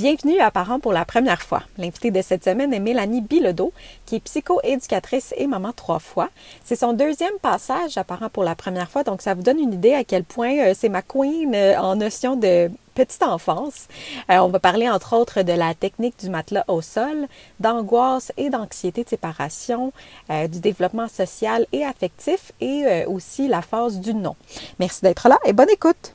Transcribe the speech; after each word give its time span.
Bienvenue 0.00 0.40
à 0.40 0.50
Parents 0.50 0.80
pour 0.80 0.94
la 0.94 1.04
première 1.04 1.42
fois. 1.42 1.62
L'invitée 1.76 2.10
de 2.10 2.22
cette 2.22 2.44
semaine 2.44 2.72
est 2.72 2.80
Mélanie 2.80 3.20
Bilodeau, 3.20 3.70
qui 4.06 4.16
est 4.16 4.20
psycho-éducatrice 4.20 5.34
et 5.36 5.46
maman 5.46 5.72
trois 5.76 5.98
fois. 5.98 6.30
C'est 6.64 6.74
son 6.74 6.94
deuxième 6.94 7.38
passage 7.42 7.98
à 7.98 8.04
Parents 8.04 8.30
pour 8.30 8.42
la 8.42 8.54
première 8.54 8.90
fois, 8.90 9.04
donc 9.04 9.20
ça 9.20 9.34
vous 9.34 9.42
donne 9.42 9.58
une 9.58 9.74
idée 9.74 9.92
à 9.92 10.02
quel 10.02 10.24
point 10.24 10.56
euh, 10.56 10.72
c'est 10.74 10.88
ma 10.88 11.02
queen 11.02 11.54
euh, 11.54 11.78
en 11.78 11.96
notion 11.96 12.36
de 12.36 12.70
petite 12.94 13.22
enfance. 13.22 13.88
Euh, 14.30 14.38
on 14.38 14.48
va 14.48 14.58
parler 14.58 14.88
entre 14.88 15.14
autres 15.14 15.42
de 15.42 15.52
la 15.52 15.74
technique 15.74 16.18
du 16.18 16.30
matelas 16.30 16.64
au 16.68 16.80
sol, 16.80 17.26
d'angoisse 17.58 18.32
et 18.38 18.48
d'anxiété 18.48 19.04
de 19.04 19.08
séparation, 19.10 19.92
du 20.30 20.60
développement 20.60 21.08
social 21.08 21.66
et 21.72 21.84
affectif 21.84 22.52
et 22.62 23.04
aussi 23.06 23.48
la 23.48 23.60
phase 23.60 24.00
du 24.00 24.14
non. 24.14 24.34
Merci 24.78 25.02
d'être 25.02 25.28
là 25.28 25.38
et 25.44 25.52
bonne 25.52 25.70
écoute. 25.70 26.14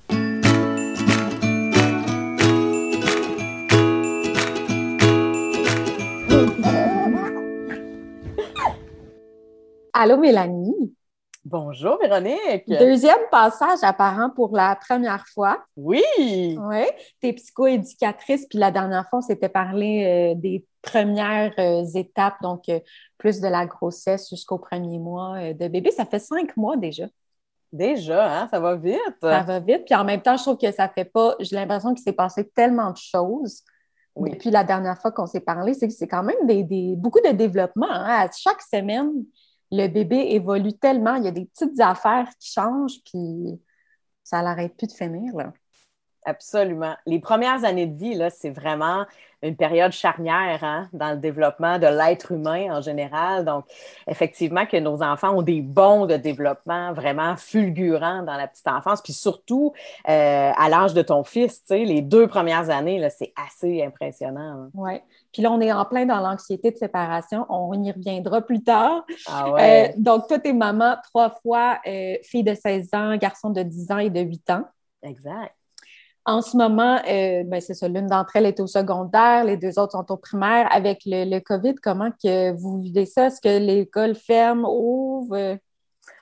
Allô, 9.97 10.17
Mélanie. 10.17 10.93
Bonjour, 11.45 11.97
Véronique. 12.01 12.67
Deuxième 12.67 13.29
passage 13.31 13.79
apparent 13.81 14.29
pour 14.29 14.53
la 14.53 14.75
première 14.75 15.25
fois. 15.33 15.63
Oui. 15.77 16.03
Oui. 16.17 16.83
Tu 17.21 17.29
es 17.29 17.33
psychoéducatrice, 17.33 18.45
puis 18.45 18.59
la 18.59 18.71
dernière 18.71 19.07
fois, 19.07 19.19
on 19.19 19.21
s'était 19.21 19.47
parlé 19.47 20.33
euh, 20.35 20.35
des 20.35 20.65
premières 20.81 21.53
euh, 21.59 21.85
étapes, 21.95 22.41
donc 22.41 22.67
euh, 22.67 22.81
plus 23.17 23.39
de 23.39 23.47
la 23.47 23.65
grossesse 23.65 24.29
jusqu'au 24.29 24.57
premier 24.57 24.99
mois 24.99 25.53
de 25.53 25.67
bébé. 25.69 25.91
Ça 25.91 26.03
fait 26.03 26.19
cinq 26.19 26.57
mois 26.57 26.75
déjà. 26.75 27.05
Déjà, 27.71 28.41
hein? 28.41 28.49
Ça 28.51 28.59
va 28.59 28.75
vite. 28.75 28.99
Ça 29.21 29.43
va 29.43 29.61
vite. 29.61 29.85
Puis 29.85 29.95
en 29.95 30.03
même 30.03 30.21
temps, 30.21 30.35
je 30.35 30.43
trouve 30.43 30.57
que 30.57 30.73
ça 30.73 30.89
fait 30.89 31.05
pas. 31.05 31.37
J'ai 31.39 31.55
l'impression 31.55 31.93
qu'il 31.93 32.03
s'est 32.03 32.11
passé 32.11 32.49
tellement 32.49 32.91
de 32.91 32.97
choses. 32.97 33.63
Oui. 34.13 34.31
Depuis 34.31 34.51
la 34.51 34.65
dernière 34.65 34.97
fois 34.97 35.13
qu'on 35.13 35.25
s'est 35.25 35.39
parlé, 35.39 35.73
c'est 35.73 35.87
que 35.87 35.93
c'est 35.93 36.07
quand 36.07 36.23
même 36.23 36.45
des, 36.45 36.95
beaucoup 36.97 37.21
de 37.25 37.31
développement. 37.31 37.89
Hein? 37.89 38.25
À 38.25 38.29
chaque 38.31 38.61
semaine, 38.61 39.23
le 39.75 39.87
bébé 39.87 40.17
évolue 40.31 40.73
tellement, 40.73 41.15
il 41.15 41.25
y 41.25 41.27
a 41.27 41.31
des 41.31 41.45
petites 41.45 41.79
affaires 41.79 42.29
qui 42.39 42.51
changent, 42.51 43.01
puis 43.05 43.61
ça 44.23 44.41
n'arrête 44.41 44.75
plus 44.77 44.87
de 44.87 44.93
finir. 44.93 45.33
Absolument. 46.25 46.95
Les 47.05 47.19
premières 47.19 47.63
années 47.63 47.85
de 47.85 47.97
vie, 47.97 48.15
là, 48.15 48.31
c'est 48.31 48.49
vraiment 48.49 49.05
une 49.43 49.55
période 49.55 49.91
charnière 49.91 50.63
hein, 50.63 50.89
dans 50.91 51.11
le 51.11 51.17
développement 51.17 51.77
de 51.77 51.85
l'être 51.85 52.31
humain 52.31 52.75
en 52.75 52.81
général. 52.81 53.45
Donc, 53.45 53.65
effectivement, 54.07 54.65
que 54.65 54.77
nos 54.77 55.03
enfants 55.03 55.37
ont 55.37 55.43
des 55.43 55.61
bons 55.61 56.07
de 56.07 56.15
développement 56.15 56.93
vraiment 56.93 57.35
fulgurants 57.37 58.23
dans 58.23 58.35
la 58.37 58.47
petite 58.47 58.67
enfance. 58.67 59.01
Puis 59.03 59.13
surtout, 59.13 59.73
euh, 60.09 60.51
à 60.55 60.69
l'âge 60.69 60.95
de 60.95 61.03
ton 61.03 61.23
fils, 61.23 61.63
les 61.69 62.01
deux 62.01 62.27
premières 62.27 62.71
années, 62.71 62.97
là, 62.97 63.11
c'est 63.11 63.33
assez 63.47 63.83
impressionnant. 63.83 64.65
Hein. 64.65 64.69
Oui. 64.73 64.93
Puis 65.31 65.43
là, 65.43 65.51
on 65.51 65.61
est 65.61 65.71
en 65.71 65.85
plein 65.85 66.05
dans 66.05 66.21
l'anxiété 66.21 66.71
de 66.71 66.77
séparation. 66.77 67.45
On 67.49 67.83
y 67.83 67.91
reviendra 67.91 68.41
plus 68.41 68.63
tard. 68.63 69.05
Ah 69.27 69.51
ouais. 69.51 69.89
euh, 69.89 69.93
donc, 69.97 70.27
toi, 70.27 70.39
t'es 70.39 70.53
maman 70.53 70.95
trois 71.03 71.29
fois, 71.29 71.79
euh, 71.85 72.15
fille 72.23 72.43
de 72.43 72.55
16 72.55 72.89
ans, 72.93 73.15
garçon 73.17 73.51
de 73.51 73.61
10 73.61 73.91
ans 73.91 73.99
et 73.99 74.09
de 74.09 74.21
8 74.21 74.49
ans. 74.49 74.63
Exact. 75.03 75.53
En 76.27 76.41
ce 76.41 76.57
moment, 76.57 76.99
euh, 77.07 77.43
ben 77.45 77.61
c'est 77.61 77.75
ça, 77.75 77.87
l'une 77.87 78.07
d'entre 78.07 78.35
elles 78.35 78.47
est 78.47 78.59
au 78.59 78.65
secondaire, 78.65 79.43
les 79.43 79.57
deux 79.57 79.77
autres 79.77 79.91
sont 79.91 80.11
au 80.11 80.17
primaire. 80.17 80.67
Avec 80.71 81.03
le, 81.05 81.39
COVID, 81.39 81.75
comment 81.75 82.09
que 82.11 82.51
vous 82.53 82.81
vivez 82.81 83.05
ça? 83.05 83.27
Est-ce 83.27 83.39
que 83.41 83.59
l'école 83.59 84.15
ferme, 84.15 84.65
ouvre? 84.65 85.59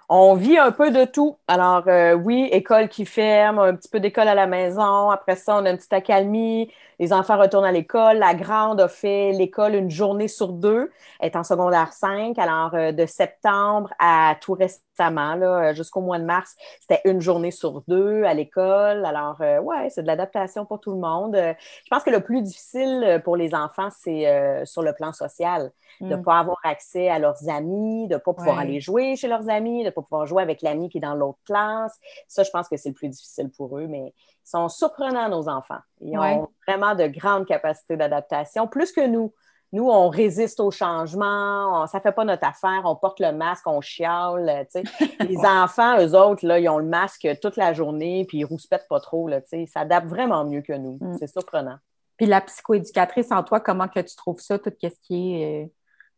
On 0.10 0.36
vit 0.36 0.58
un 0.58 0.72
peu 0.72 0.92
de 0.92 1.06
tout. 1.06 1.38
Alors, 1.48 1.88
euh, 1.88 2.14
oui, 2.14 2.50
école 2.52 2.90
qui 2.90 3.06
ferme, 3.06 3.60
un 3.60 3.76
petit 3.76 3.90
peu 3.90 4.00
d'école 4.02 4.28
à 4.28 4.36
la 4.36 4.46
maison. 4.48 5.10
Après 5.10 5.36
ça, 5.38 5.56
on 5.58 5.66
a 5.66 5.72
une 5.72 5.78
petite 5.78 5.94
accalmie. 5.94 6.70
Les 7.00 7.14
enfants 7.14 7.40
retournent 7.40 7.66
à 7.66 7.72
l'école. 7.72 8.18
La 8.18 8.36
grande 8.36 8.82
a 8.82 8.90
fait 8.90 9.32
l'école 9.32 9.76
une 9.76 9.90
journée 9.90 10.28
sur 10.28 10.50
deux. 10.50 10.92
Elle 11.20 11.28
est 11.28 11.36
en 11.38 11.44
secondaire 11.44 11.94
5. 11.94 12.38
Alors, 12.38 12.76
euh, 12.76 12.92
de 12.92 13.06
septembre 13.06 13.92
à 13.98 14.36
tout 14.42 14.54
récemment, 14.54 14.82
là, 15.00 15.74
jusqu'au 15.74 16.02
mois 16.02 16.20
de 16.20 16.26
mars, 16.26 16.56
c'était 16.80 17.02
une 17.06 17.22
journée 17.22 17.52
sur 17.52 17.82
deux 17.88 18.24
à 18.24 18.34
l'école. 18.34 19.06
Alors, 19.06 19.42
euh, 19.42 19.60
ouais, 19.60 19.90
c'est 19.90 20.02
de 20.04 20.08
l'adaptation 20.08 20.66
pour 20.66 20.80
tout 20.80 20.92
le 20.92 21.00
monde. 21.00 21.36
Euh, 21.36 21.54
je 21.86 21.90
pense 21.90 22.04
que 22.04 22.10
le 22.10 22.22
plus 22.22 22.42
difficile 22.42 23.22
pour 23.24 23.36
les 23.38 23.54
enfants, 23.56 23.90
c'est 23.92 24.28
euh, 24.28 24.66
sur 24.66 24.84
le 24.84 24.94
plan 24.94 25.14
social, 25.14 25.72
de 26.10 26.16
ne 26.16 26.18
Mm. 26.18 26.24
pas 26.24 26.40
avoir 26.40 26.58
accès 26.64 27.10
à 27.10 27.20
leurs 27.20 27.50
amis, 27.50 28.08
de 28.08 28.16
ne 28.16 28.20
pas 28.20 28.34
pouvoir 28.34 28.58
Ouais. 28.58 28.64
aller 28.64 28.80
jouer 28.82 29.16
chez 29.16 29.28
leurs 29.28 29.50
amis, 29.50 29.80
de 29.82 29.86
ne 29.86 29.90
pas 29.92 30.02
pouvoir 30.02 30.26
jouer 30.26 30.42
avec 30.44 30.62
l'ami 30.62 30.90
qui 30.90 30.98
est 30.98 31.02
dans 31.02 31.16
l'autre 31.16 31.40
classe. 31.46 31.98
Ça, 32.28 32.44
je 32.44 32.50
pense 32.52 32.68
que 32.68 32.78
c'est 32.78 32.90
le 32.90 32.96
plus 32.96 33.10
difficile 33.10 33.50
pour 33.56 33.78
eux, 33.78 33.88
mais 33.88 34.14
ils 34.46 34.50
sont 34.50 34.70
surprenants, 34.70 35.30
nos 35.30 35.48
enfants. 35.50 35.80
Ils 36.02 36.18
Ouais. 36.18 36.20
ont 36.20 36.50
vraiment 36.68 36.96
de 36.96 37.08
grandes 37.08 37.46
capacités 37.46 37.98
d'adaptation, 37.98 38.68
plus 38.68 38.92
que 38.92 39.06
nous. 39.08 39.34
Nous, 39.74 39.90
on 39.90 40.08
résiste 40.08 40.60
au 40.60 40.70
changement, 40.70 41.82
on- 41.84 41.88
ça 41.88 42.00
fait 42.00 42.12
pas 42.12 42.24
notre 42.24 42.48
affaire, 42.48 42.84
on 42.86 42.96
porte 42.96 43.20
le 43.20 43.32
masque, 43.32 43.66
on 43.66 43.82
chiale. 43.82 44.68
Les 45.20 45.38
enfants, 45.40 46.00
eux 46.00 46.16
autres, 46.16 46.46
là, 46.46 46.60
ils 46.60 46.70
ont 46.70 46.78
le 46.78 46.86
masque 46.86 47.28
toute 47.42 47.58
la 47.58 47.74
journée, 47.74 48.24
puis 48.28 48.38
ils 48.38 48.46
rouspètent 48.46 48.88
pas 48.88 49.00
trop, 49.00 49.28
là. 49.28 49.42
Ils 49.52 49.68
s'adaptent 49.68 50.08
vraiment 50.08 50.46
mieux 50.46 50.62
que 50.62 50.74
nous. 50.74 51.00
Mm. 51.02 51.18
C'est 51.18 51.28
surprenant. 51.28 51.78
Puis 52.18 52.28
la 52.28 52.42
psychoéducatrice 52.42 53.32
en 53.32 53.42
toi, 53.44 53.60
comment 53.60 53.88
que 53.88 54.00
tu 54.00 54.16
trouves 54.16 54.40
ça, 54.40 54.60
tout 54.60 54.72
ce 54.80 54.88
qui 55.02 55.42
est 55.42 55.64
euh, 55.66 55.68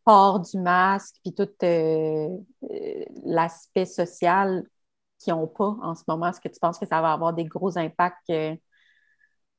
port 0.03 0.41
du 0.41 0.59
masque, 0.59 1.15
puis 1.23 1.33
tout 1.33 1.47
euh, 1.63 2.27
euh, 2.69 3.05
l'aspect 3.23 3.85
social 3.85 4.65
qu'ils 5.17 5.33
n'ont 5.33 5.47
pas 5.47 5.77
en 5.81 5.95
ce 5.95 6.03
moment? 6.09 6.27
Est-ce 6.27 6.41
que 6.41 6.49
tu 6.49 6.59
penses 6.59 6.77
que 6.77 6.85
ça 6.85 7.01
va 7.01 7.13
avoir 7.13 7.31
des 7.31 7.45
gros 7.45 7.77
impacts 7.77 8.31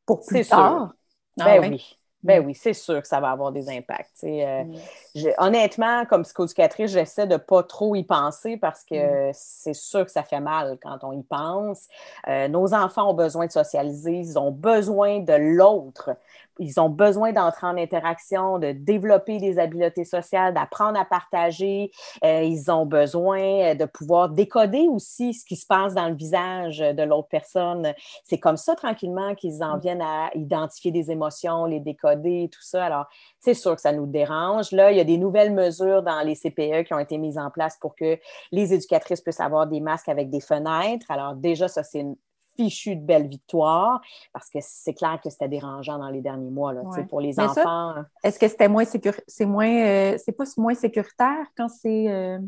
pour 0.05 0.21
plus 0.27 0.47
tard? 0.47 0.93
Ah 1.41 1.45
Ben 1.59 1.71
oui. 1.73 1.97
Ben 2.23 2.45
oui, 2.45 2.55
c'est 2.55 2.73
sûr 2.73 3.01
que 3.01 3.07
ça 3.07 3.21
va 3.21 3.31
avoir 3.31 3.53
des 3.53 3.69
impacts. 3.71 4.25
Euh, 4.25 4.65
Mm. 4.65 4.75
je- 5.15 5.29
honnêtement, 5.39 6.05
comme 6.07 6.23
psychoéducatrice, 6.23 6.91
j'essaie 6.91 7.27
de 7.29 7.37
pas 7.37 7.63
trop 7.63 7.95
y 7.95 8.03
penser 8.03 8.57
parce 8.57 8.85
que 8.85 9.31
c'est 9.33 9.75
sûr 9.75 10.05
que 10.05 10.11
ça 10.11 10.25
fait 10.25 10.41
mal 10.41 10.77
quand 10.83 10.99
on 11.05 11.13
y 11.13 11.23
pense. 11.23 11.87
Euh, 12.27 12.49
nos 12.49 12.75
enfants 12.75 13.11
ont 13.11 13.15
besoin 13.15 13.47
de 13.47 13.53
socialiser, 13.53 14.13
ils 14.13 14.39
ont 14.39 14.51
besoin 14.51 15.21
de 15.21 15.35
l'autre. 15.35 16.11
Ils 16.59 16.81
ont 16.81 16.89
besoin 16.89 17.33
d'entrer 17.33 17.67
en 17.67 17.77
interaction, 17.77 18.59
de 18.59 18.73
développer 18.73 19.37
des 19.39 19.59
habiletés 19.59 20.07
sociales, 20.07 20.55
d'apprendre 20.55 20.99
à 20.99 21.05
partager. 21.05 21.91
Euh, 22.25 22.41
ils 22.43 22.71
ont 22.71 22.87
besoin 22.87 23.75
de 23.75 23.85
pouvoir 23.85 24.31
décoder 24.31 24.87
aussi 24.89 25.35
ce 25.35 25.45
qui 25.45 25.55
se 25.57 25.67
passe 25.67 25.93
dans 25.93 26.09
le 26.09 26.15
visage 26.15 26.79
de 26.79 27.03
l'autre 27.03 27.29
personne. 27.29 27.93
C'est 28.25 28.39
comme 28.39 28.57
ça, 28.57 28.75
tranquillement, 28.75 29.35
qu'ils 29.35 29.63
en 29.63 29.77
viennent 29.77 30.01
à 30.01 30.31
identifier 30.35 30.91
des 30.91 31.11
émotions, 31.11 31.67
les 31.67 31.79
décoder, 31.79 32.16
tout 32.51 32.63
ça. 32.63 32.85
Alors, 32.85 33.07
c'est 33.41 33.55
sûr 33.55 33.75
que 33.75 33.81
ça 33.81 33.93
nous 33.93 34.07
dérange. 34.07 34.73
Là, 34.73 34.91
il 34.93 34.97
y 34.97 35.01
a 35.01 35.05
des 35.05 35.19
nouvelles 35.19 35.53
mesures 35.53 36.03
dans 36.03 36.21
les 36.21 36.35
CPE 36.35 36.85
qui 36.87 36.95
ont 36.95 36.99
été 36.99 37.19
mises 37.19 37.39
en 37.39 37.51
place 37.51 37.77
pour 37.81 37.95
que 37.95 38.19
les 38.53 38.73
éducatrices 38.75 39.21
puissent 39.21 39.41
avoir 39.41 39.67
des 39.67 39.81
masques 39.81 40.09
avec 40.09 40.31
des 40.31 40.41
fenêtres. 40.41 41.07
Alors, 41.11 41.35
déjà, 41.35 41.69
ça, 41.69 41.83
c'est 41.83 42.01
une 42.01 42.17
fichue 42.57 42.97
de 42.97 43.05
belle 43.05 43.29
victoire 43.29 44.01
parce 44.33 44.49
que 44.49 44.59
c'est 44.63 44.95
clair 44.95 45.21
que 45.23 45.29
c'était 45.29 45.49
dérangeant 45.49 45.99
dans 45.99 46.09
les 46.09 46.23
derniers 46.23 46.51
mois. 46.51 46.73
Là, 46.73 46.83
Ouais. 46.85 47.05
Pour 47.05 47.21
les 47.21 47.35
Mais 47.37 47.45
enfants, 47.45 47.95
Est-ce 48.25 48.39
que 48.39 48.49
c'était 48.49 48.69
moins 48.69 48.85
sécur- 48.85 49.21
c'est 49.27 49.45
moins 49.45 49.69
euh, 49.87 50.17
c'est 50.25 50.33
pas 50.33 50.45
moins 50.57 50.75
sécuritaire 50.75 51.47
quand 51.55 51.69
c'est 51.69 52.09
euh, 52.09 52.39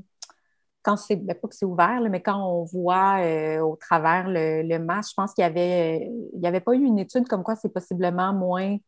quand 0.82 0.96
c'est 0.96 1.16
ben, 1.16 1.34
pas 1.34 1.48
que 1.48 1.54
c'est 1.54 1.66
ouvert, 1.66 2.00
là, 2.00 2.08
mais 2.08 2.22
quand 2.22 2.42
on 2.42 2.64
voit 2.64 3.18
euh, 3.20 3.60
au 3.60 3.76
travers 3.76 4.28
le, 4.28 4.62
le 4.62 4.78
masque, 4.78 5.10
je 5.10 5.14
pense 5.14 5.34
qu'il 5.34 5.42
y 5.42 5.46
avait 5.46 6.00
euh, 6.00 6.28
il 6.34 6.40
y 6.40 6.46
avait 6.46 6.60
pas 6.60 6.72
eu 6.72 6.82
une 6.84 6.98
étude 6.98 7.28
comme 7.28 7.42
quoi 7.42 7.56
c'est 7.56 7.68
possiblement 7.68 8.32
moins 8.32 8.78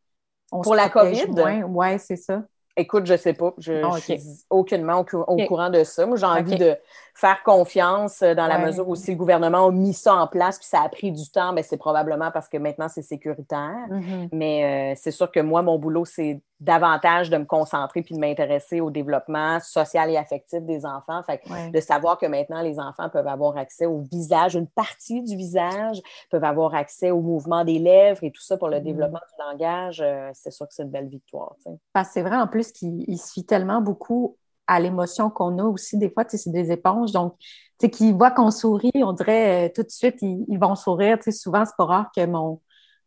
on 0.53 0.61
Pour 0.62 0.75
la 0.75 0.88
COVID? 0.88 1.27
Ouais, 1.69 1.99
c'est 1.99 2.16
ça. 2.16 2.43
Écoute, 2.77 3.05
je 3.06 3.16
sais 3.16 3.34
pas. 3.34 3.53
Je, 3.59 3.83
Non, 3.83 3.91
je 3.91 3.99
ok. 3.99 4.05
suis 4.05 4.21
aucunement 4.49 5.00
au, 5.00 5.05
cou- 5.05 5.19
au 5.27 5.34
Ok. 5.34 5.49
courant 5.49 5.71
de 5.71 5.84
ça. 5.84 6.06
Moi, 6.06 6.16
j'ai 6.16 6.25
envie 6.27 6.56
de 6.56 6.77
faire 7.15 7.43
confiance 7.43 8.22
euh, 8.22 8.34
dans 8.34 8.47
la 8.47 8.59
Ouais. 8.59 8.66
mesure 8.66 8.89
où 8.89 8.94
si 8.94 9.10
le 9.10 9.16
gouvernement 9.19 9.66
a 9.66 9.71
mis 9.72 9.93
ça 9.93 10.15
en 10.15 10.27
place 10.27 10.59
puis 10.59 10.66
ça 10.66 10.83
a 10.83 10.89
pris 10.89 11.12
du 11.12 11.28
temps, 11.31 11.53
ben, 11.53 11.62
c'est 11.62 11.77
probablement 11.77 12.31
parce 12.31 12.49
que 12.49 12.56
maintenant 12.56 12.89
c'est 12.89 13.03
sécuritaire. 13.03 13.75
Mhm. 13.91 14.28
Mais 14.33 14.93
euh, 14.94 15.00
c'est 15.00 15.10
sûr 15.10 15.31
que 15.31 15.41
moi, 15.41 15.62
mon 15.62 15.78
boulot, 15.78 16.05
c'est 16.05 16.41
davantage 16.60 17.30
de 17.30 17.39
me 17.39 17.45
concentrer 17.45 18.03
puis 18.03 18.15
de 18.15 18.21
m'intéresser 18.21 18.80
au 18.80 18.91
développement 18.91 19.59
social 19.60 20.10
et 20.10 20.16
affectif 20.16 20.60
des 20.62 20.84
enfants. 20.84 21.22
Fait 21.22 21.39
que 21.39 21.51
Ouais. 21.51 21.71
de 21.71 21.80
savoir 21.80 22.18
que 22.18 22.27
maintenant, 22.27 22.60
les 22.62 22.78
enfants 22.78 23.09
peuvent 23.09 23.27
avoir 23.27 23.57
accès 23.57 23.86
au 23.86 24.01
visage, 24.01 24.54
une 24.54 24.66
partie 24.68 25.22
du 25.22 25.36
visage, 25.36 26.01
peuvent 26.30 26.45
avoir 26.45 26.74
accès 26.74 27.10
au 27.10 27.21
mouvement 27.21 27.65
des 27.65 27.78
lèvres 27.78 28.22
et 28.22 28.30
tout 28.30 28.42
ça 28.42 28.57
pour 28.59 28.68
le 28.68 28.77
Mhm. 28.78 28.84
développement 28.84 29.18
du 29.18 29.42
langage, 29.45 30.01
euh, 30.01 30.30
c'est 30.34 30.51
sûr 30.51 30.68
que 30.68 30.74
c'est 30.74 30.83
une 30.83 30.91
belle 30.91 31.09
victoire. 31.09 31.54
Parce 31.92 32.09
que 32.09 32.15
c'est 32.15 32.22
vrai 32.22 32.36
en 32.36 32.47
plus 32.47 32.72
qu'il 32.72 33.18
fie 33.18 33.45
tellement 33.47 33.80
beaucoup 33.80 34.36
à 34.66 34.78
l'émotion 34.80 35.30
qu'on 35.30 35.59
a 35.59 35.65
aussi. 35.65 35.98
Des 35.98 36.10
fois, 36.10 36.24
c'est 36.28 36.51
des 36.51 36.71
éponges. 36.71 37.10
Donc, 37.13 37.34
tu 37.39 37.47
sais, 37.80 37.91
qu'ils 37.91 38.15
voient 38.15 38.30
qu'on 38.30 38.51
sourit, 38.51 38.92
on 38.97 39.13
dirait 39.13 39.68
euh, 39.68 39.72
tout 39.74 39.83
de 39.83 39.91
suite, 39.91 40.18
ils, 40.22 40.45
ils 40.48 40.59
vont 40.60 40.77
sourire. 40.77 41.16
Tu 41.18 41.24
sais, 41.24 41.33
souvent, 41.33 41.65
c'est 41.65 41.74
pas 41.77 41.86
rare 41.86 42.10
que 42.15 42.24
mon, 42.27 42.60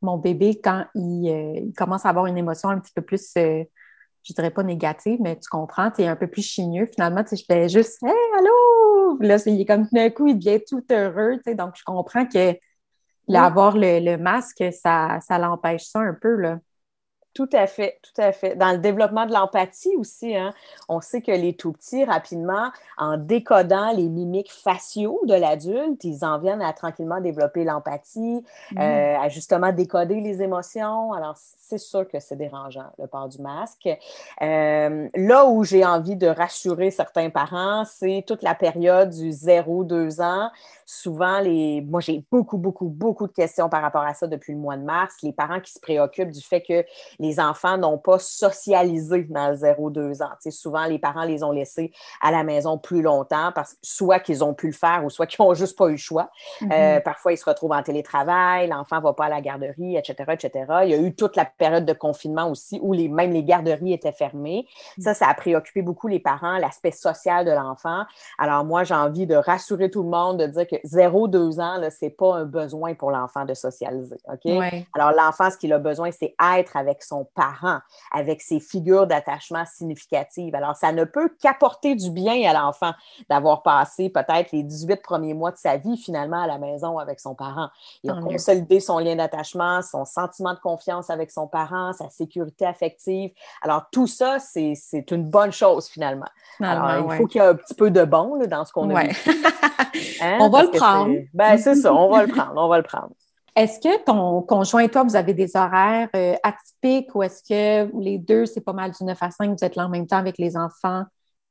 mon 0.03 0.17
bébé, 0.17 0.59
quand 0.63 0.85
il, 0.95 1.29
euh, 1.29 1.59
il 1.65 1.73
commence 1.73 2.05
à 2.05 2.09
avoir 2.09 2.25
une 2.27 2.38
émotion 2.38 2.69
un 2.69 2.79
petit 2.79 2.91
peu 2.94 3.01
plus, 3.01 3.31
euh, 3.38 3.63
je 4.23 4.33
dirais 4.33 4.51
pas 4.51 4.63
négative, 4.63 5.19
mais 5.21 5.35
tu 5.39 5.50
comprends, 5.50 5.91
tu 5.91 6.01
es 6.03 6.07
un 6.07 6.15
peu 6.15 6.27
plus 6.27 6.41
chigneux. 6.44 6.85
Finalement, 6.88 7.23
tu 7.23 7.35
fais 7.45 7.69
juste 7.69 8.01
Hey, 8.03 8.13
allô! 8.39 9.17
Là, 9.21 9.38
c'est- 9.38 9.51
il 9.53 9.61
est 9.61 9.65
comme 9.65 9.83
tout 9.88 9.95
d'un 9.95 10.09
coup, 10.09 10.27
il 10.27 10.38
devient 10.39 10.61
tout 10.67 10.83
heureux. 10.91 11.35
Tu 11.38 11.41
sais, 11.51 11.55
donc, 11.55 11.73
je 11.75 11.83
comprends 11.85 12.25
que 12.25 12.38
là, 12.39 12.55
Oui. 13.27 13.38
avoir 13.38 13.77
le, 13.77 14.00
le 14.00 14.17
masque, 14.17 14.63
ça, 14.73 15.19
ça 15.21 15.38
l'empêche 15.38 15.83
ça 15.85 16.00
un 16.00 16.13
peu. 16.19 16.35
Là. 16.35 16.59
Tout 17.33 17.50
à 17.51 17.65
fait, 17.65 18.00
tout 18.03 18.21
à 18.21 18.31
fait. 18.31 18.56
Dans 18.56 18.71
le 18.71 18.77
développement 18.77 19.25
de 19.25 19.33
l'empathie 19.33 19.95
aussi, 19.97 20.35
hein, 20.35 20.51
on 20.88 21.01
sait 21.01 21.21
que 21.21 21.31
les 21.31 21.53
tout 21.53 21.71
petits, 21.71 22.06
rapidement, 22.06 22.69
en 22.97 23.18
décodant 23.18 23.91
les 23.91 24.07
mimiques 24.07 24.51
faciaux 24.51 25.19
de 25.25 25.33
l'adulte, 25.33 26.03
ils 26.03 26.24
en 26.24 26.38
viennent 26.38 26.62
à 26.62 26.74
tranquillement 26.74 27.21
développer 27.21 27.63
l'empathie, 27.63 28.44
mmh. 28.71 28.77
euh, 28.80 29.18
à 29.19 29.30
justement 29.30 29.71
décoder 29.71 30.21
les 30.21 30.44
émotions. 30.44 31.12
Alors, 31.13 31.33
c'est 31.35 31.80
sûr 31.80 32.07
que 32.07 32.19
c'est 32.19 32.35
dérangeant, 32.35 32.91
le 33.00 33.07
port 33.07 33.27
du 33.27 33.41
masque. 33.41 33.89
Euh, 34.41 35.09
là 35.15 35.45
où 35.47 35.63
j'ai 35.63 35.83
envie 35.83 36.15
de 36.15 36.27
rassurer 36.27 36.91
certains 36.91 37.31
parents, 37.31 37.83
c'est 37.85 38.24
toute 38.27 38.44
la 38.44 38.53
période 38.53 39.09
du 39.09 39.31
0-2 39.31 40.21
ans. 40.21 40.51
Souvent, 40.85 41.39
les... 41.39 41.81
moi, 41.81 42.01
j'ai 42.01 42.24
beaucoup, 42.30 42.57
beaucoup, 42.57 42.89
beaucoup 42.89 43.25
de 43.25 43.31
questions 43.31 43.69
par 43.69 43.81
rapport 43.81 44.03
à 44.03 44.13
ça 44.13 44.27
depuis 44.27 44.53
le 44.53 44.59
mois 44.59 44.77
de 44.77 44.83
mars. 44.83 45.15
Les 45.24 45.33
parents 45.33 45.62
qui 45.62 45.71
se 45.71 45.80
préoccupent 45.80 46.31
du 46.31 46.41
fait 46.41 46.62
que 46.62 46.85
les 47.23 47.39
enfants 47.39 47.77
n'ont 47.77 47.97
pas 47.97 48.19
socialisé 48.19 49.23
dans 49.29 49.49
le 49.49 49.55
0-2 49.55 50.21
ans. 50.23 50.31
souvent, 50.51 50.85
les 50.85 50.99
parents 50.99 51.23
les 51.23 51.43
ont 51.43 51.51
laissés 51.51 51.91
à 52.21 52.31
la 52.31 52.43
maison 52.43 52.77
plus 52.77 53.01
longtemps 53.01 53.51
parce 53.55 53.73
que 53.73 53.79
soit 53.81 54.19
qu'ils 54.19 54.43
ont 54.43 54.53
pu 54.53 54.67
le 54.67 54.73
faire 54.73 55.03
ou 55.05 55.09
soit 55.09 55.25
qu'ils 55.25 55.43
n'ont 55.43 55.53
juste 55.63 55.77
pas 55.77 55.87
eu 55.87 55.91
le 55.91 55.97
choix. 55.97 56.29
Euh, 56.61 56.65
mm-hmm. 56.65 57.03
parfois, 57.03 57.31
ils 57.31 57.37
se 57.37 57.45
retrouvent 57.45 57.71
en 57.71 57.81
télétravail, 57.81 58.67
l'enfant 58.67 58.97
ne 58.97 59.01
va 59.01 59.13
pas 59.13 59.25
à 59.25 59.29
la 59.29 59.41
garderie, 59.41 59.95
etc., 59.95 60.15
etc. 60.33 60.65
Il 60.83 60.89
y 60.89 60.93
a 60.93 60.97
eu 60.97 61.15
toute 61.15 61.35
la 61.35 61.45
période 61.45 61.85
de 61.85 61.93
confinement 61.93 62.49
aussi 62.49 62.79
où 62.81 62.91
les, 62.93 63.07
même 63.07 63.31
les 63.31 63.43
garderies 63.43 63.93
étaient 63.93 64.11
fermées. 64.11 64.67
Ça, 64.99 65.11
mm. 65.11 65.15
ça 65.15 65.27
a 65.27 65.33
préoccupé 65.33 65.81
beaucoup 65.81 66.07
les 66.07 66.19
parents, 66.19 66.57
l'aspect 66.57 66.91
social 66.91 67.45
de 67.45 67.51
l'enfant. 67.51 68.03
Alors, 68.37 68.65
moi, 68.65 68.83
j'ai 68.83 68.95
envie 68.95 69.25
de 69.25 69.35
rassurer 69.35 69.89
tout 69.89 70.03
le 70.03 70.09
monde, 70.09 70.39
de 70.39 70.47
dire 70.47 70.67
que 70.67 70.75
0-2 70.85 71.61
ans, 71.61 71.81
ce 71.89 72.05
n'est 72.05 72.11
pas 72.11 72.35
un 72.35 72.45
besoin 72.45 72.93
pour 72.95 73.11
l'enfant 73.11 73.45
de 73.45 73.53
socialiser. 73.53 74.17
OK? 74.27 74.51
Alors, 74.93 75.11
l'enfant, 75.11 75.49
ce 75.49 75.57
qu'il 75.57 75.71
a 75.71 75.79
besoin, 75.79 76.11
c'est 76.11 76.35
être 76.57 76.75
avec 76.75 77.01
son 77.03 77.12
son 77.13 77.25
parent, 77.36 77.80
avec 78.12 78.42
ses 78.42 78.60
figures 78.60 79.06
d'attachement 79.06 79.63
significatives. 79.65 80.56
Alors, 80.56 80.75
ça 80.75 80.92
ne 80.92 81.04
peut 81.04 81.30
qu'apporter 81.42 81.95
du 81.95 82.10
bien 82.10 82.50
à 82.50 82.54
l'enfant 82.54 82.92
d'avoir 83.30 83.62
passé 83.62 84.10
peut-être 84.10 84.51
les 84.51 84.63
18 84.63 85.01
premiers 85.01 85.36
mois 85.36 85.51
de 85.51 85.57
sa 85.57 85.77
vie 85.77 85.98
finalement 85.98 86.42
à 86.42 86.48
la 86.48 86.57
maison 86.57 86.98
avec 86.98 87.19
son 87.19 87.36
parent. 87.36 87.69
Il 88.04 88.10
a 88.10 88.15
consolidé 88.15 88.80
son 88.80 88.98
lien 88.98 89.15
d'attachement, 89.15 89.81
son 89.83 90.06
sentiment 90.06 90.54
de 90.54 90.60
confiance 90.60 91.10
avec 91.10 91.30
son 91.30 91.48
parent, 91.48 91.94
sa 91.94 92.10
sécurité 92.10 92.65
affective. 92.65 93.31
Alors, 93.62 93.83
tout 93.92 94.07
ça, 94.07 94.39
c'est 94.39 95.12
une 95.12 95.30
bonne 95.30 95.51
chose 95.51 95.88
finalement. 95.88 96.30
Alors, 96.59 97.12
il 97.12 97.18
faut 97.18 97.27
qu'il 97.27 97.42
y 97.42 97.44
ait 97.44 97.48
un 97.48 97.56
petit 97.56 97.75
peu 97.75 97.92
de 97.92 98.04
bon 98.04 98.39
dans 98.48 98.66
ce 98.66 98.74
qu'on 98.74 98.94
a 98.95 99.04
vu. 99.04 99.16
Hein, 100.21 100.38
on 100.39 100.50
va 100.50 100.63
le 100.63 100.71
prendre. 100.71 101.16
Ben, 101.33 101.57
c'est 101.57 101.75
ça, 101.75 101.94
on 101.94 102.09
va 102.09 102.25
le 102.25 102.31
prendre, 102.31 102.54
on 102.56 102.68
va 102.68 102.77
le 102.77 102.83
prendre. 102.83 103.12
Est-ce 103.55 103.79
que 103.79 104.03
ton 104.03 104.41
conjoint 104.41 104.81
et 104.81 104.89
toi, 104.89 105.03
vous 105.03 105.15
avez 105.15 105.33
des 105.35 105.55
horaires 105.55 106.09
euh, 106.15 106.35
atypiques 106.41 107.13
ou 107.13 107.21
est-ce 107.21 107.44
que 107.44 107.91
les 108.01 108.17
deux, 108.17 108.45
c'est 108.47 108.61
pas 108.61 108.73
mal 108.73 108.91
du 108.91 109.03
9 109.03 109.17
à 109.21 109.29
5, 109.29 109.51
vous 109.51 109.63
êtes 109.63 109.75
là 109.75 109.85
en 109.85 109.89
même 109.89 110.07
temps 110.07 110.17
avec 110.17 110.39
les 110.39 110.57
enfants, 110.57 111.03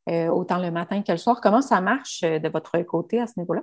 euh, 0.08 0.26
autant 0.28 0.58
le 0.58 0.70
matin 0.72 1.02
que 1.02 1.12
le 1.12 1.18
soir? 1.18 1.40
Comment 1.40 1.62
ça 1.62 1.80
marche 1.80 2.22
euh, 2.24 2.40
de 2.40 2.48
votre 2.48 2.76
côté 2.82 3.20
à 3.20 3.26
ce 3.28 3.34
niveau-là? 3.38 3.62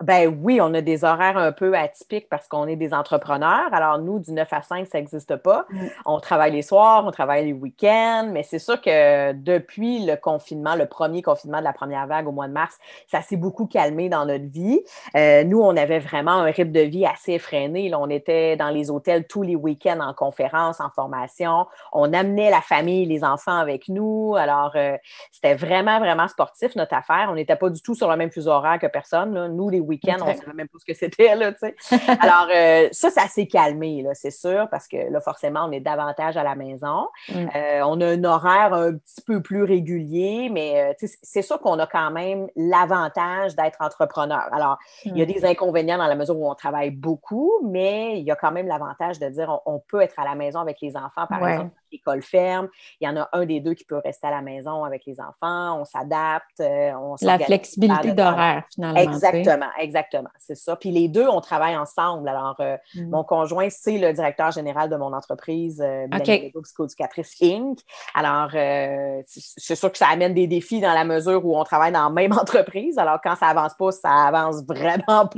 Ben 0.00 0.32
oui, 0.42 0.60
on 0.60 0.74
a 0.74 0.80
des 0.80 1.02
horaires 1.02 1.36
un 1.36 1.50
peu 1.50 1.76
atypiques 1.76 2.28
parce 2.28 2.46
qu'on 2.46 2.68
est 2.68 2.76
des 2.76 2.94
entrepreneurs. 2.94 3.68
Alors, 3.72 3.98
nous, 3.98 4.20
du 4.20 4.30
9 4.30 4.52
à 4.52 4.62
5, 4.62 4.86
ça 4.86 4.98
n'existe 4.98 5.34
pas. 5.34 5.66
Mm. 5.70 5.86
On 6.06 6.20
travaille 6.20 6.52
les 6.52 6.62
soirs, 6.62 7.04
on 7.04 7.10
travaille 7.10 7.46
les 7.46 7.52
week-ends, 7.52 8.28
mais 8.30 8.44
c'est 8.44 8.60
sûr 8.60 8.80
que 8.80 9.32
depuis 9.32 10.06
le 10.06 10.14
confinement, 10.14 10.76
le 10.76 10.86
premier 10.86 11.20
confinement 11.20 11.58
de 11.58 11.64
la 11.64 11.72
première 11.72 12.06
vague 12.06 12.28
au 12.28 12.32
mois 12.32 12.46
de 12.46 12.52
mars, 12.52 12.78
ça 13.08 13.22
s'est 13.22 13.36
beaucoup 13.36 13.66
calmé 13.66 14.08
dans 14.08 14.24
notre 14.24 14.46
vie. 14.46 14.80
Euh, 15.16 15.42
nous, 15.42 15.60
on 15.60 15.76
avait 15.76 15.98
vraiment 15.98 16.30
un 16.30 16.44
rythme 16.44 16.70
de 16.70 16.80
vie 16.80 17.04
assez 17.04 17.32
effréné. 17.32 17.92
on 17.92 18.08
était 18.08 18.56
dans 18.56 18.70
les 18.70 18.92
hôtels 18.92 19.26
tous 19.26 19.42
les 19.42 19.56
week-ends 19.56 19.98
en 19.98 20.14
conférence, 20.14 20.80
en 20.80 20.90
formation. 20.90 21.66
On 21.92 22.12
amenait 22.12 22.50
la 22.50 22.60
famille, 22.60 23.04
les 23.04 23.24
enfants 23.24 23.58
avec 23.58 23.88
nous. 23.88 24.36
Alors, 24.36 24.70
euh, 24.76 24.96
c'était 25.32 25.54
vraiment, 25.54 25.98
vraiment 25.98 26.28
sportif, 26.28 26.76
notre 26.76 26.94
affaire. 26.94 27.30
On 27.30 27.34
n'était 27.34 27.56
pas 27.56 27.68
du 27.68 27.82
tout 27.82 27.96
sur 27.96 28.08
le 28.08 28.16
même 28.16 28.30
fuseau 28.30 28.52
horaire 28.52 28.78
que 28.78 28.86
personne. 28.86 29.48
Nous, 29.56 29.68
les 29.68 29.87
week-end, 29.88 30.16
on 30.20 30.28
ne 30.28 30.34
savait 30.34 30.52
même 30.52 30.68
pas 30.68 30.78
ce 30.78 30.84
que 30.84 30.94
c'était, 30.94 31.34
là, 31.34 31.52
tu 31.52 31.58
sais. 31.60 31.74
Alors, 32.20 32.48
euh, 32.54 32.88
ça, 32.92 33.10
ça 33.10 33.26
s'est 33.28 33.46
calmé, 33.46 34.02
là, 34.02 34.10
c'est 34.14 34.30
sûr, 34.30 34.68
parce 34.70 34.86
que 34.86 35.10
là, 35.10 35.20
forcément, 35.20 35.64
on 35.66 35.72
est 35.72 35.80
davantage 35.80 36.36
à 36.36 36.42
la 36.42 36.54
maison. 36.54 37.08
Mm. 37.28 37.34
Euh, 37.54 37.80
on 37.84 38.00
a 38.00 38.06
un 38.06 38.24
horaire 38.24 38.74
un 38.74 38.94
petit 38.94 39.22
peu 39.26 39.42
plus 39.42 39.62
régulier, 39.62 40.48
mais 40.50 40.94
euh, 41.00 41.06
c'est 41.22 41.42
sûr 41.42 41.60
qu'on 41.60 41.78
a 41.78 41.86
quand 41.86 42.10
même 42.10 42.48
l'avantage 42.56 43.56
d'être 43.56 43.78
entrepreneur. 43.80 44.48
Alors, 44.52 44.78
il 45.04 45.16
y 45.16 45.22
a 45.22 45.24
mm. 45.24 45.32
des 45.32 45.44
inconvénients 45.44 45.98
dans 45.98 46.06
la 46.06 46.14
mesure 46.14 46.38
où 46.38 46.50
on 46.50 46.54
travaille 46.54 46.90
beaucoup, 46.90 47.52
mais 47.64 48.18
il 48.18 48.24
y 48.24 48.30
a 48.30 48.36
quand 48.36 48.52
même 48.52 48.66
l'avantage 48.66 49.18
de 49.18 49.28
dire 49.28 49.60
on, 49.66 49.78
peut 49.88 50.02
être 50.02 50.18
à 50.18 50.24
la 50.24 50.34
maison 50.34 50.60
avec 50.60 50.78
les 50.82 50.96
enfants, 50.96 51.26
par 51.28 51.46
exemple, 51.48 51.70
l'école 51.92 52.22
ferme. 52.22 52.68
Il 53.00 53.06
y 53.06 53.10
en 53.10 53.16
a 53.16 53.28
un 53.32 53.44
des 53.44 53.60
deux 53.60 53.74
qui 53.74 53.84
peut 53.84 54.00
rester 54.04 54.26
à 54.26 54.30
la 54.30 54.42
maison 54.42 54.84
avec 54.84 55.04
les 55.06 55.20
enfants. 55.20 55.80
On 55.80 55.84
s'adapte. 55.84 56.60
On 56.60 57.16
la 57.20 57.38
flexibilité 57.38 58.12
d'horaire, 58.12 58.64
finalement. 58.72 59.00
Exactement, 59.00 59.68
exactement, 59.78 60.30
c'est 60.38 60.54
ça. 60.54 60.76
Puis 60.76 60.90
les 60.90 61.08
deux, 61.08 61.26
on 61.28 61.40
travaille 61.40 61.76
ensemble. 61.76 62.28
Alors, 62.28 62.56
euh, 62.60 62.76
mm. 62.94 63.10
mon 63.10 63.24
conjoint, 63.24 63.68
c'est 63.70 63.98
le 63.98 64.12
directeur 64.12 64.50
général 64.50 64.90
de 64.90 64.96
mon 64.96 65.12
entreprise, 65.12 65.82
euh, 65.84 66.06
okay. 66.14 66.52
Psychoducatrice 66.62 67.36
Inc. 67.42 67.78
Alors, 68.14 68.50
euh, 68.54 69.22
c'est 69.26 69.74
sûr 69.74 69.90
que 69.90 69.98
ça 69.98 70.08
amène 70.08 70.34
des 70.34 70.46
défis 70.46 70.80
dans 70.80 70.92
la 70.92 71.04
mesure 71.04 71.44
où 71.44 71.56
on 71.58 71.64
travaille 71.64 71.92
dans 71.92 72.04
la 72.04 72.10
même 72.10 72.32
entreprise. 72.38 72.98
Alors, 72.98 73.18
quand 73.22 73.36
ça 73.36 73.46
avance 73.46 73.74
pas, 73.78 73.92
ça 73.92 74.10
avance 74.10 74.62
vraiment 74.66 75.26
pas. 75.26 75.30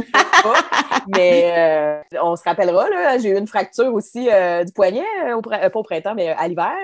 mais 1.08 1.52
euh, 1.56 2.18
on 2.22 2.36
se 2.36 2.42
rappellera, 2.44 2.88
là, 2.88 3.18
j'ai 3.18 3.30
eu 3.30 3.38
une 3.38 3.46
fracture 3.46 3.92
aussi 3.92 4.28
du 4.64 4.72
poignet, 4.72 5.04
au, 5.34 5.40
pas 5.40 5.70
au 5.72 5.82
printemps, 5.82 6.14
mais 6.14 6.34
à 6.40 6.48
l'hiver. 6.48 6.74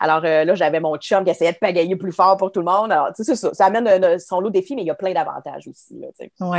Alors 0.00 0.20
là, 0.20 0.54
j'avais 0.54 0.80
mon 0.80 0.96
chum 0.96 1.24
qui 1.24 1.30
essayait 1.30 1.52
de 1.52 1.58
pagayer 1.58 1.96
plus 1.96 2.12
fort 2.12 2.36
pour 2.36 2.52
tout 2.52 2.60
le 2.60 2.66
monde. 2.66 2.92
Alors, 2.92 3.12
tu 3.14 3.24
sais, 3.24 3.34
ça, 3.34 3.54
ça 3.54 3.66
amène 3.66 4.18
son 4.18 4.40
lot 4.40 4.50
de 4.50 4.54
défis, 4.54 4.76
mais 4.76 4.82
il 4.82 4.86
y 4.86 4.90
a 4.90 4.94
plein 4.94 5.12
d'avantages 5.12 5.66
aussi. 5.68 6.00
Oui. 6.40 6.58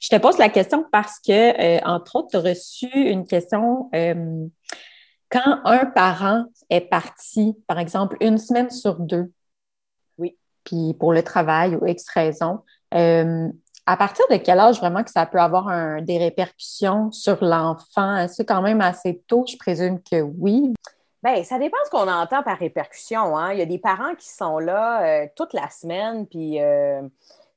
Je 0.00 0.08
te 0.08 0.16
pose 0.16 0.38
la 0.38 0.48
question 0.48 0.86
parce 0.90 1.18
que, 1.18 1.32
euh, 1.32 1.80
entre 1.84 2.16
autres, 2.16 2.28
tu 2.30 2.36
as 2.36 2.40
reçu 2.40 2.86
une 2.86 3.26
question. 3.26 3.90
Euh, 3.94 4.46
quand 5.28 5.60
un 5.64 5.86
parent 5.86 6.44
est 6.70 6.80
parti, 6.80 7.56
par 7.66 7.78
exemple, 7.78 8.16
une 8.20 8.38
semaine 8.38 8.70
sur 8.70 8.96
deux, 8.96 9.30
oui. 10.18 10.36
puis 10.64 10.94
pour 10.98 11.12
le 11.12 11.22
travail 11.22 11.76
ou 11.76 11.86
X 11.86 12.08
raison, 12.08 12.60
euh, 12.94 13.48
à 13.86 13.96
partir 13.96 14.24
de 14.30 14.36
quel 14.36 14.58
âge 14.58 14.78
vraiment 14.78 15.02
que 15.02 15.10
ça 15.10 15.26
peut 15.26 15.40
avoir 15.40 16.02
des 16.02 16.18
répercussions 16.18 17.10
sur 17.10 17.42
l'enfant? 17.44 18.26
C'est 18.28 18.44
quand 18.44 18.62
même 18.62 18.80
assez 18.80 19.22
tôt? 19.26 19.44
Je 19.48 19.56
présume 19.56 20.00
que 20.02 20.20
oui. 20.20 20.72
Bien, 21.22 21.44
ça 21.44 21.58
dépend 21.58 21.76
ce 21.84 21.90
qu'on 21.90 22.08
entend 22.08 22.42
par 22.42 22.58
répercussion. 22.58 23.36
Hein. 23.36 23.52
Il 23.52 23.58
y 23.58 23.62
a 23.62 23.66
des 23.66 23.78
parents 23.78 24.14
qui 24.14 24.28
sont 24.28 24.58
là 24.58 25.26
toute 25.36 25.52
la 25.52 25.68
semaine, 25.68 26.26
puis 26.26 26.58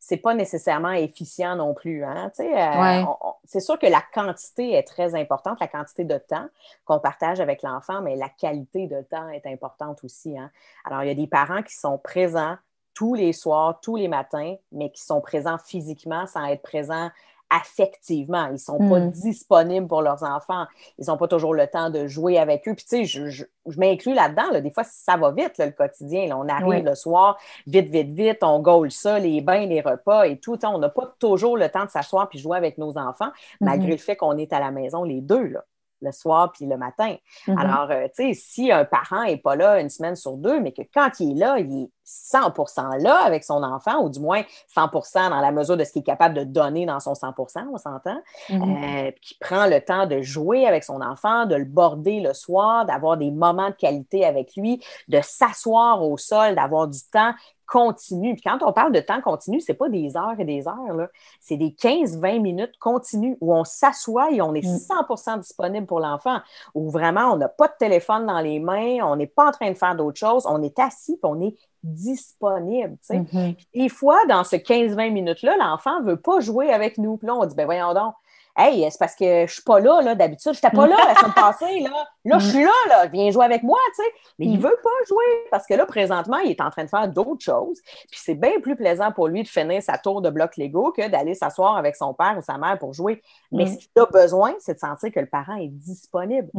c'est 0.06 0.18
pas 0.18 0.34
nécessairement 0.34 0.92
efficient 0.92 1.56
non 1.56 1.74
plus. 1.74 2.04
Hein? 2.04 2.30
Euh, 2.42 3.04
c'est 3.46 3.62
sûr 3.62 3.80
que 3.80 3.86
la 3.86 4.04
quantité 4.14 4.74
est 4.74 4.84
très 4.84 5.16
importante, 5.16 5.62
la 5.62 5.70
quantité 5.70 6.04
de 6.04 6.18
temps 6.18 6.46
qu'on 6.84 7.00
partage 7.00 7.40
avec 7.40 7.62
l'enfant, 7.62 8.02
mais 8.02 8.18
la 8.18 8.28
qualité 8.28 8.88
de 8.88 9.02
temps 9.02 9.30
est 9.30 9.46
importante 9.46 10.04
aussi. 10.04 10.38
Hein? 10.38 10.52
Alors, 10.84 11.04
il 11.04 11.08
y 11.08 11.12
a 11.12 11.16
des 11.16 11.28
parents 11.28 11.64
qui 11.64 11.74
sont 11.74 11.98
présents 11.98 12.58
tous 12.94 13.14
les 13.14 13.32
soirs, 13.32 13.80
tous 13.82 13.96
les 13.96 14.10
matins, 14.10 14.56
mais 14.74 14.92
qui 14.92 15.02
sont 15.02 15.22
présents 15.22 15.58
physiquement 15.58 16.28
sans 16.28 16.46
être 16.48 16.62
présents 16.62 17.10
affectivement. 17.50 18.48
Ils 18.48 18.54
ne 18.54 18.58
sont 18.58 18.78
pas 18.78 19.00
hmm. 19.00 19.12
disponibles 19.12 19.88
pour 19.88 20.02
leurs 20.02 20.24
enfants. 20.24 20.66
Ils 20.98 21.06
n'ont 21.08 21.18
pas 21.18 21.28
toujours 21.28 21.54
le 21.54 21.68
temps 21.68 21.90
de 21.90 22.08
jouer 22.08 22.38
avec 22.38 22.68
eux. 22.68 22.74
Puis, 22.74 22.86
tu 22.86 22.98
sais, 22.98 23.06
je, 23.06 23.30
je, 23.30 23.46
m'inclus 23.78 24.14
là-dedans. 24.14 24.60
Des 24.60 24.72
fois, 24.72 24.84
ça 24.84 25.18
va 25.18 25.32
vite, 25.32 25.58
le 25.60 25.72
quotidien. 25.72 26.36
On 26.36 26.48
arrive 26.48 26.84
le 26.84 26.96
soir, 26.96 27.38
vite, 27.68 27.90
vite, 27.90 28.10
vite, 28.10 28.44
on 28.44 28.60
gaule 28.60 28.92
ça, 28.92 29.20
les 29.20 29.42
bains, 29.42 29.66
les 29.66 29.82
repas 29.82 30.24
et 30.24 30.40
tout. 30.40 30.58
on 30.66 30.80
n'a 30.80 30.90
pas 30.90 31.14
toujours 31.20 31.58
le 31.58 31.70
temps 31.70 31.86
de 31.86 31.90
s'asseoir 31.90 32.28
puis 32.30 32.40
jouer 32.40 32.58
avec 32.58 32.78
nos 32.78 32.98
enfants, 32.98 33.32
malgré 33.62 33.88
mm-hmm. 33.88 33.92
le 33.92 33.98
fait 33.98 34.16
qu'on 34.16 34.38
est 34.38 34.52
à 34.54 34.60
la 34.60 34.72
maison 34.72 35.04
les 35.04 35.22
deux. 35.22 35.46
Là 35.46 35.64
le 36.04 36.12
soir 36.12 36.52
puis 36.52 36.66
le 36.66 36.78
matin. 36.78 37.16
Mm-hmm. 37.48 37.58
Alors, 37.58 37.90
euh, 37.90 38.08
tu 38.16 38.34
sais, 38.34 38.34
si 38.34 38.72
un 38.72 38.86
parent 38.86 39.24
n'est 39.24 39.38
pas 39.38 39.56
là 39.56 39.80
une 39.80 39.90
semaine 39.90 40.16
sur 40.16 40.38
deux, 40.38 40.60
mais 40.60 40.74
que 40.74 40.82
quand 40.94 41.10
il 41.20 41.32
est 41.32 41.40
là, 41.40 41.60
il 41.60 41.84
est 41.84 41.90
100% 42.06 43.02
là 43.02 43.18
avec 43.24 43.44
son 43.44 43.64
enfant, 43.64 44.04
ou 44.04 44.10
du 44.10 44.20
moins 44.20 44.44
100% 44.76 45.30
dans 45.30 45.40
la 45.40 45.52
mesure 45.52 45.78
de 45.78 45.84
ce 45.84 45.92
qu'il 45.92 46.02
est 46.02 46.06
capable 46.06 46.36
de 46.36 46.44
donner 46.44 46.86
dans 46.86 47.00
son 47.00 47.14
100% 47.14 47.68
on 47.72 47.78
s'entend, 47.78 48.18
mm-hmm. 48.50 49.08
euh, 49.08 49.12
qui 49.22 49.36
prend 49.40 49.68
le 49.68 49.80
temps 49.80 50.06
de 50.06 50.22
jouer 50.22 50.66
avec 50.66 50.84
son 50.84 51.02
enfant, 51.02 51.46
de 51.46 51.56
le 51.56 51.66
border 51.66 52.20
le 52.20 52.34
soir, 52.34 52.86
d'avoir 52.86 53.18
des 53.18 53.32
moments 53.32 53.70
de 53.70 53.76
qualité 53.76 54.26
avec 54.26 54.56
lui, 54.56 54.84
de 55.08 55.20
s'asseoir 55.22 56.04
au 56.04 56.18
sol, 56.18 56.56
d'avoir 56.56 56.88
du 56.88 57.00
temps 57.12 57.34
continu. 57.66 58.36
Puis 58.36 58.44
quand 58.44 58.60
on 58.62 58.74
parle 58.74 58.92
de 58.92 59.00
temps 59.00 59.22
continu, 59.22 59.60
ce 59.60 59.72
n'est 59.72 59.78
pas 59.78 59.90
des 59.90 60.16
heures 60.16 60.36
et 60.38 60.46
des 60.46 60.68
heures, 60.68 61.08
c'est 61.40 61.58
des 61.58 61.70
15-20 61.70 62.40
minutes 62.40 62.78
continues 62.80 63.38
où 63.42 63.54
on 63.54 63.64
s'assoit 63.64 64.32
et 64.32 64.42
on 64.42 64.54
est 64.54 64.62
100 64.62 64.94
mm. 65.10 65.40
disponible 65.40 65.88
pour 65.88 66.00
l'enfant, 66.00 66.40
où 66.76 66.90
vraiment 66.90 67.34
on 67.34 67.38
n'a 67.38 67.50
pas 67.50 67.68
de 67.68 67.74
téléphone 67.80 68.28
dans 68.28 68.42
les 68.42 68.60
mains, 68.60 69.00
on 69.04 69.16
n'est 69.16 69.28
pas 69.28 69.48
en 69.48 69.52
train 69.52 69.72
de 69.72 69.78
faire 69.78 69.96
d'autres 69.96 70.20
choses, 70.20 70.46
on 70.46 70.62
est 70.62 70.78
assis 70.78 71.14
et 71.14 71.20
on 71.26 71.42
est 71.42 71.56
disponible. 71.84 72.98
Mm-hmm. 73.10 73.56
Des 73.74 73.90
fois, 73.90 74.20
dans 74.28 74.44
ce 74.44 74.56
15-20 74.56 75.12
minutes-là, 75.12 75.58
l'enfant 75.58 76.02
ne 76.02 76.06
veut 76.06 76.20
pas 76.20 76.40
jouer 76.40 76.72
avec 76.72 76.98
nous. 76.98 77.18
Puis 77.18 77.28
là, 77.28 77.36
on 77.36 77.46
dit, 77.46 77.56
ben 77.56 77.66
voyons 77.66 77.94
donc, 77.94 78.14
Hey, 78.56 78.88
c'est 78.92 79.00
parce 79.00 79.16
que 79.16 79.48
je 79.48 79.52
suis 79.54 79.64
pas 79.64 79.80
là, 79.80 80.02
là 80.02 80.14
d'habitude? 80.14 80.54
Je 80.54 80.58
n'étais 80.58 80.70
pas 80.70 80.86
là 80.86 80.96
la 81.08 81.16
semaine 81.16 81.34
passée. 81.36 81.80
Là, 81.80 82.08
là 82.24 82.38
je 82.38 82.50
suis 82.50 82.64
là, 82.64 82.72
là. 82.88 83.08
Viens 83.08 83.32
jouer 83.32 83.46
avec 83.46 83.64
moi, 83.64 83.80
tu 83.96 84.04
sais. 84.04 84.10
Mais 84.38 84.46
il 84.46 84.60
veut 84.60 84.78
pas 84.84 84.90
jouer 85.08 85.48
parce 85.50 85.66
que 85.66 85.74
là, 85.74 85.88
présentement, 85.88 86.38
il 86.38 86.52
est 86.52 86.62
en 86.62 86.70
train 86.70 86.84
de 86.84 86.90
faire 86.90 87.08
d'autres 87.08 87.44
choses. 87.44 87.82
Puis 88.12 88.20
c'est 88.24 88.36
bien 88.36 88.60
plus 88.62 88.76
plaisant 88.76 89.12
pour 89.12 89.28
lui 89.28 89.42
de 89.42 89.48
finir 89.48 89.82
sa 89.82 89.98
tour 89.98 90.22
de 90.22 90.30
bloc 90.30 90.56
Lego 90.58 90.92
que 90.92 91.08
d'aller 91.08 91.34
s'asseoir 91.34 91.78
avec 91.78 91.96
son 91.96 92.14
père 92.14 92.36
ou 92.38 92.42
sa 92.42 92.60
mère 92.60 92.78
pour 92.78 92.94
jouer. 92.94 93.24
Mais 93.52 93.66
ce 93.66 93.78
qu'il 93.78 93.90
a 94.00 94.06
besoin, 94.06 94.54
c'est 94.60 94.76
de 94.76 94.80
sentir 94.80 95.12
que 95.12 95.20
le 95.20 95.26
parent 95.26 95.56
est 95.56 95.70
disponible. 95.70 96.50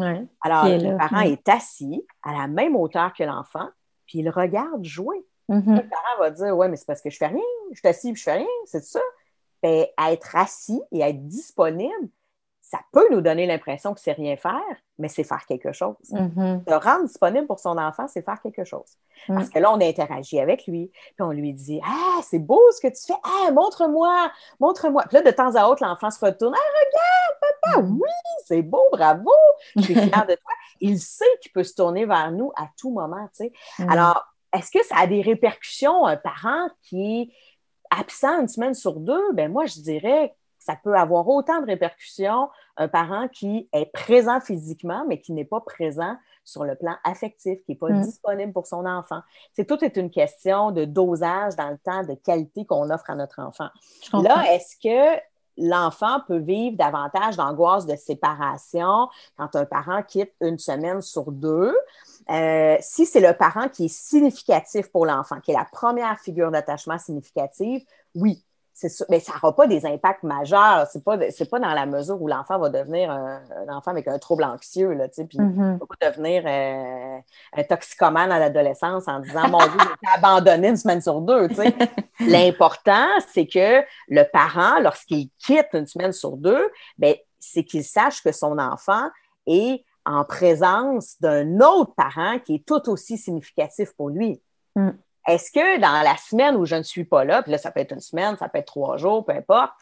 Alors, 0.43 0.65
le 0.67 0.97
parent 0.97 1.21
est 1.21 1.49
assis 1.49 2.05
à 2.25 2.33
la 2.33 2.49
même 2.49 2.75
hauteur 2.75 3.13
que 3.17 3.23
l'enfant, 3.23 3.69
puis 4.15 4.21
il 4.21 4.31
regarde 4.31 4.85
jouer. 4.85 5.27
Mm-hmm. 5.49 5.75
Le 5.75 5.89
parent 5.89 6.21
va 6.21 6.31
dire 6.31 6.57
Ouais, 6.57 6.69
mais 6.69 6.77
c'est 6.77 6.87
parce 6.87 7.03
que 7.03 7.11
je 7.11 7.17
fais 7.17 7.27
rien, 7.27 7.43
je 7.73 7.79
suis 7.79 7.89
assis 7.89 8.11
et 8.11 8.15
je 8.15 8.23
fais 8.23 8.35
rien, 8.35 8.47
c'est 8.65 8.85
ça. 8.85 9.01
Ben, 9.61 9.87
être 10.09 10.37
assis 10.37 10.81
et 10.93 11.01
être 11.01 11.27
disponible, 11.27 12.09
ça 12.75 12.81
peut 12.91 13.07
nous 13.13 13.21
donner 13.21 13.47
l'impression 13.47 13.95
que 13.95 14.01
c'est 14.01 14.13
rien 14.13 14.37
faire, 14.37 14.61
mais 14.99 15.07
c'est 15.07 15.23
faire 15.23 15.47
quelque 15.47 15.73
chose. 15.73 15.95
Mm-hmm. 16.11 16.69
Se 16.69 16.75
rendre 16.75 17.05
disponible 17.07 17.47
pour 17.47 17.61
son 17.61 17.79
enfant, 17.79 18.09
c'est 18.09 18.25
faire 18.25 18.41
quelque 18.43 18.65
chose. 18.65 18.99
Mm. 19.29 19.35
Parce 19.37 19.49
que 19.49 19.61
là, 19.61 19.73
on 19.73 19.81
interagit 19.81 20.41
avec 20.41 20.67
lui, 20.67 20.91
puis 20.93 21.21
on 21.21 21.31
lui 21.31 21.53
dit 21.53 21.81
Ah, 21.85 22.19
c'est 22.29 22.41
beau 22.41 22.61
ce 22.73 22.81
que 22.81 22.93
tu 22.93 23.01
fais, 23.07 23.19
ah, 23.23 23.53
montre-moi, 23.53 24.29
montre-moi. 24.59 25.05
Puis 25.09 25.15
là, 25.15 25.23
de 25.23 25.31
temps 25.31 25.55
à 25.55 25.69
autre, 25.69 25.85
l'enfant 25.87 26.11
se 26.11 26.19
retourne 26.25 26.53
Ah, 26.57 26.81
regarde, 26.81 27.55
papa, 27.63 27.83
Mm. 27.83 27.99
oui, 28.01 28.11
c'est 28.45 28.63
beau, 28.63 28.83
bravo, 28.91 29.31
je 29.77 29.83
suis 29.83 29.95
fière 29.95 30.27
de 30.27 30.35
toi. 30.35 30.53
Il 30.81 30.99
sait 30.99 31.25
qu'il 31.43 31.53
peut 31.53 31.65
se 31.65 31.75
tourner 31.75 32.07
vers 32.07 32.33
nous 32.33 32.51
à 32.57 32.69
tout 32.77 32.91
moment, 32.91 33.29
tu 33.37 33.45
sais. 33.45 33.53
Mm. 33.79 33.89
Alors, 33.89 34.25
est-ce 34.53 34.73
que 34.73 34.85
ça 34.85 34.97
a 34.99 35.07
des 35.07 35.23
répercussions, 35.23 36.07
un 36.07 36.17
parent 36.17 36.69
qui 36.83 37.21
est 37.21 37.29
absent 37.97 38.41
une 38.41 38.49
semaine 38.49 38.75
sur 38.75 38.99
deux? 38.99 39.33
Ben 39.35 39.53
moi, 39.53 39.67
je 39.67 39.81
dirais 39.81 40.35
ça 40.65 40.77
peut 40.83 40.95
avoir 40.95 41.29
autant 41.29 41.61
de 41.61 41.67
répercussions 41.67 42.49
un 42.79 42.89
parent 42.89 43.29
qui 43.29 43.69
est 43.75 43.85
présent 43.93 44.41
physiquement, 44.41 45.05
mais 45.07 45.21
qui 45.21 45.33
n'est 45.33 45.45
pas 45.45 45.61
présent 45.61 46.17
sur 46.43 46.65
le 46.65 46.75
plan 46.75 46.95
affectif, 47.05 47.59
qui 47.65 47.73
n'est 47.73 47.77
pas 47.77 47.91
Mm. 47.91 48.01
disponible 48.03 48.53
pour 48.53 48.67
son 48.67 48.87
enfant. 48.87 49.21
C'est 49.53 49.67
tout 49.67 49.85
est 49.85 49.97
une 49.99 50.11
question 50.11 50.71
de 50.71 50.87
dosage 50.87 51.55
dans 51.57 51.69
le 51.69 51.77
temps, 51.79 52.03
de 52.03 52.15
qualité 52.15 52.65
qu'on 52.65 52.89
offre 52.91 53.11
à 53.11 53.15
notre 53.15 53.41
enfant. 53.41 53.69
Là, 54.15 54.45
est-ce 54.55 54.77
que 54.83 55.21
l'enfant 55.57 56.21
peut 56.27 56.39
vivre 56.39 56.77
davantage 56.77 57.37
d'angoisse 57.37 57.87
de 57.87 57.95
séparation 57.97 59.09
quand 59.37 59.55
un 59.55 59.67
parent 59.67 60.03
quitte 60.03 60.33
une 60.41 60.59
semaine 60.59 61.03
sur 61.03 61.31
deux? 61.31 61.77
Euh, 62.31 62.77
si 62.81 63.05
c'est 63.05 63.21
le 63.21 63.35
parent 63.37 63.69
qui 63.69 63.85
est 63.85 63.95
significatif 63.95 64.91
pour 64.91 65.05
l'enfant, 65.05 65.41
qui 65.41 65.51
est 65.51 65.55
la 65.55 65.69
première 65.71 66.19
figure 66.21 66.51
d'attachement 66.51 66.99
significative, 66.99 67.85
oui, 68.15 68.43
sûr. 68.75 69.07
Mais 69.09 69.21
ça 69.21 69.33
n'aura 69.35 69.55
pas 69.55 69.67
des 69.67 69.87
impacts 69.87 70.23
majeurs. 70.23 70.87
C'est 70.91 71.03
pas, 71.05 71.19
c'est 71.31 71.49
pas 71.49 71.59
dans 71.61 71.73
la 71.73 71.87
mesure 71.87 72.21
où 72.21 72.27
l'enfant 72.29 72.59
va 72.59 72.69
devenir 72.71 73.11
un, 73.11 73.41
un 73.67 73.75
enfant 73.77 73.91
avec 73.93 74.09
un 74.09 74.19
trouble 74.19 74.45
anxieux, 74.45 74.93
là, 74.93 75.09
tu 75.09 75.15
sais, 75.15 75.25
puis 75.25 75.39
Mhm. 75.39 75.79
va 75.79 75.87
pas 75.87 76.11
devenir 76.11 76.43
euh, 76.47 77.19
un 77.57 77.63
toxicomane 77.65 78.33
à 78.33 78.39
l'adolescence 78.39 79.07
en 79.09 79.21
disant 79.21 79.49
Mon 79.49 79.59
Dieu, 79.59 79.79
j'ai 79.79 79.93
été 79.93 80.07
abandonné 80.17 80.69
une 80.69 80.77
semaine 80.77 81.01
sur 81.01 81.21
deux. 81.21 81.49
tu 81.49 81.55
sais. 81.57 81.75
L'important, 82.21 83.07
c'est 83.33 83.47
que 83.47 83.83
le 84.09 84.23
parent, 84.33 84.81
lorsqu'il 84.81 85.31
quitte 85.39 85.69
une 85.73 85.87
semaine 85.87 86.13
sur 86.13 86.37
deux, 86.37 86.71
ben, 86.99 87.15
c'est 87.39 87.65
qu'il 87.65 87.85
sache 87.85 88.23
que 88.23 88.33
son 88.33 88.59
enfant 88.59 89.09
est 89.47 89.85
en 90.07 90.25
présence 90.25 91.17
d'un 91.21 91.61
autre 91.61 91.95
parent 91.95 92.39
qui 92.39 92.57
est 92.57 92.67
tout 92.67 92.89
aussi 92.91 93.17
significatif 93.19 93.93
pour 93.97 94.11
lui. 94.11 94.41
Mm. 94.77 94.91
Est-ce 95.27 95.51
que 95.51 95.81
dans 95.81 96.03
la 96.03 96.17
semaine 96.17 96.57
où 96.57 96.67
je 96.67 96.75
ne 96.75 96.83
suis 96.83 97.05
pas 97.05 97.25
là, 97.25 97.43
puis 97.43 97.53
là, 97.53 97.59
ça 97.59 97.71
peut 97.71 97.81
être 97.81 97.93
une 97.93 98.01
semaine, 98.01 98.37
ça 98.37 98.49
peut 98.49 98.59
être 98.59 98.67
trois 98.67 98.97
jours, 98.97 99.25
peu 99.25 99.33
importe, 99.33 99.73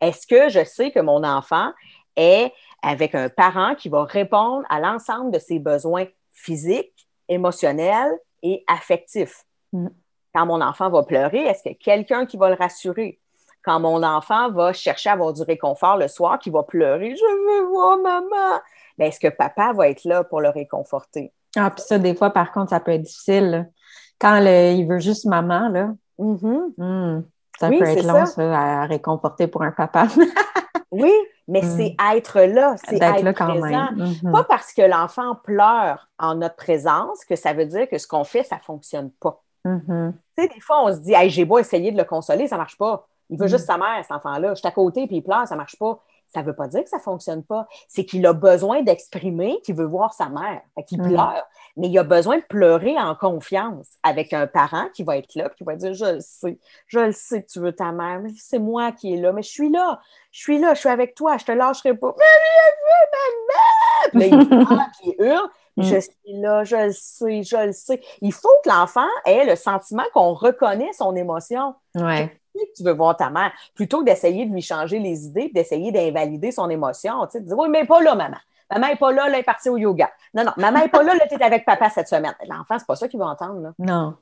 est-ce 0.00 0.26
que 0.26 0.48
je 0.48 0.64
sais 0.64 0.90
que 0.90 1.00
mon 1.00 1.24
enfant 1.24 1.72
est 2.16 2.52
avec 2.82 3.14
un 3.14 3.28
parent 3.28 3.74
qui 3.74 3.88
va 3.88 4.04
répondre 4.04 4.64
à 4.68 4.80
l'ensemble 4.80 5.30
de 5.30 5.38
ses 5.38 5.58
besoins 5.58 6.04
physiques, 6.32 7.08
émotionnels 7.28 8.12
et 8.42 8.64
affectifs? 8.68 9.44
Mm. 9.72 9.88
Quand 10.34 10.46
mon 10.46 10.60
enfant 10.60 10.90
va 10.90 11.02
pleurer, 11.04 11.42
est-ce 11.44 11.62
qu'il 11.62 11.72
y 11.72 11.74
a 11.74 11.78
quelqu'un 11.78 12.26
qui 12.26 12.36
va 12.36 12.50
le 12.50 12.56
rassurer? 12.56 13.18
Quand 13.62 13.80
mon 13.80 14.02
enfant 14.02 14.50
va 14.50 14.72
chercher 14.72 15.08
à 15.08 15.12
avoir 15.12 15.32
du 15.32 15.42
réconfort 15.42 15.96
le 15.96 16.08
soir, 16.08 16.38
qui 16.38 16.50
va 16.50 16.62
pleurer, 16.62 17.16
je 17.16 17.22
veux 17.22 17.68
voir 17.68 17.96
maman, 17.98 18.60
ben, 18.98 19.06
est-ce 19.06 19.18
que 19.18 19.28
papa 19.28 19.72
va 19.72 19.88
être 19.88 20.04
là 20.04 20.22
pour 20.22 20.40
le 20.40 20.50
réconforter? 20.50 21.32
Ah, 21.56 21.70
puis 21.70 21.84
ça, 21.84 21.98
des 21.98 22.14
fois, 22.14 22.30
par 22.30 22.52
contre, 22.52 22.70
ça 22.70 22.80
peut 22.80 22.92
être 22.92 23.02
difficile. 23.02 23.70
Quand 24.20 24.40
le- 24.40 24.72
il 24.72 24.86
veut 24.86 24.98
juste 25.00 25.26
maman, 25.26 25.68
là, 25.68 25.90
Mhm. 26.18 26.72
hmm, 26.78 27.22
ça 27.58 27.68
Oui, 27.68 27.78
peut 27.80 27.86
être 27.86 28.04
long, 28.06 28.24
ça. 28.24 28.26
ça, 28.26 28.58
à 28.58 28.86
réconforter 28.86 29.46
pour 29.48 29.62
un 29.62 29.72
papa. 29.72 30.06
Oui, 30.90 31.12
mais 31.48 31.60
Mm. 31.62 31.76
c'est 31.76 31.96
être 32.16 32.40
là, 32.42 32.76
c'est 32.86 33.02
être 33.02 33.22
là 33.24 33.32
quand 33.34 33.48
présent. 33.48 33.66
même. 33.66 34.14
Mhm. 34.22 34.30
Pas 34.30 34.44
parce 34.44 34.72
que 34.72 34.82
l'enfant 34.82 35.34
pleure 35.34 36.08
en 36.20 36.36
notre 36.36 36.54
présence 36.54 37.24
que 37.24 37.34
ça 37.34 37.52
veut 37.52 37.64
dire 37.66 37.88
que 37.88 37.98
ce 37.98 38.06
qu'on 38.06 38.22
fait, 38.22 38.44
ça 38.44 38.58
fonctionne 38.58 39.10
pas. 39.10 39.42
Mhm. 39.64 40.14
Tu 40.38 40.44
sais, 40.44 40.48
des 40.54 40.60
fois, 40.60 40.84
on 40.84 40.92
se 40.94 41.00
dit, 41.00 41.12
hey, 41.14 41.30
j'ai 41.30 41.44
beau 41.44 41.58
essayer 41.58 41.90
de 41.90 41.96
le 41.98 42.04
consoler, 42.04 42.46
ça 42.46 42.56
marche 42.56 42.78
pas. 42.78 43.08
Il 43.28 43.38
veut 43.40 43.46
Mm. 43.46 43.48
juste 43.48 43.66
sa 43.66 43.76
mère, 43.76 43.98
cet 44.02 44.12
enfant-là. 44.12 44.50
Je 44.50 44.60
suis 44.60 44.68
à 44.68 44.70
côté, 44.70 45.08
puis 45.08 45.16
il 45.16 45.22
pleure, 45.22 45.48
ça 45.48 45.56
marche 45.56 45.76
pas. 45.80 45.98
Ça 46.34 46.42
veut 46.42 46.54
pas 46.54 46.66
dire 46.66 46.82
que 46.82 46.90
ça 46.90 46.98
fonctionne 46.98 47.42
pas. 47.44 47.66
C'est 47.88 48.04
qu'il 48.04 48.26
a 48.26 48.32
besoin 48.32 48.82
d'exprimer 48.82 49.60
qu'il 49.64 49.76
veut 49.76 49.84
voir 49.86 50.12
sa 50.12 50.28
mère. 50.28 50.60
Qu'il 50.86 51.00
Mm. 51.00 51.08
pleure. 51.08 51.44
Mais 51.76 51.88
il 51.88 51.98
a 51.98 52.02
besoin 52.04 52.38
de 52.38 52.42
pleurer 52.42 52.98
en 52.98 53.14
confiance 53.14 53.86
avec 54.02 54.32
un 54.32 54.46
parent 54.46 54.88
qui 54.94 55.02
va 55.04 55.16
être 55.16 55.34
là, 55.34 55.48
qui 55.50 55.64
va 55.64 55.76
dire, 55.76 55.94
je 55.94 56.04
le 56.16 56.20
sais, 56.20 56.58
je 56.86 56.98
le 56.98 57.12
sais 57.12 57.42
que 57.42 57.48
tu 57.50 57.60
veux 57.60 57.72
ta 57.72 57.92
mère, 57.92 58.20
mais 58.20 58.30
c'est 58.36 58.58
moi 58.58 58.92
qui 58.92 59.14
est 59.14 59.16
là, 59.16 59.32
mais 59.32 59.42
je 59.42 59.50
suis 59.50 59.70
là, 59.70 60.00
je 60.30 60.40
suis 60.40 60.58
là, 60.58 60.74
je 60.74 60.80
suis 60.80 60.88
avec 60.88 61.14
toi, 61.14 61.36
je 61.36 61.44
te 61.44 61.52
lâcherai 61.52 61.94
pas. 61.94 62.14
Mais 62.18 62.24
je 64.20 64.20
veux, 64.20 64.28
maman! 64.28 64.46
Puis 64.46 64.58
là, 64.58 64.58
il 64.60 64.66
pleure, 64.66 64.86
puis 65.00 65.14
il 65.18 65.24
hurle. 65.24 65.48
Mm. 65.76 65.82
Je 65.82 66.00
suis 66.00 66.40
là, 66.40 66.64
je 66.64 66.76
le 66.76 66.92
sais, 66.92 67.42
je 67.42 67.66
le 67.66 67.72
sais. 67.72 68.00
Il 68.20 68.32
faut 68.32 68.48
que 68.64 68.68
l'enfant 68.68 69.08
ait 69.26 69.44
le 69.44 69.56
sentiment 69.56 70.04
qu'on 70.12 70.32
reconnaît 70.34 70.92
son 70.92 71.16
émotion. 71.16 71.74
Ouais. 71.96 72.40
Que 72.54 72.76
tu 72.76 72.84
veux 72.84 72.92
voir 72.92 73.16
ta 73.16 73.30
mère, 73.30 73.52
plutôt 73.74 74.00
que 74.00 74.04
d'essayer 74.04 74.46
de 74.46 74.52
lui 74.52 74.62
changer 74.62 74.98
les 75.00 75.26
idées, 75.26 75.50
d'essayer 75.52 75.90
d'invalider 75.90 76.52
son 76.52 76.70
émotion. 76.70 77.26
Tu 77.26 77.32
sais, 77.32 77.40
de 77.40 77.46
dire, 77.46 77.58
oui, 77.58 77.68
mais 77.68 77.84
pas 77.84 78.00
là, 78.00 78.14
maman. 78.14 78.36
Maman 78.70 78.86
n'est 78.88 78.96
pas 78.96 79.12
là, 79.12 79.28
là, 79.28 79.34
elle 79.34 79.40
est 79.40 79.44
partie 79.44 79.68
au 79.68 79.76
yoga. 79.76 80.10
Non, 80.32 80.44
non, 80.44 80.52
maman 80.56 80.80
n'est 80.80 80.88
pas 80.88 81.02
là, 81.02 81.14
là, 81.14 81.26
tu 81.28 81.34
es 81.34 81.42
avec 81.42 81.64
papa 81.64 81.90
cette 81.90 82.08
semaine. 82.08 82.34
L'enfant, 82.48 82.78
c'est 82.78 82.86
pas 82.86 82.96
ça 82.96 83.08
qu'il 83.08 83.18
va 83.18 83.26
entendre, 83.26 83.60
là. 83.60 83.72
Non. 83.78 84.16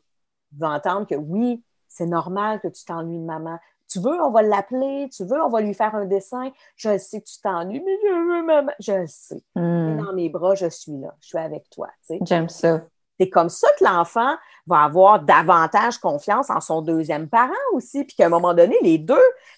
Il 0.52 0.58
va 0.58 0.70
entendre 0.70 1.06
que 1.06 1.14
oui, 1.14 1.62
c'est 1.88 2.06
normal 2.06 2.60
que 2.60 2.68
tu 2.68 2.84
t'ennuies 2.84 3.18
de 3.18 3.24
maman. 3.24 3.58
Tu 3.88 4.00
veux, 4.00 4.20
on 4.22 4.30
va 4.30 4.42
l'appeler. 4.42 5.08
Tu 5.14 5.24
veux, 5.24 5.40
on 5.42 5.48
va 5.48 5.60
lui 5.60 5.74
faire 5.74 5.94
un 5.94 6.06
dessin. 6.06 6.50
Je 6.76 6.96
sais 6.96 7.20
que 7.20 7.26
tu 7.26 7.40
t'ennuies, 7.40 7.82
mais 7.84 7.98
je 8.02 8.08
veux 8.08 8.42
maman. 8.42 8.72
Je 8.80 8.92
le 8.92 9.06
sais. 9.06 9.42
Hmm. 9.54 9.98
Dans 9.98 10.12
mes 10.14 10.30
bras, 10.30 10.54
je 10.54 10.68
suis 10.68 10.96
là. 10.96 11.14
Je 11.20 11.28
suis 11.28 11.38
avec 11.38 11.68
toi. 11.68 11.88
tu 12.06 12.16
sais. 12.16 12.18
J'aime 12.22 12.48
ça. 12.48 12.80
C'est 13.18 13.28
comme 13.28 13.48
ça 13.48 13.68
que 13.78 13.84
l'enfant 13.84 14.36
va 14.66 14.84
avoir 14.84 15.20
davantage 15.22 15.98
confiance 15.98 16.50
en 16.50 16.60
son 16.60 16.82
deuxième 16.82 17.28
parent 17.28 17.52
aussi, 17.72 18.04
puis 18.04 18.16
qu'à 18.16 18.26
un 18.26 18.30
moment 18.30 18.54
donné, 18.54 18.76
les 18.82 18.98
deux 18.98 19.14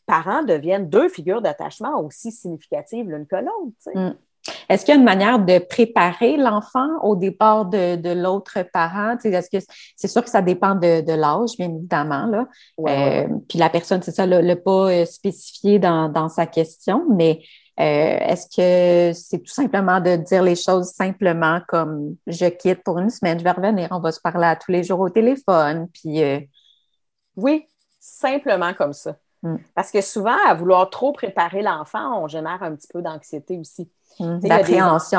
parents 0.06 0.42
deviennent 0.42 0.88
deux 0.88 1.08
figures 1.08 1.42
d'attachement 1.42 2.00
aussi 2.00 2.32
significatives 2.32 3.08
l'une 3.08 3.26
que 3.26 3.37
l'autre. 3.37 3.94
Mm. 3.94 4.16
Est-ce 4.68 4.84
qu'il 4.84 4.94
y 4.94 4.96
a 4.96 5.00
une 5.00 5.06
manière 5.06 5.38
de 5.38 5.58
préparer 5.58 6.37
l'enfant 6.37 6.88
au 7.02 7.16
départ 7.16 7.64
de, 7.64 7.96
de 7.96 8.11
l'autre 8.11 8.58
parent? 8.73 9.16
Est-ce 9.25 9.49
que 9.49 9.64
c'est 9.96 10.08
sûr 10.08 10.23
que 10.23 10.28
ça 10.28 10.42
dépend 10.42 10.75
de, 10.75 11.00
de 11.00 11.12
l'âge, 11.12 11.56
bien 11.58 11.70
évidemment, 11.70 12.26
là. 12.26 12.46
Ouais, 12.76 12.92
ouais, 12.92 13.26
Euh, 13.30 13.37
puis 13.49 13.58
la 13.58 13.70
personne, 13.70 14.02
c'est 14.02 14.12
ça, 14.12 14.26
le 14.26 14.54
pas 14.54 14.90
euh, 14.90 15.04
spécifié 15.06 15.78
dans, 15.78 16.11
dans 16.11 16.28
sa 16.28 16.46
question, 16.46 17.06
mais 17.11 17.40
euh, 17.81 18.19
est-ce 18.21 18.47
que 18.47 19.19
c'est 19.19 19.40
tout 19.40 19.52
simplement 19.52 20.00
de 20.00 20.14
dire 20.16 20.43
les 20.43 20.54
choses 20.54 20.93
simplement 20.93 21.61
comme 21.66 22.16
je 22.26 22.47
quitte 22.47 22.85
pour 22.85 22.99
une 22.99 23.11
semaine, 23.11 23.38
je 23.38 23.45
vais 23.45 23.50
revenir, 23.50 23.88
on 23.90 23.99
va 24.00 24.12
se 24.12 24.21
parler 24.21 24.47
à 24.47 24.54
tous 24.57 24.71
les 24.71 24.85
jours 24.85 25.00
au 25.00 25.11
téléphone, 25.11 25.88
puis 25.93 26.23
euh, 26.23 26.38
Oui, 27.37 27.66
simplement 27.99 28.75
comme 28.75 28.93
ça. 28.93 29.16
Mm. 29.43 29.57
Parce 29.75 29.90
que 29.90 30.00
souvent, 30.00 30.37
à 30.47 30.54
vouloir 30.54 30.88
trop 30.88 31.12
préparer 31.12 31.62
l'enfant, 31.62 32.23
on 32.23 32.28
génère 32.28 32.62
un 32.62 32.76
petit 32.76 32.88
peu 32.93 33.02
d'anxiété 33.02 33.59
aussi. 33.59 33.90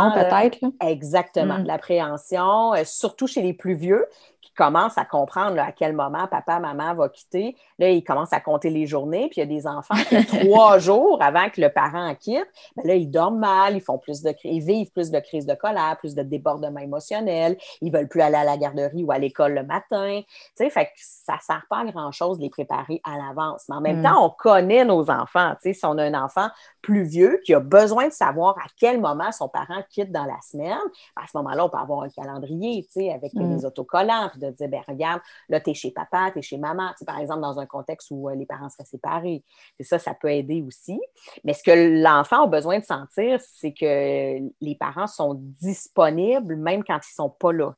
enfants, 0.08 0.16
là, 0.16 0.26
peut-être. 0.26 0.60
Exactement, 0.82 1.60
Mm. 1.60 1.64
de 1.64 1.68
l'appréhension, 1.68 2.74
euh, 2.74 2.84
surtout 2.86 3.28
chez 3.28 3.42
les 3.42 3.54
plus 3.54 3.74
vieux 3.74 4.06
commencent 4.56 4.98
à 4.98 5.06
comprendre 5.06 5.56
là, 5.56 5.66
à 5.66 5.72
quel 5.72 5.94
moment 5.94 6.28
papa, 6.28 6.60
maman 6.60 6.94
va 6.96 7.10
quitter. 7.10 7.56
Là, 7.80 7.90
ils 7.90 8.04
commencent 8.04 8.34
à 8.34 8.40
compter 8.40 8.70
les 8.70 8.88
journées, 8.88 9.28
puis 9.30 9.36
il 9.38 9.40
y 9.40 9.44
a 9.44 9.46
des 9.46 9.68
enfants 9.68 9.96
qui, 10.10 10.26
trois 10.26 10.80
jours 10.80 11.22
avant 11.22 11.50
que 11.50 11.62
le 11.62 11.70
parent 11.70 12.14
quitte, 12.16 12.48
ben 12.76 12.88
là, 12.88 12.96
ils 12.96 13.10
dorment 13.12 13.40
mal, 13.40 13.76
ils 13.76 13.82
font 13.82 13.98
plus 13.98 14.22
de 14.22 14.34
ils 14.44 14.62
vivent 14.64 14.92
plus 14.92 15.12
de 15.12 15.20
crises 15.20 15.46
de 15.46 15.54
colère, 15.56 15.98
plus 16.00 16.16
de 16.16 16.24
débordements 16.24 16.80
émotionnels, 16.80 17.58
ils 17.82 17.92
veulent 17.92 18.08
plus 18.08 18.22
aller 18.22 18.36
à 18.38 18.44
la 18.44 18.58
garderie 18.58 19.04
ou 19.04 19.12
à 19.12 19.18
l'école 19.20 19.54
le 19.54 19.64
matin. 19.64 20.22
Tu 20.22 20.26
sais, 20.56 20.70
fait 20.70 20.86
que 20.86 20.92
ça 20.96 21.36
sert 21.42 21.66
pas 21.70 21.80
à 21.80 21.86
grand-chose 21.86 22.38
de 22.38 22.44
les 22.44 22.50
préparer 22.50 23.02
à 23.04 23.18
l'avance. 23.18 23.66
Mais 23.70 23.76
en 23.76 23.82
même 23.82 24.00
Mm. 24.00 24.04
temps, 24.04 24.26
on 24.26 24.30
connaît 24.30 24.86
nos 24.86 25.10
enfants. 25.12 25.54
Tu 25.62 25.70
sais, 25.70 25.74
si 25.74 25.86
on 25.86 25.98
a 25.98 26.04
un 26.04 26.14
enfant 26.14 26.48
plus 26.82 27.04
vieux 27.04 27.40
qui 27.46 27.54
a 27.54 27.60
besoin 27.60 28.08
de 28.08 28.14
savoir 28.14 28.58
à 28.60 28.68
quel 28.80 29.00
moment 29.02 29.32
son 29.32 29.50
parent 29.50 29.82
quitte 29.90 30.12
dans 30.12 30.26
la 30.26 30.40
semaine, 30.42 30.78
à 31.16 31.28
ce 31.28 31.36
moment-là, 31.38 31.66
on 31.66 31.70
peut 31.70 31.78
avoir 31.78 32.02
un 32.04 32.10
calendrier, 32.10 32.84
tu 32.86 33.02
sais, 33.02 33.12
avec 33.12 33.34
Mm. 33.34 33.54
les 33.56 33.66
autocollants, 33.66 34.30
puis 34.30 34.40
de 34.52 34.56
dire, 34.56 34.70
ben 34.70 34.82
regarde, 34.88 35.22
là, 35.50 35.60
tu 35.60 35.72
es 35.72 35.74
chez 35.74 35.92
papa, 35.92 36.32
tu 36.32 36.40
es 36.40 36.42
chez 36.42 36.58
maman, 36.58 36.92
par 37.06 37.20
exemple, 37.20 37.42
dans 37.42 37.60
un 37.60 37.66
contexte 37.66 38.10
où 38.12 38.30
euh, 38.30 38.36
les 38.36 38.46
parents 38.46 38.70
seraient 38.70 38.86
séparés. 38.86 39.44
Et 39.80 39.84
ça, 39.84 40.00
ça 40.00 40.14
peut 40.14 40.32
aider 40.32 40.62
aussi. 40.62 41.00
Mais 41.44 41.54
ce 41.54 41.64
que 41.64 42.04
l'enfant 42.04 42.44
a 42.44 42.48
besoin 42.48 42.80
de 42.80 42.86
sentir, 42.86 43.40
c'est 43.42 43.74
que 43.74 44.40
les 44.62 44.76
parents 44.76 45.08
sont 45.08 45.36
disponibles 45.36 46.56
même 46.56 46.84
quand 46.84 46.96
ils 46.96 47.12
ne 47.12 47.24
sont 47.24 47.30
pas 47.30 47.52
là. 47.52 47.76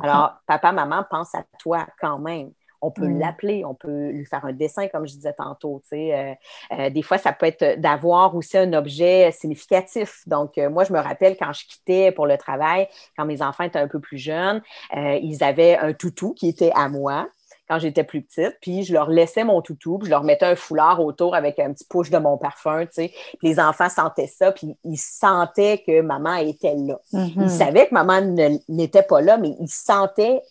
Alors, 0.00 0.34
papa, 0.46 0.72
maman 0.72 1.04
pense 1.08 1.34
à 1.34 1.44
toi 1.58 1.86
quand 2.00 2.18
même. 2.18 2.52
On 2.80 2.90
peut 2.90 3.08
mm. 3.08 3.18
l'appeler, 3.18 3.64
on 3.64 3.74
peut 3.74 4.10
lui 4.10 4.24
faire 4.24 4.44
un 4.44 4.52
dessin, 4.52 4.88
comme 4.88 5.06
je 5.06 5.14
disais 5.14 5.32
tantôt. 5.32 5.82
Euh, 5.92 6.34
euh, 6.72 6.90
des 6.90 7.02
fois, 7.02 7.18
ça 7.18 7.32
peut 7.32 7.46
être 7.46 7.80
d'avoir 7.80 8.34
aussi 8.34 8.56
un 8.56 8.72
objet 8.72 9.30
significatif. 9.32 10.22
Donc, 10.26 10.58
euh, 10.58 10.70
moi, 10.70 10.84
je 10.84 10.92
me 10.92 10.98
rappelle 10.98 11.36
quand 11.36 11.52
je 11.52 11.66
quittais 11.66 12.12
pour 12.12 12.26
le 12.26 12.36
travail, 12.36 12.88
quand 13.16 13.24
mes 13.24 13.42
enfants 13.42 13.64
étaient 13.64 13.78
un 13.78 13.88
peu 13.88 14.00
plus 14.00 14.18
jeunes, 14.18 14.62
ils 14.94 15.42
avaient 15.42 15.76
un 15.76 15.92
toutou 15.92 16.34
qui 16.34 16.48
était 16.48 16.72
à 16.74 16.88
moi 16.88 17.28
quand 17.68 17.78
j'étais 17.78 18.04
plus 18.04 18.22
petite. 18.22 18.56
Puis 18.60 18.84
je 18.84 18.92
leur 18.92 19.10
laissais 19.10 19.44
mon 19.44 19.60
toutou, 19.60 19.98
puis 19.98 20.06
je 20.06 20.10
leur 20.10 20.24
mettais 20.24 20.46
un 20.46 20.56
foulard 20.56 21.00
autour 21.00 21.34
avec 21.34 21.58
un 21.58 21.72
petit 21.72 21.84
push 21.84 22.10
de 22.10 22.18
mon 22.18 22.38
parfum, 22.38 22.86
tu 22.86 22.92
sais. 22.92 23.12
Puis 23.38 23.48
les 23.48 23.60
enfants 23.60 23.88
sentaient 23.88 24.26
ça, 24.26 24.52
puis 24.52 24.76
ils 24.84 24.96
sentaient 24.96 25.82
que 25.86 26.00
maman 26.00 26.36
était 26.36 26.74
là. 26.74 26.98
Ils 27.12 27.18
mm-hmm. 27.18 27.48
savaient 27.48 27.86
que 27.88 27.94
maman 27.94 28.20
n'était 28.68 29.02
pas 29.02 29.20
là, 29.20 29.36
mais 29.36 29.54
ils 29.60 29.68
sentaient, 29.68 30.42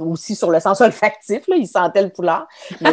aussi 0.00 0.34
sur 0.34 0.50
le 0.50 0.60
sens 0.60 0.80
olfactif, 0.88 1.46
là, 1.48 1.56
ils 1.56 1.66
sentaient 1.66 2.02
le 2.02 2.10
foulard, 2.14 2.46
mais 2.80 2.90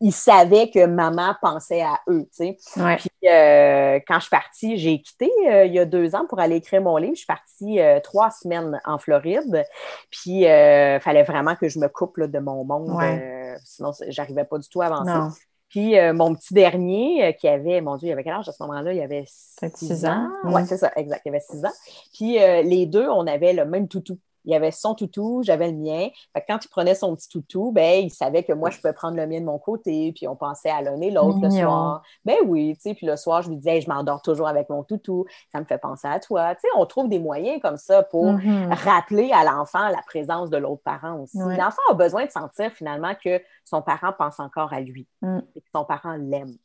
ils, 0.00 0.12
savaient 0.12 0.70
que 0.70 0.86
maman 0.86 1.34
pensait 1.40 1.82
à 1.82 2.00
eux, 2.08 2.26
tu 2.36 2.56
sais. 2.56 2.96
Puis 2.98 3.10
euh, 3.28 4.00
quand 4.06 4.16
je 4.16 4.20
suis 4.20 4.30
partie, 4.30 4.76
j'ai 4.76 5.00
quitté 5.00 5.30
euh, 5.48 5.64
il 5.64 5.74
y 5.74 5.78
a 5.78 5.84
deux 5.84 6.14
ans 6.14 6.26
pour 6.28 6.40
aller 6.40 6.56
écrire 6.56 6.82
mon 6.82 6.96
livre. 6.96 7.14
Je 7.14 7.20
suis 7.20 7.26
partie 7.26 7.80
euh, 7.80 8.00
trois 8.00 8.30
semaines 8.30 8.80
en 8.84 8.98
Floride, 8.98 9.64
puis 10.10 10.42
il 10.42 11.00
fallait 11.00 11.22
vraiment 11.22 11.54
que 11.54 11.68
je 11.68 11.78
me 11.78 11.88
coupe 11.88 12.20
de 12.20 12.38
mon 12.38 12.64
monde. 12.64 12.90
Euh, 13.06 13.56
sinon, 13.64 13.92
j'arrivais 14.08 14.44
pas 14.44 14.58
du 14.58 14.68
tout 14.68 14.82
à 14.82 14.86
avancer. 14.86 15.36
Puis 15.68 15.98
euh, 15.98 16.14
mon 16.14 16.34
petit 16.34 16.54
dernier, 16.54 17.26
euh, 17.26 17.32
qui 17.32 17.48
avait, 17.48 17.80
mon 17.80 17.96
Dieu, 17.96 18.08
il 18.08 18.12
avait 18.12 18.22
quel 18.22 18.34
âge 18.34 18.48
à 18.48 18.52
ce 18.52 18.62
moment-là? 18.62 18.92
Il 18.92 19.00
avait 19.00 19.24
six 19.26 20.06
ans. 20.06 20.28
Oui, 20.44 20.62
c'est 20.66 20.78
ça, 20.78 20.92
exact. 20.96 21.22
Il 21.24 21.30
avait 21.30 21.40
six 21.40 21.64
ans. 21.64 21.72
Puis 22.14 22.38
les 22.38 22.86
deux, 22.86 23.08
on 23.08 23.26
avait 23.26 23.52
le 23.52 23.64
même 23.64 23.88
toutou 23.88 24.18
il 24.46 24.54
avait 24.54 24.70
son 24.70 24.94
toutou, 24.94 25.42
j'avais 25.44 25.70
le 25.70 25.76
mien. 25.76 26.08
quand 26.48 26.64
il 26.64 26.68
prenait 26.68 26.94
son 26.94 27.14
petit 27.14 27.28
toutou, 27.28 27.72
ben, 27.72 28.04
il 28.04 28.10
savait 28.10 28.44
que 28.44 28.52
moi, 28.52 28.70
je 28.70 28.76
pouvais 28.76 28.92
prendre 28.92 29.16
le 29.16 29.26
mien 29.26 29.40
de 29.40 29.44
mon 29.44 29.58
côté, 29.58 30.12
puis 30.12 30.26
on 30.28 30.36
pensait 30.36 30.70
à 30.70 30.80
l'un 30.80 31.00
et 31.00 31.10
l'autre 31.10 31.38
le 31.42 31.50
soir. 31.50 32.02
Ben 32.24 32.36
oui, 32.46 32.74
tu 32.76 32.82
sais, 32.82 32.94
puis 32.94 33.06
le 33.06 33.16
soir, 33.16 33.42
je 33.42 33.48
lui 33.48 33.56
disais, 33.56 33.80
je 33.80 33.88
m'endors 33.88 34.22
toujours 34.22 34.48
avec 34.48 34.70
mon 34.70 34.84
toutou, 34.84 35.26
ça 35.52 35.60
me 35.60 35.64
fait 35.64 35.78
penser 35.78 36.08
à 36.08 36.20
toi. 36.20 36.54
Tu 36.54 36.62
sais, 36.62 36.68
on 36.76 36.86
trouve 36.86 37.08
des 37.08 37.18
moyens 37.18 37.60
comme 37.60 37.76
ça 37.76 38.02
pour 38.02 38.32
mm-hmm. 38.32 38.72
rappeler 38.72 39.32
à 39.32 39.44
l'enfant 39.44 39.88
la 39.88 40.02
présence 40.06 40.50
de 40.50 40.56
l'autre 40.56 40.82
parent 40.82 41.20
aussi. 41.20 41.38
L'enfant 41.38 41.82
a 41.90 41.94
besoin 41.94 42.24
de 42.24 42.30
sentir 42.30 42.70
finalement 42.72 43.14
que 43.22 43.40
son 43.64 43.82
parent 43.82 44.12
pense 44.16 44.38
encore 44.40 44.72
à 44.72 44.80
lui 44.80 45.08
mm. 45.22 45.38
et 45.56 45.60
que 45.60 45.68
son 45.74 45.84
parent 45.84 46.16
l'aime. 46.16 46.56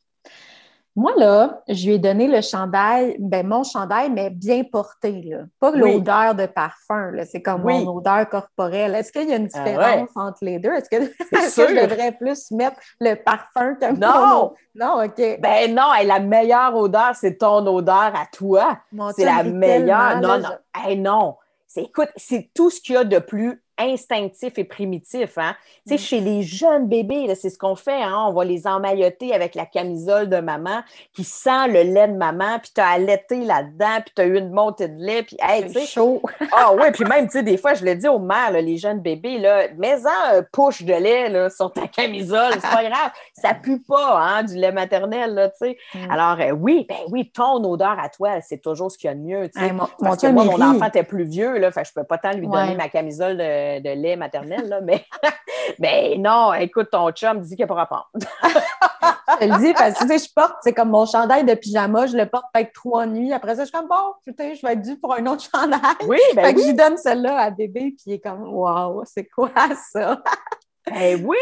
Moi, 0.94 1.12
là, 1.16 1.62
je 1.68 1.86
lui 1.86 1.94
ai 1.94 1.98
donné 1.98 2.28
le 2.28 2.42
chandail, 2.42 3.16
ben 3.18 3.46
mon 3.46 3.64
chandail, 3.64 4.10
mais 4.10 4.28
bien 4.28 4.62
porté, 4.62 5.22
là. 5.22 5.38
Pas 5.58 5.70
l'odeur 5.70 6.34
de 6.34 6.44
parfum, 6.44 7.12
là. 7.12 7.24
C'est 7.24 7.40
comme 7.40 7.62
mon 7.62 7.96
odeur 7.96 8.28
corporelle. 8.28 8.94
Est-ce 8.94 9.10
qu'il 9.10 9.28
y 9.28 9.32
a 9.32 9.36
une 9.36 9.48
ah 9.54 9.58
différence 9.64 10.10
entre 10.14 10.38
les 10.42 10.58
deux? 10.58 10.72
Est-ce 10.72 10.90
que, 10.90 11.02
je 11.32 11.86
devrais 11.86 12.12
plus 12.12 12.50
mettre 12.50 12.76
le 13.00 13.14
parfum 13.14 13.74
que 13.74 13.92
Non! 13.92 14.52
Non, 14.74 15.04
OK. 15.04 15.40
Ben 15.40 15.74
non, 15.74 15.88
la 16.04 16.20
meilleure 16.20 16.76
odeur, 16.76 17.12
c'est 17.14 17.38
ton 17.38 17.66
odeur 17.66 18.12
à 18.14 18.26
toi. 18.30 18.78
C'est 19.16 19.24
la 19.24 19.42
meilleure. 19.42 20.20
Non, 20.20 20.38
non. 20.38 20.96
non. 20.96 21.36
Écoute, 21.76 22.10
c'est 22.16 22.50
tout 22.54 22.68
ce 22.68 22.80
qu'il 22.80 22.94
y 22.94 22.98
a 22.98 23.04
de 23.04 23.18
plus 23.18 23.62
instinctif 23.82 24.58
et 24.58 24.64
primitif. 24.64 25.38
Hein? 25.38 25.54
Mm. 25.86 25.96
chez 25.96 26.20
les 26.20 26.42
jeunes 26.42 26.88
bébés, 26.88 27.34
c'est 27.34 27.50
ce 27.50 27.58
qu'on 27.58 27.76
fait. 27.76 28.02
Hein? 28.02 28.26
On 28.28 28.32
va 28.32 28.44
les 28.44 28.66
emmailloter 28.66 29.34
avec 29.34 29.54
la 29.54 29.66
camisole 29.66 30.28
de 30.28 30.38
maman 30.38 30.82
qui 31.14 31.24
sent 31.24 31.68
le 31.68 31.82
lait 31.82 32.08
de 32.08 32.16
maman, 32.16 32.58
puis 32.60 32.70
tu 32.74 32.80
as 32.80 32.88
allaité 32.88 33.44
là-dedans, 33.44 34.00
puis 34.04 34.12
tu 34.14 34.22
as 34.22 34.24
eu 34.26 34.38
une 34.38 34.50
montée 34.50 34.88
de 34.88 35.02
lait, 35.02 35.22
puis 35.22 35.36
hey, 35.40 35.70
c'est 35.72 35.86
chaud. 35.86 36.22
ah 36.52 36.72
oui, 36.74 36.90
puis 36.92 37.04
même, 37.04 37.26
tu 37.26 37.32
sais, 37.32 37.42
des 37.42 37.56
fois, 37.56 37.74
je 37.74 37.84
le 37.84 37.94
dis 37.94 38.08
aux 38.08 38.18
mères, 38.18 38.52
les 38.52 38.76
jeunes 38.76 39.00
bébés, 39.00 39.38
là, 39.38 39.68
mets-en 39.76 40.36
un 40.36 40.42
push 40.42 40.82
de 40.82 40.94
lait 40.94 41.28
là, 41.28 41.50
sur 41.50 41.72
ta 41.72 41.86
camisole, 41.86 42.54
c'est 42.54 42.60
pas 42.60 42.84
grave. 42.84 43.10
Ça 43.34 43.54
pue 43.54 43.80
pas, 43.80 44.18
hein, 44.20 44.44
du 44.44 44.54
lait 44.54 44.72
maternel, 44.72 45.34
là, 45.34 45.48
tu 45.48 45.56
sais. 45.58 45.76
Mm. 45.94 46.10
Alors, 46.10 46.40
euh, 46.40 46.52
oui, 46.52 46.86
ben 46.88 46.96
oui, 47.10 47.30
ton 47.32 47.62
odeur 47.64 47.96
à 47.98 48.08
toi, 48.08 48.40
c'est 48.40 48.60
toujours 48.60 48.90
ce 48.90 48.98
qu'il 48.98 49.08
y 49.08 49.10
a 49.10 49.14
de 49.14 49.20
mieux, 49.20 49.50
mon, 49.72 49.86
Parce 49.98 50.22
que 50.22 50.28
moi, 50.28 50.44
mon 50.44 50.60
enfant 50.60 50.86
était 50.86 51.02
plus 51.02 51.24
vieux, 51.24 51.58
là, 51.58 51.70
je 51.70 51.92
peux 51.92 52.04
pas 52.04 52.18
tant 52.18 52.32
lui 52.32 52.46
donner 52.46 52.74
ma 52.74 52.88
camisole 52.88 53.36
de 53.36 53.71
de, 53.80 53.90
lait 53.90 54.16
maternel, 54.16 54.68
là, 54.68 54.80
mais, 54.80 55.04
mais 55.78 56.16
non, 56.18 56.52
écoute, 56.54 56.88
ton 56.90 57.10
chum 57.10 57.40
dit 57.40 57.50
qu'il 57.50 57.58
n'y 57.58 57.64
a 57.64 57.66
pas 57.66 57.74
rapport. 57.74 58.10
je 59.40 59.46
le 59.46 59.58
dis 59.58 59.72
parce 59.72 59.94
que 59.94 60.02
tu 60.04 60.08
sais, 60.08 60.18
je 60.18 60.32
porte, 60.34 60.56
c'est 60.62 60.72
comme 60.72 60.90
mon 60.90 61.06
chandail 61.06 61.44
de 61.44 61.54
pyjama, 61.54 62.06
je 62.06 62.16
le 62.16 62.26
porte 62.26 62.44
peut-être 62.52 62.72
trois 62.72 63.06
nuits. 63.06 63.32
Après 63.32 63.54
ça, 63.56 63.62
je 63.62 63.68
suis 63.68 63.72
comme 63.72 63.88
bon, 63.88 64.14
sais, 64.36 64.54
je 64.54 64.66
vais 64.66 64.74
être 64.74 64.82
due 64.82 64.98
pour 64.98 65.14
un 65.14 65.26
autre 65.26 65.44
chandail. 65.52 65.80
Oui, 66.06 66.18
ben 66.34 66.44
fait 66.44 66.54
que 66.54 66.60
je 66.60 66.66
lui 66.66 66.74
donne 66.74 66.96
celle-là 66.96 67.38
à 67.38 67.50
bébé, 67.50 67.94
puis 67.96 68.04
il 68.06 68.12
est 68.14 68.20
comme 68.20 68.42
Waouh, 68.42 69.02
c'est 69.04 69.26
quoi 69.26 69.50
ça? 69.92 70.22
ben 70.86 71.24
oui! 71.24 71.36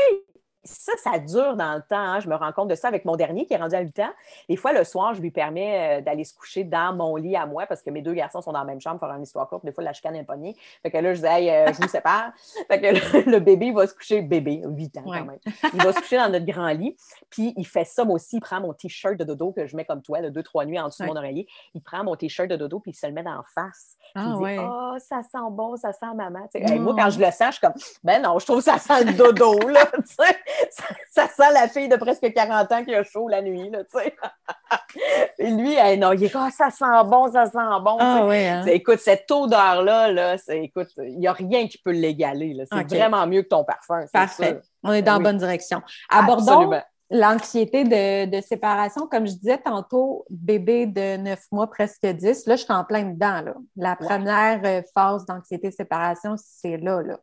Ça, 0.65 0.93
ça 1.03 1.19
dure 1.19 1.57
dans 1.57 1.75
le 1.75 1.83
temps. 1.83 1.97
Hein. 1.97 2.21
Je 2.21 2.29
me 2.29 2.35
rends 2.35 2.53
compte 2.53 2.69
de 2.69 2.75
ça 2.75 2.89
avec 2.89 3.05
mon 3.05 3.17
dernier 3.17 3.47
qui 3.47 3.55
est 3.55 3.57
rendu 3.57 3.75
à 3.75 3.81
8 3.81 3.99
ans. 4.01 4.11
Des 4.49 4.57
fois, 4.57 4.73
le 4.73 4.85
soir, 4.85 5.15
je 5.15 5.21
lui 5.21 5.31
permets 5.31 6.01
euh, 6.01 6.01
d'aller 6.03 6.25
se 6.25 6.35
coucher 6.35 6.65
dans 6.65 6.95
mon 6.95 7.17
lit 7.17 7.37
à 7.37 7.47
moi 7.47 7.67
parce 7.67 7.83
que 7.83 7.91
mes 7.91 8.03
deux 8.03 8.13
garçons 8.13 8.43
sont 8.43 8.53
dans 8.53 8.59
la 8.59 8.65
même 8.65 8.81
chambre 8.81 8.99
pour 8.99 9.09
faire 9.09 9.17
une 9.17 9.23
histoire 9.23 9.49
courte. 9.49 9.65
Des 9.65 9.73
fois, 9.73 9.85
la 9.85 9.93
chicane 9.93 10.17
est 10.17 10.25
poignée. 10.25 10.55
Fait 10.83 10.91
que 10.91 10.99
là, 10.99 11.15
je 11.15 11.21
dis, 11.21 11.27
hey, 11.27 11.51
euh, 11.51 11.73
je 11.73 11.81
vous 11.81 11.89
sépare. 11.89 12.33
fait 12.69 12.81
que 12.81 13.31
le, 13.31 13.39
bébé 13.41 13.73
va 13.73 13.87
se 13.87 13.95
coucher, 13.95 14.21
bébé, 14.21 14.63
8 14.65 14.99
ans 14.99 15.03
quand 15.05 15.25
même. 15.25 15.39
Il 15.73 15.83
va 15.83 15.93
se 15.93 16.01
coucher 16.01 16.19
dans 16.19 16.31
notre 16.31 16.47
grand 16.47 16.69
lit. 16.69 16.97
Puis 17.31 17.55
il 17.57 17.67
fait 17.67 17.85
ça, 17.85 18.05
moi 18.05 18.17
aussi. 18.17 18.37
Il 18.37 18.41
prend 18.41 18.61
mon 18.61 18.75
t-shirt 18.75 19.17
de 19.17 19.25
dodo 19.25 19.53
que 19.53 19.67
je 19.67 19.77
mets 19.77 19.85
comme 19.85 20.03
toi, 20.03 20.21
de 20.21 20.29
deux, 20.29 20.43
trois 20.43 20.65
nuits 20.67 20.79
en 20.79 20.89
dessous 20.89 21.03
de 21.03 21.09
mon 21.09 21.17
oreiller. 21.17 21.47
Il 21.75 21.83
prend 21.83 22.05
mon 22.05 22.17
t-shirt 22.17 22.49
de 22.49 22.57
dodo 22.57 22.81
puis 22.81 22.93
il 22.93 22.95
se 22.95 23.07
le 23.07 23.13
met 23.13 23.27
en 23.27 23.43
face. 23.55 23.97
Ah, 24.15 24.35
il 24.41 24.47
dit, 24.47 24.59
oh, 24.61 24.95
ça 24.99 25.23
sent 25.23 25.39
bon, 25.51 25.77
ça 25.77 25.93
sent 25.93 26.07
maman. 26.15 26.49
moi, 26.81 26.95
quand 26.97 27.11
je 27.11 27.21
le 27.21 27.31
sens, 27.31 27.47
je 27.47 27.53
suis 27.53 27.61
comme, 27.61 27.75
ben 28.03 28.23
non, 28.23 28.39
je 28.39 28.47
trouve 28.47 28.59
que 28.59 28.65
ça 28.65 28.79
sent 28.79 29.05
le 29.05 29.13
dodo, 29.13 29.59
là. 29.69 29.87
ça, 31.11 31.27
sent 31.29 31.53
la 31.53 31.69
fille 31.69 31.89
de 31.89 31.97
presque 31.97 32.33
40 32.33 32.73
ans 32.73 32.85
qui 32.85 32.95
a 32.95 33.03
chaud 33.03 33.29
la 33.29 33.43
nuit, 33.43 33.71
là, 33.71 33.85
tu 33.85 33.99
sais. 33.99 34.17
Et 35.39 35.51
lui, 35.51 35.77
non, 35.99 36.13
il 36.13 36.25
est 36.25 36.31
comme, 36.31 36.51
ça 36.51 36.71
sent 36.71 36.85
bon, 37.07 37.31
ça 37.33 37.47
sent 37.47 37.83
bon. 37.83 37.97
Ah, 37.99 38.29
hein. 38.31 38.65
Écoute, 38.67 38.99
cette 38.99 39.31
odeur-là, 39.31 40.13
là, 40.13 40.37
écoute, 40.49 40.89
il 40.99 41.19
n'y 41.19 41.27
a 41.27 41.33
rien 41.33 41.67
qui 41.69 41.79
peut 41.79 41.93
l'égaler. 41.93 42.57
C'est 42.71 42.97
vraiment 42.97 43.27
mieux 43.27 43.43
que 43.43 43.49
ton 43.49 43.65
parfum. 43.65 44.05
Parfait. 44.13 44.61
On 44.83 44.93
est 44.93 45.03
dans 45.03 45.15
la 45.15 45.19
bonne 45.19 45.39
direction. 45.39 45.83
Abordons 46.09 46.71
l'anxiété 47.11 47.85
de, 47.85 48.41
séparation. 48.41 49.07
Comme 49.07 49.27
je 49.27 49.35
disais 49.35 49.59
tantôt, 49.59 50.25
bébé 50.31 50.87
de 50.87 51.17
9 51.17 51.41
mois, 51.53 51.69
presque 51.69 52.07
10. 52.07 52.47
Là, 52.47 52.57
je 52.57 52.63
suis 52.63 52.73
en 52.73 52.85
plein 52.85 53.05
dedans. 53.05 53.43
Là. 53.43 53.55
La 53.77 53.97
première 53.97 54.61
euh, 54.65 54.83
phase 54.95 55.27
d'anxiété 55.27 55.69
de 55.69 55.75
séparation, 55.75 56.37
c'est 56.37 56.77
là, 56.77 57.03
là. 57.03 57.19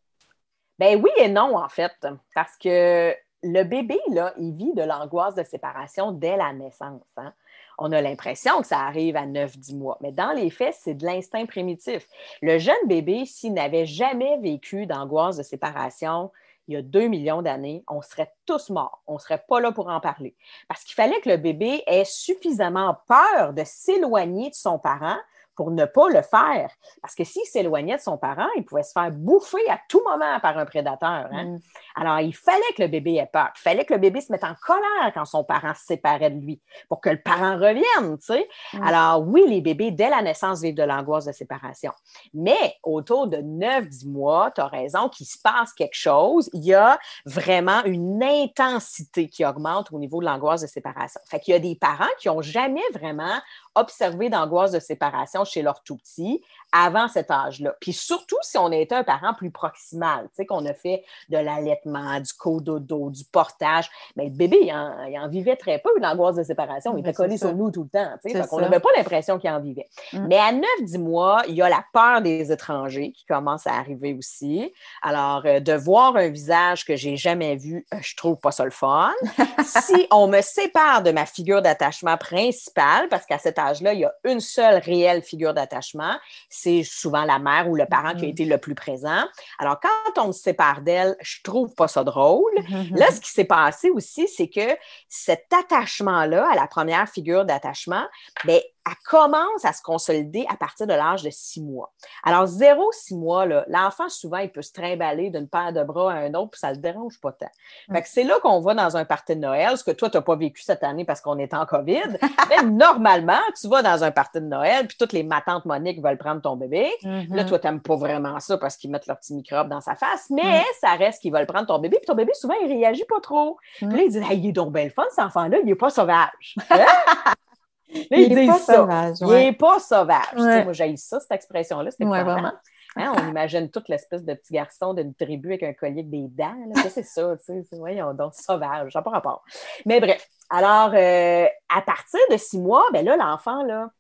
Ben 0.80 1.02
oui 1.02 1.12
et 1.18 1.30
non, 1.30 1.56
en 1.56 1.70
fait. 1.70 1.94
Parce 2.36 2.58
que 2.58 3.16
le 3.44 3.64
bébé, 3.64 4.00
là, 4.10 4.34
il 4.38 4.54
vit 4.54 4.74
de 4.74 4.84
l'angoisse 4.84 5.36
de 5.36 5.44
séparation 5.44 6.12
dès 6.12 6.38
la 6.38 6.54
naissance. 6.54 7.04
Hein. 7.18 7.34
On 7.78 7.92
a 7.92 8.02
l'impression 8.02 8.62
que 8.62 8.68
ça 8.68 8.80
arrive 8.80 9.16
à 9.16 9.26
9-10 9.26 9.78
mois, 9.78 9.98
mais 10.02 10.12
dans 10.12 10.32
les 10.32 10.50
faits, 10.50 10.76
c'est 10.80 10.96
de 10.96 11.06
l'instinct 11.06 11.46
primitif. 11.46 12.08
Le 12.42 12.58
jeune 12.58 12.76
bébé, 12.88 13.26
s'il 13.26 13.54
n'avait 13.54 13.86
jamais 13.86 14.38
vécu 14.38 14.88
d'angoisse 14.88 15.38
de 15.38 15.44
séparation, 15.44 16.32
il 16.68 16.74
y 16.74 16.78
a 16.78 16.82
2 16.82 17.08
millions 17.08 17.42
d'années, 17.42 17.84
on 17.88 18.02
serait 18.02 18.34
tous 18.46 18.70
morts. 18.70 19.02
On 19.08 19.14
ne 19.14 19.20
serait 19.20 19.44
pas 19.48 19.62
là 19.62 19.72
pour 19.72 19.88
en 19.88 20.00
parler. 20.00 20.36
Parce 20.68 20.84
qu'il 20.84 20.96
fallait 20.96 21.22
que 21.22 21.30
le 21.30 21.38
bébé 21.38 21.84
ait 21.88 22.04
suffisamment 22.04 22.98
peur 23.08 23.54
de 23.54 23.64
s'éloigner 23.64 24.50
de 24.50 24.56
son 24.56 24.78
parent 24.80 25.18
pour 25.58 25.72
ne 25.72 25.84
pas 25.84 26.08
le 26.08 26.22
faire. 26.22 26.70
Parce 27.02 27.16
que 27.16 27.26
s'il 27.26 27.46
s'éloignait 27.46 27.98
de 27.98 28.02
son 28.02 28.18
parent, 28.18 28.48
il 28.56 28.64
pouvait 28.64 28.84
se 28.84 28.94
faire 28.94 29.12
bouffer 29.12 29.70
à 29.70 29.80
tout 29.90 30.02
moment 30.08 30.40
par 30.40 30.58
un 30.58 30.66
prédateur. 30.66 31.28
Hein. 31.32 31.44
Mm. 31.44 31.60
Alors, 32.00 32.20
il 32.20 32.36
fallait 32.36 32.62
que 32.76 32.84
le 32.84 32.88
bébé 32.88 33.16
ait 33.16 33.26
peur. 33.26 33.50
Il 33.56 33.60
fallait 33.60 33.84
que 33.84 33.94
le 33.94 34.00
bébé 34.00 34.22
se 34.22 34.32
mette 34.32 34.44
en 34.44 34.54
colère 34.62 35.12
quand 35.14 35.26
son 35.26 35.44
parent 35.44 35.74
se 35.74 35.84
séparait 35.84 36.30
de 36.30 36.40
lui 36.40 36.62
pour 36.90 37.02
que 37.02 37.10
le 37.10 37.20
parent 37.20 37.56
revienne. 37.56 38.18
Tu 38.20 38.26
sais. 38.26 38.48
Mm. 38.74 38.84
Alors, 38.84 39.28
oui, 39.28 39.44
les 39.48 39.62
bébés, 39.62 39.90
dès 39.90 40.10
la 40.10 40.22
naissance, 40.22 40.62
vivent 40.62 40.76
de 40.76 40.84
l'angoisse 40.84 41.26
de 41.26 41.32
séparation. 41.32 41.92
Mais 42.36 42.76
autour 42.84 43.28
de 43.28 43.38
9-10 43.38 44.10
mois, 44.10 44.52
tu 44.52 44.62
as 44.62 44.68
raison 44.68 45.10
qu'il 45.10 45.26
se 45.26 45.40
passe 45.40 45.74
quelque 45.74 45.96
chose. 45.96 46.52
Il 46.54 46.64
y 46.64 46.76
a 46.76 47.00
vraiment 47.26 47.84
une 47.86 48.24
intensité 48.24 49.28
qui 49.28 49.44
augmente 49.44 49.92
au 49.92 49.98
niveau 49.98 50.20
de 50.20 50.26
l'angoisse 50.26 50.62
de 50.62 50.68
séparation. 50.68 51.20
Fait 51.26 51.40
qu'il 51.40 51.54
y 51.54 51.58
a 51.58 51.60
des 51.60 51.76
parents 51.76 52.06
qui 52.20 52.28
n'ont 52.28 52.42
jamais 52.42 52.82
vraiment 52.94 53.42
observer 53.74 54.30
d'angoisse 54.30 54.72
de 54.72 54.80
séparation 54.80 55.46
chez 55.46 55.62
leur 55.62 55.82
tout 55.84 55.98
petit 55.98 56.44
avant 56.72 57.08
cet 57.08 57.32
âge-là. 57.32 57.76
Puis 57.80 57.94
surtout 57.94 58.38
si 58.42 58.58
on 58.58 58.72
était 58.72 58.96
un 58.96 59.04
parent 59.04 59.34
plus 59.34 59.52
proximal, 59.52 60.26
tu 60.30 60.36
sais, 60.36 60.46
qu'on 60.46 60.66
a 60.66 60.74
fait 60.74 61.04
de 61.30 61.38
l'allaitement, 61.38 61.87
du 61.88 62.34
cododo, 62.34 63.10
du 63.10 63.24
portage. 63.26 63.90
Mais 64.16 64.26
le 64.26 64.32
bébé, 64.32 64.60
il 64.62 64.72
en, 64.74 65.28
vivait 65.30 65.56
très 65.56 65.80
peu, 65.80 65.90
l'angoisse 66.00 66.36
de 66.36 66.44
séparation. 66.44 66.96
Il 66.98 67.02
était 67.02 67.14
collé 67.14 67.38
sur 67.38 67.54
nous 67.56 67.72
tout 67.72 67.84
le 67.84 67.90
temps. 67.90 68.12
Sais, 68.26 68.42
on 68.52 68.60
n'avait 68.60 68.80
pas 68.80 68.90
l'impression 68.96 69.38
qu'il 69.38 69.50
en 69.50 69.60
vivait. 69.60 69.88
Mm. 70.14 70.28
Mais 70.28 70.38
à 70.38 70.52
9-10 70.52 71.00
mois, 71.00 71.42
il 71.48 71.56
y 71.56 71.62
a 71.62 71.70
la 71.70 71.84
peur 71.94 72.22
des 72.22 72.52
étrangers 72.52 73.12
qui 73.12 73.26
commence 73.26 73.68
à 73.68 73.74
arriver 73.74 74.14
aussi. 74.14 74.72
Alors, 75.02 75.44
euh, 75.46 75.60
de 75.60 75.74
voir 75.74 76.16
un 76.16 76.30
visage 76.30 76.86
que 76.86 76.96
j'ai 76.96 77.18
jamais 77.18 77.56
vu, 77.56 77.86
euh, 77.94 77.98
je 78.02 78.16
trouve 78.16 78.38
pas 78.38 78.52
ça 78.52 78.66
le 78.66 78.72
fun. 78.72 79.14
si 79.66 80.08
on 80.12 80.28
me 80.28 80.42
sépare 80.42 81.04
de 81.04 81.12
ma 81.12 81.26
figure 81.26 81.62
d'attachement 81.62 82.18
principale, 82.18 83.08
parce 83.10 83.26
qu'à 83.26 83.40
cet 83.40 83.60
âge-là, 83.60 83.94
il 83.94 84.02
y 84.02 84.06
a 84.06 84.14
une 84.24 84.40
seule 84.40 84.80
réelle 84.80 85.22
figure 85.22 85.54
d'attachement, 85.54 86.16
c'est 86.50 86.84
souvent 86.84 87.24
la 87.24 87.40
mère 87.40 87.70
ou 87.70 87.76
le 87.76 87.86
parent 87.86 88.14
qui 88.14 88.26
a 88.26 88.28
mm-hmm. 88.28 88.32
été 88.32 88.46
le 88.46 88.58
plus 88.58 88.76
présent. 88.76 89.24
Alors, 89.60 89.80
quand 89.80 90.28
on 90.28 90.32
se 90.32 90.42
sépare 90.42 90.82
d'elle, 90.82 91.16
je 91.22 91.38
trouve 91.44 91.74
pas 91.78 91.88
ça 91.88 92.04
drôle. 92.04 92.52
Mm-hmm. 92.56 92.96
Là, 93.00 93.12
ce 93.12 93.22
qui 93.22 93.30
s'est 93.30 93.46
passé 93.46 93.90
aussi, 93.90 94.28
c'est 94.28 94.50
que 94.50 94.76
cet 95.08 95.46
attachement-là 95.54 96.50
à 96.52 96.56
la 96.56 96.68
première 96.68 97.08
figure 97.08 97.46
d'attachement, 97.46 98.06
bien, 98.44 98.60
elle 98.88 98.96
commence 99.06 99.66
à 99.66 99.74
se 99.74 99.82
consolider 99.82 100.46
à 100.50 100.56
partir 100.56 100.88
de 100.88 100.94
l'âge 100.94 101.24
de 101.24 101.30
six 101.30 101.62
mois. 101.62 101.92
Alors, 102.24 102.46
zéro, 102.46 102.90
six 102.92 103.16
mois, 103.16 103.46
l'enfant, 103.68 104.08
souvent, 104.10 104.38
il 104.38 104.50
peut 104.50 104.62
se 104.62 104.72
trimballer 104.72 105.30
d'une 105.30 105.48
paire 105.48 105.74
de 105.74 105.84
bras 105.84 106.14
à 106.14 106.16
un 106.18 106.34
autre, 106.34 106.52
puis 106.52 106.60
ça 106.60 106.70
ne 106.70 106.76
le 106.76 106.82
dérange 106.82 107.20
pas 107.20 107.32
tant. 107.32 107.50
Fait 107.92 108.02
que 108.02 108.08
c'est 108.08 108.24
là 108.24 108.40
qu'on 108.42 108.62
va 108.62 108.74
dans 108.74 108.96
un 108.96 109.06
party 109.06 109.36
de 109.36 109.42
Noël, 109.42 109.78
ce 109.78 109.84
que 109.84 109.92
toi, 109.92 110.10
tu 110.10 110.18
n'as 110.18 110.22
pas 110.22 110.36
vécu 110.36 110.62
cette 110.62 110.84
année 110.84 111.06
parce 111.06 111.22
qu'on 111.22 111.38
est 111.38 111.54
en 111.54 111.66
COVID. 111.66 112.18
Mais 112.50 112.64
normalement, 112.64 113.40
tu 113.60 113.68
vas 113.68 113.82
dans 113.82 114.04
un 114.04 114.12
party 114.12 114.40
de 114.40 114.46
Noël, 114.46 114.88
puis 114.88 114.98
toutes 114.98 115.14
les 115.14 115.24
matantes 115.24 115.66
Monique 115.66 116.02
veulent 116.02 116.18
prendre 116.18 116.42
ton 116.42 116.56
bébé. 116.56 116.90
Mm-hmm. 117.04 117.36
Là, 117.36 117.44
toi, 117.44 117.60
tu 117.60 117.68
n'aimes 117.68 117.82
pas 117.82 117.96
vraiment 117.96 118.40
ça 118.40 118.58
parce 118.58 118.78
qu'ils 118.78 118.92
mettent 118.92 119.08
leur 119.08 119.20
petit 119.20 119.34
microbe 119.34 119.70
dans 119.70 119.82
sa 119.82 119.96
face, 119.96 120.30
mais 120.30 120.62
mm. 120.62 120.64
ça 120.80 120.92
reste 120.94 121.22
qu'ils 121.22 121.34
veulent 121.34 121.48
prendre 121.48 121.68
ton 121.68 121.80
bébé, 121.80 121.98
puis 121.98 122.06
ton 122.06 122.16
bébé, 122.16 122.32
souvent, 122.34 122.56
il 122.64 122.68
réagit 122.68 123.06
pas 123.06 123.20
trop. 123.22 123.58
Puis 123.78 123.88
là, 123.88 124.02
il 124.04 124.12
dit 124.12 124.22
il 124.32 124.48
est 124.48 124.52
donc 124.52 124.72
belle 124.72 124.92
fun, 124.92 125.04
cet 125.10 125.26
enfant-là, 125.26 125.58
il 125.60 125.66
n'est 125.66 125.76
pas 125.76 125.90
sauvage. 125.90 126.56
il 127.90 128.36
n'est 128.36 128.48
pas 128.48 128.60
sauvage. 128.60 129.18
Il 129.22 129.28
n'est 129.28 129.54
pas 129.54 129.80
sauvage. 129.80 130.34
moi, 130.36 130.74
j'ai 130.74 130.96
ça, 130.98 131.20
cette 131.20 131.32
expression-là. 131.32 131.92
C'était 131.92 132.06
vraiment. 132.06 132.52
Hein, 133.00 133.14
on 133.16 133.30
imagine 133.30 133.70
toute 133.70 133.90
l'espèce 133.90 134.24
de 134.24 134.34
petit 134.34 134.54
garçon 134.54 134.96
d'une 134.96 135.14
tribu 135.14 135.50
avec 135.50 135.64
un 135.64 135.74
collier 135.74 136.00
avec 136.00 136.10
des 136.10 136.28
dents. 136.30 136.56
C'est 136.90 137.04
ça, 137.04 137.38
tu 137.38 137.46
sais. 137.46 137.64
Voyons 137.74 138.14
donc, 138.14 138.34
sauvage, 138.34 138.92
ça 138.92 139.00
n'a 139.00 139.04
pas 139.04 139.12
rapport. 139.12 139.44
Mais 139.86 140.00
bref, 140.00 140.28
alors, 140.50 140.92
euh, 140.96 141.46
à 141.70 141.82
partir 141.82 142.20
de 142.32 142.38
six 142.38 142.60
mois, 142.60 142.86
ben 142.94 143.06
là, 143.06 143.16
l'enfant, 143.16 143.64
là, 143.64 143.92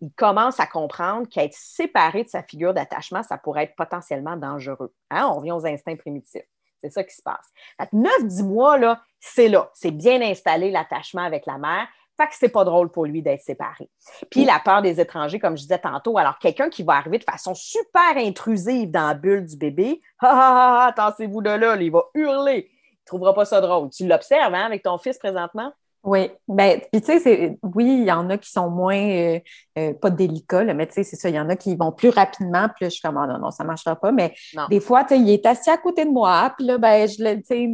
il 0.00 0.12
commence 0.12 0.60
à 0.60 0.66
comprendre 0.66 1.28
qu'être 1.28 1.54
séparé 1.54 2.24
de 2.24 2.28
sa 2.28 2.42
figure 2.42 2.74
d'attachement, 2.74 3.22
ça 3.22 3.38
pourrait 3.38 3.64
être 3.64 3.74
potentiellement 3.74 4.36
dangereux. 4.36 4.92
Hein? 5.10 5.26
On 5.30 5.34
revient 5.34 5.52
aux 5.52 5.66
instincts 5.66 5.96
primitifs. 5.96 6.44
C'est 6.80 6.90
ça 6.90 7.02
qui 7.02 7.14
se 7.14 7.22
passe. 7.22 7.50
À 7.78 7.86
9-10 7.86 8.44
mois, 8.44 8.76
là, 8.76 9.00
c'est 9.18 9.48
là. 9.48 9.70
C'est 9.72 9.90
bien 9.90 10.20
installé 10.20 10.70
l'attachement 10.70 11.22
avec 11.22 11.46
la 11.46 11.56
mère. 11.56 11.88
Fait 12.16 12.28
que 12.28 12.34
c'est 12.38 12.48
pas 12.48 12.64
drôle 12.64 12.90
pour 12.90 13.06
lui 13.06 13.22
d'être 13.22 13.42
séparé. 13.42 13.90
Puis 14.30 14.44
la 14.44 14.60
peur 14.64 14.82
des 14.82 15.00
étrangers, 15.00 15.40
comme 15.40 15.56
je 15.56 15.62
disais 15.62 15.78
tantôt, 15.78 16.16
alors 16.16 16.38
quelqu'un 16.38 16.68
qui 16.68 16.84
va 16.84 16.94
arriver 16.94 17.18
de 17.18 17.24
façon 17.24 17.54
super 17.54 18.16
intrusive 18.16 18.90
dans 18.90 19.08
la 19.08 19.14
bulle 19.14 19.46
du 19.46 19.56
bébé, 19.56 20.00
ah, 20.20 20.30
ah, 20.30 20.78
ah 20.78 20.86
attendez-vous 20.88 21.42
de 21.42 21.50
là, 21.50 21.76
il 21.76 21.90
va 21.90 22.04
hurler. 22.14 22.70
Il 22.92 23.04
trouvera 23.04 23.34
pas 23.34 23.44
ça 23.44 23.60
drôle. 23.60 23.90
Tu 23.90 24.06
l'observes 24.06 24.54
hein, 24.54 24.66
avec 24.66 24.82
ton 24.84 24.96
fils 24.98 25.18
présentement? 25.18 25.72
Oui, 26.04 26.30
ben, 26.46 26.82
puis 26.92 27.00
tu 27.00 27.18
sais, 27.18 27.58
oui, 27.62 28.00
il 28.00 28.04
y 28.04 28.12
en 28.12 28.28
a 28.28 28.36
qui 28.36 28.50
sont 28.50 28.68
moins, 28.68 28.94
euh, 28.94 29.40
euh, 29.78 29.94
pas 29.94 30.10
délicats, 30.10 30.62
mais 30.74 30.86
tu 30.86 30.92
sais, 30.92 31.02
c'est 31.02 31.16
ça, 31.16 31.30
il 31.30 31.34
y 31.34 31.40
en 31.40 31.48
a 31.48 31.56
qui 31.56 31.74
vont 31.76 31.92
plus 31.92 32.10
rapidement, 32.10 32.68
puis 32.68 32.84
là, 32.84 32.88
je 32.90 32.96
suis 32.96 33.00
comme, 33.00 33.14
non, 33.14 33.38
non, 33.38 33.50
ça 33.50 33.64
marchera 33.64 33.96
pas, 33.96 34.12
mais 34.12 34.34
des 34.68 34.80
fois, 34.80 35.04
tu 35.04 35.14
sais, 35.14 35.18
il 35.18 35.30
est 35.30 35.46
assis 35.46 35.70
à 35.70 35.78
côté 35.78 36.04
de 36.04 36.10
moi, 36.10 36.52
puis 36.58 36.66
là, 36.66 36.76
ben, 36.76 37.08
je 37.08 37.14
tu 37.36 37.42
sais, 37.46 37.70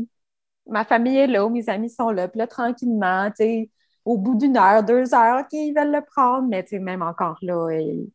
ma 0.64 0.84
famille 0.84 1.18
est 1.18 1.26
là, 1.26 1.48
mes 1.48 1.68
amis 1.68 1.90
sont 1.90 2.10
là, 2.10 2.28
puis 2.28 2.38
là, 2.38 2.46
tranquillement, 2.46 3.30
tu 3.30 3.36
sais, 3.38 3.70
au 4.10 4.18
bout 4.18 4.34
d'une 4.34 4.56
heure, 4.56 4.82
deux 4.82 5.14
heures, 5.14 5.46
qu'ils 5.46 5.72
veulent 5.72 5.92
le 5.92 6.00
prendre, 6.00 6.48
mais 6.48 6.66
même 6.72 7.00
encore 7.00 7.38
là, 7.42 7.70
il 7.70 8.10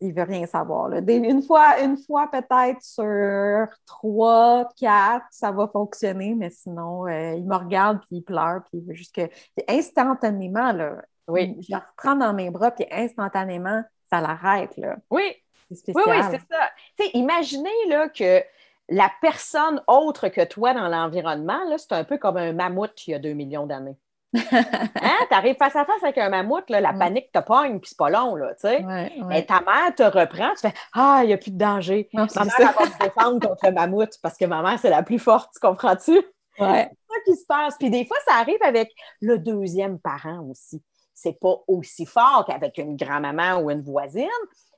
ne 0.00 0.12
veut 0.12 0.22
rien 0.22 0.46
savoir. 0.46 0.92
Une 0.92 1.42
fois, 1.42 1.80
une 1.82 1.96
fois 1.96 2.30
peut-être 2.30 2.80
sur 2.80 3.66
trois, 3.84 4.68
quatre, 4.76 5.26
ça 5.32 5.50
va 5.50 5.66
fonctionner, 5.66 6.36
mais 6.36 6.50
sinon, 6.50 7.08
euh, 7.08 7.32
il 7.32 7.44
me 7.46 7.56
regarde, 7.56 7.98
puis 7.98 8.18
il 8.18 8.22
pleure, 8.22 8.62
puis 8.62 8.78
il 8.78 8.86
veut 8.86 8.94
juste 8.94 9.12
que... 9.12 9.28
instantanément, 9.68 10.70
là, 10.70 11.02
oui. 11.26 11.56
je 11.68 11.74
le 11.74 11.80
reprends 11.80 12.14
dans 12.14 12.32
mes 12.32 12.50
bras, 12.50 12.70
puis 12.70 12.86
instantanément, 12.92 13.82
ça 14.08 14.20
l'arrête. 14.20 14.70
Oui. 15.10 15.34
Oui, 15.70 16.02
oui, 16.06 16.16
c'est 16.30 16.42
ça. 16.48 17.08
imaginez 17.14 17.88
là, 17.88 18.08
que 18.08 18.40
la 18.88 19.10
personne 19.20 19.82
autre 19.88 20.28
que 20.28 20.44
toi 20.44 20.74
dans 20.74 20.86
l'environnement, 20.86 21.58
c'est 21.76 21.92
un 21.92 22.04
peu 22.04 22.18
comme 22.18 22.36
un 22.36 22.52
mammouth 22.52 23.04
il 23.08 23.10
y 23.10 23.14
a 23.14 23.18
deux 23.18 23.32
millions 23.32 23.66
d'années 23.66 23.96
hein? 24.34 25.26
Tu 25.28 25.34
arrives 25.34 25.56
face 25.56 25.76
à 25.76 25.84
face 25.84 26.02
avec 26.02 26.18
un 26.18 26.28
mammouth, 26.28 26.64
la 26.68 26.92
mm. 26.92 26.98
panique 26.98 27.32
te 27.32 27.38
pogne, 27.40 27.78
puis 27.80 27.90
c'est 27.90 27.98
pas 27.98 28.10
long, 28.10 28.34
là, 28.34 28.54
tu 28.54 28.68
sais. 28.68 28.84
Et 29.32 29.46
ta 29.46 29.60
mère 29.60 29.94
te 29.96 30.02
reprend, 30.02 30.50
tu 30.54 30.68
fais 30.68 30.74
Ah, 30.92 31.20
il 31.22 31.28
n'y 31.28 31.32
a 31.32 31.38
plus 31.38 31.50
de 31.50 31.58
danger. 31.58 32.08
ma 32.12 32.26
mère 32.26 32.74
va 32.78 32.86
se 32.86 32.98
défendre 32.98 33.48
contre 33.48 33.66
le 33.66 33.72
mammouth 33.72 34.18
parce 34.22 34.36
que 34.36 34.44
ma 34.44 34.62
mère, 34.62 34.78
c'est 34.80 34.90
la 34.90 35.02
plus 35.02 35.18
forte, 35.18 35.50
tu 35.54 35.60
comprends-tu? 35.60 36.20
Ouais. 36.58 36.88
C'est 36.90 37.14
ça 37.14 37.20
qui 37.24 37.36
se 37.36 37.46
passe. 37.46 37.76
Puis 37.78 37.90
des 37.90 38.04
fois, 38.04 38.16
ça 38.26 38.34
arrive 38.34 38.62
avec 38.64 38.90
le 39.20 39.38
deuxième 39.38 39.98
parent 39.98 40.44
aussi. 40.50 40.82
C'est 41.12 41.38
pas 41.40 41.56
aussi 41.68 42.06
fort 42.06 42.44
qu'avec 42.46 42.76
une 42.78 42.96
grand-maman 42.96 43.60
ou 43.60 43.70
une 43.70 43.82
voisine, 43.82 44.28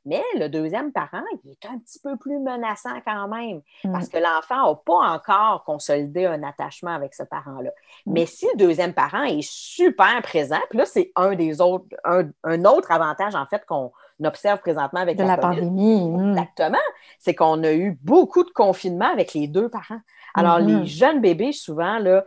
mais 0.07 0.23
le 0.37 0.49
deuxième 0.49 0.93
parent, 0.93 1.23
il 1.45 1.51
est 1.51 1.67
un 1.67 1.79
petit 1.79 1.99
peu 1.99 2.17
plus 2.17 2.39
menaçant 2.39 3.01
quand 3.05 3.29
même, 3.29 3.61
mm. 3.85 3.93
parce 3.93 4.09
que 4.09 4.19
l'enfant 4.19 4.71
n'a 4.71 4.75
pas 4.75 5.15
encore 5.15 5.65
consolidé 5.65 6.27
un 6.27 6.43
attachement 6.43 6.93
avec 6.93 7.13
ce 7.13 7.25
parent-là. 7.25 7.71
Mm. 8.07 8.13
Mais 8.13 8.27
si 8.27 8.47
le 8.53 8.57
deuxième 8.57 8.95
parent 8.95 9.25
est 9.25 9.43
super 9.43 10.23
présent, 10.23 10.61
puis 10.71 10.79
là, 10.79 10.87
c'est 10.87 11.13
un 11.17 11.35
des 11.35 11.61
autres, 11.61 11.87
un, 12.05 12.65
autre 12.65 12.93
avantage, 12.93 13.35
en 13.35 13.47
fait, 13.47 13.65
qu'on 13.67 13.91
observe 14.25 14.61
présentement 14.61 15.01
avec 15.01 15.19
la, 15.19 15.37
pandémie. 15.37 16.09
Mm. 16.09 16.31
Exactement. 16.31 16.79
C'est 17.19 17.35
qu'on 17.35 17.63
a 17.65 17.73
eu 17.73 17.99
beaucoup 18.03 18.45
de 18.45 18.51
confinement 18.51 19.11
avec 19.11 19.35
les 19.35 19.49
deux 19.49 19.69
parents. 19.69 20.01
Alors, 20.35 20.59
les 20.59 20.75
mm-hmm. 20.75 20.85
jeunes 20.85 21.21
bébés, 21.21 21.53
souvent, 21.53 21.99
là, 21.99 22.25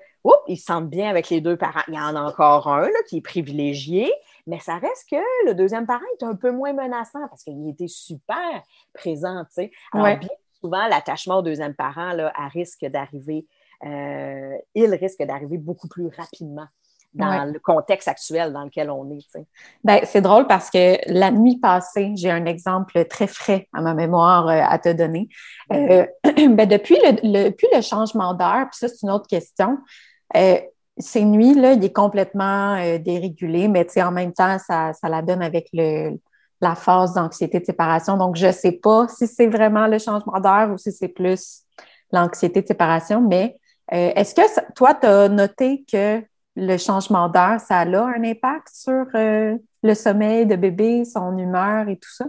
ils 0.48 0.58
se 0.58 0.66
sentent 0.66 0.90
bien 0.90 1.10
avec 1.10 1.30
les 1.30 1.42
deux 1.42 1.58
parents. 1.58 1.82
Il 1.88 1.94
y 1.94 2.00
en 2.00 2.16
a 2.16 2.22
encore 2.22 2.68
un 2.68 2.82
là, 2.82 3.00
qui 3.08 3.18
est 3.18 3.22
privilégié, 3.22 4.12
mais 4.50 4.60
ça 4.60 4.78
reste 4.80 5.08
que 5.10 5.48
le 5.48 5.54
deuxième 5.54 5.86
parent 5.86 6.02
est 6.20 6.26
un 6.26 6.36
peu 6.36 6.52
moins 6.52 6.74
menaçant 6.74 7.28
parce 7.30 7.44
qu'il 7.44 7.70
était 7.70 7.88
super 7.88 8.64
présent. 8.94 9.46
Alors, 9.94 10.18
bien 10.18 10.30
souvent, 10.60 10.88
l'attachement 10.88 11.38
au 11.38 11.42
deuxième 11.44 11.76
parent 11.76 12.14
là, 12.14 12.34
à 12.36 12.48
risque 12.48 12.84
d'arriver, 12.86 13.46
euh, 13.86 14.58
il 14.74 14.94
risque 14.96 15.22
d'arriver 15.24 15.58
beaucoup 15.58 15.88
plus 15.88 16.08
rapidement 16.08 16.66
dans 17.14 17.52
le 17.52 17.60
contexte 17.60 18.08
actuel 18.08 18.54
dans 18.54 18.64
lequel 18.64 18.90
on 18.92 19.10
est. 19.12 19.46
Ben, 19.84 20.00
c'est 20.04 20.22
drôle 20.22 20.46
parce 20.46 20.70
que 20.70 20.98
la 21.12 21.32
nuit 21.32 21.58
passée, 21.58 22.14
j'ai 22.16 22.30
un 22.30 22.46
exemple 22.46 23.04
très 23.06 23.26
frais 23.26 23.68
à 23.74 23.82
ma 23.82 23.96
mémoire 23.96 24.48
euh, 24.48 24.62
à 24.64 24.78
te 24.78 24.90
donner. 24.90 25.28
Euh, 25.74 26.06
ben, 26.24 26.68
depuis, 26.68 26.98
le, 27.04 27.50
depuis 27.50 27.68
le 27.74 27.82
changement 27.82 28.34
d'heure, 28.36 28.68
puis 28.72 28.78
ça, 28.80 28.88
c'est 28.88 29.02
une 29.04 29.12
autre 29.12 29.28
question, 29.28 29.78
ces 31.00 31.24
nuits-là, 31.24 31.74
il 31.74 31.84
est 31.84 31.94
complètement 31.94 32.76
euh, 32.76 32.98
dérégulé, 32.98 33.68
mais 33.68 33.88
en 34.02 34.12
même 34.12 34.34
temps, 34.34 34.58
ça, 34.60 34.94
ça 34.94 35.08
la 35.08 35.22
donne 35.22 35.42
avec 35.42 35.70
le, 35.74 36.20
la 36.62 36.76
phase 36.76 37.14
d'anxiété 37.14 37.60
de 37.60 37.66
séparation. 37.66 38.18
Donc, 38.18 38.36
je 38.36 38.48
ne 38.48 38.52
sais 38.52 38.74
pas 38.74 39.08
si 39.08 39.26
c'est 39.26 39.48
vraiment 39.48 39.88
le 39.88 39.98
changement 39.98 40.40
d'heure 40.40 40.72
ou 40.72 40.78
si 40.78 40.92
c'est 40.92 41.08
plus 41.08 41.64
l'anxiété 42.12 42.62
de 42.62 42.68
séparation, 42.68 43.22
mais 43.22 43.58
euh, 43.94 44.12
est-ce 44.16 44.36
que 44.36 44.74
toi, 44.74 44.94
tu 44.94 45.08
as 45.08 45.30
noté 45.30 45.86
que 45.92 46.22
le 46.56 46.78
changement 46.78 47.30
d'heure, 47.30 47.60
ça 47.60 47.80
a 47.80 47.86
un 47.86 48.24
impact 48.24 48.70
sur 48.74 49.06
euh, 49.16 49.58
le 49.84 49.94
sommeil 49.94 50.46
de 50.46 50.56
bébé, 50.56 51.06
son 51.06 51.38
humeur 51.38 51.88
et 51.88 51.96
tout 51.96 52.12
ça? 52.12 52.26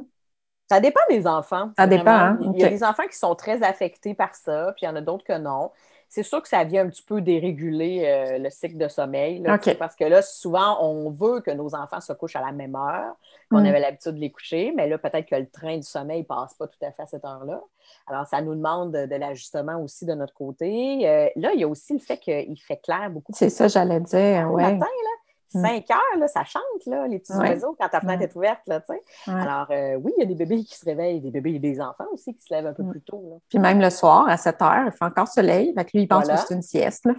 Ça 0.70 0.78
dépend 0.78 1.00
des 1.10 1.26
enfants. 1.26 1.70
Ça 1.76 1.88
dépend. 1.88 2.10
Hein? 2.10 2.38
Il 2.54 2.60
y 2.60 2.64
a 2.64 2.68
des 2.68 2.84
enfants 2.84 3.02
qui 3.10 3.18
sont 3.18 3.34
très 3.34 3.60
affectés 3.64 4.14
par 4.14 4.36
ça, 4.36 4.72
puis 4.76 4.84
il 4.84 4.88
y 4.88 4.88
en 4.88 4.94
a 4.94 5.00
d'autres 5.00 5.24
que 5.24 5.36
non 5.36 5.72
c'est 6.10 6.24
sûr 6.24 6.42
que 6.42 6.48
ça 6.48 6.64
vient 6.64 6.84
un 6.84 6.88
petit 6.88 7.04
peu 7.04 7.20
déréguler 7.20 8.02
euh, 8.04 8.38
le 8.38 8.50
cycle 8.50 8.76
de 8.76 8.88
sommeil. 8.88 9.40
Parce 9.78 9.94
que 9.94 10.04
là, 10.04 10.22
souvent, 10.22 10.84
on 10.84 11.08
veut 11.10 11.40
que 11.40 11.52
nos 11.52 11.72
enfants 11.76 12.00
se 12.00 12.12
couchent 12.12 12.34
à 12.34 12.40
la 12.40 12.50
même 12.50 12.74
heure 12.74 13.14
qu'on 13.48 13.60
mm. 13.60 13.66
avait 13.66 13.78
l'habitude 13.78 14.12
de 14.16 14.18
les 14.18 14.30
coucher, 14.30 14.72
mais 14.76 14.88
là, 14.88 14.98
peut-être 14.98 15.28
que 15.28 15.36
le 15.36 15.48
train 15.48 15.76
du 15.76 15.84
sommeil 15.84 16.22
ne 16.22 16.24
passe 16.24 16.54
pas 16.54 16.66
tout 16.66 16.84
à 16.84 16.90
fait 16.90 17.02
à 17.02 17.06
cette 17.06 17.24
heure-là. 17.24 17.62
Alors, 18.08 18.26
ça 18.26 18.42
nous 18.42 18.56
demande 18.56 18.92
de, 18.92 19.16
l'ajustement 19.16 19.80
aussi 19.80 20.04
de 20.04 20.14
notre 20.14 20.34
côté. 20.34 21.08
Euh, 21.08 21.28
là, 21.36 21.52
il 21.54 21.60
y 21.60 21.64
a 21.64 21.68
aussi 21.68 21.92
le 21.92 22.00
fait 22.00 22.18
qu'il 22.18 22.60
fait 22.60 22.78
clair 22.78 23.08
beaucoup. 23.08 23.32
C'est 23.32 23.48
ça, 23.48 23.68
j'allais 23.68 24.00
dire. 24.00 24.50
Ouais. 24.50 24.64
matin, 24.64 24.80
là, 24.80 25.10
5 25.52 25.62
mm. 25.62 25.92
heures, 25.92 26.18
là, 26.18 26.28
ça 26.28 26.44
chante, 26.44 26.62
là, 26.86 27.06
les 27.06 27.18
petits 27.18 27.32
oiseaux, 27.32 27.76
quand 27.78 27.88
ta 27.88 28.00
fenêtre 28.00 28.22
est 28.22 28.36
ouverte. 28.36 28.60
Là, 28.66 28.82
Alors, 29.26 29.66
euh, 29.70 29.96
oui, 29.96 30.12
il 30.16 30.20
y 30.20 30.22
a 30.22 30.26
des 30.26 30.34
bébés 30.34 30.64
qui 30.64 30.76
se 30.76 30.84
réveillent, 30.84 31.20
des 31.20 31.30
bébés 31.30 31.54
et 31.54 31.58
des 31.58 31.80
enfants 31.80 32.06
aussi 32.12 32.34
qui 32.34 32.42
se 32.42 32.54
lèvent 32.54 32.66
un 32.66 32.72
peu 32.72 32.82
mm. 32.82 32.90
plus 32.90 33.02
tôt. 33.02 33.24
Là. 33.30 33.36
Puis 33.48 33.58
même 33.58 33.80
le 33.80 33.90
soir, 33.90 34.28
à 34.28 34.36
7 34.36 34.62
heures, 34.62 34.84
il 34.86 34.92
fait 34.92 35.04
encore 35.04 35.28
soleil. 35.28 35.72
Fait 35.74 35.84
que 35.84 35.90
lui, 35.94 36.04
il 36.04 36.08
pense 36.08 36.28
que 36.28 36.36
c'est 36.36 36.54
une 36.54 36.62
sieste. 36.62 37.04
Là, 37.06 37.14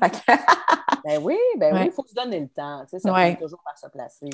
ben 1.03 1.19
oui, 1.23 1.37
ben 1.57 1.75
oui, 1.75 1.85
il 1.85 1.91
faut 1.91 2.05
se 2.05 2.13
donner 2.13 2.39
le 2.39 2.47
temps. 2.47 2.83
Ça 2.87 3.11
ouais. 3.11 3.35
toujours 3.35 3.61
par 3.63 3.77
se 3.77 3.87
placer. 3.87 4.29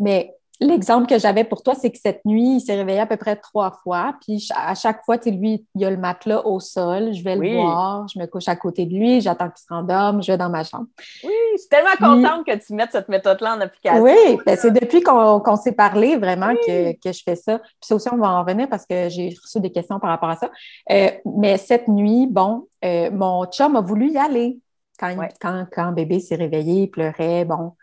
Mais 0.00 0.36
l'exemple 0.60 1.06
que 1.06 1.18
j'avais 1.18 1.44
pour 1.44 1.62
toi, 1.62 1.74
c'est 1.74 1.90
que 1.90 1.98
cette 1.98 2.24
nuit, 2.24 2.56
il 2.56 2.60
s'est 2.60 2.74
réveillé 2.74 3.00
à 3.00 3.06
peu 3.06 3.16
près 3.16 3.36
trois 3.36 3.70
fois. 3.70 4.14
Puis 4.20 4.48
à 4.54 4.74
chaque 4.74 5.04
fois, 5.04 5.18
tu 5.18 5.30
lui, 5.30 5.66
il 5.74 5.80
y 5.80 5.84
a 5.84 5.90
le 5.90 5.96
matelas 5.96 6.44
au 6.46 6.60
sol. 6.60 7.12
Je 7.12 7.22
vais 7.22 7.36
le 7.36 7.54
voir, 7.54 8.06
je 8.08 8.18
me 8.18 8.26
couche 8.26 8.48
à 8.48 8.56
côté 8.56 8.86
de 8.86 8.94
lui, 8.94 9.20
j'attends 9.20 9.48
qu'il 9.48 9.62
se 9.62 9.66
rendorme, 9.68 10.22
je 10.22 10.32
vais 10.32 10.38
dans 10.38 10.50
ma 10.50 10.64
chambre. 10.64 10.86
Oui, 11.24 11.30
je 11.52 11.58
suis 11.60 11.68
tellement 11.68 11.96
contente 11.98 12.46
que 12.46 12.66
tu 12.66 12.74
mettes 12.74 12.92
cette 12.92 13.08
méthode-là 13.08 13.56
en 13.56 13.60
application. 13.60 14.02
Oui, 14.02 14.38
ben, 14.44 14.56
c'est 14.56 14.72
depuis 14.72 15.02
qu'on 15.02 15.56
s'est 15.56 15.72
parlé 15.72 16.16
vraiment 16.16 16.54
que, 16.54 16.94
je 17.04 17.22
fais 17.24 17.36
ça. 17.36 17.58
Puis 17.58 17.76
ça 17.82 17.94
aussi, 17.94 18.08
on 18.12 18.16
va 18.16 18.30
en 18.30 18.42
revenir 18.42 18.68
parce 18.68 18.86
que 18.86 19.08
j'ai 19.08 19.34
reçu 19.40 19.60
des 19.60 19.70
questions 19.70 20.00
par 20.00 20.10
rapport 20.10 20.30
à 20.30 20.36
ça. 20.36 20.50
Euh, 20.90 21.10
mais 21.36 21.56
cette 21.56 21.88
nuit, 21.88 22.26
bon, 22.26 22.66
euh, 22.84 23.10
mon 23.10 23.44
chum 23.46 23.76
a 23.76 23.80
voulu 23.80 24.10
y 24.10 24.18
aller. 24.18 24.58
Quand, 24.98 25.14
quand, 25.40 25.66
quand 25.70 25.92
bébé 25.92 26.18
s'est 26.18 26.34
réveillé, 26.34 26.82
il 26.82 26.88
pleurait, 26.88 27.44
bon, 27.44 27.74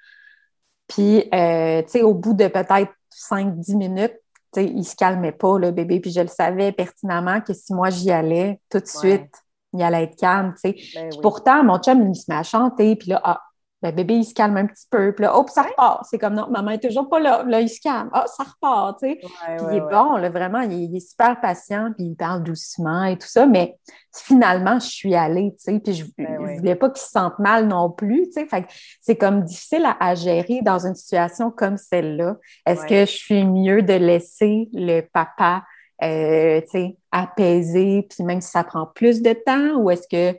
puis, 0.88 1.28
euh, 1.34 1.82
tu 1.84 1.90
sais, 1.90 2.02
au 2.04 2.14
bout 2.14 2.34
de 2.34 2.48
peut-être 2.48 2.92
5-10 3.12 3.76
minutes, 3.76 4.16
tu 4.54 4.62
sais, 4.62 4.66
il 4.66 4.84
se 4.84 4.96
calmait 4.96 5.32
pas, 5.32 5.58
le 5.58 5.72
bébé. 5.72 6.00
Puis 6.00 6.12
je 6.12 6.22
le 6.22 6.28
savais 6.28 6.72
pertinemment 6.72 7.42
que 7.42 7.54
si 7.54 7.74
moi 7.74 7.90
j'y 7.90 8.12
allais, 8.12 8.60
tout 8.70 8.80
de 8.80 8.88
suite, 8.88 9.32
il 9.74 9.82
allait 9.82 10.04
être 10.04 10.16
calme, 10.16 10.54
tu 10.54 10.72
sais. 10.72 10.76
Ben 10.96 11.10
pourtant, 11.22 11.64
mon 11.64 11.80
chum, 11.80 12.08
il 12.08 12.16
se 12.16 12.26
met 12.30 12.38
à 12.38 12.44
chanter. 12.44 12.96
Puis 12.96 13.10
là, 13.10 13.22
ah, 13.24 13.42
le 13.86 13.92
bébé, 13.92 14.16
il 14.16 14.26
se 14.26 14.34
calme 14.34 14.58
un 14.58 14.66
petit 14.66 14.88
peu. 14.90 15.14
Puis 15.14 15.24
là, 15.24 15.38
hop, 15.38 15.50
ça 15.50 15.64
repart. 15.64 16.06
C'est 16.10 16.18
comme, 16.18 16.34
non, 16.34 16.50
maman 16.50 16.72
est 16.72 16.80
toujours 16.80 17.10
pas 17.10 17.20
là. 17.20 17.44
Là, 17.44 17.62
il 17.62 17.70
se 17.70 17.80
calme. 17.80 18.10
Ah, 18.14 18.26
ça 18.28 18.44
repart, 18.44 19.00
tu 19.00 19.10
sais. 19.10 19.20
puis 19.20 19.66
il 19.72 19.78
est 19.78 19.82
bon, 19.82 20.18
là, 20.18 20.30
vraiment, 20.30 20.62
il 20.62 20.96
est, 20.96 21.00
super 21.00 21.40
patient, 21.40 21.92
puis 21.96 22.08
il 22.08 22.16
parle 22.16 22.44
doucement 22.44 23.04
et 23.06 23.18
tout 23.18 23.28
ça. 23.28 23.46
Mais 23.46 23.78
finalement, 24.14 24.80
je 24.80 24.88
suis 24.88 25.16
allée, 25.16 25.54
tu 25.58 25.74
sais. 25.74 25.80
Puis 25.80 25.94
je, 25.94 26.06
ben 26.18 26.58
voulais 26.58 26.76
pas 26.76 26.90
qu'il 26.90 27.02
se 27.02 27.10
sente 27.10 27.38
mal 27.40 27.68
non 27.68 27.90
plus, 27.92 28.26
tu 28.28 28.34
sais. 28.34 28.46
Fait 28.48 28.66
c'est 29.02 29.16
comme 29.16 29.44
difficile 29.44 29.86
à, 30.00 30.16
gérer 30.16 30.62
dans 30.62 30.86
une 30.86 30.96
situation 30.96 31.52
comme 31.52 31.78
celle-là. 31.78 32.38
Est-ce 32.66 32.86
que 32.86 33.02
je 33.02 33.18
suis 33.18 33.46
mieux 33.46 33.82
de 33.82 33.94
laisser 33.94 34.70
le 34.74 35.02
papa, 35.02 35.64
euh, 36.04 36.62
tu 36.62 36.68
sais, 36.70 36.98
apaiser, 37.12 38.08
puis 38.10 38.24
même 38.24 38.42
si 38.42 38.50
ça 38.50 38.64
prend 38.64 38.86
plus 38.86 39.22
de 39.22 39.34
temps, 39.34 39.78
ou 39.78 39.90
est-ce 39.92 40.08
que 40.08 40.38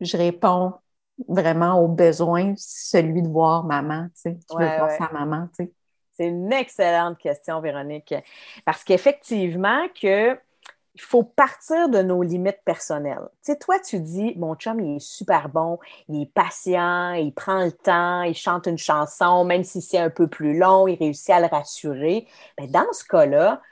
je 0.00 0.16
réponds 0.16 0.72
vraiment 1.26 1.80
au 1.82 1.88
besoin, 1.88 2.54
celui 2.56 3.22
de 3.22 3.28
voir 3.28 3.64
maman, 3.64 4.06
tu 4.14 4.20
sais, 4.22 4.38
veut 4.50 4.76
voir 4.76 4.90
sa 4.92 5.10
maman, 5.12 5.48
tu 5.56 5.64
sais. 5.64 5.72
C'est 6.12 6.26
une 6.26 6.52
excellente 6.52 7.16
question, 7.18 7.60
Véronique, 7.60 8.12
parce 8.64 8.82
qu'effectivement 8.82 9.86
que 10.00 10.36
il 10.98 11.00
faut 11.00 11.22
partir 11.22 11.88
de 11.88 12.02
nos 12.02 12.24
limites 12.24 12.60
personnelles. 12.64 13.28
Tu 13.44 13.52
sais, 13.52 13.58
toi, 13.58 13.78
tu 13.78 14.00
dis, 14.00 14.34
mon 14.36 14.56
chum, 14.56 14.80
il 14.80 14.96
est 14.96 14.98
super 14.98 15.48
bon, 15.48 15.78
il 16.08 16.22
est 16.22 16.32
patient, 16.34 17.12
il 17.12 17.32
prend 17.32 17.64
le 17.64 17.70
temps, 17.70 18.22
il 18.22 18.34
chante 18.34 18.66
une 18.66 18.78
chanson, 18.78 19.44
même 19.44 19.62
si 19.62 19.80
c'est 19.80 19.98
un 19.98 20.10
peu 20.10 20.26
plus 20.26 20.58
long, 20.58 20.88
il 20.88 20.98
réussit 20.98 21.30
à 21.30 21.38
le 21.38 21.46
rassurer. 21.46 22.26
Mais 22.58 22.66
ben, 22.66 22.82
dans 22.82 22.92
ce 22.92 23.04
cas-là, 23.04 23.62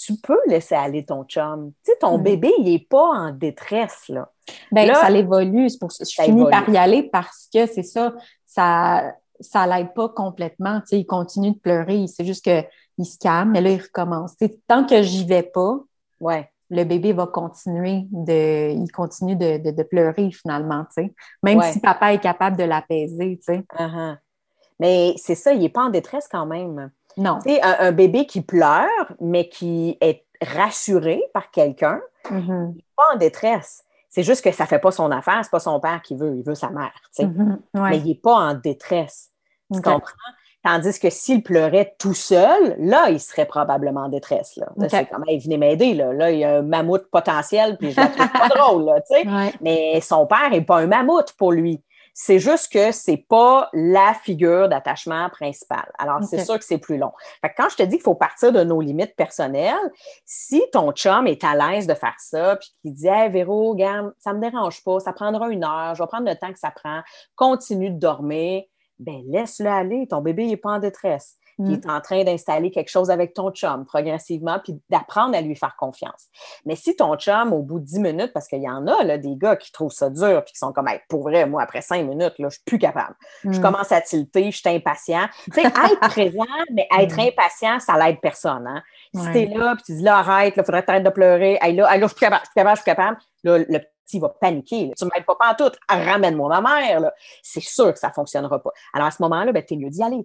tu 0.00 0.16
peux 0.16 0.38
laisser 0.46 0.74
aller 0.74 1.04
ton 1.04 1.24
chum. 1.24 1.72
Tu 1.84 1.92
sais, 1.92 1.98
ton 1.98 2.18
mm. 2.18 2.22
bébé, 2.22 2.52
il 2.58 2.64
n'est 2.64 2.86
pas 2.88 3.04
en 3.04 3.30
détresse, 3.30 4.08
là. 4.08 4.30
Bien, 4.72 4.94
ça 4.94 5.10
l'évolue. 5.10 5.68
C'est 5.68 5.78
pour 5.78 5.92
ça 5.92 6.04
je 6.04 6.22
finis 6.22 6.44
par 6.50 6.68
y 6.68 6.76
aller 6.76 7.04
parce 7.04 7.48
que 7.52 7.66
c'est 7.66 7.82
ça, 7.82 8.14
ça 8.44 9.14
ça 9.40 9.66
l'aide 9.66 9.94
pas 9.94 10.08
complètement. 10.08 10.80
Tu 10.80 10.88
sais, 10.88 11.00
il 11.00 11.06
continue 11.06 11.52
de 11.52 11.58
pleurer. 11.58 12.06
C'est 12.06 12.24
juste 12.24 12.44
qu'il 12.44 13.06
se 13.06 13.18
calme, 13.18 13.52
mais 13.52 13.60
là, 13.60 13.70
il 13.70 13.80
recommence. 13.80 14.36
tant 14.66 14.84
que 14.84 15.02
j'y 15.02 15.24
vais 15.24 15.42
pas, 15.42 15.78
ouais. 16.20 16.50
le 16.68 16.84
bébé 16.84 17.12
va 17.12 17.26
continuer 17.26 18.06
de, 18.10 18.70
il 18.70 18.90
continue 18.92 19.36
de, 19.36 19.82
pleurer 19.82 20.30
finalement, 20.30 20.84
tu 20.94 21.04
sais. 21.04 21.14
Même 21.42 21.62
si 21.62 21.80
papa 21.80 22.12
est 22.12 22.20
capable 22.20 22.56
de 22.56 22.64
l'apaiser. 22.64 23.40
Uh-huh. 23.48 24.16
Mais 24.78 25.14
c'est 25.16 25.34
ça, 25.34 25.52
il 25.52 25.60
n'est 25.60 25.68
pas 25.68 25.84
en 25.84 25.90
détresse 25.90 26.28
quand 26.30 26.46
même. 26.46 26.90
Non. 27.16 27.40
Sais, 27.40 27.60
un, 27.62 27.92
bébé 27.92 28.26
qui 28.26 28.40
pleure, 28.40 28.88
mais 29.20 29.48
qui 29.48 29.96
est 30.00 30.24
rassuré 30.42 31.22
par 31.34 31.50
quelqu'un, 31.50 32.00
il 32.30 32.36
n'est 32.36 32.84
pas 32.96 33.14
en 33.14 33.16
détresse. 33.16 33.84
C'est 34.08 34.24
juste 34.24 34.42
que 34.42 34.50
ça 34.50 34.64
ne 34.64 34.68
fait 34.68 34.78
pas 34.78 34.90
son 34.90 35.10
affaire, 35.12 35.40
c'est 35.42 35.50
pas 35.50 35.60
son 35.60 35.78
père 35.78 36.02
qui 36.02 36.16
veut, 36.16 36.36
il 36.36 36.42
veut 36.42 36.56
sa 36.56 36.70
mère. 36.70 36.92
Tu 37.14 37.22
sais. 37.22 37.26
Mm-hmm. 37.26 37.58
Mais 37.74 37.98
il 37.98 38.06
n'est 38.06 38.14
pas 38.16 38.34
en 38.34 38.54
détresse. 38.54 39.30
Tu 39.72 39.80
comprends? 39.80 40.10
Tandis 40.62 40.98
que 40.98 41.08
s'il 41.08 41.42
pleurait 41.42 41.94
tout 41.98 42.12
seul, 42.12 42.76
là, 42.78 43.08
il 43.08 43.18
serait 43.18 43.46
probablement 43.46 44.02
en 44.02 44.08
détresse. 44.10 44.56
Là. 44.56 44.66
C'est 44.90 45.08
comme, 45.08 45.24
il 45.26 45.40
venait 45.40 45.56
m'aider. 45.56 45.94
Là. 45.94 46.12
là, 46.12 46.30
il 46.30 46.40
y 46.40 46.44
a 46.44 46.58
un 46.58 46.62
mammouth 46.62 47.06
potentiel, 47.10 47.78
puis 47.78 47.92
je 47.92 47.96
la 47.96 48.08
trouve 48.08 48.28
pas 48.28 48.48
drôle. 48.54 48.84
Là, 48.84 49.00
tu 49.00 49.14
sais. 49.14 49.54
Mais 49.62 50.00
son 50.02 50.26
père 50.26 50.50
n'est 50.50 50.60
pas 50.60 50.80
un 50.80 50.86
mammouth 50.86 51.32
pour 51.38 51.52
lui. 51.52 51.82
C'est 52.22 52.38
juste 52.38 52.70
que 52.70 52.92
c'est 52.92 53.16
pas 53.16 53.70
la 53.72 54.12
figure 54.12 54.68
d'attachement 54.68 55.30
principale. 55.30 55.90
Alors, 55.96 56.22
c'est 56.22 56.44
sûr 56.44 56.58
que 56.58 56.64
c'est 56.66 56.76
plus 56.76 56.98
long. 56.98 57.12
quand 57.56 57.70
je 57.70 57.76
te 57.76 57.82
dis 57.82 57.96
qu'il 57.96 58.02
faut 58.02 58.14
partir 58.14 58.52
de 58.52 58.62
nos 58.62 58.82
limites 58.82 59.16
personnelles, 59.16 59.90
si 60.26 60.62
ton 60.70 60.92
chum 60.92 61.26
est 61.26 61.42
à 61.44 61.54
l'aise 61.54 61.86
de 61.86 61.94
faire 61.94 62.16
ça, 62.18 62.56
puis 62.56 62.74
qu'il 62.82 62.92
dit 62.92 63.08
Hey 63.08 63.30
Véro, 63.30 63.74
gamme, 63.74 64.12
ça 64.18 64.34
me 64.34 64.40
dérange 64.42 64.84
pas, 64.84 65.00
ça 65.00 65.14
prendra 65.14 65.48
une 65.48 65.64
heure, 65.64 65.94
je 65.94 66.02
vais 66.02 66.06
prendre 66.08 66.28
le 66.28 66.36
temps 66.36 66.52
que 66.52 66.58
ça 66.58 66.70
prend, 66.70 67.00
continue 67.36 67.88
de 67.88 67.98
dormir, 67.98 68.64
ben 68.98 69.22
laisse-le 69.30 69.70
aller, 69.70 70.06
ton 70.06 70.20
bébé 70.20 70.46
n'est 70.46 70.58
pas 70.58 70.72
en 70.72 70.78
détresse 70.78 71.39
qui 71.64 71.74
est 71.74 71.86
mm. 71.86 71.90
en 71.90 72.00
train 72.00 72.24
d'installer 72.24 72.70
quelque 72.70 72.88
chose 72.88 73.10
avec 73.10 73.34
ton 73.34 73.50
chum 73.50 73.84
progressivement, 73.84 74.60
puis 74.62 74.80
d'apprendre 74.88 75.36
à 75.36 75.40
lui 75.40 75.56
faire 75.56 75.76
confiance. 75.76 76.28
Mais 76.64 76.76
si 76.76 76.96
ton 76.96 77.16
chum, 77.16 77.52
au 77.52 77.62
bout 77.62 77.80
de 77.80 77.84
10 77.84 78.00
minutes, 78.00 78.32
parce 78.32 78.48
qu'il 78.48 78.62
y 78.62 78.68
en 78.68 78.86
a 78.86 79.04
là, 79.04 79.18
des 79.18 79.36
gars 79.36 79.56
qui 79.56 79.72
trouvent 79.72 79.92
ça 79.92 80.10
dur, 80.10 80.42
puis 80.44 80.52
qui 80.52 80.58
sont 80.58 80.72
comme, 80.72 80.88
pour 81.08 81.22
vrai, 81.22 81.46
moi, 81.46 81.62
après 81.62 81.82
5 81.82 82.06
minutes, 82.06 82.34
là, 82.38 82.48
je 82.48 82.54
suis 82.54 82.64
plus 82.64 82.78
capable. 82.78 83.14
Je 83.44 83.58
mm. 83.58 83.60
commence 83.60 83.92
à 83.92 84.00
tilter, 84.00 84.50
je 84.50 84.58
suis 84.58 84.68
impatient. 84.68 85.26
Tu 85.52 85.60
sais, 85.60 85.66
être 85.66 86.00
présent, 86.00 86.44
mais 86.72 86.88
être 86.98 87.16
mm. 87.16 87.28
impatient, 87.28 87.80
ça 87.80 87.96
l'aide 87.98 88.20
personne. 88.20 88.66
Hein? 88.66 88.82
Si 89.14 89.32
tu 89.32 89.38
es 89.38 89.46
là, 89.46 89.74
puis 89.74 89.84
tu 89.84 89.96
dis, 89.96 90.02
là, 90.02 90.18
arrête, 90.18 90.54
il 90.56 90.64
faudrait 90.64 90.82
t'arrêter 90.82 91.04
de 91.04 91.10
pleurer, 91.10 91.58
hey, 91.60 91.74
là, 91.74 91.96
là, 91.96 92.06
je 92.06 92.06
suis 92.06 92.16
capable, 92.16 92.42
je 92.44 92.50
suis 92.50 92.54
capable, 92.54 92.76
je 92.76 92.82
suis 92.82 92.90
capable. 92.90 93.18
Là, 93.44 93.58
le 93.58 93.80
il 94.14 94.20
va 94.20 94.28
paniquer. 94.28 94.92
Tu 94.96 95.04
ne 95.04 95.10
m'aides 95.14 95.24
pas, 95.24 95.34
pas 95.34 95.50
en 95.50 95.54
tout, 95.54 95.76
ramène-moi 95.88 96.60
ma 96.60 96.80
mère. 96.80 97.10
C'est 97.42 97.60
sûr 97.60 97.92
que 97.92 97.98
ça 97.98 98.08
ne 98.08 98.12
fonctionnera 98.12 98.62
pas. 98.62 98.70
Alors, 98.92 99.08
à 99.08 99.10
ce 99.10 99.22
moment-là, 99.22 99.52
ben, 99.52 99.64
tu 99.64 99.74
es 99.74 99.76
mieux 99.76 99.90
d'y 99.90 100.02
aller. 100.02 100.24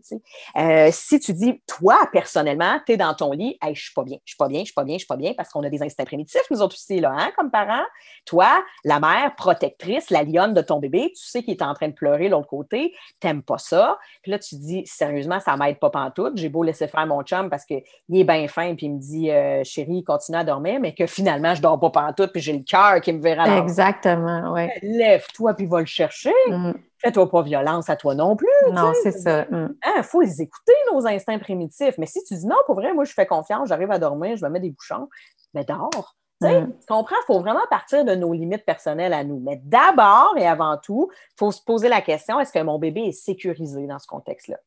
Euh, 0.57 0.89
si 0.91 1.19
tu 1.19 1.33
dis, 1.33 1.61
toi, 1.67 1.97
personnellement, 2.11 2.79
tu 2.85 2.93
es 2.93 2.97
dans 2.97 3.13
ton 3.13 3.31
lit, 3.31 3.57
hey, 3.61 3.75
je 3.75 3.83
suis 3.83 3.93
pas 3.93 4.03
bien, 4.03 4.17
je 4.25 4.31
suis 4.31 4.37
pas 4.37 4.47
bien, 4.47 4.59
je 4.59 4.65
suis 4.65 4.73
pas 4.73 4.83
bien, 4.83 4.95
je 4.95 4.99
suis 4.99 5.07
pas 5.07 5.15
bien, 5.15 5.33
parce 5.33 5.49
qu'on 5.49 5.63
a 5.63 5.69
des 5.69 5.81
instincts 5.81 6.05
primitifs, 6.05 6.43
nous 6.51 6.61
autres 6.61 6.75
aussi, 6.75 6.99
là, 6.99 7.13
hein, 7.15 7.31
comme 7.35 7.51
parents. 7.51 7.85
Toi, 8.25 8.63
la 8.83 8.99
mère 8.99 9.35
protectrice, 9.35 10.09
la 10.09 10.23
lionne 10.23 10.53
de 10.53 10.61
ton 10.61 10.79
bébé, 10.79 11.11
tu 11.15 11.25
sais 11.25 11.43
qu'il 11.43 11.53
est 11.53 11.61
en 11.61 11.73
train 11.73 11.87
de 11.87 11.93
pleurer 11.93 12.25
de 12.25 12.31
l'autre 12.31 12.47
côté, 12.47 12.93
t'aimes 13.19 13.43
pas 13.43 13.57
ça. 13.57 13.97
Puis 14.21 14.31
là, 14.31 14.39
tu 14.39 14.55
dis, 14.55 14.83
sérieusement, 14.85 15.39
ça 15.39 15.55
m'aide 15.57 15.79
pas 15.79 15.89
pantoute. 15.89 16.37
J'ai 16.37 16.49
beau 16.49 16.63
laisser 16.63 16.87
faire 16.87 17.05
mon 17.07 17.21
chum 17.23 17.49
parce 17.49 17.65
qu'il 17.65 17.83
est 18.13 18.23
bien 18.23 18.47
fin, 18.47 18.75
puis 18.75 18.87
il 18.87 18.93
me 18.93 18.99
dit, 18.99 19.31
euh, 19.31 19.63
chérie, 19.63 20.03
continue 20.03 20.37
à 20.37 20.43
dormir, 20.43 20.79
mais 20.79 20.93
que 20.93 21.05
finalement, 21.05 21.55
je 21.55 21.61
dors 21.61 21.79
pas 21.79 21.89
pantoute, 21.89 22.31
puis 22.31 22.41
j'ai 22.41 22.53
le 22.53 22.63
cœur 22.63 23.01
qui 23.01 23.13
me 23.13 23.21
verra 23.21 23.45
Exactement, 23.75 24.53
oui. 24.53 24.67
Lève-toi, 24.81 25.53
puis 25.53 25.65
va 25.65 25.81
le 25.81 25.85
chercher. 25.85 26.33
Mm. 26.47 26.71
Fais-toi 26.99 27.29
pas 27.29 27.41
violence 27.41 27.89
à 27.89 27.97
toi 27.97 28.15
non 28.15 28.35
plus. 28.35 28.47
Non, 28.71 28.93
c'est 29.03 29.11
ça. 29.11 29.45
Il 29.51 29.57
mm. 29.57 29.75
hein, 29.83 30.03
faut 30.03 30.21
les 30.21 30.41
écouter, 30.41 30.73
nos 30.93 31.05
instincts 31.05 31.39
primitifs. 31.39 31.97
Mais 31.97 32.05
si 32.05 32.23
tu 32.23 32.35
dis 32.35 32.47
non, 32.47 32.55
pour 32.65 32.75
vrai, 32.75 32.93
moi, 32.93 33.03
je 33.03 33.11
fais 33.11 33.25
confiance, 33.25 33.67
j'arrive 33.67 33.91
à 33.91 33.99
dormir, 33.99 34.37
je 34.37 34.45
me 34.45 34.49
mets 34.49 34.61
des 34.61 34.69
bouchons, 34.69 35.09
mais 35.53 35.65
dors. 35.65 36.15
Mm. 36.41 36.71
Tu 36.79 36.85
comprends? 36.87 37.15
Il 37.21 37.25
faut 37.27 37.39
vraiment 37.39 37.65
partir 37.69 38.05
de 38.05 38.15
nos 38.15 38.31
limites 38.31 38.65
personnelles 38.65 39.13
à 39.13 39.23
nous. 39.23 39.39
Mais 39.39 39.61
d'abord 39.63 40.35
et 40.37 40.47
avant 40.47 40.77
tout, 40.77 41.09
il 41.11 41.35
faut 41.37 41.51
se 41.51 41.61
poser 41.61 41.89
la 41.89 42.01
question 42.01 42.39
est-ce 42.39 42.53
que 42.53 42.63
mon 42.63 42.79
bébé 42.79 43.01
est 43.01 43.11
sécurisé 43.11 43.87
dans 43.87 43.99
ce 43.99 44.07
contexte-là? 44.07 44.57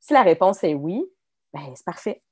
Si 0.00 0.12
la 0.12 0.22
réponse 0.22 0.62
est 0.62 0.74
oui, 0.74 1.04
ben, 1.54 1.60
c'est 1.74 1.84
parfait. 1.84 2.22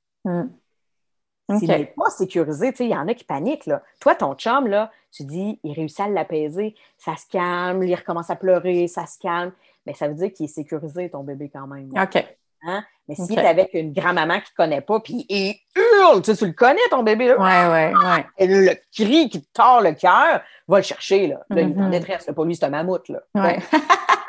S'il 1.57 1.69
n'est 1.69 1.93
pas 1.97 2.09
sécurisé, 2.09 2.73
il 2.79 2.89
y 2.89 2.95
en 2.95 3.07
a 3.07 3.13
qui 3.13 3.23
paniquent. 3.23 3.67
Là. 3.67 3.81
Toi, 3.99 4.15
ton 4.15 4.35
chum, 4.35 4.67
là, 4.67 4.91
tu 5.11 5.23
dis, 5.23 5.59
il 5.63 5.73
réussit 5.73 6.01
à 6.01 6.09
l'apaiser, 6.09 6.75
ça 6.97 7.15
se 7.15 7.25
calme, 7.29 7.83
il 7.83 7.95
recommence 7.95 8.29
à 8.29 8.35
pleurer, 8.35 8.87
ça 8.87 9.05
se 9.05 9.17
calme. 9.17 9.51
Mais 9.85 9.93
ça 9.93 10.07
veut 10.07 10.13
dire 10.13 10.33
qu'il 10.33 10.45
est 10.45 10.49
sécurisé, 10.49 11.09
ton 11.09 11.23
bébé, 11.23 11.49
quand 11.51 11.67
même. 11.67 11.89
OK. 11.97 12.25
Hein? 12.63 12.83
Mais 13.07 13.15
s'il 13.15 13.39
est 13.39 13.47
avec 13.47 13.73
une 13.73 13.93
grand-maman 13.93 14.39
qui 14.41 14.51
ne 14.51 14.55
connaît 14.65 14.81
pas, 14.81 14.99
puis 14.99 15.25
il 15.29 15.55
hurle, 15.75 16.21
tu, 16.21 16.31
sais, 16.31 16.37
tu 16.37 16.45
le 16.47 16.51
connais, 16.51 16.81
ton 16.89 17.03
bébé, 17.03 17.27
là. 17.27 17.37
Ouais, 17.39 17.71
ouais, 17.71 17.95
ouais. 17.95 18.25
Et 18.37 18.47
le 18.47 18.75
cri 18.93 19.29
qui 19.29 19.41
te 19.41 19.47
tord 19.53 19.81
le 19.81 19.93
cœur, 19.93 20.41
va 20.67 20.77
le 20.77 20.83
chercher, 20.83 21.27
là. 21.27 21.39
Là, 21.49 21.61
il 21.61 21.69
est 21.69 21.79
en 21.79 21.87
mm-hmm. 21.87 21.89
détresse. 21.89 22.29
Pour 22.35 22.43
lui, 22.43 22.55
c'est 22.55 22.65
un 22.65 22.69
mammouth, 22.69 23.07
là. 23.07 23.19
Ouais. 23.35 23.59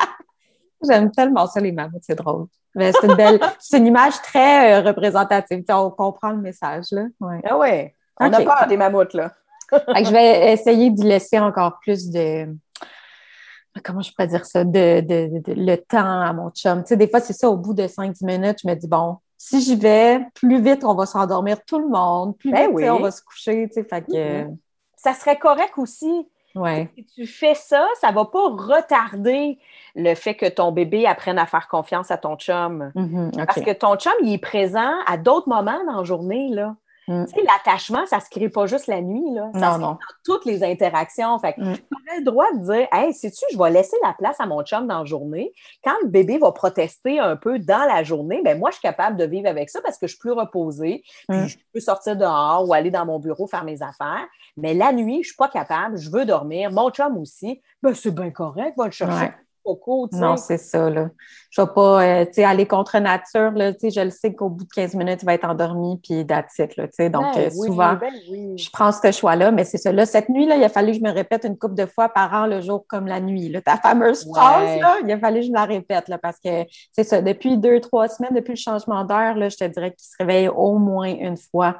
J'aime 0.86 1.10
tellement 1.10 1.46
ça, 1.46 1.60
les 1.60 1.72
mammouths, 1.72 2.02
c'est 2.02 2.14
drôle. 2.14 2.46
c'est 2.74 3.04
une 3.04 3.14
belle, 3.14 3.40
c'est 3.58 3.78
une 3.78 3.86
image 3.86 4.20
très 4.22 4.74
euh, 4.74 4.82
représentative. 4.82 5.64
on 5.70 5.90
comprend 5.90 6.30
le 6.30 6.38
message, 6.38 6.86
là. 6.92 7.04
Ouais. 7.20 7.40
Ah 7.44 7.56
ouais. 7.56 7.94
On 8.20 8.32
a 8.32 8.42
peur 8.42 8.66
des 8.68 8.76
mammouths, 8.76 9.14
là. 9.14 9.32
je 9.72 10.10
vais 10.10 10.52
essayer 10.52 10.90
d'y 10.90 11.04
laisser 11.04 11.38
encore 11.38 11.78
plus 11.80 12.10
de, 12.10 12.46
comment 13.84 14.00
je 14.00 14.12
pourrais 14.12 14.28
dire 14.28 14.44
ça, 14.46 14.64
de, 14.64 15.04
le 15.54 15.76
temps 15.76 16.22
à 16.22 16.32
mon 16.32 16.50
chum. 16.50 16.82
Tu 16.82 16.88
sais, 16.88 16.96
des 16.96 17.08
fois, 17.08 17.20
c'est 17.20 17.32
ça, 17.32 17.50
au 17.50 17.56
bout 17.56 17.74
de 17.74 17.82
5-10 17.82 18.24
minutes, 18.24 18.58
je 18.62 18.68
me 18.68 18.74
dis, 18.74 18.88
bon, 18.88 19.18
si 19.36 19.60
j'y 19.60 19.76
vais, 19.76 20.20
plus 20.34 20.60
vite 20.60 20.84
on 20.84 20.94
va 20.94 21.06
s'endormir 21.06 21.64
tout 21.64 21.78
le 21.78 21.88
monde, 21.88 22.36
plus 22.36 22.50
ben 22.50 22.76
vite 22.76 22.90
on 22.90 23.00
va 23.00 23.10
se 23.10 23.22
coucher, 23.22 23.68
fait 23.68 24.04
que... 24.04 24.46
Ça 24.96 25.14
serait 25.14 25.38
correct 25.38 25.74
aussi 25.76 26.26
Ouais. 26.58 26.88
Si 26.94 27.04
tu 27.04 27.26
fais 27.26 27.54
ça, 27.54 27.86
ça 28.00 28.10
va 28.10 28.24
pas 28.24 28.48
retarder 28.48 29.58
le 29.94 30.14
fait 30.14 30.34
que 30.34 30.46
ton 30.46 30.72
bébé 30.72 31.06
apprenne 31.06 31.38
à 31.38 31.46
faire 31.46 31.68
confiance 31.68 32.10
à 32.10 32.18
ton 32.18 32.36
chum. 32.36 32.92
Mhm, 32.94 33.30
OK. 33.34 33.46
Parce 33.46 33.60
que 33.60 33.72
ton 33.72 33.96
chum, 33.96 34.12
il 34.22 34.34
est 34.34 34.38
présent 34.38 34.92
à 35.06 35.16
d'autres 35.16 35.48
moments 35.48 35.84
dans 35.86 35.98
la 35.98 36.04
journée, 36.04 36.48
là. 36.50 36.74
Mm. 37.08 37.24
Tu 37.26 37.34
sais, 37.34 37.42
l'attachement, 37.42 38.06
ça 38.06 38.20
se 38.20 38.28
crée 38.30 38.48
pas 38.48 38.66
juste 38.66 38.86
la 38.86 39.00
nuit, 39.00 39.24
là. 39.34 39.50
Ça 39.54 39.58
Non, 39.60 39.66
se 39.66 39.70
crée 39.70 39.80
non. 39.80 39.88
dans 39.92 39.98
toutes 40.24 40.44
les 40.44 40.62
interactions. 40.62 41.38
Fait 41.38 41.54
que 41.54 41.60
Mm. 41.60 41.76
le 42.18 42.24
droit 42.24 42.46
de 42.52 42.58
dire, 42.64 42.86
hey, 42.92 43.12
sais-tu, 43.12 43.44
je 43.52 43.58
vais 43.58 43.70
laisser 43.70 43.96
la 44.04 44.12
place 44.12 44.38
à 44.40 44.46
mon 44.46 44.62
chum 44.62 44.86
dans 44.86 45.00
la 45.00 45.04
journée. 45.04 45.52
Quand 45.84 45.94
le 46.02 46.08
bébé 46.08 46.38
va 46.38 46.52
protester 46.52 47.18
un 47.18 47.36
peu 47.36 47.58
dans 47.58 47.84
la 47.86 48.02
journée, 48.04 48.40
ben 48.44 48.58
moi, 48.58 48.70
je 48.70 48.74
suis 48.76 48.82
capable 48.82 49.16
de 49.16 49.24
vivre 49.24 49.48
avec 49.48 49.70
ça 49.70 49.80
parce 49.82 49.98
que 49.98 50.06
je 50.06 50.12
suis 50.12 50.20
plus 50.20 50.32
reposée. 50.32 51.02
Puis 51.28 51.38
Mm. 51.38 51.46
je 51.48 51.56
peux 51.72 51.80
sortir 51.80 52.16
dehors 52.16 52.68
ou 52.68 52.72
aller 52.74 52.90
dans 52.90 53.06
mon 53.06 53.18
bureau 53.18 53.46
faire 53.46 53.64
mes 53.64 53.82
affaires. 53.82 54.26
Mais 54.56 54.74
la 54.74 54.92
nuit, 54.92 55.22
je 55.22 55.28
suis 55.28 55.36
pas 55.36 55.48
capable, 55.48 55.96
je 55.96 56.10
veux 56.10 56.24
dormir. 56.24 56.70
Mon 56.70 56.90
chum 56.90 57.16
aussi, 57.18 57.60
ben 57.82 57.94
c'est 57.94 58.14
bien 58.14 58.30
correct, 58.30 58.74
va 58.76 58.84
le 58.86 58.90
chercher. 58.90 59.26
Ouais. 59.26 59.34
Tu. 59.64 60.16
Non, 60.16 60.36
c'est 60.36 60.56
ça, 60.56 60.88
là. 60.88 61.08
Je 61.50 61.60
vais 61.60 61.68
pas, 61.74 62.02
euh, 62.02 62.24
tu 62.32 62.42
aller 62.42 62.66
contre 62.66 62.98
nature, 62.98 63.50
là. 63.52 63.72
Tu 63.74 63.90
je 63.90 64.00
le 64.00 64.10
sais 64.10 64.34
qu'au 64.34 64.48
bout 64.48 64.64
de 64.64 64.68
15 64.74 64.94
minutes, 64.94 65.20
il 65.22 65.26
va 65.26 65.34
être 65.34 65.44
endormi, 65.48 66.00
puis 66.02 66.24
là, 66.24 66.42
tu 66.42 66.66
sais. 66.92 67.10
Donc, 67.10 67.34
Ben 67.34 67.40
euh, 67.42 67.50
oui, 67.56 67.68
souvent, 67.68 67.94
ben 67.94 68.12
oui. 68.30 68.56
je 68.58 68.70
prends 68.70 68.92
ce 68.92 69.10
choix-là, 69.12 69.50
mais 69.50 69.64
c'est 69.64 69.78
ça. 69.78 69.92
Là, 69.92 70.06
cette 70.06 70.28
nuit-là, 70.28 70.56
il 70.56 70.64
a 70.64 70.68
fallu 70.68 70.92
que 70.92 70.98
je 70.98 71.02
me 71.02 71.10
répète 71.10 71.44
une 71.44 71.58
couple 71.58 71.74
de 71.74 71.86
fois 71.86 72.08
par 72.08 72.32
an, 72.34 72.46
le 72.46 72.60
jour 72.60 72.84
comme 72.88 73.06
la 73.06 73.20
nuit. 73.20 73.48
Là. 73.48 73.60
Ta 73.60 73.76
fameuse 73.76 74.24
Ouais. 74.26 74.32
phrase, 74.34 74.80
là, 74.80 74.96
il 75.04 75.12
a 75.12 75.18
fallu 75.18 75.40
que 75.40 75.46
je 75.46 75.50
me 75.50 75.56
la 75.56 75.64
répète, 75.64 76.08
là, 76.08 76.18
parce 76.18 76.38
que 76.38 76.64
c'est 76.92 77.04
ça. 77.04 77.20
Depuis 77.22 77.56
deux, 77.58 77.80
trois 77.80 78.08
semaines, 78.08 78.34
depuis 78.34 78.52
le 78.52 78.56
changement 78.56 79.04
d'heure, 79.04 79.34
là, 79.34 79.48
je 79.48 79.56
te 79.56 79.64
dirais 79.64 79.90
qu'il 79.90 80.06
se 80.06 80.16
réveille 80.18 80.48
au 80.48 80.78
moins 80.78 81.08
une 81.08 81.36
fois 81.36 81.76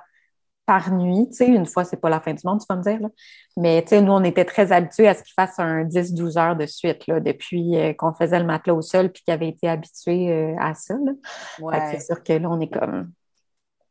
par 0.69 0.93
nuit. 0.93 1.27
Tu 1.31 1.37
sais, 1.39 1.47
une 1.47 1.65
fois, 1.65 1.83
c'est 1.85 1.97
pas 1.97 2.11
la 2.11 2.21
fin 2.21 2.35
du 2.35 2.43
monde, 2.47 2.61
tu 2.61 2.67
vas 2.69 2.77
me 2.77 2.83
dire. 2.83 3.01
Là. 3.01 3.09
Mais 3.57 3.81
tu 3.83 3.89
sais, 3.89 4.03
nous, 4.03 4.13
on 4.13 4.23
était 4.23 4.45
très 4.45 4.71
habitués 4.71 5.09
à 5.09 5.15
ce 5.15 5.23
qu'il 5.23 5.33
fasse 5.33 5.59
un 5.59 5.85
10-12 5.85 6.39
heures 6.39 6.57
de 6.57 6.67
suite, 6.67 7.07
là, 7.07 7.21
depuis 7.21 7.75
euh, 7.77 7.95
qu'on 7.95 8.13
faisait 8.13 8.39
le 8.39 8.45
matelas 8.45 8.75
au 8.75 8.83
sol 8.83 9.11
puis 9.11 9.23
qu'il 9.25 9.33
avait 9.33 9.49
été 9.49 9.67
habitué 9.67 10.31
euh, 10.31 10.55
à 10.61 10.75
ça. 10.75 10.95
Ouais. 11.61 11.81
c'est 11.93 12.01
sûr 12.01 12.23
que 12.23 12.35
là, 12.35 12.49
on 12.51 12.61
est 12.61 12.69
comme. 12.69 13.11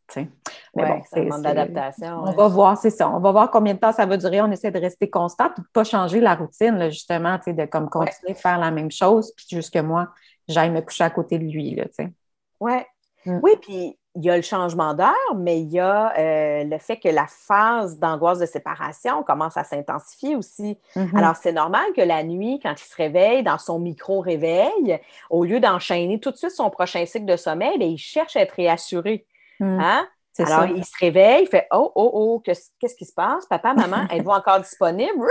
tu 0.07 0.21
sais. 0.21 0.29
Mais 0.75 0.83
Ouais, 0.83 0.89
bon, 0.89 1.01
ça 1.01 1.07
c'est- 1.13 1.25
demande 1.25 1.41
d'adaptation. 1.41 2.19
On 2.21 2.27
ouais. 2.29 2.35
va 2.35 2.47
voir, 2.47 2.77
c'est 2.77 2.91
ça. 2.91 3.09
On 3.09 3.19
va 3.19 3.31
voir 3.31 3.49
combien 3.49 3.73
de 3.73 3.79
temps 3.79 3.91
ça 3.91 4.05
va 4.05 4.15
durer. 4.15 4.39
On 4.41 4.51
essaie 4.51 4.69
de 4.71 4.79
rester 4.79 5.09
constant 5.09 5.45
et 5.47 5.55
de 5.57 5.61
ne 5.61 5.65
pas 5.73 5.83
changer 5.83 6.19
la 6.19 6.35
routine, 6.35 6.75
là, 6.75 6.89
justement, 6.91 7.37
tu 7.39 7.45
sais, 7.45 7.53
de 7.53 7.65
comme 7.65 7.89
continuer 7.89 8.33
de 8.33 8.37
faire 8.37 8.59
la 8.59 8.69
même 8.69 8.91
chose, 8.91 9.33
puis 9.35 9.47
juste 9.49 9.73
que 9.73 9.79
moi, 9.79 10.09
j'aille 10.47 10.69
me 10.69 10.81
coucher 10.81 11.03
à 11.05 11.09
côté 11.09 11.39
de 11.39 11.43
lui. 11.45 11.73
Là, 11.73 11.85
tu 11.85 11.93
sais. 11.95 12.13
Ouais. 12.59 12.85
Mm. 13.25 13.39
Oui, 13.41 13.51
puis 13.61 13.97
il 14.17 14.25
y 14.25 14.31
a 14.31 14.35
le 14.35 14.41
changement 14.41 14.95
d'heure, 14.95 15.35
mais 15.35 15.61
il 15.61 15.69
y 15.69 15.79
a 15.79 16.11
euh, 16.17 16.63
le 16.63 16.79
fait 16.79 16.97
que 16.97 17.07
la 17.07 17.27
phase 17.27 17.99
d'angoisse 17.99 18.39
de 18.39 18.47
séparation 18.47 19.21
commence 19.21 19.57
à 19.57 19.63
s'intensifier 19.63 20.35
aussi. 20.35 20.79
Mhm. 20.95 21.15
Alors, 21.15 21.35
c'est 21.35 21.51
normal 21.51 21.85
que 21.95 22.01
la 22.01 22.23
nuit, 22.23 22.59
quand 22.63 22.73
il 22.73 22.83
se 22.83 22.95
réveille 22.95 23.43
dans 23.43 23.59
son 23.59 23.77
micro-réveil, 23.77 24.99
au 25.29 25.43
lieu 25.43 25.59
d'enchaîner 25.59 26.19
tout 26.19 26.31
de 26.31 26.35
suite 26.35 26.49
son 26.49 26.71
prochain 26.71 27.05
cycle 27.05 27.25
de 27.25 27.37
sommeil, 27.37 27.77
bien, 27.77 27.87
il 27.87 27.99
cherche 27.99 28.35
à 28.35 28.41
être 28.41 28.53
réassuré. 28.53 29.27
Mm. 29.59 29.79
Hein? 29.79 30.07
c'est 30.33 30.51
Alors, 30.51 30.61
ça. 30.61 30.69
il 30.75 30.83
se 30.83 30.97
réveille, 30.99 31.43
il 31.43 31.47
fait 31.47 31.67
Oh, 31.71 31.91
oh, 31.93 32.11
oh, 32.11 32.41
qu'est-ce 32.43 32.95
qui 32.95 33.05
se 33.05 33.13
passe? 33.13 33.45
Papa, 33.45 33.75
maman, 33.75 34.07
êtes-vous 34.11 34.31
encore 34.31 34.59
disponible? 34.59 35.27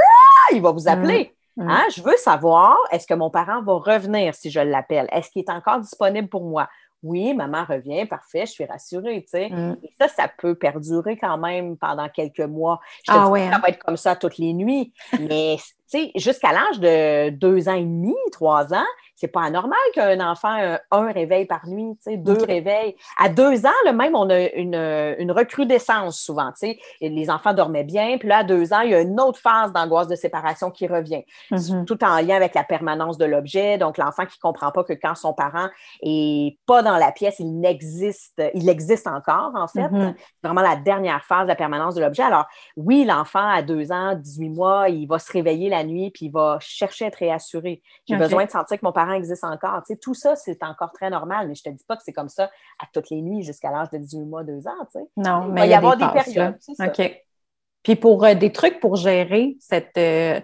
Il 0.53 0.63
va 0.63 0.71
vous 0.71 0.87
appeler. 0.87 1.35
Mm. 1.57 1.69
Hein? 1.69 1.83
Je 1.93 2.03
veux 2.03 2.17
savoir, 2.19 2.77
est-ce 2.93 3.09
que 3.09 3.15
mon 3.15 3.31
parent 3.31 3.63
va 3.63 3.73
revenir 3.73 4.33
si 4.37 4.49
je 4.49 4.61
l'appelle? 4.61 5.09
Est-ce 5.11 5.31
qu'il 5.31 5.43
est 5.43 5.51
encore 5.51 5.81
disponible 5.81 6.29
pour 6.29 6.45
moi? 6.45 6.69
Oui, 7.03 7.35
maman 7.35 7.65
revient, 7.65 8.07
parfait, 8.07 8.47
je 8.47 8.53
suis 8.53 8.65
rassurée, 8.65 9.23
tu 9.23 9.31
sais. 9.31 9.51
Mm. 9.51 9.77
Et 9.83 9.93
ça, 9.99 10.09
ça 10.09 10.29
peut 10.39 10.55
perdurer 10.55 11.17
quand 11.17 11.39
même 11.39 11.77
pendant 11.77 12.09
quelques 12.09 12.41
mois. 12.41 12.81
Je 13.05 13.13
te 13.13 13.19
Ah 13.19 13.25
dis 13.25 13.31
ouais, 13.31 13.45
que 13.45 13.51
ça 13.51 13.57
hein? 13.57 13.61
va 13.63 13.69
être 13.69 13.79
comme 13.85 13.97
ça 13.97 14.17
toutes 14.17 14.39
les 14.39 14.53
nuits, 14.53 14.93
mais 15.21 15.57
tu 15.91 16.01
sais, 16.01 16.11
jusqu'à 16.17 16.53
l'âge 16.53 16.81
de 16.81 17.31
deux 17.31 17.69
ans 17.69 17.75
et 17.75 17.83
demi, 17.83 18.15
trois 18.33 18.75
ans, 18.75 18.87
c'est 19.17 19.29
pas 19.29 19.43
anormal 19.43 19.79
qu'un 19.95 20.21
enfant 20.21 20.57
ait 20.57 20.79
un 20.91 21.11
réveil 21.13 21.47
par 21.47 21.67
nuit, 21.67 21.97
tu 21.97 22.13
sais, 22.13 22.17
deux 22.17 22.43
réveils. 22.45 22.95
À 23.19 23.29
deux 23.29 23.67
ans, 23.67 23.71
là, 23.85 23.93
même, 23.93 24.15
on 24.15 24.31
a 24.31 24.41
une, 24.53 24.75
une 25.19 25.33
recrudescence 25.33 26.21
souvent, 26.21 26.51
tu 26.53 26.69
sais. 26.69 26.79
Et 27.01 27.09
Les 27.09 27.31
enfants 27.31 27.55
dormaient 27.55 27.83
bien, 27.85 28.19
puis 28.19 28.29
là, 28.29 28.39
à 28.39 28.45
deux 28.45 28.73
ans, 28.73 28.81
il 28.81 28.91
y 28.91 28.95
a 28.95 29.01
une 29.01 29.19
autre 29.21 29.39
phase 29.39 29.73
d'angoisse 29.73 30.07
de 30.07 30.17
séparation 30.17 30.71
qui 30.71 30.87
revient 30.87 31.25
Mhm. 31.51 31.85
tout 31.87 32.03
en 32.05 32.17
lien 32.21 32.37
avec 32.37 32.55
la 32.55 32.65
permanence 32.65 33.17
de 33.19 33.25
l'objet. 33.25 33.79
Donc, 33.79 33.99
l'enfant 33.99 34.27
qui 34.27 34.37
ne 34.39 34.43
comprend 34.43 34.71
pas 34.71 34.85
que 34.85 34.93
quand 34.93 35.15
son 35.15 35.33
parent 35.33 35.69
est 36.03 36.59
pas 36.67 36.83
dans 36.83 36.97
la 36.99 37.11
pièce, 37.13 37.37
il 37.39 37.59
n'existe, 37.59 38.43
il 38.55 38.69
existe 38.69 39.07
encore, 39.07 39.53
en 39.55 39.67
fait. 39.67 39.89
C'est 40.43 40.49
vraiment 40.49 40.61
la 40.63 40.77
dernière 40.77 41.25
phase 41.25 41.45
de 41.45 41.49
la 41.49 41.57
permanence 41.57 41.95
de 41.95 42.01
l'objet. 42.03 42.23
Alors, 42.23 42.47
oui, 42.77 43.05
l'enfant 43.05 43.49
à 43.49 43.63
deux 43.63 43.93
ans, 43.93 44.15
18 44.15 44.51
mois, 44.51 44.89
il 44.89 45.07
va 45.07 45.19
se 45.19 45.33
réveiller 45.33 45.71
la 45.71 45.85
nuit 45.85 46.11
puis 46.11 46.27
il 46.27 46.33
va 46.33 46.59
chercher 46.61 47.07
à 47.07 47.09
être 47.09 47.17
réassuré. 47.17 47.83
J'ai 48.07 48.15
besoin 48.17 48.45
de 48.45 48.51
sentir 48.51 48.79
que 48.79 48.85
mon 48.85 48.93
parent 48.93 49.06
existe 49.13 49.45
encore. 49.45 49.83
Tu 49.87 49.95
sais, 49.95 49.97
tout 49.99 50.15
ça, 50.15 50.37
c'est 50.37 50.63
encore 50.63 50.93
très 50.93 51.11
normal, 51.11 51.49
mais 51.49 51.55
je 51.55 51.63
te 51.63 51.69
dis 51.71 51.85
pas 51.87 51.97
que 51.97 52.03
c'est 52.05 52.13
comme 52.13 52.29
ça 52.29 52.45
à 52.79 52.87
toutes 52.93 53.11
les 53.11 53.23
nuits 53.23 53.43
jusqu'à 53.43 53.71
l'âge 53.71 53.91
de 53.91 53.99
18 53.99 54.25
mois, 54.25 54.45
deux 54.45 54.67
ans, 54.67 54.85
tu 54.93 54.99
sais. 54.99 55.07
Non, 55.17 55.45
Il 55.49 55.53
mais 55.53 55.61
va 55.61 55.67
il 55.67 55.69
y 55.69 55.71
y 55.71 55.75
a 55.75 55.79
avoir 55.79 55.97
des, 55.97 56.07
périodes. 56.07 56.59
OK. 56.81 57.23
Puis 57.83 57.97
pour 57.97 58.25
euh, 58.25 58.35
des 58.35 58.51
trucs 58.51 58.81
pour 58.81 58.97
gérer 58.97 59.57
cette 59.61 59.97
euh, 59.97 60.41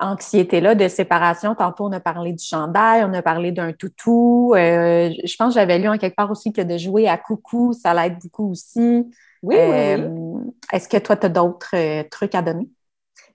anxiété-là 0.00 0.74
de 0.74 0.88
séparation, 0.88 1.54
tantôt 1.54 1.86
on 1.86 1.92
a 1.92 2.00
parlé 2.00 2.32
du 2.32 2.44
chandail, 2.44 3.04
on 3.04 3.14
a 3.14 3.22
parlé 3.22 3.52
d'un 3.52 3.72
toutou. 3.72 4.52
euh, 4.54 5.10
je 5.24 5.36
pense 5.36 5.54
que 5.54 5.60
j'avais 5.60 5.78
lu 5.78 5.88
en 5.88 5.96
quelque 5.96 6.16
part 6.16 6.30
aussi 6.30 6.52
que 6.52 6.60
de 6.60 6.76
jouer 6.76 7.08
à 7.08 7.16
coucou, 7.16 7.72
ça 7.72 7.94
l'aide 7.94 8.18
beaucoup 8.22 8.50
aussi. 8.50 9.10
Oui, 9.42 9.56
oui, 9.58 9.94
oui. 9.96 10.52
Est-ce 10.72 10.88
que 10.88 10.98
toi, 10.98 11.16
tu 11.16 11.26
as 11.26 11.28
d'autres 11.30 12.08
trucs 12.10 12.34
à 12.34 12.42
donner? 12.42 12.68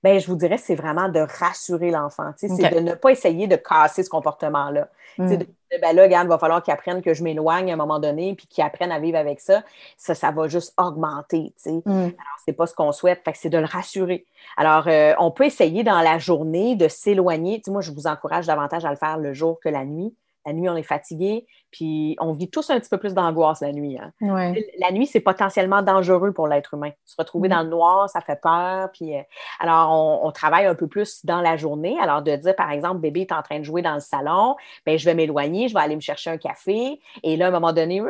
Ben, 0.03 0.19
je 0.19 0.27
vous 0.27 0.35
dirais, 0.35 0.57
c'est 0.57 0.75
vraiment 0.75 1.09
de 1.09 1.19
rassurer 1.19 1.91
l'enfant. 1.91 2.31
C'est 2.37 2.47
de 2.73 2.79
ne 2.79 2.93
pas 2.93 3.11
essayer 3.11 3.47
de 3.47 3.55
casser 3.55 4.03
ce 4.03 4.09
comportement-là. 4.09 4.87
Mm. 5.17 5.29
de- 5.31 5.35
de- 5.37 5.47
ben 5.81 5.95
là, 5.95 6.03
regarde, 6.03 6.27
il 6.27 6.29
va 6.29 6.37
falloir 6.37 6.61
qu'il 6.63 6.73
apprenne 6.73 7.01
que 7.01 7.13
je 7.13 7.23
m'éloigne 7.23 7.71
à 7.71 7.73
un 7.73 7.77
moment 7.77 7.99
donné, 7.99 8.35
puis 8.35 8.45
qu'il 8.47 8.63
apprenne 8.63 8.91
à 8.91 8.99
vivre 8.99 9.17
avec 9.17 9.39
ça. 9.41 9.63
Ça, 9.97 10.13
ça 10.15 10.31
va 10.31 10.47
juste 10.47 10.73
augmenter. 10.77 11.53
Mm. 11.65 11.81
Alors, 11.89 12.13
c'est 12.45 12.53
pas 12.53 12.67
ce 12.67 12.75
qu'on 12.75 12.91
souhaite. 12.91 13.21
Fait 13.25 13.31
que 13.33 13.37
c'est 13.37 13.49
de 13.49 13.57
le 13.57 13.65
rassurer. 13.65 14.25
Alors, 14.55 14.87
euh, 14.87 15.13
on 15.19 15.31
peut 15.31 15.45
essayer 15.45 15.83
dans 15.83 15.99
la 16.01 16.19
journée 16.19 16.75
de 16.75 16.87
s'éloigner. 16.87 17.61
Moi, 17.67 17.81
je 17.81 17.91
vous 17.91 18.07
encourage 18.07 18.45
davantage 18.47 18.85
à 18.85 18.91
le 18.91 18.95
faire 18.95 19.17
le 19.17 19.33
jour 19.33 19.59
que 19.59 19.69
la 19.69 19.83
nuit. 19.85 20.13
La 20.47 20.53
nuit, 20.53 20.69
on 20.69 20.75
est 20.77 20.81
fatigué, 20.83 21.45
puis 21.71 22.15
on 22.21 22.31
vit 22.31 22.49
tous 22.49 22.69
un 22.69 22.79
petit 22.79 22.89
peu 22.89 22.97
plus 22.97 23.13
d'angoisse 23.13 23.59
la 23.59 23.73
nuit. 23.73 23.97
hein. 24.01 24.11
Ouais. 24.21 24.65
La 24.79 24.91
nuit, 24.91 25.05
c'est 25.05 25.19
potentiellement 25.19 25.81
dangereux 25.81 26.31
pour 26.31 26.47
l'être 26.47 26.73
humain. 26.73 26.91
Se 27.05 27.15
retrouver 27.19 27.49
Mm. 27.49 27.51
dans 27.51 27.63
le 27.63 27.69
noir, 27.69 28.09
ça 28.09 28.21
fait 28.21 28.39
peur. 28.41 28.89
Puis, 28.93 29.15
euh, 29.17 29.21
alors, 29.59 29.91
on, 29.91 30.25
on 30.25 30.31
travaille 30.31 30.65
un 30.65 30.73
peu 30.75 30.87
plus 30.87 31.25
dans 31.25 31.41
la 31.41 31.57
journée. 31.57 31.97
Alors, 32.01 32.21
de 32.21 32.33
dire, 32.37 32.55
par 32.55 32.71
exemple, 32.71 32.99
bébé 32.99 33.21
est 33.21 33.31
en 33.33 33.41
train 33.41 33.59
de 33.59 33.63
jouer 33.65 33.81
dans 33.81 33.93
le 33.95 33.99
salon, 33.99 34.55
ben, 34.85 34.97
je 34.97 35.03
vais 35.05 35.13
m'éloigner, 35.13 35.67
je 35.67 35.73
vais 35.73 35.81
aller 35.81 35.95
me 35.97 36.01
chercher 36.01 36.29
un 36.29 36.37
café. 36.37 36.99
Et 37.23 37.35
là, 37.35 37.45
à 37.45 37.47
un 37.49 37.51
moment 37.51 37.73
donné, 37.73 38.01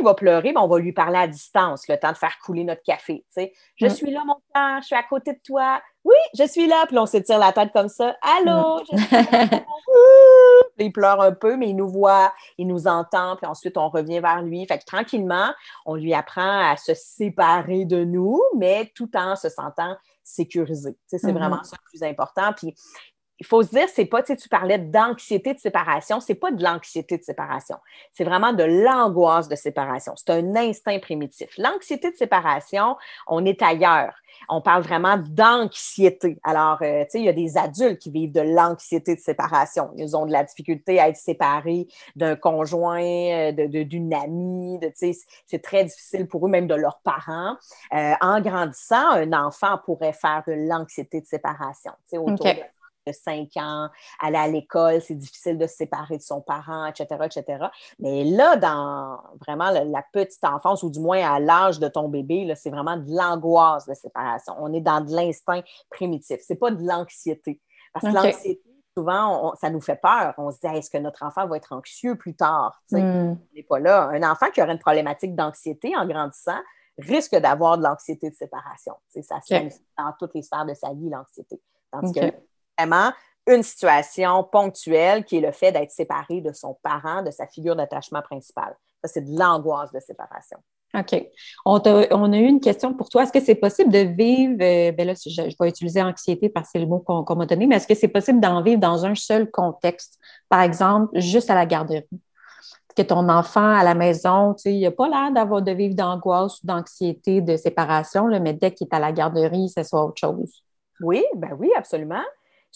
il 0.00 0.04
va 0.04 0.14
pleurer, 0.14 0.52
ben, 0.52 0.60
on 0.60 0.66
va 0.66 0.78
lui 0.80 0.92
parler 0.92 1.18
à 1.18 1.28
distance, 1.28 1.86
le 1.88 1.96
temps 1.96 2.10
de 2.12 2.16
faire 2.16 2.36
couler 2.44 2.64
notre 2.64 2.82
café. 2.82 3.24
Je 3.76 3.86
Mm. 3.86 3.90
suis 3.90 4.10
là, 4.10 4.22
mon 4.26 4.34
cœur, 4.52 4.80
je 4.80 4.86
suis 4.86 4.96
à 4.96 5.04
côté 5.04 5.34
de 5.34 5.40
toi. 5.46 5.80
Oui, 6.04 6.14
je 6.38 6.44
suis 6.46 6.66
là. 6.66 6.84
Puis 6.88 6.98
on 6.98 7.06
s'étire 7.06 7.38
la 7.38 7.52
tête 7.52 7.70
comme 7.72 7.88
ça. 7.88 8.16
Allô, 8.22 8.80
je 8.92 8.96
suis 8.96 9.06
là. 9.16 9.20
Il 10.78 10.92
pleure 10.92 11.20
un 11.20 11.32
peu, 11.32 11.56
mais 11.56 11.70
il 11.70 11.76
nous 11.76 11.88
voit, 11.88 12.32
il 12.58 12.66
nous 12.66 12.86
entend, 12.86 13.36
puis 13.36 13.46
ensuite 13.46 13.76
on 13.78 13.88
revient 13.88 14.20
vers 14.20 14.42
lui. 14.42 14.66
Fait 14.66 14.78
que 14.78 14.84
tranquillement, 14.84 15.52
on 15.86 15.94
lui 15.94 16.12
apprend 16.14 16.70
à 16.70 16.76
se 16.76 16.92
séparer 16.94 17.84
de 17.84 18.04
nous, 18.04 18.40
mais 18.56 18.92
tout 18.94 19.10
en 19.16 19.36
se 19.36 19.48
sentant 19.48 19.96
sécurisé. 20.22 20.96
C'est 21.06 21.22
Mhm. 21.22 21.32
vraiment 21.38 21.62
ça 21.62 21.76
le 21.82 21.88
plus 21.90 22.02
important. 22.02 22.52
Puis 22.54 22.74
il 23.38 23.46
faut 23.46 23.62
se 23.62 23.70
dire, 23.70 23.88
c'est 23.92 24.06
pas, 24.06 24.22
tu 24.22 24.28
sais, 24.28 24.36
tu 24.36 24.48
parlais 24.48 24.78
d'anxiété 24.78 25.52
de 25.52 25.58
séparation, 25.58 26.20
c'est 26.20 26.34
pas 26.34 26.50
de 26.50 26.62
l'anxiété 26.62 27.18
de 27.18 27.22
séparation. 27.22 27.76
C'est 28.12 28.24
vraiment 28.24 28.52
de 28.52 28.64
l'angoisse 28.64 29.48
de 29.48 29.56
séparation. 29.56 30.14
C'est 30.16 30.30
un 30.30 30.56
instinct 30.56 30.98
primitif. 31.00 31.50
L'anxiété 31.58 32.10
de 32.10 32.16
séparation, 32.16 32.96
on 33.26 33.44
est 33.44 33.60
ailleurs. 33.62 34.14
On 34.48 34.60
parle 34.60 34.82
vraiment 34.82 35.16
d'anxiété. 35.16 36.38
Alors, 36.44 36.78
euh, 36.82 37.04
tu 37.04 37.10
sais, 37.10 37.18
il 37.20 37.24
y 37.24 37.28
a 37.28 37.32
des 37.32 37.56
adultes 37.56 37.98
qui 37.98 38.10
vivent 38.10 38.32
de 38.32 38.40
l'anxiété 38.40 39.14
de 39.14 39.20
séparation. 39.20 39.90
Ils 39.96 40.16
ont 40.16 40.26
de 40.26 40.32
la 40.32 40.44
difficulté 40.44 41.00
à 41.00 41.08
être 41.08 41.16
séparés 41.16 41.88
d'un 42.16 42.36
conjoint, 42.36 43.00
euh, 43.00 43.52
d'une 43.52 44.12
amie. 44.14 44.78
De, 44.78 44.88
tu 44.88 45.12
sais, 45.12 45.18
c'est 45.46 45.62
très 45.62 45.84
difficile 45.84 46.26
pour 46.26 46.46
eux, 46.46 46.50
même 46.50 46.66
de 46.66 46.74
leurs 46.74 47.00
parents. 47.00 47.56
Euh, 47.94 48.12
en 48.20 48.40
grandissant, 48.40 49.10
un 49.10 49.32
enfant 49.32 49.78
pourrait 49.84 50.12
faire 50.12 50.42
de 50.46 50.52
l'anxiété 50.52 51.20
de 51.20 51.26
séparation. 51.26 51.92
Tu 52.08 52.10
sais, 52.10 52.18
autour 52.18 52.44
de 52.44 52.75
5 53.12 53.48
ans, 53.56 53.88
aller 54.20 54.36
à 54.36 54.48
l'école, 54.48 55.00
c'est 55.00 55.14
difficile 55.14 55.58
de 55.58 55.66
se 55.66 55.76
séparer 55.76 56.16
de 56.16 56.22
son 56.22 56.40
parent, 56.40 56.86
etc., 56.86 57.06
etc. 57.24 57.66
Mais 57.98 58.24
là, 58.24 58.56
dans 58.56 59.18
vraiment 59.46 59.70
la, 59.70 60.02
petite 60.12 60.44
enfance, 60.44 60.82
ou 60.82 60.90
du 60.90 61.00
moins 61.00 61.20
à 61.20 61.40
l'âge 61.40 61.78
de 61.78 61.88
ton 61.88 62.08
bébé, 62.08 62.44
là, 62.44 62.54
c'est 62.54 62.70
vraiment 62.70 62.96
de 62.96 63.10
l'angoisse 63.14 63.86
de 63.86 63.94
séparation. 63.94 64.54
On 64.58 64.72
est 64.72 64.80
dans 64.80 65.00
de 65.00 65.14
l'instinct 65.14 65.62
primitif. 65.90 66.38
C'est 66.40 66.56
pas 66.56 66.70
de 66.70 66.86
l'anxiété. 66.86 67.60
Parce 67.92 68.06
que 68.06 68.12
l'anxiété, 68.12 68.62
souvent, 68.96 69.50
on- 69.50 69.56
ça 69.56 69.70
nous 69.70 69.80
fait 69.80 69.96
peur. 69.96 70.34
On 70.38 70.50
se 70.50 70.58
dit, 70.60 70.66
Hey, 70.66 70.78
est-ce 70.78 70.90
que 70.90 70.98
notre 70.98 71.22
enfant 71.22 71.46
va 71.46 71.56
être 71.56 71.72
anxieux 71.72 72.16
plus 72.16 72.34
tard? 72.34 72.80
Mm. 72.90 72.98
On 72.98 73.38
n'est 73.54 73.62
pas 73.62 73.78
là. 73.78 74.10
Un 74.12 74.22
enfant 74.22 74.50
qui 74.50 74.62
aurait 74.62 74.72
une 74.72 74.78
problématique 74.78 75.34
d'anxiété 75.34 75.96
en 75.96 76.06
grandissant 76.06 76.60
risque 76.98 77.36
d'avoir 77.36 77.78
de 77.78 77.82
l'anxiété 77.82 78.30
de 78.30 78.34
séparation. 78.34 78.94
Ça 79.08 79.40
se 79.40 79.54
OK. 79.54 79.58
manifeste 79.58 79.84
dans 79.98 80.12
toutes 80.18 80.34
les 80.34 80.42
sphères 80.42 80.64
de 80.64 80.74
sa 80.74 80.92
vie, 80.94 81.10
l'anxiété. 81.10 81.60
Tandis 81.90 82.12
que 82.12 82.32
vraiment, 82.78 83.12
une 83.46 83.62
situation 83.62 84.42
ponctuelle 84.44 85.24
qui 85.24 85.36
est 85.36 85.40
le 85.40 85.52
fait 85.52 85.72
d'être 85.72 85.90
séparé 85.90 86.40
de 86.40 86.52
son 86.52 86.76
parent, 86.82 87.22
de 87.22 87.30
sa 87.30 87.46
figure 87.46 87.76
d'attachement 87.76 88.22
principale. 88.22 88.76
Ça, 89.04 89.08
c'est 89.12 89.20
de 89.20 89.38
l'angoisse 89.38 89.92
de 89.92 90.00
séparation. 90.00 90.58
OK. 90.94 91.28
On, 91.64 91.78
a, 91.78 92.38
eu 92.38 92.46
une 92.46 92.60
question 92.60 92.94
pour 92.94 93.08
toi. 93.08 93.22
Est-ce 93.22 93.32
que 93.32 93.40
c'est 93.40 93.56
possible 93.56 93.92
de 93.92 93.98
vivre, 93.98 94.56
euh, 94.60 94.92
ben 94.92 95.06
là, 95.06 95.14
je, 95.14 95.42
vais 95.42 95.68
utiliser 95.68 96.02
anxiété 96.02 96.48
parce 96.48 96.68
que 96.68 96.72
c'est 96.72 96.78
le 96.78 96.86
mot 96.86 97.00
qu'on 97.00 97.36
m'a 97.36 97.46
donné, 97.46 97.66
mais 97.66 97.76
est-ce 97.76 97.86
que 97.86 97.94
c'est 97.94 98.08
possible 98.08 98.40
d'en 98.40 98.62
vivre 98.62 98.80
dans 98.80 99.04
un 99.04 99.14
seul 99.14 99.50
contexte? 99.50 100.18
Par 100.48 100.62
exemple, 100.62 101.18
juste 101.18 101.50
à 101.50 101.54
la 101.54 101.66
garderie. 101.66 102.04
Que 102.96 103.02
ton 103.02 103.28
enfant 103.28 103.74
à 103.76 103.84
la 103.84 103.94
maison, 103.94 104.54
tu 104.54 104.62
sais, 104.62 104.74
il 104.74 104.80
n'a 104.80 104.90
pas 104.90 105.08
l'air 105.08 105.30
d'avoir 105.30 105.60
de 105.60 105.70
vivre 105.70 105.94
d'angoisse 105.94 106.62
ou 106.62 106.66
d'anxiété 106.66 107.42
de 107.42 107.58
séparation, 107.58 108.28
mais 108.40 108.54
dès 108.54 108.72
qu'il 108.72 108.86
est 108.90 108.94
à 108.94 108.98
la 108.98 109.12
garderie, 109.12 109.68
c'est 109.68 109.84
soit 109.84 110.02
autre 110.02 110.18
chose. 110.18 110.62
Oui, 111.02 111.22
ben 111.34 111.50
oui, 111.58 111.70
absolument 111.76 112.22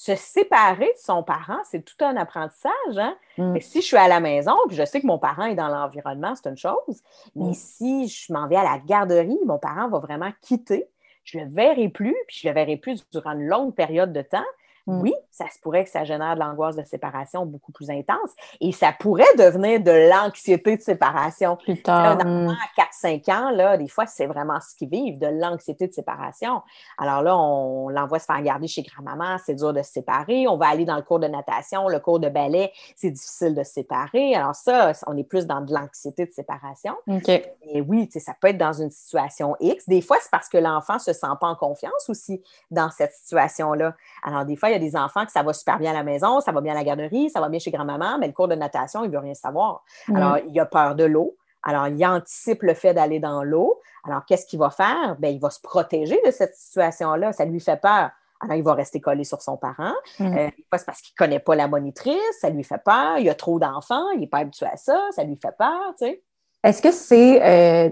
se 0.01 0.15
séparer 0.15 0.87
de 0.87 0.99
son 0.99 1.23
parent, 1.23 1.59
c'est 1.65 1.85
tout 1.85 2.03
un 2.03 2.17
apprentissage. 2.17 2.97
Hein? 2.97 3.15
Mm. 3.37 3.53
Mais 3.53 3.61
si 3.61 3.83
je 3.83 3.87
suis 3.87 3.99
à 3.99 4.09
la 4.09 4.19
maison, 4.19 4.55
puis 4.67 4.75
je 4.75 4.87
sais 4.87 5.03
que 5.03 5.07
mon 5.07 5.19
parent 5.19 5.45
est 5.45 5.55
dans 5.55 5.69
l'environnement, 5.69 6.35
c'est 6.35 6.49
une 6.49 6.57
chose. 6.57 7.03
Mais 7.37 7.51
mm. 7.51 7.55
si 7.55 8.09
je 8.09 8.33
m'en 8.33 8.49
vais 8.49 8.57
à 8.57 8.63
la 8.63 8.79
garderie, 8.79 9.39
mon 9.45 9.59
parent 9.59 9.91
va 9.91 9.99
vraiment 9.99 10.33
quitter. 10.41 10.89
Je 11.23 11.37
ne 11.37 11.45
le 11.45 11.51
verrai 11.51 11.91
plus, 11.91 12.17
puis 12.27 12.39
je 12.41 12.49
ne 12.49 12.55
le 12.55 12.59
verrai 12.59 12.79
plus 12.79 13.07
durant 13.11 13.33
une 13.33 13.47
longue 13.47 13.75
période 13.75 14.15
de 14.15 14.23
temps. 14.23 14.47
Mm. 14.87 15.01
Oui, 15.03 15.15
ça 15.31 15.47
se 15.49 15.59
pourrait 15.61 15.85
que 15.85 15.91
ça 15.91 16.05
génère 16.05 16.35
de 16.35 16.41
l'angoisse 16.41 16.77
de 16.77 16.83
séparation 16.83 17.47
beaucoup 17.47 17.73
plus 17.73 17.91
intense 17.91 18.31
et 18.61 18.73
ça 18.73 18.93
pourrait 18.99 19.25
devenir 19.39 19.81
de 19.81 20.11
l'anxiété 20.11 20.77
de 20.77 20.83
séparation. 20.83 21.57
Plus 21.57 21.83
tard. 21.83 22.19
Un 22.21 22.47
enfant 22.47 22.57
à 22.77 22.83
4-5 22.83 23.31
ans, 23.33 23.51
là, 23.51 23.77
des 23.77 23.89
fois, 23.89 24.07
c'est 24.07 24.27
vraiment 24.27 24.59
ce 24.61 24.75
qu'ils 24.75 24.89
vivent, 24.89 25.19
de 25.19 25.27
l'anxiété 25.27 25.87
de 25.87 25.93
séparation. 25.93 26.63
Alors 26.99 27.23
là, 27.23 27.37
on 27.37 27.89
l'envoie 27.89 28.19
se 28.19 28.27
faire 28.27 28.43
garder 28.43 28.69
chez 28.69 28.83
grand-maman, 28.83 29.37
c'est 29.45 29.55
dur 29.55 29.73
de 29.73 29.83
se 29.83 29.93
séparer. 29.93 30.49
On 30.49 30.57
va 30.57 30.69
aller 30.69 30.85
dans 30.85 30.97
le 30.97 31.03
cours 31.03 31.21
de 31.21 31.29
natation, 31.29 31.89
le 31.89 32.01
cours 32.01 32.21
de 32.21 32.29
ballet, 32.29 32.73
c'est 32.97 33.11
difficile 33.11 33.55
de 33.55 33.63
se 33.63 33.73
séparer. 33.73 34.35
Alors 34.35 34.55
ça, 34.55 34.93
on 35.07 35.17
est 35.17 35.25
plus 35.25 35.47
dans 35.47 35.61
de 35.61 35.73
l'anxiété 35.73 36.27
de 36.27 36.33
séparation. 36.33 36.95
Et 37.27 37.81
oui, 37.81 38.09
ça 38.19 38.35
peut 38.41 38.49
être 38.49 38.59
dans 38.59 38.73
une 38.73 38.91
situation 38.91 39.57
X. 39.61 39.89
Des 39.89 40.01
fois, 40.01 40.19
c'est 40.21 40.31
parce 40.31 40.49
que 40.49 40.59
l'enfant 40.59 40.95
ne 40.95 40.99
se 40.99 41.13
sent 41.13 41.27
pas 41.41 41.47
en 41.47 41.55
confiance 41.55 42.09
aussi 42.09 42.43
dans 42.71 42.91
cette 42.91 43.13
situation-là. 43.13 43.95
Alors 44.23 44.45
des 44.45 44.57
fois, 44.57 44.70
il 44.71 44.73
y 44.73 44.77
a 44.77 44.79
des 44.91 44.97
enfants 44.97 45.27
que 45.27 45.33
ça 45.33 45.43
va 45.43 45.53
super 45.53 45.79
bien 45.79 45.91
à 45.91 45.95
la 45.95 46.03
maison, 46.03 46.41
ça 46.41 46.53
va 46.53 46.61
bien 46.61 46.73
à 46.73 46.77
la 46.77 46.85
garderie, 46.85 47.31
ça 47.31 47.41
va 47.41 47.49
bien 47.49 47.59
chez 47.59 47.71
grand-maman, 47.71 48.19
mais 48.19 48.27
le 48.27 48.33
cours 48.33 48.49
de 48.49 48.55
natation, 48.55 49.05
il 49.05 49.09
ne 49.09 49.13
veut 49.13 49.19
rien 49.19 49.35
savoir. 49.35 49.85
Alors, 50.15 50.39
il 50.49 50.59
a 50.59 50.67
peur 50.67 50.95
de 50.95 51.05
l'eau. 51.05 51.37
Alors, 51.63 51.89
il 51.89 52.07
anticipe 52.07 52.63
le 52.63 52.75
fait 52.75 52.95
d'aller 52.95 53.21
dans 53.21 53.43
l'eau. 53.43 53.81
Alors, 54.05 54.25
qu'est-ce 54.25 54.47
qu'il 54.47 54.59
va 54.59 54.71
faire? 54.71 55.17
Bien, 55.19 55.31
il 55.31 55.41
va 55.41 55.51
se 55.51 55.61
protéger 55.61 56.19
de 56.25 56.31
cette 56.31 56.55
situation-là. 56.55 57.33
Ça 57.33 57.45
lui 57.45 57.61
fait 57.61 57.81
peur. 57.81 58.11
Alors, 58.41 58.57
il 58.57 58.63
va 58.63 58.73
rester 58.73 59.01
collé 59.01 59.25
sur 59.25 59.43
son 59.43 59.59
parent. 59.59 59.93
Euh, 60.21 60.49
c'est 60.73 60.87
parce 60.87 61.03
qu'il 61.03 61.13
ne 61.13 61.27
connaît 61.27 61.41
pas 61.41 61.55
la 61.55 61.69
monitrice, 61.69 62.17
ça 62.41 62.49
lui 62.49 62.65
fait 62.65 62.83
peur. 62.83 63.19
Il 63.19 63.27
y 63.27 63.31
a 63.31 63.35
trop 63.35 63.59
d'enfants, 63.59 64.09
il 64.15 64.21
n'est 64.21 64.27
pas 64.27 64.39
habitué 64.39 64.67
à 64.67 64.79
ça, 64.79 64.99
ça 65.15 65.25
lui 65.25 65.37
fait 65.37 65.55
peur, 65.59 65.95
tu 65.99 66.07
sais. 66.07 66.23
Est-ce 66.63 66.83
que 66.83 66.93
c'est 66.93 67.43
euh, 67.43 67.91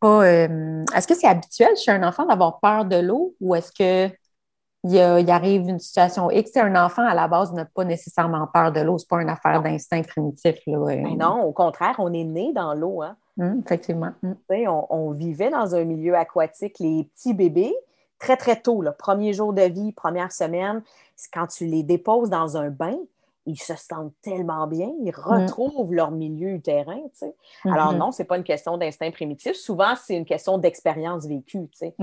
pas 0.00 0.24
euh, 0.24 0.84
est-ce 0.94 1.08
que 1.08 1.14
c'est 1.14 1.26
habituel 1.26 1.76
chez 1.76 1.90
un 1.90 2.06
enfant 2.06 2.26
d'avoir 2.26 2.60
peur 2.60 2.84
de 2.84 2.96
l'eau 2.96 3.34
ou 3.40 3.56
est-ce 3.56 3.72
que 3.72 4.14
il, 4.84 5.30
arrive 5.30 5.68
une 5.68 5.78
situation 5.78 6.30
X. 6.30 6.56
Un 6.56 6.76
enfant, 6.76 7.06
à 7.06 7.14
la 7.14 7.28
base, 7.28 7.52
n'a 7.52 7.64
pas 7.64 7.84
nécessairement 7.84 8.46
peur 8.46 8.72
de 8.72 8.80
l'eau. 8.80 8.98
Ce 8.98 9.04
n'est 9.04 9.08
pas 9.08 9.22
une 9.22 9.28
affaire 9.28 9.62
d'instinct 9.62 10.02
primitif. 10.02 10.56
Ben 10.66 11.16
non, 11.16 11.42
au 11.42 11.52
contraire, 11.52 11.96
on 11.98 12.12
est 12.12 12.24
né 12.24 12.52
dans 12.52 12.74
l'eau. 12.74 13.02
Hein? 13.02 13.16
Hum, 13.40 13.62
effectivement. 13.64 14.12
Hum. 14.22 14.36
On, 14.90 15.10
vivait 15.12 15.50
dans 15.50 15.74
un 15.74 15.84
milieu 15.84 16.14
aquatique. 16.14 16.78
Les 16.78 17.10
petits 17.14 17.34
bébés, 17.34 17.74
très, 18.18 18.36
très 18.36 18.60
tôt, 18.60 18.82
le 18.82 18.92
premier 18.92 19.32
jour 19.32 19.52
de 19.52 19.62
vie, 19.62 19.92
première 19.92 20.32
semaine, 20.32 20.82
quand 21.32 21.48
tu 21.48 21.66
les 21.66 21.82
déposes 21.82 22.30
dans 22.30 22.56
un 22.56 22.70
bain, 22.70 22.96
ils 23.48 23.60
se 23.60 23.74
sentent 23.74 24.12
tellement 24.22 24.66
bien, 24.66 24.90
ils 25.00 25.10
mm. 25.10 25.14
retrouvent 25.16 25.92
leur 25.92 26.10
milieu 26.10 26.50
utérin. 26.50 27.00
Tu 27.14 27.26
sais. 27.26 27.34
Alors 27.64 27.92
mm-hmm. 27.92 27.96
non, 27.96 28.12
ce 28.12 28.22
n'est 28.22 28.26
pas 28.26 28.36
une 28.36 28.44
question 28.44 28.76
d'instinct 28.76 29.10
primitif. 29.10 29.54
Souvent, 29.54 29.94
c'est 29.96 30.16
une 30.16 30.26
question 30.26 30.58
d'expérience 30.58 31.26
vécue. 31.26 31.68
Tu 31.72 31.78
sais. 31.78 31.94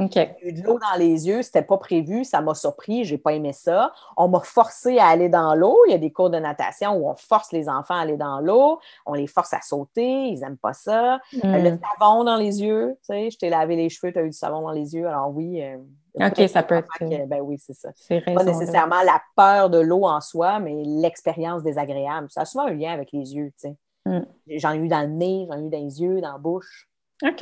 eu 0.41 0.53
de 0.53 0.63
l'eau 0.63 0.79
dans 0.79 0.97
les 0.97 1.27
yeux, 1.27 1.43
c'était 1.43 1.61
pas 1.61 1.77
prévu, 1.77 2.23
ça 2.23 2.41
m'a 2.41 2.55
surpris, 2.55 3.05
j'ai 3.05 3.19
pas 3.19 3.33
aimé 3.33 3.53
ça. 3.53 3.93
On 4.17 4.27
m'a 4.27 4.39
forcé 4.39 4.97
à 4.97 5.07
aller 5.07 5.29
dans 5.29 5.53
l'eau. 5.53 5.77
Il 5.87 5.91
y 5.91 5.95
a 5.95 5.99
des 5.99 6.11
cours 6.11 6.31
de 6.31 6.39
natation 6.39 6.95
où 6.95 7.07
on 7.07 7.15
force 7.15 7.51
les 7.51 7.69
enfants 7.69 7.95
à 7.95 7.99
aller 7.99 8.17
dans 8.17 8.39
l'eau, 8.39 8.79
on 9.05 9.13
les 9.13 9.27
force 9.27 9.53
à 9.53 9.61
sauter, 9.61 10.27
ils 10.29 10.39
n'aiment 10.39 10.57
pas 10.57 10.73
ça. 10.73 11.19
Le 11.31 11.77
savon 11.99 12.23
dans 12.23 12.37
les 12.37 12.63
yeux, 12.63 12.97
tu 13.01 13.13
sais, 13.13 13.29
je 13.29 13.37
t'ai 13.37 13.49
lavé 13.49 13.75
les 13.75 13.89
cheveux, 13.89 14.11
tu 14.11 14.19
as 14.19 14.23
eu 14.23 14.29
du 14.29 14.37
savon 14.37 14.61
dans 14.61 14.71
les 14.71 14.95
yeux. 14.95 15.07
Alors 15.07 15.29
oui, 15.29 15.61
euh, 15.61 15.77
OK, 16.19 16.49
ça 16.49 16.63
peut 16.63 16.75
être. 16.75 16.87
ben 17.27 17.41
oui, 17.41 17.57
c'est 17.59 17.73
ça. 17.73 17.89
pas 18.09 18.43
nécessairement 18.43 19.01
la 19.03 19.21
peur 19.35 19.69
de 19.69 19.79
l'eau 19.79 20.05
en 20.05 20.21
soi, 20.21 20.59
mais 20.59 20.83
l'expérience 20.85 21.63
désagréable. 21.63 22.27
Ça 22.29 22.41
a 22.41 22.45
souvent 22.45 22.67
un 22.67 22.73
lien 22.73 22.93
avec 22.93 23.11
les 23.11 23.35
yeux, 23.35 23.51
tu 23.59 23.69
sais. 23.69 23.75
Mm. 24.05 24.25
J'en 24.57 24.73
ai 24.73 24.77
eu 24.77 24.87
dans 24.87 25.01
le 25.01 25.07
nez, 25.07 25.47
j'en 25.49 25.57
ai 25.57 25.65
eu 25.65 25.69
dans 25.69 25.83
les 25.83 26.01
yeux, 26.01 26.21
dans 26.21 26.33
la 26.33 26.37
bouche. 26.37 26.87
OK. 27.23 27.39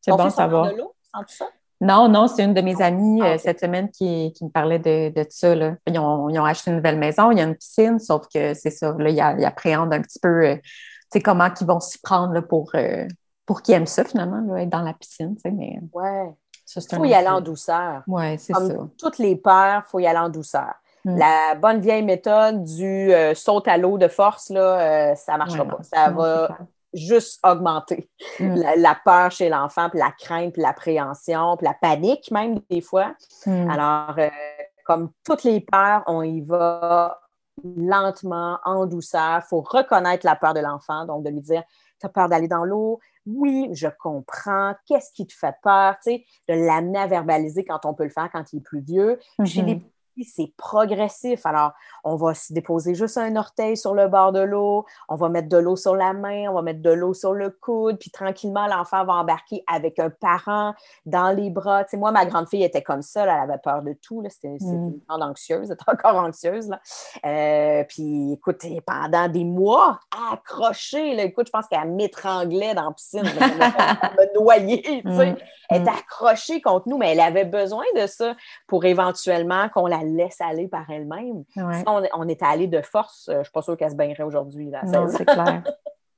C'est 0.00 0.10
bon, 0.10 0.16
de 0.16 0.76
l'eau, 0.76 0.94
ça? 1.26 1.46
Non, 1.80 2.08
non, 2.08 2.28
c'est 2.28 2.44
une 2.44 2.54
de 2.54 2.60
mes 2.60 2.80
amies 2.80 3.20
ah, 3.22 3.32
euh, 3.32 3.38
cette 3.38 3.58
semaine 3.58 3.90
qui, 3.90 4.32
qui, 4.36 4.44
me 4.44 4.50
parlait 4.50 4.78
de, 4.78 5.12
de 5.12 5.26
ça. 5.28 5.52
Là. 5.52 5.74
Ils, 5.88 5.98
ont, 5.98 6.28
ils, 6.28 6.38
ont, 6.38 6.44
acheté 6.44 6.70
une 6.70 6.76
nouvelle 6.76 6.98
maison, 6.98 7.32
il 7.32 7.38
y 7.38 7.40
a 7.40 7.44
une 7.44 7.56
piscine, 7.56 7.98
sauf 7.98 8.26
que 8.32 8.54
c'est 8.54 8.70
ça. 8.70 8.94
Là, 8.96 9.10
ils, 9.10 9.44
appréhendent 9.44 9.92
un 9.92 10.00
petit 10.00 10.20
peu 10.20 10.46
euh, 10.46 10.56
comment 11.24 11.48
ils 11.60 11.66
vont 11.66 11.80
s'y 11.80 11.98
prendre 11.98 12.34
là, 12.34 12.42
pour, 12.42 12.70
euh, 12.76 13.06
pour 13.46 13.62
qu'ils 13.62 13.74
aiment 13.74 13.86
ça, 13.86 14.04
finalement, 14.04 14.40
là, 14.46 14.62
être 14.62 14.70
dans 14.70 14.82
la 14.82 14.94
piscine. 14.94 15.36
Mais... 15.44 15.80
Ouais. 15.92 16.30
Il 16.76 16.96
faut 16.96 17.04
y 17.04 17.14
aller 17.14 17.28
en 17.28 17.40
douceur. 17.40 18.02
Oui, 18.06 18.38
c'est 18.38 18.52
ça. 18.52 18.74
Toutes 18.98 19.18
les 19.18 19.36
peurs, 19.36 19.82
il 19.86 19.90
faut 19.90 19.98
y 19.98 20.06
aller 20.06 20.18
en 20.18 20.28
douceur. 20.28 20.74
La 21.04 21.56
bonne 21.56 21.80
vieille 21.80 22.04
méthode 22.04 22.62
du 22.62 23.12
euh, 23.12 23.34
saut 23.34 23.62
à 23.66 23.76
l'eau 23.76 23.98
de 23.98 24.06
force, 24.06 24.50
là, 24.50 24.60
euh, 25.10 25.14
ça 25.16 25.32
ne 25.32 25.38
marchera 25.38 25.64
pas. 25.64 25.82
Ça 25.82 26.10
va 26.10 26.56
juste 26.94 27.40
augmenter 27.44 28.08
mm. 28.38 28.62
la, 28.76 28.96
peur 29.04 29.30
chez 29.30 29.48
l'enfant, 29.48 29.88
puis 29.90 29.98
la 29.98 30.12
crainte, 30.12 30.52
puis 30.52 30.62
l'appréhension, 30.62 31.56
puis 31.56 31.66
la 31.66 31.74
panique 31.74 32.30
même 32.30 32.60
des 32.70 32.80
fois. 32.80 33.14
Mm. 33.46 33.70
Alors, 33.70 34.14
euh, 34.18 34.28
comme 34.84 35.10
toutes 35.24 35.42
les 35.42 35.60
peurs, 35.60 36.04
on 36.06 36.22
y 36.22 36.40
va 36.40 37.18
lentement, 37.76 38.58
en 38.64 38.86
douceur. 38.86 39.40
Il 39.44 39.48
faut 39.48 39.60
reconnaître 39.60 40.24
la 40.24 40.36
peur 40.36 40.54
de 40.54 40.60
l'enfant, 40.60 41.04
donc 41.04 41.24
de 41.24 41.30
lui 41.30 41.40
dire, 41.40 41.62
tu 42.02 42.12
peur 42.12 42.28
d'aller 42.28 42.48
dans 42.48 42.64
l'eau, 42.64 43.00
oui, 43.26 43.68
je 43.72 43.88
comprends, 44.00 44.74
qu'est-ce 44.86 45.12
qui 45.12 45.26
te 45.26 45.32
fait 45.32 45.54
peur, 45.62 45.96
tu 46.02 46.10
sais, 46.10 46.24
de 46.48 46.54
l'amener 46.54 46.98
verbaliser 47.06 47.64
quand 47.64 47.84
on 47.86 47.94
peut 47.94 48.04
le 48.04 48.10
faire 48.10 48.30
quand 48.32 48.52
il 48.52 48.58
est 48.58 48.60
plus 48.60 48.80
vieux. 48.80 49.18
Chez 49.44 49.62
les 49.62 49.82
c'est 50.20 50.52
progressif. 50.56 51.46
Alors, 51.46 51.72
on 52.04 52.16
va 52.16 52.34
se 52.34 52.52
déposer 52.52 52.94
juste 52.94 53.18
un 53.18 53.36
orteil 53.36 53.76
sur 53.76 53.94
le 53.94 54.08
bord 54.08 54.32
de 54.32 54.40
l'eau, 54.40 54.84
on 55.08 55.16
va 55.16 55.28
mettre 55.28 55.48
de 55.48 55.56
l'eau 55.56 55.76
sur 55.76 55.96
la 55.96 56.12
main, 56.12 56.48
on 56.50 56.54
va 56.54 56.62
mettre 56.62 56.82
de 56.82 56.90
l'eau 56.90 57.14
sur 57.14 57.32
le 57.32 57.50
coude, 57.50 57.98
puis 57.98 58.10
tranquillement, 58.10 58.66
l'enfant 58.66 59.04
va 59.04 59.14
embarquer 59.14 59.64
avec 59.66 59.98
un 59.98 60.10
parent 60.10 60.74
dans 61.06 61.30
les 61.30 61.50
bras. 61.50 61.84
Tu 61.84 61.90
sais, 61.90 61.96
moi, 61.96 62.12
ma 62.12 62.26
grande 62.26 62.48
fille 62.48 62.64
était 62.64 62.82
comme 62.82 63.02
ça, 63.02 63.22
elle 63.22 63.30
avait 63.30 63.58
peur 63.58 63.82
de 63.82 63.94
tout. 63.94 64.22
C'était 64.28 64.56
mm. 64.60 64.72
une 64.72 65.00
grande 65.08 65.22
anxieuse, 65.22 65.70
elle 65.70 65.74
était 65.74 65.90
encore 65.90 66.22
anxieuse. 66.22 66.68
Là. 66.68 66.80
Euh, 67.24 67.84
puis, 67.88 68.32
écoute, 68.32 68.62
pendant 68.86 69.28
des 69.28 69.44
mois, 69.44 70.00
accrochée, 70.32 71.14
là, 71.14 71.24
écoute, 71.24 71.46
je 71.46 71.52
pense 71.52 71.66
qu'elle 71.68 71.90
m'étranglait 71.90 72.74
dans 72.74 72.86
la 72.86 72.92
piscine, 72.92 73.22
elle 73.24 74.10
me 74.18 74.34
noyer, 74.38 74.82
tu 74.82 75.16
sais. 75.16 75.32
Mm. 75.32 75.36
Elle 75.70 75.82
était 75.82 75.90
mm. 75.90 75.94
accrochée 75.94 76.60
contre 76.60 76.88
nous, 76.88 76.98
mais 76.98 77.12
elle 77.12 77.20
avait 77.20 77.44
besoin 77.44 77.84
de 77.96 78.06
ça 78.06 78.34
pour 78.66 78.84
éventuellement 78.84 79.68
qu'on 79.70 79.86
la 79.86 80.01
laisse 80.02 80.40
aller 80.40 80.68
par 80.68 80.88
elle-même. 80.90 81.44
on, 81.86 82.28
est 82.28 82.42
allé 82.42 82.66
de 82.66 82.80
force, 82.82 83.28
euh, 83.28 83.34
je 83.34 83.38
ne 83.38 83.44
suis 83.44 83.52
pas 83.52 83.62
sûre 83.62 83.76
qu'elle 83.76 83.90
se 83.90 83.96
baignerait 83.96 84.22
aujourd'hui. 84.22 84.70
Non, 84.84 85.08
c'est 85.08 85.24
clair. 85.24 85.62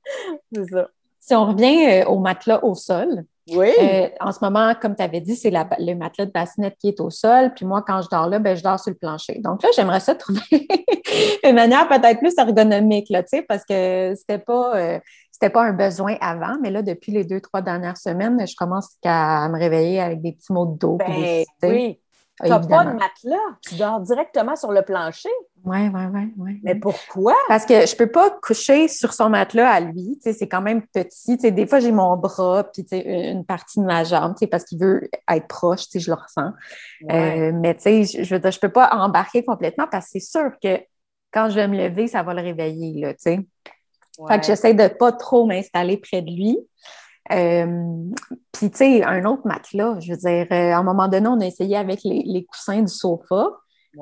c'est 0.53 0.69
ça. 0.69 0.87
Si 1.19 1.33
on 1.33 1.45
revient 1.47 1.87
euh, 1.87 2.05
au 2.05 2.19
matelas 2.19 2.63
au 2.63 2.75
sol, 2.75 3.25
oui. 3.51 3.69
Euh, 3.79 4.09
en 4.21 4.31
ce 4.31 4.39
moment, 4.41 4.73
comme 4.73 4.95
tu 4.95 5.03
avais 5.03 5.21
dit, 5.21 5.35
c'est 5.35 5.51
le 5.51 5.93
matelas 5.93 6.25
de 6.25 6.31
bassinette 6.31 6.77
qui 6.79 6.87
est 6.87 6.99
au 6.99 7.11
sol. 7.11 7.53
Puis 7.55 7.63
moi, 7.63 7.83
quand 7.85 8.01
je 8.01 8.09
dors 8.09 8.27
là, 8.27 8.39
ben, 8.39 8.57
je 8.57 8.63
dors 8.63 8.79
sur 8.79 8.89
le 8.89 8.97
plancher. 8.97 9.39
Donc 9.39 9.61
là, 9.61 9.69
j'aimerais 9.75 9.99
ça 9.99 10.15
trouver 10.15 10.39
une 11.43 11.53
manière 11.53 11.87
peut-être 11.87 12.17
plus 12.17 12.33
ergonomique, 12.39 13.07
là, 13.11 13.21
parce 13.47 13.63
que 13.63 14.15
c'était 14.17 14.39
pas, 14.39 14.99
c'était 15.31 15.51
pas 15.51 15.63
un 15.63 15.73
besoin 15.73 16.15
avant. 16.21 16.57
Mais 16.59 16.71
là, 16.71 16.81
depuis 16.81 17.11
les 17.11 17.23
deux, 17.23 17.39
trois 17.39 17.61
dernières 17.61 17.97
semaines, 17.97 18.47
je 18.47 18.55
commence 18.55 18.97
à 19.03 19.47
me 19.49 19.59
réveiller 19.59 19.99
avec 19.99 20.23
des 20.23 20.31
petits 20.31 20.51
mots 20.51 20.65
de 20.65 20.79
dos. 20.79 20.97
Ben, 20.97 21.43
oui. 21.61 21.99
Tu 22.43 22.49
n'as 22.49 22.59
pas 22.59 22.83
de 22.85 22.91
matelas, 22.91 23.37
tu 23.61 23.75
dors 23.75 24.01
directement 24.01 24.55
sur 24.57 24.71
le 24.71 24.81
plancher. 24.81 25.29
Oui, 25.63 25.87
oui, 25.87 26.01
oui. 26.13 26.33
Ouais, 26.37 26.59
Mais 26.63 26.75
pourquoi? 26.75 27.33
Parce 27.47 27.65
que 27.65 27.85
je 27.85 27.93
ne 27.93 27.97
peux 27.97 28.11
pas 28.11 28.29
coucher 28.29 28.87
sur 28.87 29.13
son 29.13 29.29
matelas 29.29 29.69
à 29.71 29.79
lui. 29.79 30.19
C'est 30.21 30.47
quand 30.47 30.61
même 30.61 30.85
petit. 30.87 31.37
des 31.37 31.65
fois, 31.65 31.79
j'ai 31.79 31.91
mon 31.93 32.17
bras 32.17 32.65
puis 32.65 32.85
une 32.91 33.45
partie 33.45 33.79
de 33.79 33.85
ma 33.85 34.03
jambe 34.03 34.35
parce 34.51 34.65
qu'il 34.65 34.79
veut 34.79 35.09
être 35.29 35.47
proche, 35.47 35.85
je 35.93 36.11
le 36.11 36.15
ressens. 36.15 36.51
Euh, 37.09 37.51
mais 37.53 37.77
je 37.79 38.35
ne 38.35 38.59
peux 38.59 38.69
pas 38.69 38.89
embarquer 38.93 39.43
complètement 39.43 39.87
parce 39.89 40.05
que 40.05 40.11
c'est 40.13 40.19
sûr 40.19 40.51
que 40.61 40.79
quand 41.31 41.49
je 41.49 41.55
vais 41.55 41.67
me 41.67 41.77
lever, 41.77 42.07
ça 42.07 42.21
va 42.21 42.33
le 42.33 42.41
réveiller. 42.41 43.01
Là, 43.01 43.13
Fait 43.17 44.39
que 44.39 44.45
j'essaie 44.45 44.73
de 44.73 44.83
ne 44.83 44.87
pas 44.87 45.13
trop 45.13 45.45
m'installer 45.45 45.97
près 45.97 46.21
de 46.21 46.31
lui. 46.31 46.59
Euh, 47.31 48.11
puis, 48.51 48.69
tu 48.69 48.77
sais, 48.77 49.03
un 49.03 49.25
autre 49.25 49.45
matelas, 49.45 49.99
je 49.99 50.11
veux 50.11 50.17
dire, 50.17 50.47
euh, 50.51 50.73
à 50.73 50.77
un 50.77 50.83
moment 50.83 51.07
donné, 51.07 51.27
on 51.27 51.39
a 51.39 51.45
essayé 51.45 51.77
avec 51.77 52.01
les, 52.03 52.45
coussins 52.45 52.81
du 52.81 52.91
sofa, 52.91 53.49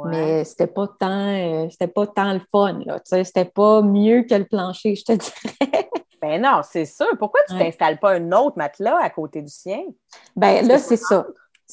Mais 0.05 0.43
c'était 0.43 0.67
pas 0.67 0.87
tant 0.99 1.29
euh, 1.29 1.67
c'était 1.69 1.87
pas 1.87 2.07
tant 2.07 2.33
le 2.33 2.41
fun, 2.51 2.79
là. 2.85 2.99
C'était 3.03 3.45
pas 3.45 3.81
mieux 3.81 4.23
que 4.23 4.35
le 4.35 4.45
plancher, 4.45 4.95
je 4.95 5.03
te 5.03 5.11
dirais. 5.13 5.89
ben 6.21 6.41
non, 6.41 6.61
c'est 6.63 6.85
sûr. 6.85 7.07
Pourquoi 7.17 7.41
tu 7.47 7.57
t'installes 7.57 7.99
pas 7.99 8.13
un 8.13 8.31
autre 8.31 8.57
matelas 8.57 8.99
à 9.01 9.09
côté 9.09 9.41
du 9.41 9.51
sien? 9.51 9.83
Ben 10.35 10.67
là, 10.67 10.77
c'est 10.77 10.97
ça 10.97 11.25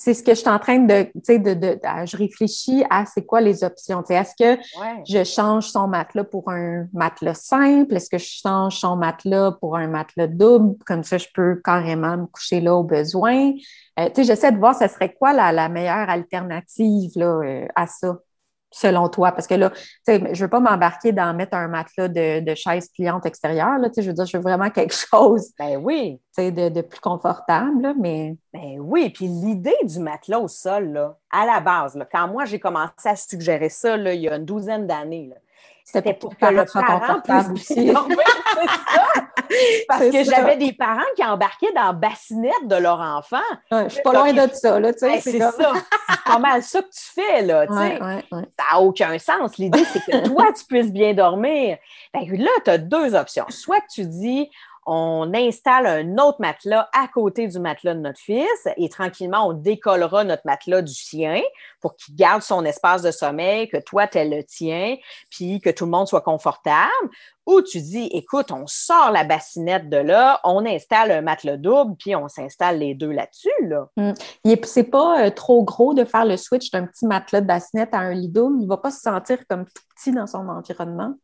c'est 0.03 0.15
ce 0.15 0.23
que 0.23 0.31
je 0.31 0.41
suis 0.41 0.49
en 0.49 0.59
train 0.59 0.79
de, 0.79 1.03
tu 1.03 1.21
sais, 1.25 1.39
de, 1.39 1.53
de, 1.53 1.79
je 2.07 2.17
réfléchis 2.17 2.83
à 2.89 3.05
c'est 3.05 3.27
quoi 3.27 3.43
les 3.43 3.63
options. 3.63 4.03
Est-ce 4.09 4.35
que 4.35 4.59
je 5.07 5.25
change 5.25 5.67
son 5.67 5.89
matelas 5.89 6.25
pour 6.25 6.51
un 6.51 6.87
matelas 6.95 7.35
simple? 7.35 7.95
Est-ce 7.95 8.09
que 8.09 8.17
je 8.17 8.41
change 8.43 8.79
son 8.79 8.97
matelas 8.97 9.53
pour 9.61 9.77
un 9.77 9.89
matelas 9.89 10.27
double? 10.27 10.83
Comme 10.87 11.05
ça, 11.05 11.19
je 11.19 11.27
peux 11.35 11.61
carrément 11.63 12.17
me 12.17 12.27
coucher 12.27 12.63
là 12.63 12.77
au 12.77 12.83
besoin. 12.83 13.51
Euh, 13.99 14.07
tu 14.07 14.15
sais, 14.15 14.25
j'essaie 14.25 14.53
de 14.53 14.59
voir 14.59 14.75
ce 14.75 14.89
serait 14.89 15.13
quoi 15.13 15.35
la, 15.35 15.53
la 15.53 15.69
meilleure 15.69 16.09
alternative 16.09 17.11
là, 17.17 17.41
euh, 17.45 17.67
à 17.77 17.87
ça? 17.87 18.17
Selon 18.71 19.09
toi? 19.09 19.33
Parce 19.33 19.47
que 19.47 19.55
là, 19.55 19.71
tu 19.71 19.81
sais, 20.05 20.35
je 20.35 20.45
veux 20.45 20.51
pas 20.51 20.61
m'embarquer 20.61 21.13
dans 21.13 21.35
mettre 21.35 21.57
un 21.57 21.69
matelas 21.69 22.09
de, 22.09 22.41
de 22.41 22.55
chaise 22.55 22.89
pliante 22.89 23.27
extérieure. 23.27 23.79
Là, 23.79 23.89
tu 23.89 23.97
sais, 23.97 24.03
je 24.03 24.09
veux 24.09 24.15
dire, 24.15 24.27
je 24.27 24.37
veux 24.37 24.43
vraiment 24.43 24.71
quelque 24.71 24.95
chose 25.11 25.53
ben 25.59 25.77
oui. 25.77 26.21
de, 26.39 26.69
de 26.69 26.81
plus 26.83 27.01
confortable, 27.01 27.95
mais. 27.99 28.37
Ben 28.53 28.79
oui, 28.81 29.11
puis 29.11 29.27
l'idée 29.27 29.77
du 29.85 29.99
matelas 30.01 30.41
au 30.41 30.49
sol, 30.49 30.93
là, 30.93 31.17
à 31.31 31.47
la 31.47 31.61
base, 31.61 31.97
là, 31.97 32.07
quand 32.11 32.29
moi 32.29 32.45
j'ai 32.45 32.59
commencé 32.59 32.93
à 33.05 33.17
suggérer 33.17 33.69
ça 33.69 33.97
là, 33.97 34.13
il 34.15 34.23
y 34.23 34.29
a 34.29 34.37
une 34.37 34.45
douzaine 34.45 34.87
d'années, 34.87 35.31
c'était 35.93 36.15
pour 36.15 36.37
que 36.37 36.47
le 36.47 36.65
parent 36.73 37.21
puisse 37.21 37.49
aussi. 37.51 37.93
Parce 39.89 40.09
que 40.11 40.23
j'avais 40.25 40.57
des 40.57 40.73
parents 40.73 41.01
qui 41.17 41.25
embarquaient 41.25 41.73
dans 41.75 41.87
la 41.87 41.93
bassinette 41.93 42.67
de 42.67 42.77
leur 42.77 43.01
enfant. 43.01 43.39
je 43.73 43.89
suis 43.89 44.03
pas 44.03 44.13
loin 44.13 44.33
de 44.33 44.49
ça, 44.53 44.79
là, 44.79 44.93
tu 44.93 45.01
sais. 45.01 45.21
c'est 45.21 45.39
ça. 45.39 45.53
C'est 45.57 46.25
pas 46.25 46.39
mal 46.39 46.63
ça 46.63 46.83
que 46.83 46.89
tu 46.89 47.03
fais, 47.15 47.43
là, 47.43 47.67
tu 47.67 47.75
sais. 47.75 47.99
ça 48.31 48.65
n'a 48.73 48.81
aucun 48.81 49.19
sens. 49.19 49.59
L'idée, 49.59 49.85
c'est 49.85 50.05
que 50.05 50.29
toi, 50.33 50.53
tu 50.57 50.65
puisses 50.65 50.93
bien 50.93 51.15
dormir. 51.15 51.79
là, 52.15 52.51
tu 52.65 52.71
as 52.71 52.79
deux 52.79 53.15
options. 53.15 53.47
Soit 53.49 53.83
tu 53.93 54.05
dis, 54.05 54.49
on 54.93 55.33
installe 55.35 55.87
un 55.87 56.19
autre 56.19 56.39
matelas 56.41 56.89
à 56.93 57.07
côté 57.07 57.47
du 57.47 57.61
matelas 57.61 57.95
de 57.95 58.01
notre 58.01 58.19
fils 58.19 58.67
et 58.77 58.89
tranquillement, 58.89 59.47
on 59.47 59.53
décollera 59.53 60.25
notre 60.25 60.43
matelas 60.45 60.83
du 60.83 60.93
sien 60.93 61.41
pour 61.81 61.95
qu'il 61.95 62.17
garde 62.17 62.43
son 62.43 62.65
espace 62.65 63.01
de 63.01 63.13
sommeil, 63.13 63.69
que 63.69 63.77
toi, 63.77 64.09
tu 64.09 64.19
le 64.19 64.43
tien, 64.43 64.97
puis 65.31 65.61
que 65.61 65.71
tout 65.71 65.85
le 65.85 65.93
monde 65.93 66.09
soit 66.09 66.23
confortable. 66.23 66.91
Ou 67.47 67.63
tu 67.63 67.81
dis, 67.81 68.07
écoute, 68.13 68.51
on 68.51 68.67
sort 68.67 69.13
la 69.13 69.23
bassinette 69.23 69.89
de 69.89 69.97
là, 69.97 70.41
on 70.43 70.67
installe 70.67 71.13
un 71.13 71.23
matelas 71.23 71.57
double, 71.57 71.95
puis 71.97 72.17
on 72.17 72.27
s'installe 72.27 72.81
les 72.81 72.95
deux 72.95 73.13
là-dessus. 73.13 73.49
Là. 73.63 73.89
Hum. 73.97 74.15
C'est 74.65 74.91
pas 74.91 75.27
euh, 75.27 75.31
trop 75.31 75.63
gros 75.63 75.95
de 75.95 76.05
faire 76.05 76.25
le 76.25 76.37
switch 76.37 76.73
d'un 76.73 76.87
petit 76.87 77.07
matelas 77.07 77.43
de 77.43 77.47
bassinette 77.47 77.95
à 77.95 77.99
un 77.99 78.13
lit 78.13 78.29
double. 78.29 78.57
Il 78.59 78.65
ne 78.65 78.69
va 78.69 78.77
pas 78.77 78.91
se 78.91 79.03
sentir 79.03 79.39
comme 79.49 79.67
tout 79.67 79.83
petit 79.95 80.11
dans 80.11 80.27
son 80.27 80.49
environnement. 80.49 81.15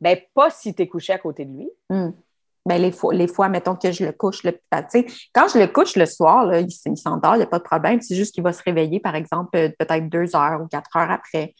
Bien, 0.00 0.16
pas 0.34 0.50
si 0.50 0.74
tu 0.74 0.82
es 0.82 0.88
couché 0.88 1.12
à 1.12 1.18
côté 1.18 1.44
de 1.44 1.52
lui. 1.52 1.70
Hum. 1.90 2.12
Ben, 2.68 2.82
les, 2.82 2.92
fois, 2.92 3.14
les 3.14 3.28
fois, 3.28 3.48
mettons 3.48 3.76
que 3.76 3.90
je 3.92 4.04
le 4.04 4.12
couche, 4.12 4.42
le, 4.44 4.52
quand 4.70 5.48
je 5.48 5.58
le 5.58 5.68
couche 5.68 5.96
le 5.96 6.04
soir, 6.04 6.44
là, 6.44 6.60
il, 6.60 6.98
s'endort, 6.98 7.34
il 7.34 7.38
n'y 7.38 7.44
a 7.44 7.46
pas 7.46 7.60
de 7.60 7.64
problème. 7.64 8.02
C'est 8.02 8.14
juste 8.14 8.34
qu'il 8.34 8.44
va 8.44 8.52
se 8.52 8.62
réveiller, 8.62 9.00
par 9.00 9.14
exemple, 9.14 9.56
euh, 9.56 9.70
peut-être 9.78 10.10
deux 10.10 10.36
heures 10.36 10.60
ou 10.60 10.66
quatre 10.66 10.94
heures 10.94 11.10
après. 11.10 11.54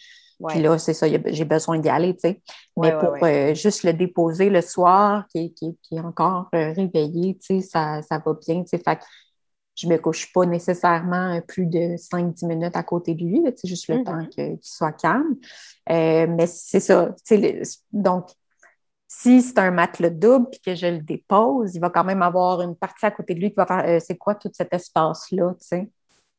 Puis 0.48 0.60
là, 0.60 0.76
c'est 0.76 0.92
ça, 0.92 1.06
j'ai 1.08 1.44
besoin 1.46 1.78
d'y 1.78 1.88
aller, 1.88 2.12
tu 2.12 2.28
sais. 2.28 2.42
Mais 2.76 2.92
pour 2.98 3.16
euh, 3.22 3.54
juste 3.54 3.84
le 3.84 3.94
déposer 3.94 4.50
le 4.50 4.60
soir, 4.60 5.24
qui, 5.34 5.54
est 5.90 5.98
encore 5.98 6.48
euh, 6.54 6.74
réveillé, 6.74 7.38
tu 7.38 7.60
sais, 7.60 7.66
ça, 7.66 8.02
ça 8.02 8.22
va 8.24 8.34
bien, 8.46 8.62
tu 8.62 8.68
sais. 8.68 8.78
Fait 8.78 8.96
que 8.96 9.02
je 9.76 9.86
ne 9.86 9.94
me 9.94 9.98
couche 9.98 10.30
pas 10.30 10.44
nécessairement 10.44 11.40
plus 11.48 11.64
de 11.64 11.96
5-10 11.96 12.46
minutes 12.46 12.76
à 12.76 12.82
côté 12.82 13.14
de 13.14 13.24
lui, 13.24 13.42
tu 13.44 13.52
sais, 13.56 13.68
juste 13.68 13.88
le 13.88 13.96
mm-hmm. 13.96 14.04
temps 14.04 14.26
qu'il 14.26 14.58
soit 14.60 14.92
calme. 14.92 15.36
mais 15.88 16.46
c'est 16.46 16.80
ça, 16.80 17.14
tu 17.26 17.40
sais, 17.40 17.62
donc 17.94 18.26
si 19.10 19.40
c'est 19.40 19.58
un 19.58 19.70
matelas 19.70 20.10
double 20.10 20.50
puis 20.50 20.60
que 20.60 20.74
je 20.74 20.86
le 20.86 20.98
dépose, 20.98 21.74
il 21.74 21.80
va 21.80 21.88
quand 21.88 22.04
même 22.04 22.20
avoir 22.20 22.60
une 22.60 22.76
partie 22.76 23.06
à 23.06 23.10
côté 23.10 23.34
de 23.34 23.40
lui 23.40 23.48
qui 23.48 23.56
va 23.56 23.66
faire 23.66 23.84
euh, 23.86 23.98
c'est 24.00 24.18
quoi 24.18 24.34
tout 24.34 24.50
cet 24.52 24.72
espace-là, 24.72 25.54
tu 25.58 25.66
sais? 25.66 25.90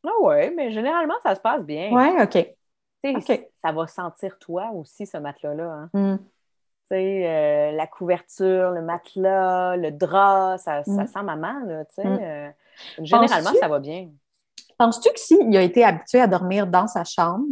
Ah 0.05 0.11
oui, 0.21 0.53
mais 0.55 0.71
généralement, 0.71 1.15
ça 1.23 1.33
se 1.35 1.41
passe 1.41 1.65
bien. 1.65 1.89
Oui, 1.91 2.21
OK. 2.21 3.25
Ça 3.63 3.71
va 3.71 3.87
sentir 3.87 4.37
toi 4.39 4.69
aussi, 4.73 5.07
ce 5.07 5.17
matelas-là. 5.17 5.87
Hein? 5.93 6.19
Tu 6.19 6.95
sais, 6.95 7.27
euh, 7.27 7.71
la 7.71 7.87
couverture, 7.87 8.71
le 8.71 8.81
matelas, 8.81 9.75
le 9.75 9.91
drap, 9.91 10.57
ça, 10.57 10.81
hmm. 10.85 11.07
sent 11.07 11.23
maman, 11.23 11.59
là, 11.65 11.85
tu 11.85 11.95
sais. 11.95 12.07
Euh, 12.07 12.49
généralement, 13.01 13.53
ça 13.59 13.67
va 13.67 13.79
bien. 13.79 14.09
Penses-tu 14.77 15.09
que 15.11 15.19
s'il 15.19 15.57
a 15.57 15.61
été 15.61 15.83
habitué 15.83 16.21
à 16.21 16.27
dormir 16.27 16.67
dans 16.67 16.87
sa 16.87 17.03
chambre, 17.03 17.47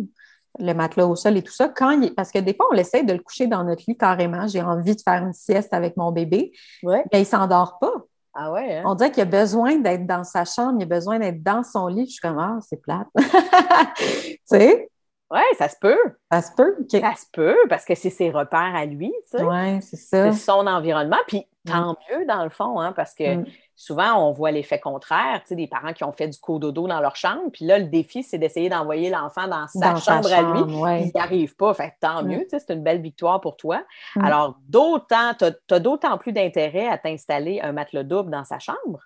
le 0.60 0.74
matelas 0.74 1.06
au 1.06 1.16
sol 1.16 1.38
et 1.38 1.42
tout 1.42 1.54
ça, 1.54 1.70
quand 1.70 2.00
parce 2.16 2.32
que 2.32 2.40
des 2.40 2.54
fois, 2.54 2.68
on 2.72 2.76
essaie 2.76 3.04
de 3.04 3.14
le 3.14 3.20
coucher 3.20 3.48
dans 3.48 3.64
notre 3.64 3.84
lit 3.88 3.98
carrément. 3.98 4.48
J'ai 4.48 4.62
envie 4.62 4.96
de 4.96 5.02
faire 5.02 5.24
une 5.24 5.34
sieste 5.34 5.74
avec 5.74 5.98
mon 5.98 6.12
bébé. 6.12 6.52
Ouais. 6.84 7.04
Mais 7.12 7.20
il 7.20 7.24
ne 7.24 7.26
s'endort 7.26 7.78
pas. 7.80 7.94
Ah 8.34 8.52
ouais, 8.52 8.78
hein? 8.78 8.84
On 8.86 8.94
dirait 8.94 9.12
qu'il 9.12 9.24
a 9.24 9.26
besoin 9.26 9.78
d'être 9.78 10.06
dans 10.06 10.24
sa 10.24 10.46
chambre, 10.46 10.76
il 10.80 10.84
a 10.84 10.86
besoin 10.86 11.18
d'être 11.18 11.42
dans 11.42 11.64
son 11.64 11.88
lit. 11.88 12.06
Je 12.06 12.12
suis 12.12 12.22
comme, 12.22 12.38
ah, 12.38 12.60
c'est 12.62 12.80
plate. 12.80 13.08
tu 13.98 14.38
sais? 14.46 14.90
Oui, 15.32 15.42
ça 15.58 15.68
se 15.70 15.76
peut. 15.80 15.98
Ça 16.32 16.42
se 16.42 16.52
peut. 16.56 16.76
Ça 16.90 17.14
se 17.16 17.26
peut, 17.32 17.58
parce 17.70 17.86
que 17.86 17.96
c'est 17.96 18.10
ses 18.10 18.30
repères 18.30 18.76
à 18.76 18.86
lui, 18.86 19.12
tu 19.30 19.38
sais. 19.38 19.44
Oui, 19.44 19.82
c'est 19.82 19.98
ça. 19.98 20.32
C'est 20.32 20.40
son 20.40 20.66
environnement. 20.68 21.18
Puis 21.28 21.46
tant 21.66 21.98
mieux, 22.10 22.26
dans 22.26 22.44
le 22.44 22.50
fond, 22.50 22.80
hein, 22.80 22.94
parce 22.94 23.14
que 23.14 23.36
mm 23.36 23.46
souvent, 23.78 24.28
on 24.28 24.34
voit 24.34 24.52
l'effet 24.52 24.80
contraire, 24.80 25.42
tu 25.44 25.50
sais, 25.50 25.56
des 25.56 25.68
parents 25.68 25.94
qui 25.94 26.04
ont 26.04 26.12
fait 26.12 26.28
du 26.28 26.38
cododo 26.40 26.88
dans 26.88 27.00
leur 27.00 27.16
chambre, 27.16 27.50
puis 27.54 27.64
là, 27.64 27.78
le 27.78 27.86
défi, 27.86 28.24
c'est 28.24 28.40
d'essayer 28.40 28.70
d'envoyer 28.70 29.10
l'enfant 29.10 29.48
dans 29.48 29.68
sa 29.68 29.96
chambre, 29.98 30.34
à 30.34 30.42
lui. 30.42 31.06
Il 31.06 31.12
n'y 31.14 31.22
arrive 31.22 31.56
pas, 31.56 31.74
fait 31.76 31.94
tant 32.02 32.24
mm. 32.24 32.28
mieux, 32.28 32.42
tu 32.42 32.50
sais, 32.50 32.60
c'est 32.60 32.74
une 32.74 32.84
belle 32.84 33.02
victoire 33.02 33.40
pour 33.40 33.56
toi. 33.56 33.84
Mm. 34.16 34.26
Alors, 34.26 34.58
d'autant, 34.68 35.34
tu 35.38 35.46
as, 35.74 35.80
d'autant 35.80 36.18
plus 36.18 36.34
d'intérêt 36.34 36.88
à 36.88 36.98
t'installer 36.98 37.62
un 37.62 37.72
matelas 37.72 38.04
double 38.04 38.32
dans 38.32 38.44
sa 38.44 38.58
chambre. 38.58 39.00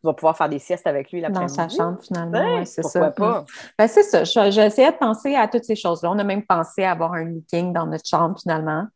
Mm. 0.00 0.06
Tu 0.06 0.06
vas 0.06 0.14
pouvoir 0.14 0.36
faire 0.36 0.48
des 0.48 0.58
siestes 0.58 0.86
avec 0.86 1.12
lui 1.12 1.20
l'après-midi. 1.20 1.56
Dans 1.56 1.68
sa 1.68 1.76
chambre, 1.76 1.98
finalement, 2.02 2.56
ouais, 2.58 2.64
c'est 2.64 2.82
ça. 2.82 3.10
pas? 3.10 3.44
Ben, 3.78 3.86
c'est 3.86 4.02
ça. 4.02 4.24
J'ai 4.24 4.64
essayé 4.64 4.90
de 4.90 4.96
penser 4.96 5.34
à 5.34 5.48
toutes 5.48 5.64
ces 5.64 5.76
choses-là. 5.76 6.10
On 6.10 6.18
a 6.18 6.24
même 6.24 6.44
pensé 6.44 6.84
à 6.84 6.92
avoir 6.92 7.12
un 7.14 7.24
leaking 7.24 7.72
dans 7.72 7.86
notre 7.86 8.06
chambre, 8.06 8.38
finalement. 8.40 8.86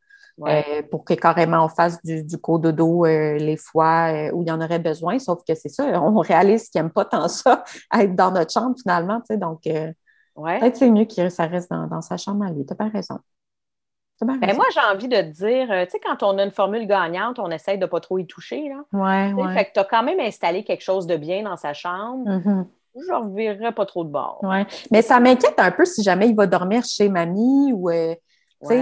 Euh, 0.40 0.82
pour 0.90 1.05
que 1.05 1.14
carrément 1.14 1.64
on 1.64 1.68
fasse 1.68 2.02
du, 2.02 2.24
du 2.24 2.38
cododo 2.38 3.07
euh, 3.07 3.36
les 3.38 3.57
fois 3.57 4.12
euh, 4.12 4.32
où 4.32 4.42
il 4.42 4.48
y 4.48 4.50
en 4.50 4.61
aurait 4.61 4.80
besoin. 4.80 5.18
Sauf 5.20 5.44
que 5.46 5.55
c'est 5.55 5.68
ça, 5.68 5.84
on 6.02 6.18
réalise 6.18 6.68
qu'ils 6.68 6.80
n'aiment 6.80 6.90
pas 6.90 7.05
tant 7.05 7.28
ça, 7.28 7.62
être 7.94 8.16
dans 8.16 8.32
notre 8.32 8.52
chambre 8.52 8.74
finalement. 8.80 9.20
Tu 9.20 9.26
sais, 9.28 9.36
donc, 9.36 9.62
peut-être 9.62 10.76
c'est 10.76 10.90
mieux 10.90 11.05
que 11.05 11.28
ça 11.28 11.46
reste 11.46 11.70
dans, 11.70 12.00
sa 12.00 12.16
chambre 12.16 12.44
à 12.44 12.50
lui. 12.50 12.66
Tu 12.66 12.72
as 12.72 12.76
pas 12.76 12.88
raison. 12.88 13.18
Ben, 14.20 14.54
moi, 14.54 14.66
j'ai 14.72 14.80
envie 14.80 15.08
de 15.08 15.16
te 15.16 15.22
dire, 15.22 15.66
tu 15.68 15.90
sais, 15.90 16.00
quand 16.00 16.22
on 16.22 16.38
a 16.38 16.44
une 16.44 16.50
formule 16.50 16.86
gagnante, 16.86 17.38
on 17.38 17.50
essaye 17.50 17.78
de 17.78 17.84
ne 17.84 17.90
pas 17.90 18.00
trop 18.00 18.18
y 18.18 18.26
toucher. 18.26 18.68
Là. 18.68 18.84
Ouais, 18.92 19.54
Fait 19.54 19.64
que 19.66 19.72
tu 19.74 19.80
as 19.80 19.84
quand 19.84 20.02
même 20.02 20.20
installé 20.20 20.64
quelque 20.64 20.82
chose 20.82 21.06
de 21.06 21.16
bien 21.16 21.42
dans 21.42 21.56
sa 21.56 21.74
chambre. 21.74 22.24
Mm-hmm. 22.28 22.66
Je 22.96 23.12
ne 23.12 23.16
revirerais 23.16 23.72
pas 23.72 23.86
trop 23.86 24.04
de 24.04 24.10
bord. 24.10 24.38
Ouais. 24.42 24.66
Mais 24.92 25.02
ça 25.02 25.18
m'inquiète 25.18 25.58
un 25.58 25.72
peu 25.72 25.84
si 25.84 26.02
jamais 26.02 26.28
il 26.28 26.36
va 26.36 26.46
dormir 26.46 26.84
chez 26.84 27.08
mamie 27.08 27.72
ou 27.72 27.90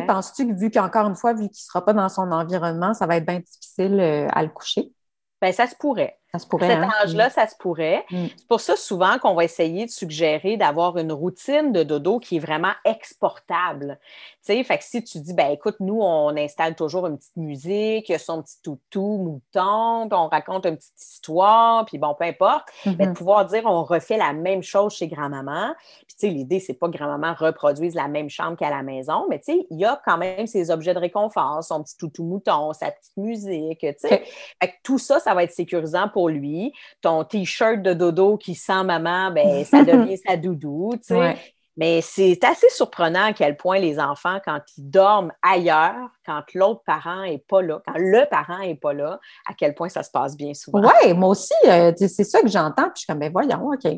Penses-tu 0.07 0.49
que, 0.49 0.53
vu 0.53 0.71
qu'encore 0.71 1.07
une 1.07 1.17
fois, 1.17 1.33
vu 1.33 1.49
qu'il 1.49 1.51
ne 1.51 1.55
sera 1.55 1.85
pas 1.85 1.93
dans 1.93 2.09
son 2.09 2.31
environnement, 2.33 2.95
ça 2.95 3.07
va 3.07 3.17
être 3.17 3.27
bien 3.27 3.41
difficile 3.41 3.99
euh, 4.01 4.29
à 4.33 4.43
le 4.43 4.49
coucher? 4.49 4.93
Bien, 5.41 5.53
ça 5.53 5.67
se 5.67 5.75
pourrait. 5.75 6.19
Ça 6.35 6.39
se 6.39 6.47
pourrait. 6.47 6.69
Cet 6.69 6.79
hein? 6.79 6.91
âge-là, 7.03 7.29
ça 7.29 7.47
se 7.47 7.55
pourrait. 7.57 8.07
Mm. 8.11 8.27
C'est 8.35 8.49
pour 8.49 8.61
ça 8.61 8.75
souvent 8.75 9.19
qu'on 9.19 9.35
va 9.35 9.45
essayer 9.45 9.85
de 9.85 9.91
suggérer 9.91 10.57
d'avoir 10.57 10.97
une 10.97 11.13
routine 11.13 11.73
de 11.73 11.83
dodo 11.83 12.21
qui 12.21 12.37
est 12.37 12.41
vraiment 12.41 12.73
exportable. 12.87 13.99
Tu 14.37 14.55
sais, 14.55 14.65
fait 14.65 14.79
que 14.79 14.85
si 14.85 15.05
tu 15.05 15.19
dis, 15.19 15.35
ben 15.35 15.51
écoute, 15.51 15.77
nous, 15.81 16.01
on 16.01 16.35
installe 16.39 16.75
toujours 16.75 17.07
une 17.07 17.19
petite 17.19 17.37
musique, 17.37 18.19
son 18.19 18.43
petit 18.43 18.63
toutou, 18.63 19.19
mouton, 19.19 20.09
puis 20.09 20.19
on 20.19 20.29
raconte 20.29 20.65
une 20.65 20.79
petite 20.79 21.03
histoire, 21.03 21.85
puis 21.85 21.99
bon, 21.99 22.15
peu 22.15 22.25
importe, 22.25 22.67
mais 22.87 22.95
de 22.95 23.03
mm-hmm. 23.03 23.13
pouvoir 23.13 23.45
dire, 23.45 23.65
on 23.67 23.85
refait 23.85 24.17
la 24.17 24.33
même 24.33 24.63
chose 24.63 24.95
chez 24.95 25.09
grand-maman. 25.09 25.75
Puis 26.07 26.17
tu 26.19 26.27
sais, 26.27 26.29
l'idée, 26.29 26.61
c'est 26.61 26.73
pas 26.73 26.89
que 26.89 26.97
grand-maman 26.97 27.35
reproduise 27.35 27.95
la 27.95 28.09
même 28.09 28.31
chambre 28.31 28.57
qu'à 28.57 28.71
la 28.71 28.83
maison, 28.83 29.27
mais 29.29 29.39
tu 29.39 29.53
sais, 29.53 29.67
il 29.71 29.79
y 29.79 29.85
a 29.85 30.01
quand 30.03 30.17
même 30.17 30.47
ses 30.47 30.71
objets 30.71 30.95
de 30.95 30.99
réconfort, 30.99 31.63
son 31.63 31.83
petit 31.83 31.99
toutou 31.99 32.25
mouton, 32.25 32.73
sa 32.73 32.91
petite 32.91 33.19
musique, 33.19 33.81
tu 33.81 33.95
sais. 33.99 34.25
Fait 34.63 34.69
que 34.69 34.75
tout 34.83 34.99
ça, 34.99 35.21
ça 35.21 35.35
va 35.35 35.45
être 35.45 35.53
sécurisant 35.53 36.09
pour 36.09 36.22
lui. 36.29 36.73
Ton 37.01 37.25
t-shirt 37.25 37.83
de 37.83 37.93
dodo 37.93 38.37
qui 38.37 38.55
sent 38.55 38.85
maman, 38.85 39.31
ben 39.31 39.65
ça 39.65 39.85
devient 39.85 40.19
sa 40.19 40.37
doudou, 40.37 40.93
tu 40.97 41.15
sais. 41.15 41.37
Mais 41.77 42.03
c'est 42.03 42.39
assez 42.45 42.69
surprenant 42.69 43.25
à 43.25 43.33
quel 43.33 43.57
point 43.57 43.79
les 43.79 43.99
enfants, 43.99 44.39
quand 44.45 44.61
ils 44.77 44.91
dorment 44.91 45.33
ailleurs, 45.41 46.11
quand 46.27 46.43
l'autre 46.55 46.83
parent 46.85 47.23
n'est 47.23 47.43
pas 47.49 47.63
là, 47.63 47.81
quand 47.87 47.95
le 47.97 48.29
parent 48.29 48.59
n'est 48.59 48.75
pas 48.75 48.93
là, 48.93 49.19
à 49.49 49.55
quel 49.55 49.75
point 49.75 49.89
ça 49.89 50.03
se 50.03 50.11
passe 50.11 50.37
bien 50.37 50.53
souvent. 50.53 50.83
Oui, 50.83 51.15
moi 51.15 51.31
aussi, 51.31 51.55
euh, 51.67 51.93
c'est 51.97 52.25
ça 52.25 52.43
que 52.43 52.49
j'entends. 52.49 52.85
Puis 52.85 52.93
je 52.97 52.99
suis 53.01 53.07
comme, 53.07 53.21
ben 53.21 53.33
voyons, 53.33 53.69
OK. 53.69 53.91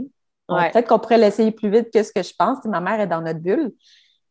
Peut-être 0.46 0.86
qu'on 0.86 0.98
pourrait 0.98 1.18
l'essayer 1.18 1.50
plus 1.50 1.70
vite 1.70 1.92
que 1.92 2.02
ce 2.02 2.12
que 2.12 2.22
je 2.22 2.32
pense. 2.38 2.64
Ma 2.64 2.80
mère 2.80 3.00
est 3.00 3.06
dans 3.06 3.22
notre 3.22 3.40
bulle. 3.40 3.72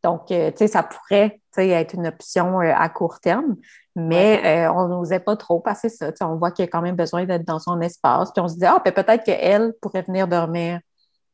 Donc, 0.04 0.30
euh, 0.30 0.50
tu 0.50 0.58
sais, 0.58 0.66
ça 0.68 0.82
pourrait 0.82 1.40
être 1.56 1.94
une 1.94 2.06
option 2.06 2.60
euh, 2.60 2.72
à 2.76 2.88
court 2.90 3.20
terme. 3.20 3.56
Mais 3.96 4.66
euh, 4.66 4.72
on 4.72 4.88
n'osait 4.88 5.20
pas 5.20 5.34
trop 5.36 5.60
passer 5.60 5.88
ça. 5.88 6.10
on 6.20 6.36
voit 6.36 6.50
qu'il 6.50 6.64
y 6.64 6.68
a 6.68 6.70
quand 6.70 6.82
même 6.82 6.96
besoin 6.96 7.24
d'être 7.24 7.46
dans 7.46 7.58
son 7.58 7.80
espace. 7.80 8.30
Puis 8.32 8.42
on 8.42 8.48
se 8.48 8.56
dit, 8.56 8.66
ah, 8.66 8.82
ben, 8.84 8.92
peut-être 8.92 9.24
qu'elle 9.24 9.72
pourrait 9.80 10.02
venir 10.02 10.28
dormir 10.28 10.80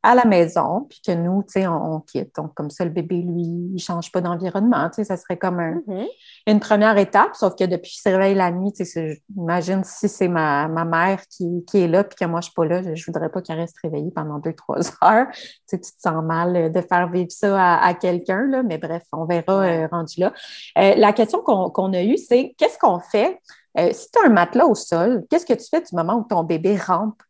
à 0.02 0.14
la 0.14 0.24
maison, 0.24 0.86
puis 0.88 1.00
que 1.06 1.12
nous, 1.12 1.42
tu 1.42 1.60
sais, 1.60 1.66
on, 1.66 2.00
quitte. 2.00 2.34
Donc, 2.36 2.54
comme 2.54 2.70
ça, 2.70 2.84
le 2.84 2.90
bébé, 2.90 3.16
lui, 3.16 3.42
il 3.42 3.74
ne 3.74 3.78
change 3.78 4.10
pas 4.10 4.20
d'environnement. 4.20 4.88
Tu 4.88 4.96
sais, 4.96 5.04
ça 5.04 5.16
serait 5.16 5.36
comme 5.36 5.60
mm-hmm. 5.60 6.06
une 6.46 6.60
première 6.60 6.96
étape, 6.96 7.34
sauf 7.34 7.54
que 7.54 7.64
depuis 7.64 7.90
qu'il 7.90 8.00
se 8.00 8.08
réveille 8.08 8.34
la 8.34 8.50
nuit, 8.50 8.72
tu 8.72 8.84
sais, 8.84 9.20
j'imagine 9.28 9.84
si 9.84 10.08
c'est 10.08 10.28
ma, 10.28 10.68
mère 10.68 11.20
qui, 11.28 11.64
est 11.74 11.86
là, 11.86 12.04
puis 12.04 12.16
que 12.16 12.24
moi, 12.24 12.40
je 12.40 12.46
ne 12.46 12.50
suis 12.50 12.54
pas 12.54 12.64
là, 12.64 12.82
je 12.82 12.88
ne 12.88 13.04
voudrais 13.06 13.28
pas 13.28 13.42
qu'elle 13.42 13.58
reste 13.58 13.76
réveillée 13.82 14.10
pendant 14.10 14.38
deux, 14.38 14.54
trois 14.54 14.78
heures. 15.04 15.26
Tu 15.32 15.40
sais, 15.66 15.80
tu 15.80 15.92
te 15.92 16.00
sens 16.00 16.24
mal 16.24 16.72
de 16.72 16.80
faire 16.80 17.10
vivre 17.10 17.30
ça 17.30 17.76
à, 17.76 17.92
quelqu'un, 17.94 18.46
là, 18.46 18.62
mais 18.62 18.78
bref, 18.78 19.02
on 19.12 19.26
verra 19.26 19.64
euh, 19.64 19.86
rendu 19.90 20.20
là. 20.20 20.32
Euh, 20.78 20.94
la 20.96 21.12
question 21.12 21.42
qu'on 21.42 21.92
a 21.92 22.02
eue, 22.02 22.16
c'est 22.16 22.54
qu'est-ce 22.56 22.78
qu'on 22.78 23.00
fait 23.00 23.38
euh, 23.78 23.90
si 23.92 24.10
tu 24.10 24.18
as 24.18 24.26
un 24.26 24.30
matelas 24.30 24.66
au 24.66 24.74
sol, 24.74 25.24
qu'est-ce 25.30 25.46
que 25.46 25.52
tu 25.52 25.66
fais 25.68 25.80
du 25.80 25.94
moment 25.94 26.14
où 26.14 26.24
ton 26.24 26.42
bébé 26.42 26.76
rampe 26.76 27.22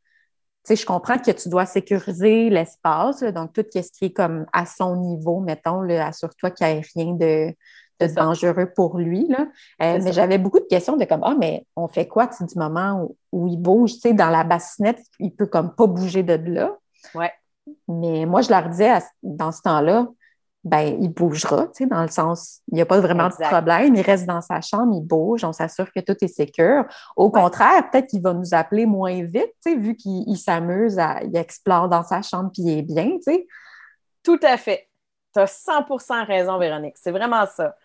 sais, 0.75 0.83
je 0.83 0.87
comprends 0.87 1.19
que 1.19 1.31
tu 1.31 1.49
dois 1.49 1.67
sécuriser 1.67 2.51
l'espace, 2.51 3.23
donc 3.23 3.53
tout 3.53 3.65
ce 3.73 3.81
qui 3.93 4.07
est 4.07 4.13
comme 4.13 4.47
à 4.53 4.67
son 4.67 4.97
niveau, 4.97 5.41
mettons, 5.41 5.89
assure-toi 5.89 6.51
qu'il 6.51 6.67
n'y 6.67 6.73
ait 6.75 6.83
rien 6.95 7.15
de, 7.15 7.55
dangereux 8.15 8.71
pour 8.75 8.99
lui. 8.99 9.27
Là. 9.29 9.47
Euh, 9.83 9.99
mais 10.03 10.13
j'avais 10.13 10.39
beaucoup 10.39 10.61
de 10.61 10.65
questions 10.65 10.97
de 10.97 11.05
comme 11.05 11.23
Ah, 11.23 11.35
mais 11.39 11.67
on 11.77 11.89
fait 11.89 12.07
quoi 12.07 12.27
du 12.27 12.59
moment 12.59 13.11
où, 13.33 13.47
il 13.47 13.59
bouge? 13.59 13.95
Tu 13.95 14.01
sais, 14.01 14.13
dans 14.15 14.31
la 14.31 14.45
bassinette, 14.45 15.03
il 15.19 15.35
peut 15.35 15.47
comme 15.47 15.75
pas 15.75 15.87
bouger 15.87 16.23
de 16.23 16.35
là. 16.51 16.77
Ouais. 17.15 17.33
Mais 17.89 18.27
moi, 18.27 18.41
je 18.41 18.51
leur 18.51 18.69
disais 18.69 18.99
dans 19.23 19.53
ce 19.53 19.63
temps-là, 19.63 20.09
ben, 20.63 20.99
il 21.01 21.09
bougera, 21.09 21.69
tu 21.69 21.85
sais, 21.85 21.87
dans 21.87 22.03
le 22.03 22.09
sens, 22.09 22.61
il 22.69 22.75
n'y 22.75 22.83
a 22.83 22.87
pas 22.87 23.01
vraiment 23.01 23.29
de 23.29 23.35
problème, 23.35 23.95
il 23.95 24.03
reste 24.03 24.27
dans 24.27 24.43
sa 24.43 24.61
chambre, 24.61 24.93
il 24.95 25.01
bouge, 25.01 25.43
on 25.43 25.53
s'assure 25.53 25.91
que 25.91 26.01
tout 26.01 26.17
est 26.23 26.29
sécure. 26.29 26.85
Au 27.17 27.31
contraire, 27.31 27.91
peut-être 27.91 28.09
qu'il 28.09 28.21
va 28.21 28.35
nous 28.35 28.53
appeler 28.53 28.85
moins 28.85 29.23
vite, 29.23 29.55
tu 29.65 29.73
sais, 29.73 29.77
vu 29.77 29.97
qu'il 29.97 30.37
s'amuse, 30.37 31.01
il 31.23 31.37
explore 31.37 31.89
dans 31.89 32.03
sa 32.03 32.21
chambre 32.21 32.51
puis 32.53 32.63
il 32.63 32.79
est 32.79 32.83
bien, 32.83 33.13
tu 33.17 33.33
sais. 33.33 33.47
Tout 34.23 34.41
à 34.43 34.59
fait. 34.59 34.89
Tu 35.33 35.41
as 35.41 35.47
100 35.47 36.25
raison, 36.27 36.59
Véronique. 36.59 36.97
C'est 36.99 37.13
vraiment 37.13 37.47
ça. 37.47 37.77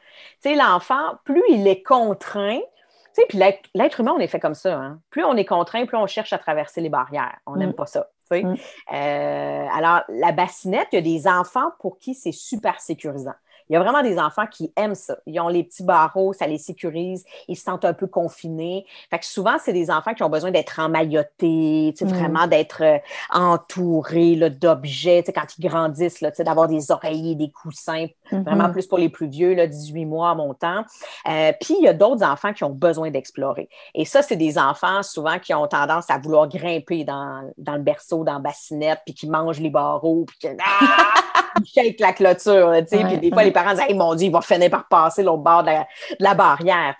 Tu 0.41 0.49
sais, 0.49 0.55
l'enfant, 0.55 1.13
plus 1.23 1.43
il 1.49 1.65
est 1.67 1.83
contraint, 1.83 2.59
tu 2.59 3.21
sais, 3.21 3.25
puis 3.29 3.37
l'être 3.37 3.99
humain, 4.01 4.13
on 4.17 4.19
est 4.19 4.27
fait 4.27 4.41
comme 4.41 4.55
ça. 4.55 4.77
Hein? 4.77 4.99
Plus 5.09 5.23
on 5.23 5.37
est 5.37 5.45
contraint, 5.45 5.85
plus 5.85 5.95
on 5.95 6.07
cherche 6.07 6.33
à 6.33 6.37
traverser 6.37 6.81
les 6.81 6.89
barrières. 6.89 7.37
On 7.45 7.55
n'aime 7.55 7.69
mm. 7.69 7.75
pas 7.75 7.85
ça. 7.85 8.09
Mm. 8.31 8.55
Euh, 8.93 9.67
alors, 9.71 10.01
la 10.09 10.31
bassinette, 10.31 10.87
il 10.91 10.95
y 10.95 10.99
a 10.99 11.01
des 11.01 11.27
enfants 11.27 11.71
pour 11.79 11.99
qui 11.99 12.13
c'est 12.15 12.31
super 12.31 12.79
sécurisant. 12.81 13.35
Il 13.69 13.73
y 13.73 13.75
a 13.75 13.79
vraiment 13.79 14.03
des 14.03 14.19
enfants 14.19 14.45
qui 14.45 14.71
aiment 14.75 14.95
ça. 14.95 15.17
Ils 15.25 15.39
ont 15.39 15.47
les 15.47 15.63
petits 15.63 15.83
barreaux, 15.83 16.33
ça 16.33 16.47
les 16.47 16.57
sécurise, 16.57 17.25
ils 17.47 17.55
se 17.55 17.63
sentent 17.63 17.85
un 17.85 17.93
peu 17.93 18.07
confinés. 18.07 18.85
Fait 19.09 19.19
que 19.19 19.25
souvent, 19.25 19.57
c'est 19.63 19.73
des 19.73 19.89
enfants 19.89 20.13
qui 20.13 20.23
ont 20.23 20.29
besoin 20.29 20.51
d'être 20.51 20.79
emmaillotés, 20.79 21.93
mm. 21.99 22.05
vraiment 22.05 22.47
d'être 22.47 22.83
euh, 22.83 22.97
entourés 23.31 24.35
d'objets, 24.49 25.23
quand 25.33 25.45
ils 25.57 25.67
grandissent, 25.67 26.23
d'avoir 26.39 26.67
des 26.67 26.91
oreillers, 26.91 27.35
des 27.35 27.51
coussins, 27.51 28.07
mm-hmm. 28.31 28.43
vraiment 28.43 28.69
plus 28.69 28.85
pour 28.87 28.97
les 28.97 29.09
plus 29.09 29.27
vieux, 29.27 29.53
là, 29.53 29.67
18 29.67 30.05
mois 30.05 30.35
montant. 30.35 30.83
Euh, 31.27 31.51
puis, 31.59 31.75
il 31.79 31.85
y 31.85 31.87
a 31.87 31.93
d'autres 31.93 32.23
enfants 32.23 32.53
qui 32.53 32.63
ont 32.63 32.69
besoin 32.69 33.09
d'explorer. 33.09 33.69
Et 33.93 34.05
ça, 34.05 34.21
c'est 34.21 34.35
des 34.35 34.57
enfants 34.57 35.01
souvent 35.03 35.39
qui 35.39 35.53
ont 35.53 35.67
tendance 35.67 36.09
à 36.09 36.17
vouloir 36.17 36.47
grimper 36.47 37.03
dans, 37.03 37.51
le 37.57 37.79
berceau, 37.79 38.23
dans 38.23 38.33
la 38.33 38.39
bassinette, 38.39 38.99
puis 39.05 39.13
qui 39.13 39.27
mangent 39.27 39.59
les 39.59 39.69
barreaux, 39.69 40.25
puis 40.25 40.37
qui 40.39 40.47
ah! 40.47 41.21
shake 41.65 41.99
la 41.99 42.13
clôture, 42.13 42.73
tu 42.79 42.97
sais, 42.97 43.03
puis 43.05 43.17
des 43.17 43.31
fois, 43.31 43.43
les 43.43 43.51
parents 43.55 43.73
disent, 43.73 43.85
hey, 43.87 43.95
mon 43.95 44.13
Dieu, 44.13 44.27
ils 44.27 44.31
vont 44.31 44.41
finir 44.41 44.69
par 44.69 44.87
passer 44.87 45.23
l'autre 45.23 45.41
bord 45.41 45.63
de 45.63 45.71
la, 46.19 46.33
barrière. 46.35 46.95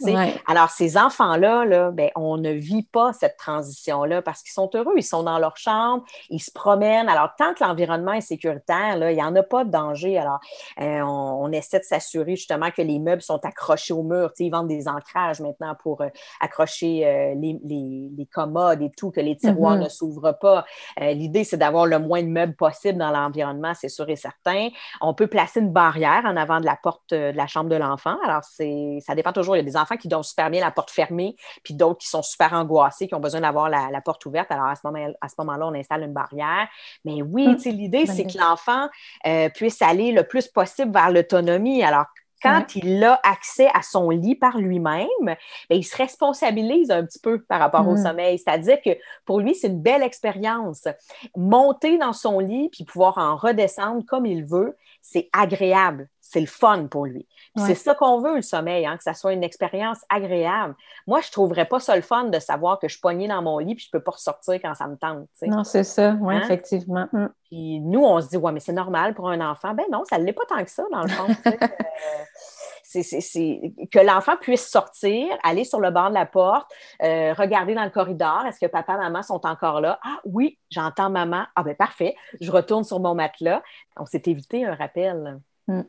Alors, 0.48 0.70
ces 0.70 0.98
enfants-là, 0.98 1.66
là, 1.66 1.92
ben, 1.92 2.10
on 2.16 2.38
ne 2.38 2.52
vit 2.52 2.84
pas 2.84 3.12
cette 3.14 3.38
transition-là 3.38 4.22
parce 4.22 4.42
qu'ils 4.42 4.54
sont 4.54 4.70
heureux, 4.74 4.94
ils 4.96 5.04
sont 5.04 5.24
dans 5.24 5.38
leur 5.38 5.58
chambre, 5.58 6.04
ils 6.30 6.40
se 6.40 6.52
promènent. 6.52 7.10
Alors, 7.10 7.30
tant 7.38 7.54
que 7.54 7.64
l'environnement 7.64 8.14
est 8.14 8.22
sécuritaire, 8.22 8.98
là, 8.98 9.12
il 9.12 9.16
n'y 9.16 9.24
en 9.24 9.36
a 9.36 9.44
pas 9.44 9.66
de 9.66 9.70
danger. 9.70 10.18
Alors, 10.18 10.40
euh, 10.80 11.02
on, 11.02 11.52
essaie 11.52 11.80
de 11.80 11.84
s'assurer 11.84 12.36
justement 12.36 12.72
que 12.72 12.82
les 12.82 13.00
meubles 13.00 13.22
sont 13.22 13.44
accrochés 13.46 13.94
au 13.94 14.04
mur, 14.04 14.32
ils 14.40 14.50
vendent 14.50 14.68
des 14.68 14.88
ancrages 14.88 15.40
maintenant 15.40 15.76
pour 15.82 16.02
euh, 16.02 16.08
accrocher 16.42 17.06
euh, 17.06 17.34
les, 17.36 17.60
les, 17.64 18.28
commodes 18.34 18.82
et 18.82 18.92
tout, 18.98 19.12
que 19.12 19.22
les 19.22 19.36
tiroirs 19.36 19.78
mm-hmm. 19.78 19.84
ne 19.84 19.90
s'ouvrent 19.90 20.38
pas. 20.40 20.66
L'idée, 21.00 21.44
c'est 21.44 21.58
d'avoir 21.58 21.86
le 21.86 22.00
moins 22.00 22.24
de 22.24 22.28
meubles 22.28 22.56
possible 22.56 22.98
dans 22.98 23.12
l'environnement, 23.12 23.74
c'est 23.74 23.90
sûr 23.90 24.10
et 24.10 24.16
certain. 24.16 24.70
On 25.02 25.14
peut 25.14 25.28
placer 25.28 25.60
une 25.60 25.72
barrière 25.72 26.24
en 26.26 26.36
avant 26.46 26.60
de 26.60 26.66
la 26.66 26.76
porte 26.76 27.12
euh, 27.14 27.32
de 27.32 27.38
la 27.38 27.48
chambre 27.48 27.70
de 27.70 27.76
l'enfant. 27.76 28.18
Alors, 28.24 28.44
c'est, 28.44 29.00
ça 29.06 29.16
dépend 29.16 29.34
toujours. 29.34 29.56
Il 29.56 29.60
y 29.60 29.62
a 29.62 29.66
des 29.66 29.78
enfants 29.78 29.98
qui 29.98 30.08
donnent 30.08 30.24
super 30.24 30.50
bien 30.50 30.62
la 30.62 30.72
porte 30.72 30.92
fermée, 30.92 31.36
puis 31.64 31.74
d'autres 31.74 32.00
qui 32.00 32.08
sont 32.08 32.22
super 32.24 32.54
angoissés, 32.54 33.08
qui 33.08 33.16
ont 33.16 33.20
besoin 33.20 33.42
d'avoir 33.42 33.70
la, 33.70 34.02
porte 34.02 34.26
ouverte. 34.26 34.52
Alors, 34.52 34.68
à 34.68 34.76
ce, 34.76 34.82
moment, 34.84 35.12
à 35.22 35.28
ce 35.30 35.36
moment-là, 35.40 35.68
on 35.68 35.74
installe 35.74 36.04
une 36.04 36.14
barrière. 36.14 36.68
Mais 37.04 37.22
oui, 37.22 37.48
hum. 37.48 37.58
l'idée, 37.66 38.06
c'est 38.06 38.26
que 38.26 38.38
l'enfant 38.38 38.88
euh, 39.26 39.50
puisse 39.50 39.82
aller 39.82 40.12
le 40.12 40.24
plus 40.24 40.48
possible 40.48 40.92
vers 40.92 41.12
l'autonomie. 41.12 41.84
Alors, 41.84 42.06
quand 42.46 42.76
il 42.76 43.04
a 43.04 43.20
accès 43.24 43.70
à 43.74 43.82
son 43.82 44.10
lit 44.10 44.36
par 44.36 44.58
lui-même, 44.58 45.08
ben, 45.26 45.38
il 45.72 45.84
se 45.84 45.96
responsabilise 45.96 46.92
un 46.92 47.06
petit 47.06 47.20
peu 47.20 47.42
par 47.42 47.60
rapport 47.60 47.88
au 47.88 47.94
mm. 47.94 48.04
sommeil. 48.04 48.38
C'est-à-dire 48.38 48.78
que 48.84 48.92
pour 49.26 49.40
lui, 49.40 49.56
c'est 49.56 49.68
une 49.68 49.82
belle 49.82 50.04
expérience. 50.04 50.88
Monter 51.36 51.98
dans 51.98 52.14
son 52.14 52.40
lit 52.40 52.70
puis 52.70 52.84
pouvoir 52.84 53.18
en 53.18 53.36
redescendre 53.36 54.04
comme 54.06 54.26
il 54.26 54.46
veut, 54.46 54.76
c'est 55.02 55.30
agréable. 55.34 56.08
C'est 56.28 56.40
le 56.40 56.48
fun 56.48 56.88
pour 56.88 57.06
lui. 57.06 57.28
C'est 57.56 57.76
ça 57.76 57.94
qu'on 57.94 58.20
veut, 58.20 58.38
le 58.38 58.42
sommeil, 58.42 58.86
hein, 58.88 58.98
que 58.98 59.04
ça 59.04 59.14
soit 59.14 59.34
une 59.34 59.44
expérience 59.44 60.00
agréable. 60.10 60.76
Moi, 61.06 61.22
je 61.22 61.28
ne 61.28 61.32
trouverais 61.32 61.66
pas 61.66 61.80
ça 61.80 61.96
le 61.96 62.02
fun 62.02 62.26
de 62.26 62.40
savoir 62.40 62.80
que 62.80 62.88
je 62.88 62.94
suis 62.94 63.02
poignée 63.02 63.28
dans 63.28 63.44
mon 63.44 63.60
lit 63.60 63.76
puis 63.76 63.86
je 63.86 63.96
ne 63.96 64.00
peux 64.00 64.04
pas 64.04 64.12
ressortir 64.12 64.56
quand 64.56 64.74
ça 64.74 64.88
me 64.88 64.98
tente. 64.98 65.28
Non, 65.44 65.64
c'est 65.64 65.84
ça, 65.84 66.18
oui, 66.20 66.36
hein? 66.36 66.42
effectivement. 66.44 67.08
Mm. 67.14 67.28
Puis 67.44 67.80
nous, 67.80 68.04
on 68.04 68.20
se 68.22 68.30
dit, 68.30 68.38
ouais, 68.38 68.52
mais 68.52 68.60
c'est 68.60 68.74
normal 68.74 69.14
pour 69.14 69.30
un 69.30 69.40
enfant. 69.40 69.76
Ben 69.76 69.86
non, 69.92 70.04
ça 70.10 70.18
ne 70.18 70.24
l'est 70.24 70.34
pas 70.34 70.46
tant 70.50 70.64
que 70.64 70.72
ça, 70.72 70.84
dans 70.92 71.04
le 71.04 71.10
fond. 71.10 71.28
Euh, 71.46 73.04
c'est 73.04 73.76
que 73.92 74.00
l'enfant 74.00 74.38
puisse 74.40 74.68
sortir, 74.68 75.28
aller 75.44 75.64
sur 75.64 75.80
le 75.80 75.92
bord 75.92 76.10
de 76.10 76.16
la 76.16 76.26
porte, 76.26 76.72
euh, 77.04 77.34
regarder 77.34 77.76
dans 77.76 77.84
le 77.84 77.90
corridor. 77.90 78.46
Est-ce 78.48 78.60
que 78.60 78.66
papa, 78.66 78.98
maman 78.98 79.22
sont 79.22 79.46
encore 79.46 79.82
là? 79.82 80.00
Ah 80.04 80.20
oui, 80.26 80.58
j'entends 80.70 81.10
maman. 81.10 81.44
Ah 81.56 81.64
ben 81.64 81.76
parfait. 81.76 82.16
Je 82.42 82.52
retourne 82.52 82.84
sur 82.84 83.00
mon 83.00 83.14
matelas. 83.14 83.62
On 83.98 84.06
s'est 84.06 84.24
évité 84.26 84.66
un 84.66 84.76
rappel. 84.76 85.40
Mm. 85.68 85.82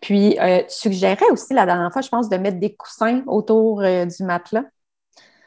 Puis, 0.00 0.38
euh, 0.38 0.62
tu 0.62 0.74
suggérais 0.74 1.30
aussi 1.30 1.54
la 1.54 1.66
dernière 1.66 1.92
fois, 1.92 2.02
je 2.02 2.08
pense, 2.08 2.28
de 2.28 2.36
mettre 2.36 2.58
des 2.58 2.74
coussins 2.74 3.22
autour 3.26 3.80
euh, 3.80 4.04
du 4.04 4.24
matelas. 4.24 4.64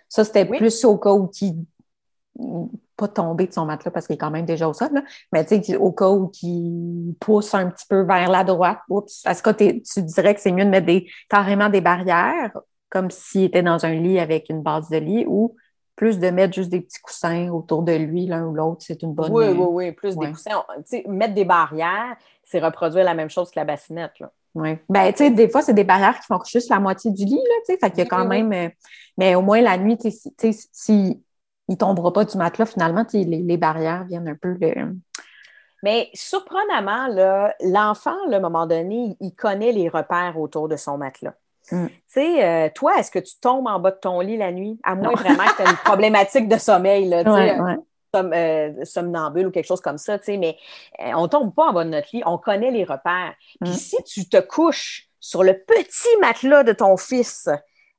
Ça, 0.09 0.23
c'était 0.23 0.45
plus 0.45 0.85
au 0.85 0.97
cas 0.97 1.11
où 1.11 1.27
qui 1.27 1.55
pas 2.97 3.07
tomber 3.07 3.47
de 3.47 3.53
son 3.53 3.65
matelas 3.65 3.91
parce 3.91 4.07
qu'il 4.07 4.15
est 4.15 4.19
quand 4.19 4.31
même 4.31 4.45
déjà 4.45 4.67
au 4.67 4.73
sol, 4.73 4.89
mais 5.31 5.45
tu 5.45 5.61
sais, 5.61 5.75
au 5.75 5.91
cas 5.91 6.09
où 6.09 6.31
il 6.41 7.15
pousse 7.19 7.53
un 7.53 7.69
petit 7.69 7.85
peu 7.87 8.01
vers 8.01 8.29
la 8.29 8.43
droite, 8.43 8.79
oups, 8.89 9.25
est-ce 9.25 9.43
que 9.43 9.49
tu 9.49 10.01
dirais 10.03 10.35
que 10.35 10.41
c'est 10.41 10.51
mieux 10.51 10.65
de 10.65 10.69
mettre 10.69 10.85
des, 10.85 11.09
carrément 11.29 11.69
des 11.69 11.81
barrières, 11.81 12.51
comme 12.89 13.09
s'il 13.09 13.45
était 13.45 13.63
dans 13.63 13.85
un 13.85 13.93
lit 13.93 14.19
avec 14.19 14.49
une 14.49 14.61
base 14.61 14.89
de 14.89 14.97
lit, 14.97 15.25
ou 15.27 15.55
plus 15.95 16.19
de 16.19 16.29
mettre 16.29 16.53
juste 16.53 16.69
des 16.69 16.81
petits 16.81 17.01
coussins 17.01 17.49
autour 17.49 17.83
de 17.83 17.93
lui, 17.93 18.27
l'un 18.27 18.45
ou 18.45 18.53
l'autre, 18.53 18.81
c'est 18.85 19.01
une 19.01 19.13
bonne... 19.13 19.31
Oui, 19.31 19.45
oui, 19.47 19.67
oui, 19.69 19.91
plus 19.93 20.17
des 20.17 20.29
coussins. 20.29 20.63
Mettre 21.07 21.33
des 21.33 21.45
barrières, 21.45 22.17
c'est 22.45 22.59
reproduire 22.59 23.03
la 23.03 23.13
même 23.13 23.29
chose 23.29 23.49
que 23.51 23.59
la 23.59 23.65
bassinette. 23.65 24.13
Oui. 24.53 24.77
Ben, 24.87 25.11
tu 25.11 25.17
sais, 25.17 25.31
des 25.31 25.49
fois, 25.49 25.61
c'est 25.61 25.73
des 25.73 25.83
barrières 25.83 26.17
qui 26.19 26.27
font 26.27 26.39
juste 26.45 26.69
la 26.69 26.79
moitié 26.79 27.11
du 27.11 27.25
lit, 27.25 27.35
là, 27.35 27.55
tu 27.65 27.73
sais. 27.73 27.77
Fait 27.77 27.89
qu'il 27.89 27.99
y 27.99 28.01
a 28.03 28.05
quand 28.05 28.25
même. 28.25 28.53
Euh, 28.53 28.69
mais 29.17 29.35
au 29.35 29.41
moins, 29.41 29.59
la 29.61 29.77
nuit, 29.77 29.97
tu 29.97 30.09
sais, 30.11 30.51
si, 30.71 31.21
il 31.67 31.77
tombera 31.77 32.13
pas 32.13 32.23
du 32.23 32.37
matelas, 32.37 32.65
finalement, 32.65 33.05
les, 33.11 33.25
les 33.25 33.57
barrières 33.57 34.05
viennent 34.05 34.29
un 34.29 34.35
peu 34.35 34.55
le. 34.59 34.95
Mais 35.83 36.09
surprenamment, 36.13 37.07
l'enfant, 37.61 38.15
à 38.31 38.35
un 38.35 38.39
moment 38.39 38.65
donné, 38.65 39.17
il 39.19 39.35
connaît 39.35 39.71
les 39.71 39.89
repères 39.89 40.39
autour 40.39 40.67
de 40.67 40.77
son 40.77 40.97
matelas. 40.97 41.33
Mm. 41.71 41.87
Tu 41.87 41.93
sais, 42.07 42.43
euh, 42.43 42.69
toi, 42.73 42.97
est-ce 42.97 43.11
que 43.11 43.19
tu 43.19 43.35
tombes 43.41 43.67
en 43.67 43.79
bas 43.79 43.91
de 43.91 43.97
ton 43.97 44.19
lit 44.21 44.37
la 44.37 44.51
nuit? 44.51 44.79
À 44.83 44.95
moins 44.95 45.13
vraiment 45.13 45.43
que 45.43 45.57
tu 45.57 45.61
aies 45.63 45.69
une 45.69 45.77
problématique 45.77 46.47
de 46.47 46.57
sommeil, 46.57 47.09
là, 47.09 47.23
ouais, 47.23 47.77
euh, 48.15 48.83
somnambule 48.83 49.47
ou 49.47 49.51
quelque 49.51 49.67
chose 49.67 49.81
comme 49.81 49.97
ça, 49.97 50.17
tu 50.17 50.25
sais, 50.25 50.37
mais 50.37 50.57
euh, 51.01 51.11
on 51.15 51.27
tombe 51.27 51.53
pas 51.53 51.67
en 51.67 51.73
bas 51.73 51.83
de 51.83 51.89
notre 51.89 52.07
lit, 52.13 52.23
on 52.25 52.37
connaît 52.37 52.71
les 52.71 52.83
repères. 52.83 53.33
Puis 53.61 53.71
mm. 53.71 53.73
si 53.73 53.97
tu 54.03 54.27
te 54.27 54.37
couches 54.37 55.07
sur 55.19 55.43
le 55.43 55.53
petit 55.53 56.17
matelas 56.21 56.63
de 56.63 56.73
ton 56.73 56.97
fils, 56.97 57.49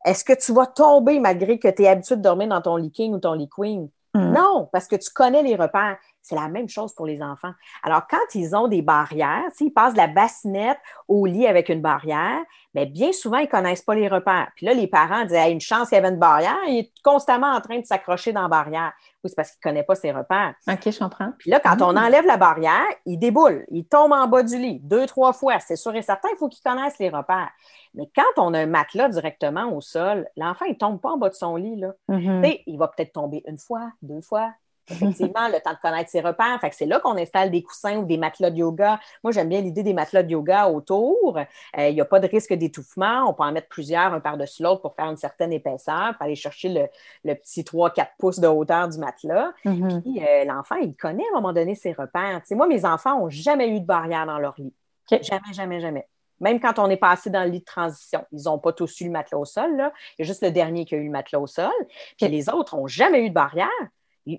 est-ce 0.05 0.25
que 0.25 0.33
tu 0.33 0.53
vas 0.53 0.67
tomber 0.67 1.19
malgré 1.19 1.59
que 1.59 1.69
tu 1.69 1.83
es 1.83 1.89
habitué 1.89 2.17
de 2.17 2.23
dormir 2.23 2.49
dans 2.49 2.63
ton 2.63 2.77
lit 2.77 2.93
king 2.93 3.13
ou 3.13 3.19
ton 3.19 3.35
lit 3.35 3.49
queen? 3.49 3.89
Mm. 4.15 4.33
Non, 4.33 4.69
parce 4.73 4.87
que 4.87 4.97
tu 4.97 5.11
connais 5.11 5.43
les 5.43 5.57
repères. 5.57 5.99
C'est 6.27 6.35
la 6.35 6.49
même 6.49 6.69
chose 6.69 6.93
pour 6.93 7.07
les 7.07 7.23
enfants. 7.23 7.53
Alors, 7.85 8.09
quand 8.11 8.35
ils 8.35 8.57
ont 8.57 8.67
des 8.67 8.83
barrières, 8.83 9.45
s'ils 9.55 9.73
passent 9.73 9.93
de 9.93 9.99
la 9.99 10.09
bassinette 10.09 10.79
au 11.07 11.25
lit 11.25 11.47
avec 11.47 11.69
une 11.69 11.81
barrière, 11.81 12.41
mais 12.75 12.85
bien 12.85 13.13
souvent, 13.13 13.39
ils 13.39 13.45
ne 13.45 13.51
connaissent 13.51 13.83
pas 13.83 13.95
les 13.95 14.09
repères. 14.09 14.51
Puis 14.57 14.67
là, 14.67 14.75
les 14.75 14.89
parents 14.89 15.25
disent 15.25 15.37
a 15.37 15.49
une 15.49 15.61
chance 15.61 15.89
qu'il 15.89 15.95
y 15.95 15.99
avait 16.01 16.09
une 16.09 16.19
barrière, 16.19 16.59
il 16.67 16.79
est 16.79 16.93
constamment 17.05 17.53
en 17.53 17.61
train 17.61 17.79
de 17.79 17.87
s'accrocher 17.87 18.33
dans 18.33 18.43
la 18.43 18.49
barrière. 18.49 18.93
Oui, 19.23 19.31
c'est 19.31 19.37
parce 19.37 19.53
qu'il 19.53 19.61
ne 19.65 19.71
connaît 19.71 19.85
pas 19.85 19.95
ses 19.95 20.11
repères. 20.11 20.55
OK, 20.69 20.91
je 20.91 20.99
comprends. 20.99 21.31
Puis 21.39 21.49
là, 21.49 21.61
quand 21.61 21.81
on 21.81 21.93
mmh. 21.93 21.99
enlève 21.99 22.27
la 22.27 22.37
barrière, 22.37 22.87
il 23.05 23.19
déboule, 23.19 23.65
il 23.71 23.85
tombe 23.85 24.11
en 24.13 24.27
bas 24.27 24.43
du 24.43 24.59
lit 24.59 24.81
deux, 24.83 25.07
trois 25.07 25.33
fois. 25.33 25.61
C'est 25.61 25.77
sûr 25.77 25.95
et 25.95 26.03
certain, 26.03 26.29
il 26.33 26.39
faut 26.39 26.49
qu'il 26.49 26.65
connaisse 26.65 26.99
les 26.99 27.09
repères. 27.09 27.51
Mais 27.95 28.11
quand 28.17 28.43
on 28.43 28.53
a 28.53 28.59
un 28.59 28.67
matelas 28.67 29.11
directement 29.11 29.73
au 29.73 29.81
sol, 29.81 30.27
l'enfant, 30.37 30.65
il 30.65 30.73
ne 30.73 30.79
tombe 30.79 31.01
pas 31.01 31.11
en 31.11 31.19
bas 31.19 31.29
de 31.29 31.35
son 31.35 31.55
lit. 31.55 31.77
Là. 31.77 31.93
Mmh. 32.09 32.47
Il 32.67 32.79
va 32.79 32.89
peut-être 32.89 33.13
tomber 33.13 33.45
une 33.47 33.59
fois, 33.59 33.93
deux 34.03 34.23
fois, 34.23 34.53
effectivement, 34.91 35.49
le 35.49 35.61
temps 35.61 35.73
de 35.73 35.79
connaître 35.83 36.11
ses 36.11 36.21
repères. 36.21 36.61
Fait 36.61 36.71
que 36.71 36.77
c'est 36.77 36.87
là 36.87 37.01
qu'on 37.01 37.17
installe 37.17 37.51
des 37.51 37.63
coussins 37.63 37.97
ou 37.99 38.05
des 38.05 38.19
matelas 38.19 38.51
de 38.51 38.57
yoga. 38.57 39.01
Moi, 39.23 39.33
j'aime 39.33 39.49
bien 39.49 39.61
l'idée 39.61 39.83
des 39.83 39.95
matelas 39.95 40.23
de 40.23 40.31
yoga 40.31 40.69
autour. 40.69 41.39
Euh, 41.39 41.89
il 41.89 41.95
n'y 41.95 42.01
a 42.01 42.05
pas 42.05 42.21
de 42.21 42.27
risque 42.27 42.53
d'étouffement. 42.53 43.29
On 43.29 43.35
peut 43.35 43.45
en 43.45 43.53
mettre 43.53 43.69
plusieurs, 43.69 44.13
un 44.13 44.21
par-dessus 44.21 44.63
l'autre, 44.63 44.83
pour 44.83 44.95
faire 44.95 45.07
une 45.07 45.17
certaine 45.17 45.53
épaisseur, 45.53 46.15
pour 46.15 46.23
aller 46.23 46.37
chercher 46.37 46.91
le, 47.25 47.35
petit 47.35 47.63
3-4 47.63 48.09
pouces 48.19 48.39
de 48.39 48.47
hauteur 48.47 48.89
du 48.89 48.99
matelas. 48.99 49.53
Mm-hmm. 49.65 50.03
Puis 50.03 50.23
euh, 50.23 50.45
l'enfant, 50.45 50.77
il 50.77 50.97
connaît 50.97 51.25
à 51.33 51.37
un 51.37 51.41
moment 51.41 51.53
donné 51.53 51.75
ses 51.75 51.93
repères. 51.93 52.43
moi, 52.53 52.67
mes 52.67 52.85
enfants 52.85 53.19
n'ont 53.19 53.31
jamais 53.31 53.69
eu 53.69 53.81
de 53.81 53.87
barrière 53.87 54.27
dans 54.27 54.39
leur 54.39 54.55
lit. 54.59 54.75
Jamais, 55.11 55.53
jamais, 55.53 55.81
jamais. 55.81 56.07
Même 56.41 56.61
quand 56.61 56.79
on 56.79 56.91
est 56.91 56.97
passé 56.97 57.31
dans 57.31 57.45
le 57.45 57.51
lit 57.51 57.61
de 57.61 57.65
transition, 57.65 58.25
ils 58.33 58.43
n'ont 58.45 58.59
pas 58.59 58.73
tous 58.73 59.01
eu 59.01 59.05
le 59.05 59.11
matelas 59.11 59.39
au 59.39 59.45
sol. 59.45 59.77
Là. 59.77 59.93
Il 60.19 60.23
y 60.23 60.25
a 60.25 60.27
juste 60.27 60.43
le 60.43 60.51
dernier 60.51 60.85
qui 60.85 60.95
a 60.95 60.99
eu 60.99 61.05
le 61.05 61.11
matelas 61.11 61.41
au 61.41 61.47
sol. 61.47 61.73
Puis 62.19 62.29
les 62.29 62.49
autres 62.49 62.77
n'ont 62.77 62.87
jamais 62.87 63.25
eu 63.25 63.31
de 63.31 63.35
barrière. 63.35 63.69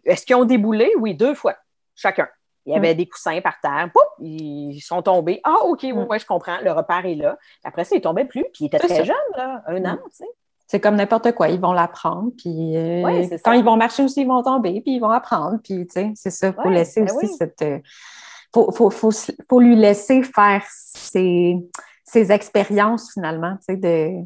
Est-ce 0.05 0.25
qu'ils 0.25 0.35
ont 0.35 0.45
déboulé? 0.45 0.91
Oui, 0.99 1.15
deux 1.15 1.33
fois, 1.33 1.55
chacun. 1.95 2.27
Il 2.65 2.73
y 2.73 2.75
avait 2.75 2.95
des 2.95 3.07
coussins 3.07 3.39
par 3.39 3.61
terre. 3.61 3.89
Pouf, 3.93 4.03
ils 4.19 4.81
sont 4.81 5.01
tombés. 5.01 5.39
Ah, 5.45 5.63
OK, 5.63 5.83
oui, 5.83 6.19
je 6.19 6.25
comprends. 6.25 6.57
Le 6.61 6.71
repère 6.73 7.05
est 7.05 7.15
là. 7.15 7.37
Après 7.63 7.85
ça, 7.85 7.95
ils 7.95 7.99
ne 7.99 8.03
tombaient 8.03 8.25
plus. 8.25 8.43
Puis 8.53 8.65
ils 8.65 8.65
étaient 8.65 8.77
très 8.77 9.05
jeunes, 9.05 9.15
là, 9.37 9.63
un 9.67 9.85
an, 9.85 9.97
tu 10.09 10.17
sais. 10.17 10.25
C'est 10.67 10.81
comme 10.81 10.95
n'importe 10.95 11.31
quoi. 11.31 11.47
Ils 11.47 11.61
vont 11.61 11.71
l'apprendre. 11.71 12.31
Puis 12.37 12.75
euh, 12.75 13.37
quand 13.41 13.53
ils 13.53 13.63
vont 13.63 13.77
marcher 13.77 14.03
aussi, 14.03 14.21
ils 14.21 14.27
vont 14.27 14.43
tomber. 14.43 14.81
Puis 14.81 14.95
ils 14.95 14.99
vont 14.99 15.09
apprendre. 15.09 15.59
Puis, 15.63 15.87
tu 15.87 15.93
sais, 15.93 16.11
c'est 16.15 16.29
ça. 16.29 16.47
Il 16.47 16.61
faut 16.61 16.69
laisser 16.69 17.03
ben 17.03 17.15
aussi 17.15 17.27
cette. 17.29 17.61
Il 17.61 17.67
euh, 17.67 17.79
faut, 18.53 18.71
faut, 18.91 19.11
faut, 19.49 19.59
lui 19.61 19.77
laisser 19.77 20.23
faire 20.23 20.65
ses, 20.69 21.55
ses 22.03 22.33
expériences, 22.33 23.13
finalement, 23.13 23.55
tu 23.57 23.75
sais, 23.75 23.77
de 23.77 24.25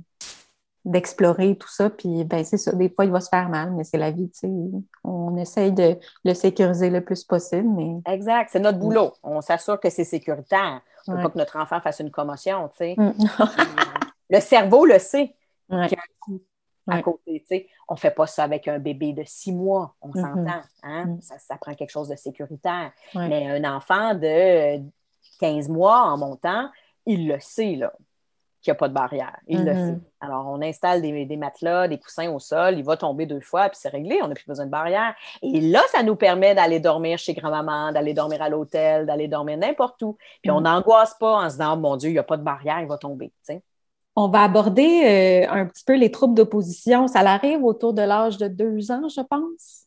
d'explorer 0.86 1.56
tout 1.58 1.70
ça. 1.70 1.90
Puis, 1.90 2.24
ben, 2.24 2.44
c'est 2.44 2.58
ça. 2.58 2.72
Des 2.74 2.90
fois, 2.90 3.06
il 3.06 3.12
va 3.12 3.20
se 3.20 3.30
faire 3.30 3.50
mal, 3.50 3.72
mais 3.72 3.84
c'est 3.84 3.98
la 3.98 4.12
vie, 4.12 4.30
tu 4.30 4.40
sais. 4.40 4.50
On 5.04 5.36
essaye 5.38 5.72
de 5.72 5.98
le 6.24 6.34
sécuriser 6.34 6.90
le 6.90 7.02
plus 7.02 7.24
possible, 7.24 7.68
mais... 7.70 8.14
Exact. 8.14 8.50
C'est 8.52 8.60
notre 8.60 8.80
boulot. 8.80 9.14
On 9.24 9.42
s'assure 9.42 9.80
que 9.80 9.90
c'est 9.90 10.04
sécuritaire. 10.04 10.82
On 11.08 11.14
ne 11.14 11.18
veut 11.18 11.24
pas 11.24 11.30
que 11.30 11.38
notre 11.38 11.58
enfant 11.58 11.82
fasse 11.82 12.00
une 12.00 12.12
commotion, 12.12 12.70
tu 12.70 12.78
sais. 12.78 12.96
Mm. 12.98 13.14
le 14.30 14.40
cerveau 14.40 14.86
le 14.86 15.00
sait 15.00 15.36
coup 16.20 16.42
à 16.88 17.02
côté, 17.02 17.40
tu 17.42 17.46
sais. 17.48 17.68
On 17.88 17.94
ne 17.94 18.00
fait 18.00 18.12
pas 18.12 18.28
ça 18.28 18.44
avec 18.44 18.68
un 18.68 18.80
bébé 18.80 19.14
de 19.14 19.24
six 19.26 19.54
mois, 19.54 19.96
on 20.02 20.10
mm-hmm. 20.10 20.22
s'entend. 20.22 20.62
Hein? 20.84 21.06
Mm. 21.06 21.22
Ça, 21.22 21.40
ça, 21.40 21.58
prend 21.58 21.74
quelque 21.74 21.92
chose 21.92 22.10
de 22.10 22.16
sécuritaire. 22.16 22.92
Mais 23.16 23.50
un 23.50 23.64
enfant 23.76 24.14
de 24.14 24.82
15 25.40 25.70
mois 25.70 26.02
en 26.02 26.18
montant, 26.18 26.70
il 27.06 27.28
le 27.28 27.40
sait, 27.40 27.76
là 27.76 27.94
qu'il 28.62 28.72
n'y 28.72 28.76
a 28.76 28.80
pas 28.80 28.88
de 28.88 28.94
barrière. 28.94 29.38
Il 29.48 29.66
le 29.66 29.72
mm-hmm. 29.72 29.96
sait. 29.96 30.00
Alors, 30.20 30.48
on 30.48 30.62
installe 30.62 31.02
des, 31.02 31.38
matelas, 31.38 31.88
des 31.88 31.98
coussins 31.98 32.32
au 32.32 32.40
sol, 32.40 32.78
il 32.78 32.84
va 32.84 32.96
tomber 32.96 33.26
deux 33.26 33.40
fois, 33.40 33.70
puis 33.70 33.80
c'est 33.82 33.90
réglé, 33.90 34.20
on 34.22 34.28
n'a 34.28 34.36
plus 34.36 34.48
besoin 34.48 34.66
de 34.66 34.72
barrière. 34.72 35.16
Et 35.42 35.62
là, 35.62 35.82
ça 35.92 36.04
nous 36.04 36.16
permet 36.16 36.54
d'aller 36.54 36.80
dormir 36.80 37.18
chez 37.18 37.34
grand-maman, 37.34 37.92
d'aller 37.92 38.14
dormir 38.14 38.42
à 38.42 38.50
l'hôtel, 38.50 39.06
d'aller 39.08 39.28
dormir 39.28 39.58
n'importe 39.58 40.02
où. 40.04 40.18
Puis 40.42 40.52
on 40.52 40.60
mm. 40.60 40.64
n'angoisse 40.64 41.16
pas 41.20 41.38
en 41.38 41.50
se 41.50 41.56
disant, 41.56 41.74
oh, 41.74 41.80
mon 41.80 41.98
Dieu, 41.98 42.10
il 42.10 42.14
n'y 42.14 42.20
a 42.20 42.24
pas 42.24 42.38
de 42.38 42.44
barrière, 42.44 42.80
il 42.82 42.88
va 42.88 42.98
tomber. 42.98 43.32
On 44.16 44.28
va 44.28 44.44
aborder 44.44 45.46
euh, 45.48 45.52
un 45.52 45.66
petit 45.66 45.84
peu 45.84 45.96
les 45.96 46.12
troubles 46.12 46.36
d'opposition. 46.36 47.08
Ça 47.08 47.22
arrive 47.22 47.64
autour 47.64 47.94
de 47.94 48.02
l'âge 48.02 48.38
de 48.38 48.48
deux 48.48 48.92
ans, 48.92 49.08
je 49.08 49.22
pense? 49.22 49.86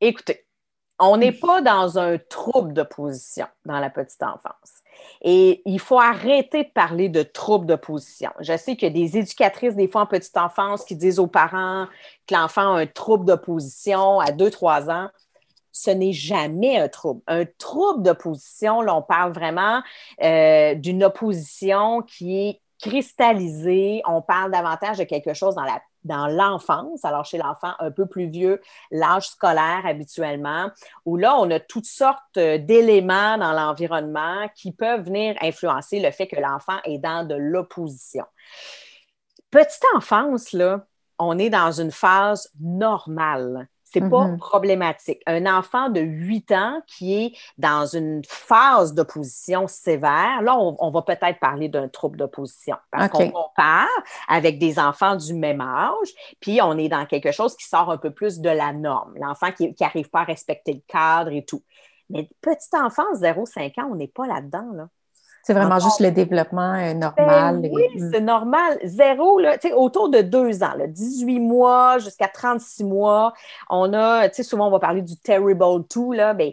Écoutez, 0.00 0.46
on 0.98 1.16
n'est 1.16 1.32
pas 1.32 1.60
dans 1.60 1.98
un 1.98 2.18
trouble 2.18 2.72
d'opposition 2.72 3.46
dans 3.64 3.78
la 3.78 3.90
petite 3.90 4.22
enfance. 4.22 4.82
Et 5.22 5.62
il 5.64 5.80
faut 5.80 5.98
arrêter 5.98 6.64
de 6.64 6.68
parler 6.68 7.08
de 7.08 7.22
troubles 7.22 7.66
d'opposition. 7.66 8.30
Je 8.40 8.56
sais 8.56 8.76
qu'il 8.76 8.88
y 8.88 8.90
a 8.90 9.06
des 9.06 9.18
éducatrices, 9.18 9.74
des 9.74 9.88
fois 9.88 10.02
en 10.02 10.06
petite 10.06 10.36
enfance, 10.36 10.84
qui 10.84 10.94
disent 10.94 11.18
aux 11.18 11.26
parents 11.26 11.86
que 12.26 12.34
l'enfant 12.34 12.74
a 12.74 12.80
un 12.80 12.86
trouble 12.86 13.24
d'opposition 13.24 14.20
à 14.20 14.30
2-3 14.30 14.90
ans. 14.90 15.08
Ce 15.72 15.90
n'est 15.90 16.12
jamais 16.12 16.78
un 16.78 16.88
trouble. 16.88 17.20
Un 17.26 17.44
trouble 17.44 18.02
d'opposition, 18.02 18.80
là, 18.80 18.94
on 18.94 19.02
parle 19.02 19.32
vraiment 19.32 19.82
euh, 20.22 20.74
d'une 20.74 21.04
opposition 21.04 22.02
qui 22.02 22.38
est 22.38 22.60
cristallisée. 22.80 24.02
On 24.06 24.22
parle 24.22 24.50
davantage 24.50 24.98
de 24.98 25.04
quelque 25.04 25.34
chose 25.34 25.54
dans 25.54 25.64
la 25.64 25.80
dans 26.04 26.26
l'enfance, 26.26 27.04
alors 27.04 27.24
chez 27.24 27.38
l'enfant 27.38 27.72
un 27.78 27.90
peu 27.90 28.06
plus 28.06 28.28
vieux, 28.28 28.60
l'âge 28.90 29.28
scolaire 29.28 29.82
habituellement, 29.84 30.70
où 31.04 31.16
là, 31.16 31.36
on 31.36 31.50
a 31.50 31.60
toutes 31.60 31.86
sortes 31.86 32.36
euh, 32.36 32.58
d'éléments 32.58 33.38
dans 33.38 33.52
l'environnement 33.52 34.48
qui 34.54 34.72
peuvent 34.72 35.04
venir 35.04 35.36
influencer 35.40 36.00
le 36.00 36.10
fait 36.10 36.26
que 36.26 36.40
l'enfant 36.40 36.78
est 36.84 36.98
dans 36.98 37.26
de 37.26 37.34
l'opposition. 37.34 38.24
Petite 39.50 39.84
enfance, 39.94 40.52
là, 40.52 40.86
on 41.18 41.38
est 41.38 41.50
dans 41.50 41.72
une 41.72 41.90
phase 41.90 42.50
normale 42.60 43.68
c'est 43.90 44.00
pas 44.00 44.26
mm-hmm. 44.26 44.38
problématique. 44.38 45.22
Un 45.26 45.46
enfant 45.46 45.88
de 45.88 46.00
8 46.00 46.52
ans 46.52 46.82
qui 46.86 47.14
est 47.14 47.32
dans 47.56 47.86
une 47.86 48.22
phase 48.26 48.94
d'opposition 48.94 49.66
sévère, 49.66 50.42
là, 50.42 50.56
on, 50.58 50.90
va 50.90 51.02
peut-être 51.02 51.38
parler 51.40 51.68
d'un 51.68 51.88
trouble 51.88 52.18
d'opposition 52.18 52.76
parce 52.90 53.08
qu'on 53.08 53.30
compare 53.30 53.88
avec 54.28 54.58
des 54.58 54.78
enfants 54.78 55.16
du 55.16 55.34
même 55.34 55.60
âge, 55.60 56.08
puis 56.40 56.60
on 56.62 56.76
est 56.76 56.88
dans 56.88 57.06
quelque 57.06 57.32
chose 57.32 57.56
qui 57.56 57.66
sort 57.66 57.90
un 57.90 57.98
peu 57.98 58.10
plus 58.10 58.40
de 58.40 58.50
la 58.50 58.72
norme. 58.72 59.14
L'enfant 59.16 59.52
qui 59.52 59.74
n'arrive 59.80 60.10
pas 60.10 60.20
à 60.20 60.24
respecter 60.24 60.74
le 60.74 60.82
cadre 60.86 61.32
et 61.32 61.44
tout. 61.44 61.62
Mais 62.10 62.28
petite 62.40 62.74
enfance, 62.74 63.20
0-5 63.20 63.80
ans, 63.80 63.88
on 63.90 63.96
n'est 63.96 64.08
pas 64.08 64.26
là-dedans, 64.26 64.70
là. 64.74 64.88
C'est 65.48 65.54
vraiment 65.54 65.78
juste 65.78 66.00
le 66.00 66.10
développement 66.10 66.74
euh, 66.74 66.92
normal. 66.92 67.62
Ben 67.62 67.70
oui, 67.72 67.84
c'est 68.12 68.20
normal. 68.20 68.78
Zéro, 68.84 69.38
là, 69.38 69.56
autour 69.76 70.10
de 70.10 70.20
deux 70.20 70.62
ans, 70.62 70.74
là, 70.76 70.86
18 70.86 71.40
mois 71.40 71.96
jusqu'à 71.96 72.28
36 72.28 72.84
mois, 72.84 73.32
on 73.70 73.94
a, 73.94 74.28
tu 74.28 74.34
sais, 74.34 74.42
souvent 74.42 74.68
on 74.68 74.70
va 74.70 74.78
parler 74.78 75.00
du 75.00 75.16
terrible 75.16 75.64
two, 75.88 76.12
là, 76.12 76.34
ben, 76.34 76.52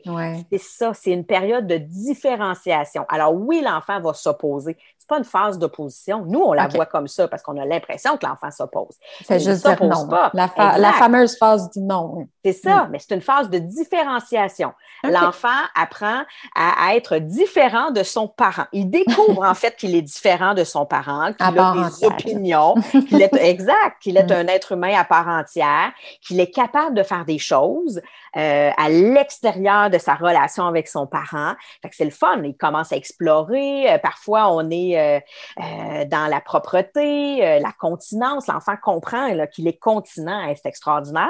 c'est 0.50 0.62
ça, 0.62 0.93
c'est 0.93 1.12
une 1.12 1.26
période 1.26 1.68
de 1.68 1.76
différenciation. 1.76 3.06
Alors 3.10 3.34
oui, 3.34 3.62
l'enfant 3.62 4.00
va 4.00 4.14
s'opposer 4.14 4.78
pas 5.08 5.18
une 5.18 5.24
phase 5.24 5.60
d'opposition. 5.60 6.26
Nous, 6.26 6.39
on 6.39 6.54
la 6.54 6.68
voit 6.68 6.86
comme 6.86 7.08
ça 7.08 7.28
parce 7.28 7.43
qu'on 7.43 7.58
a 7.58 7.66
l'impression 7.66 8.18
que 8.18 8.26
l'enfant 8.26 8.52
s'oppose. 8.52 8.96
C'est 9.24 9.39
juste 9.39 9.66
dire 9.66 9.84
non. 9.84 10.08
Pas. 10.08 10.32
La, 10.34 10.93
fameuse 10.93 11.38
phase 11.38 11.70
du 11.72 11.80
non. 11.80 12.28
C'est 12.43 12.54
ça, 12.54 12.88
mais 12.91 13.00
c'est 13.00 13.16
une 13.16 13.22
phase 13.22 13.50
de 13.50 13.60
différenciation. 13.60 14.74
L'enfant 15.04 15.48
apprend 15.76 16.24
à, 16.56 16.96
être 16.96 17.18
différent 17.18 17.91
de 17.91 18.04
son 18.04 18.28
parent. 18.28 18.66
Il 18.72 18.84
découvre 18.89 19.43
en 19.43 19.53
fait 19.53 19.75
qu'il 19.75 19.95
est 19.95 20.01
différent 20.01 20.53
de 20.53 20.63
son 20.63 20.86
parent, 20.86 21.33
qu'il 21.33 21.59
a 21.59 21.73
des 21.73 22.05
opinions, 22.05 22.75
qu'il 23.07 23.21
est 23.21 23.36
exact, 23.36 24.01
qu'il 24.01 24.17
est 24.17 24.31
un 24.31 24.47
être 24.47 24.73
humain 24.73 24.93
à 24.95 25.03
part 25.03 25.27
entière, 25.27 25.91
qu'il 26.21 26.39
est 26.39 26.51
capable 26.51 26.95
de 26.95 27.03
faire 27.03 27.25
des 27.25 27.39
choses 27.39 28.01
euh, 28.38 28.71
à 28.75 28.89
l'extérieur 28.89 29.89
de 29.89 29.97
sa 29.97 30.15
relation 30.15 30.67
avec 30.67 30.88
son 30.88 31.07
parent. 31.07 31.53
Fait 31.81 31.89
que 31.89 31.95
c'est 31.95 32.05
le 32.05 32.11
fun. 32.11 32.41
Il 32.43 32.55
commence 32.57 32.91
à 32.91 32.97
explorer. 32.97 33.91
Euh, 33.91 33.97
parfois, 33.97 34.51
on 34.51 34.69
est 34.69 34.99
euh, 34.99 35.19
euh, 35.61 36.05
dans 36.05 36.27
la 36.27 36.41
propreté, 36.41 37.45
euh, 37.45 37.59
la 37.59 37.71
continence. 37.71 38.47
L'enfant 38.47 38.75
comprend 38.81 39.29
qu'il 39.47 39.67
est 39.67 39.79
continent 39.79 40.49
et 40.49 40.55
c'est 40.55 40.67
extraordinaire. 40.67 41.29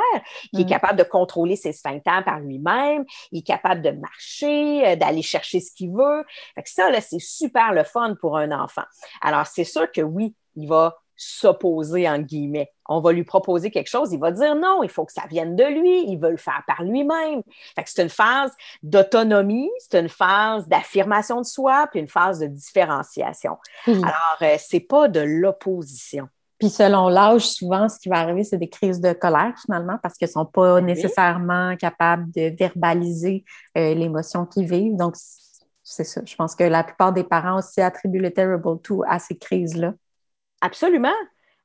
Il 0.52 0.62
est 0.62 0.64
mm. 0.64 0.68
capable 0.68 0.98
de 0.98 1.04
contrôler 1.04 1.56
ses 1.56 1.74
sphincters 1.74 2.24
par 2.26 2.40
lui-même. 2.40 3.06
Il 3.32 3.40
est 3.40 3.46
capable 3.46 3.82
de 3.82 3.92
marcher, 3.92 4.96
d'aller 4.96 5.22
chercher 5.22 5.60
ce 5.60 5.72
qu'il 5.72 5.92
veut. 5.92 6.24
Fait 6.56 6.64
ça, 6.66 6.90
c'est 7.02 7.20
super 7.20 7.45
le 7.74 7.84
fun 7.84 8.16
pour 8.20 8.38
un 8.38 8.52
enfant. 8.52 8.84
Alors, 9.22 9.48
c'est 9.48 9.64
sûr 9.64 9.92
que 9.92 10.02
oui, 10.02 10.36
il 10.56 10.68
va 10.68 10.98
s'opposer, 11.18 12.10
en 12.10 12.20
guillemets. 12.20 12.72
On 12.88 13.00
va 13.00 13.14
lui 13.14 13.24
proposer 13.24 13.72
quelque 13.72 13.88
chose, 13.88 14.12
il 14.12 14.20
va 14.20 14.32
dire 14.32 14.56
non, 14.56 14.84
il 14.84 14.90
faut 14.90 15.06
que 15.06 15.14
ça 15.14 15.24
vienne 15.30 15.56
de 15.56 15.64
lui, 15.64 16.06
il 16.10 16.20
veut 16.20 16.32
le 16.32 16.38
faire 16.38 16.62
par 16.68 16.84
lui-même. 16.84 17.42
c'est 17.86 18.04
une 18.04 18.10
phase 18.10 18.52
d'autonomie, 18.84 19.70
c'est 19.80 20.00
une 20.00 20.10
phase 20.10 20.68
d'affirmation 20.68 21.40
de 21.40 21.46
soi, 21.46 21.88
puis 21.90 22.02
une 22.02 22.08
phase 22.08 22.40
de 22.40 22.48
différenciation. 22.48 23.58
Alors, 23.88 24.38
euh, 24.42 24.56
c'est 24.60 24.82
pas 24.82 25.08
de 25.08 25.22
l'opposition. 25.22 26.28
Puis 26.60 26.70
selon 26.70 27.10
l'âge, 27.10 27.48
souvent, 27.48 27.90
ce 27.90 28.00
qui 28.00 28.08
va 28.08 28.20
arriver, 28.20 28.44
c'est 28.44 28.58
des 28.58 28.70
crises 28.70 29.02
de 29.02 29.14
colère 29.14 29.54
finalement, 29.66 29.98
parce 30.02 30.16
qu'ils 30.18 30.28
ne 30.28 30.34
sont 30.34 30.46
pas 30.46 30.80
nécessairement 30.80 31.76
capables 31.76 32.32
de 32.32 32.56
verbaliser 32.58 33.44
euh, 33.78 33.94
l'émotion 33.94 34.46
qu'ils 34.46 34.68
vivent. 34.68 34.96
Donc, 34.96 35.16
c'est 35.86 36.04
ça. 36.04 36.22
Je 36.26 36.36
pense 36.36 36.56
que 36.56 36.64
la 36.64 36.84
plupart 36.84 37.14
des 37.14 37.24
parents 37.24 37.60
aussi 37.60 37.80
attribuent 37.80 38.20
le 38.20 38.32
terrible 38.32 38.82
two 38.82 39.04
à 39.08 39.20
ces 39.20 39.38
crises-là. 39.38 39.94
Absolument. 40.60 41.14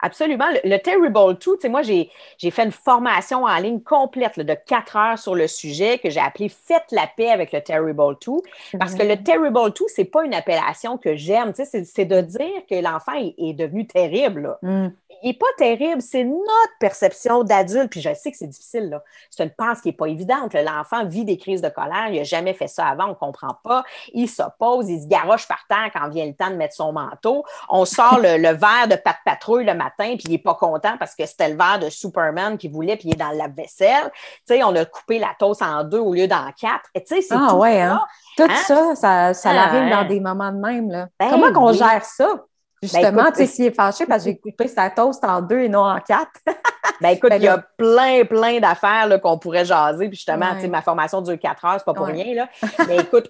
Absolument. 0.02 0.46
Le, 0.64 0.78
Terrible 0.78 1.12
2, 1.12 1.36
tu 1.38 1.50
sais, 1.60 1.68
moi, 1.68 1.82
j'ai 1.82 2.10
fait 2.50 2.64
une 2.64 2.72
formation 2.72 3.44
en 3.44 3.56
ligne 3.58 3.80
complète 3.80 4.40
de 4.40 4.54
quatre 4.54 4.96
heures 4.96 5.18
sur 5.18 5.34
le 5.34 5.46
sujet 5.46 5.98
que 5.98 6.08
j'ai 6.10 6.20
appelé 6.20 6.48
Faites 6.48 6.90
la 6.90 7.06
paix 7.06 7.30
avec 7.30 7.52
le 7.52 7.60
Terrible 7.60 8.16
2. 8.24 8.78
Parce 8.78 8.94
que 8.94 9.02
le 9.02 9.22
Terrible 9.22 9.72
2, 9.72 9.84
c'est 9.88 10.06
pas 10.06 10.24
une 10.24 10.34
appellation 10.34 10.96
que 10.96 11.16
j'aime. 11.16 11.52
Tu 11.52 11.64
sais, 11.64 11.84
c'est 11.84 12.04
de 12.06 12.20
dire 12.20 12.66
que 12.68 12.82
l'enfant 12.82 13.12
est, 13.14 13.52
devenu 13.52 13.86
terrible. 13.86 14.56
Mm. 14.62 14.88
Il 15.22 15.28
n'est 15.28 15.34
pas 15.34 15.46
terrible. 15.56 16.02
C'est 16.02 16.24
notre 16.24 16.78
perception 16.78 17.44
d'adulte. 17.44 17.90
Puis 17.90 18.00
je 18.00 18.12
sais 18.14 18.30
que 18.30 18.36
c'est 18.36 18.46
difficile. 18.46 18.90
Là. 18.90 19.02
C'est 19.30 19.42
une 19.42 19.50
passe 19.50 19.80
qui 19.80 19.88
n'est 19.88 19.94
pas 19.94 20.06
évidente. 20.06 20.54
L'enfant 20.54 21.04
vit 21.04 21.24
des 21.24 21.36
crises 21.36 21.62
de 21.62 21.68
colère. 21.68 22.08
Il 22.10 22.18
n'a 22.18 22.24
jamais 22.24 22.54
fait 22.54 22.68
ça 22.68 22.86
avant. 22.86 23.06
On 23.06 23.10
ne 23.10 23.14
comprend 23.14 23.56
pas. 23.62 23.84
Il 24.12 24.28
s'oppose. 24.28 24.88
Il 24.88 25.02
se 25.02 25.06
garoche 25.06 25.46
par 25.46 25.66
terre 25.68 25.90
quand 25.92 26.08
vient 26.08 26.26
le 26.26 26.34
temps 26.34 26.50
de 26.50 26.56
mettre 26.56 26.74
son 26.74 26.92
manteau. 26.92 27.44
On 27.68 27.84
sort 27.84 28.18
le, 28.20 28.52
verre 28.52 28.88
de 28.88 28.96
pat 28.96 29.16
patrouille 29.24 29.64
le 29.64 29.74
matin, 29.74 30.16
puis 30.16 30.24
il 30.26 30.30
n'est 30.32 30.38
pas 30.38 30.54
content 30.54 30.96
parce 30.98 31.14
que 31.14 31.26
c'était 31.26 31.48
le 31.48 31.56
verre 31.56 31.78
de 31.78 31.90
Superman 31.90 32.58
qu'il 32.58 32.70
voulait, 32.70 32.96
puis 32.96 33.08
il 33.08 33.14
est 33.14 33.18
dans 33.18 33.30
la 33.30 33.48
vaisselle. 33.48 34.10
Tu 34.46 34.54
sais, 34.54 34.64
on 34.64 34.74
a 34.74 34.84
coupé 34.84 35.18
la 35.18 35.34
toast 35.38 35.62
en 35.62 35.84
deux 35.84 35.98
au 35.98 36.14
lieu 36.14 36.26
d'en 36.26 36.50
quatre. 36.58 36.88
Et 36.94 37.02
tu 37.02 37.14
sais, 37.14 37.22
c'est 37.22 37.34
ah, 37.34 37.48
tout 37.50 37.56
ouais, 37.56 37.80
hein? 37.80 38.00
Tout 38.36 38.44
hein? 38.44 38.54
ça, 38.66 38.94
ça, 38.94 39.34
ça 39.34 39.50
ah, 39.52 39.68
arrive 39.68 39.90
dans 39.90 40.06
des 40.06 40.20
moments 40.20 40.52
de 40.52 40.58
même. 40.58 40.90
Là. 40.90 41.08
Ben 41.18 41.30
Comment 41.30 41.52
qu'on 41.52 41.72
gère 41.72 42.04
ça? 42.04 42.44
Ben, 42.82 42.88
Justement, 42.88 43.26
tu 43.26 43.34
sais, 43.34 43.46
s'il 43.46 43.66
est 43.66 43.74
fâché 43.74 44.06
parce 44.06 44.24
que 44.24 44.30
j'ai 44.30 44.38
coupé 44.38 44.66
sa 44.66 44.88
toast 44.88 45.22
en 45.22 45.42
deux 45.42 45.60
et 45.60 45.68
non 45.68 45.84
en 45.84 46.00
quatre. 46.00 46.40
ben 47.02 47.10
écoute, 47.10 47.30
il 47.36 47.42
y 47.42 47.48
a 47.48 47.58
plein, 47.58 48.24
plein 48.24 48.58
d'affaires 48.58 49.20
qu'on 49.20 49.38
pourrait 49.38 49.66
jaser. 49.66 50.08
Puis 50.08 50.16
justement, 50.16 50.54
tu 50.54 50.62
sais, 50.62 50.68
ma 50.68 50.80
formation 50.80 51.20
dure 51.20 51.38
quatre 51.38 51.62
heures, 51.66 51.74
c'est 51.76 51.84
pas 51.84 51.92
pour 51.92 52.06
rien. 52.06 52.34
Là. 52.34 52.48
Mais 52.88 52.96
écoute, 52.96 53.28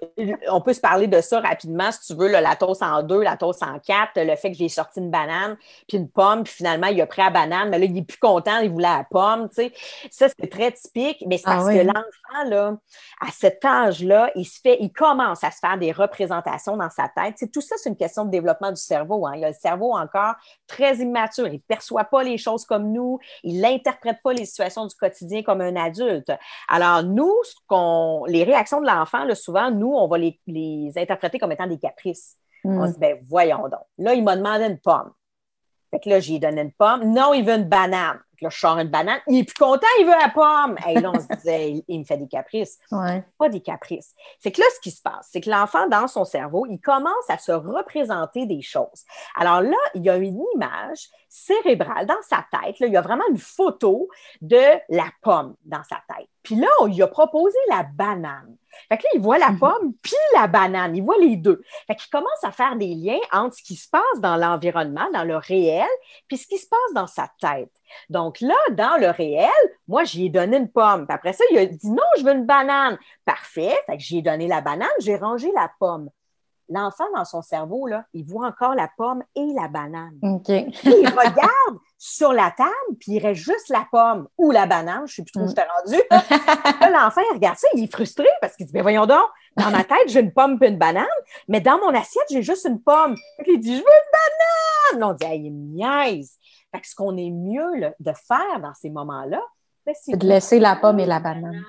on 0.48 0.60
peut 0.60 0.72
se 0.72 0.80
parler 0.80 1.08
de 1.08 1.20
ça 1.20 1.40
rapidement, 1.40 1.90
si 1.90 2.06
tu 2.06 2.14
veux, 2.14 2.28
la 2.28 2.54
toast 2.54 2.80
en 2.80 3.02
deux, 3.02 3.22
la 3.22 3.36
toast 3.36 3.60
en 3.64 3.80
quatre, 3.80 4.12
le 4.16 4.36
fait 4.36 4.52
que 4.52 4.56
j'ai 4.56 4.68
sorti 4.68 5.00
une 5.00 5.10
banane, 5.10 5.56
puis 5.88 5.98
une 5.98 6.08
pomme, 6.08 6.44
puis 6.44 6.52
finalement, 6.52 6.86
il 6.86 7.00
a 7.00 7.06
pris 7.06 7.22
la 7.22 7.30
banane, 7.30 7.70
mais 7.70 7.80
là, 7.80 7.86
il 7.86 7.98
est 7.98 8.02
plus 8.02 8.18
content, 8.18 8.58
il 8.58 8.70
voulait 8.70 8.86
la 8.86 9.04
pomme, 9.10 9.48
tu 9.48 9.64
sais. 9.64 9.72
Ça, 10.12 10.28
c'est 10.28 10.48
très 10.48 10.70
typique, 10.70 11.24
mais 11.26 11.38
c'est 11.38 11.48
ah 11.48 11.56
parce 11.56 11.66
que 11.66 11.80
l'enfant, 11.80 12.48
là, 12.48 12.76
à 13.20 13.32
cet 13.32 13.64
âge-là, 13.64 14.30
il 14.36 14.44
se 14.44 14.60
fait, 14.60 14.76
il 14.78 14.92
commence 14.92 15.42
à 15.42 15.50
se 15.50 15.58
faire 15.58 15.76
des 15.76 15.90
représentations 15.90 16.76
dans 16.76 16.90
sa 16.90 17.08
tête. 17.08 17.34
c'est 17.36 17.50
tout 17.50 17.60
ça, 17.60 17.74
c'est 17.78 17.88
une 17.88 17.96
question 17.96 18.24
de 18.24 18.30
développement 18.30 18.70
du 18.70 18.80
cerveau. 18.80 19.26
Hein 19.26 19.39
il 19.40 19.44
a 19.44 19.48
le 19.48 19.54
cerveau 19.54 19.96
encore 19.96 20.34
très 20.66 20.96
immature. 20.96 21.46
Il 21.48 21.54
ne 21.54 21.58
perçoit 21.58 22.04
pas 22.04 22.22
les 22.22 22.38
choses 22.38 22.64
comme 22.64 22.92
nous. 22.92 23.18
Il 23.42 23.60
n'interprète 23.60 24.18
pas 24.22 24.32
les 24.32 24.44
situations 24.44 24.86
du 24.86 24.94
quotidien 24.94 25.42
comme 25.42 25.60
un 25.60 25.76
adulte. 25.76 26.32
Alors, 26.68 27.02
nous, 27.02 27.34
les 28.26 28.44
réactions 28.44 28.80
de 28.80 28.86
l'enfant, 28.86 29.26
souvent, 29.34 29.70
nous, 29.70 29.92
on 29.92 30.06
va 30.06 30.18
les, 30.18 30.92
interpréter 30.96 31.38
comme 31.38 31.52
étant 31.52 31.66
des 31.66 31.78
caprices. 31.78 32.36
On 32.64 32.86
se 32.86 32.92
dit, 32.92 32.98
ben, 32.98 33.18
voyons 33.26 33.62
donc. 33.62 33.86
Là, 33.98 34.14
il 34.14 34.22
m'a 34.22 34.36
demandé 34.36 34.64
une 34.66 34.78
pomme. 34.78 35.12
Fait 35.90 35.98
que 35.98 36.08
là, 36.08 36.20
j'ai 36.20 36.38
donné 36.38 36.62
une 36.62 36.72
pomme. 36.72 37.12
Non, 37.12 37.32
il 37.32 37.44
veut 37.44 37.54
une 37.54 37.68
banane. 37.68 38.20
Là, 38.40 38.48
je 38.50 38.58
sors 38.58 38.78
une 38.78 38.88
banane. 38.88 39.20
Il 39.26 39.38
est 39.38 39.44
plus 39.44 39.54
content, 39.54 39.86
il 39.98 40.06
veut 40.06 40.12
la 40.12 40.28
pomme. 40.28 40.76
Et 40.88 41.00
là, 41.00 41.12
on 41.14 41.20
se 41.20 41.26
disait, 41.36 41.84
il, 41.86 41.98
me 41.98 42.04
fait 42.04 42.16
des 42.16 42.28
caprices. 42.28 42.78
Pas 43.38 43.48
des 43.48 43.60
caprices. 43.60 44.14
C'est 44.38 44.50
que 44.50 44.60
là, 44.60 44.66
ce 44.74 44.80
qui 44.80 44.90
se 44.90 45.02
passe, 45.02 45.28
c'est 45.30 45.40
que 45.40 45.50
l'enfant, 45.50 45.88
dans 45.88 46.08
son 46.08 46.24
cerveau, 46.24 46.66
il 46.68 46.78
commence 46.80 47.28
à 47.28 47.38
se 47.38 47.52
représenter 47.52 48.46
des 48.46 48.62
choses. 48.62 49.04
Alors 49.36 49.60
là, 49.60 49.76
il 49.94 50.04
y 50.04 50.10
a 50.10 50.16
une 50.16 50.42
image 50.54 51.08
cérébrale 51.28 52.06
dans 52.06 52.22
sa 52.22 52.44
tête. 52.50 52.80
Là, 52.80 52.86
il 52.86 52.92
y 52.92 52.96
a 52.96 53.02
vraiment 53.02 53.24
une 53.30 53.38
photo 53.38 54.08
de 54.40 54.62
la 54.88 55.06
pomme 55.22 55.54
dans 55.64 55.82
sa 55.84 55.96
tête. 56.14 56.28
Puis 56.42 56.54
là, 56.56 56.68
on 56.80 56.86
lui 56.86 57.02
a 57.02 57.06
proposé 57.06 57.58
la 57.68 57.82
banane. 57.82 58.56
Fait 58.88 58.98
que 58.98 59.02
là, 59.02 59.10
il 59.14 59.20
voit 59.20 59.38
la 59.38 59.50
mhm. 59.50 59.58
pomme 59.58 59.92
puis 60.02 60.14
la 60.34 60.46
banane. 60.46 60.96
Il 60.96 61.02
voit 61.02 61.18
les 61.18 61.36
deux. 61.36 61.60
Fait 61.86 61.96
qu'il 61.96 62.10
commence 62.10 62.42
à 62.42 62.50
faire 62.50 62.76
des 62.76 62.94
liens 62.94 63.18
entre 63.32 63.56
ce 63.56 63.62
qui 63.62 63.76
se 63.76 63.88
passe 63.88 64.20
dans 64.20 64.36
l'environnement, 64.36 65.08
dans 65.12 65.24
le 65.24 65.36
réel, 65.36 65.88
puis 66.28 66.38
ce 66.38 66.46
qui 66.46 66.58
se 66.58 66.68
passe 66.68 66.94
dans 66.94 67.06
sa 67.06 67.28
tête. 67.40 67.72
Donc 68.08 68.40
là, 68.40 68.56
dans 68.72 68.96
le 69.00 69.10
réel, 69.10 69.50
moi, 69.88 70.04
j'y 70.04 70.26
ai 70.26 70.28
donné 70.28 70.56
une 70.56 70.70
pomme. 70.70 71.06
Puis 71.06 71.14
après 71.14 71.32
ça, 71.32 71.44
il 71.50 71.58
a 71.58 71.66
dit 71.66 71.90
non, 71.90 72.02
je 72.18 72.24
veux 72.24 72.32
une 72.32 72.46
banane. 72.46 72.98
Parfait. 73.24 73.76
Fait 73.86 73.96
que 73.96 74.02
j'ai 74.02 74.22
donné 74.22 74.46
la 74.46 74.60
banane, 74.60 74.88
j'ai 75.00 75.16
rangé 75.16 75.50
la 75.54 75.70
pomme 75.78 76.08
l'enfant 76.70 77.04
dans 77.14 77.24
son 77.24 77.42
cerveau, 77.42 77.86
là, 77.86 78.04
il 78.14 78.24
voit 78.24 78.46
encore 78.46 78.74
la 78.74 78.88
pomme 78.96 79.22
et 79.34 79.46
la 79.54 79.68
banane. 79.68 80.18
il 80.84 81.08
regarde 81.08 81.78
sur 81.98 82.32
la 82.32 82.50
table, 82.56 82.70
puis 82.98 83.12
il 83.12 83.18
reste 83.18 83.42
juste 83.42 83.68
la 83.68 83.86
pomme 83.90 84.28
ou 84.38 84.50
la 84.50 84.66
banane, 84.66 85.06
je 85.06 85.12
ne 85.12 85.16
sais 85.16 85.22
plus 85.22 85.32
trop 85.32 85.42
où 85.42 85.48
je 85.48 85.54
t'ai 85.54 85.62
rendu. 85.62 86.02
l'enfant, 86.94 87.20
il 87.30 87.34
regarde 87.34 87.58
ça, 87.58 87.68
il 87.74 87.84
est 87.84 87.92
frustré 87.92 88.26
parce 88.40 88.56
qu'il 88.56 88.66
dit, 88.66 88.72
mais 88.72 88.82
voyons 88.82 89.06
donc, 89.06 89.26
dans 89.56 89.70
ma 89.70 89.84
tête, 89.84 90.08
j'ai 90.08 90.20
une 90.20 90.32
pomme 90.32 90.58
et 90.62 90.68
une 90.68 90.78
banane, 90.78 91.06
mais 91.48 91.60
dans 91.60 91.78
mon 91.78 91.88
assiette, 91.88 92.26
j'ai 92.30 92.42
juste 92.42 92.66
une 92.66 92.80
pomme. 92.80 93.16
il 93.46 93.58
dit, 93.58 93.76
je 93.76 93.82
veux 93.82 93.84
une 93.84 94.98
banane! 94.98 95.10
on 95.10 95.14
dit, 95.14 95.44
il 95.44 95.50
niaise. 95.50 96.38
Fait 96.72 96.80
que 96.80 96.86
ce 96.86 96.94
qu'on 96.94 97.16
est 97.16 97.30
mieux 97.30 97.92
de 97.98 98.12
faire 98.12 98.60
dans 98.62 98.74
ces 98.74 98.90
moments-là, 98.90 99.42
ben, 99.84 99.94
c'est 100.00 100.16
de 100.16 100.26
laisser 100.26 100.58
la 100.58 100.76
pomme 100.76 101.00
et 101.00 101.06
la 101.06 101.20
banane. 101.20 101.64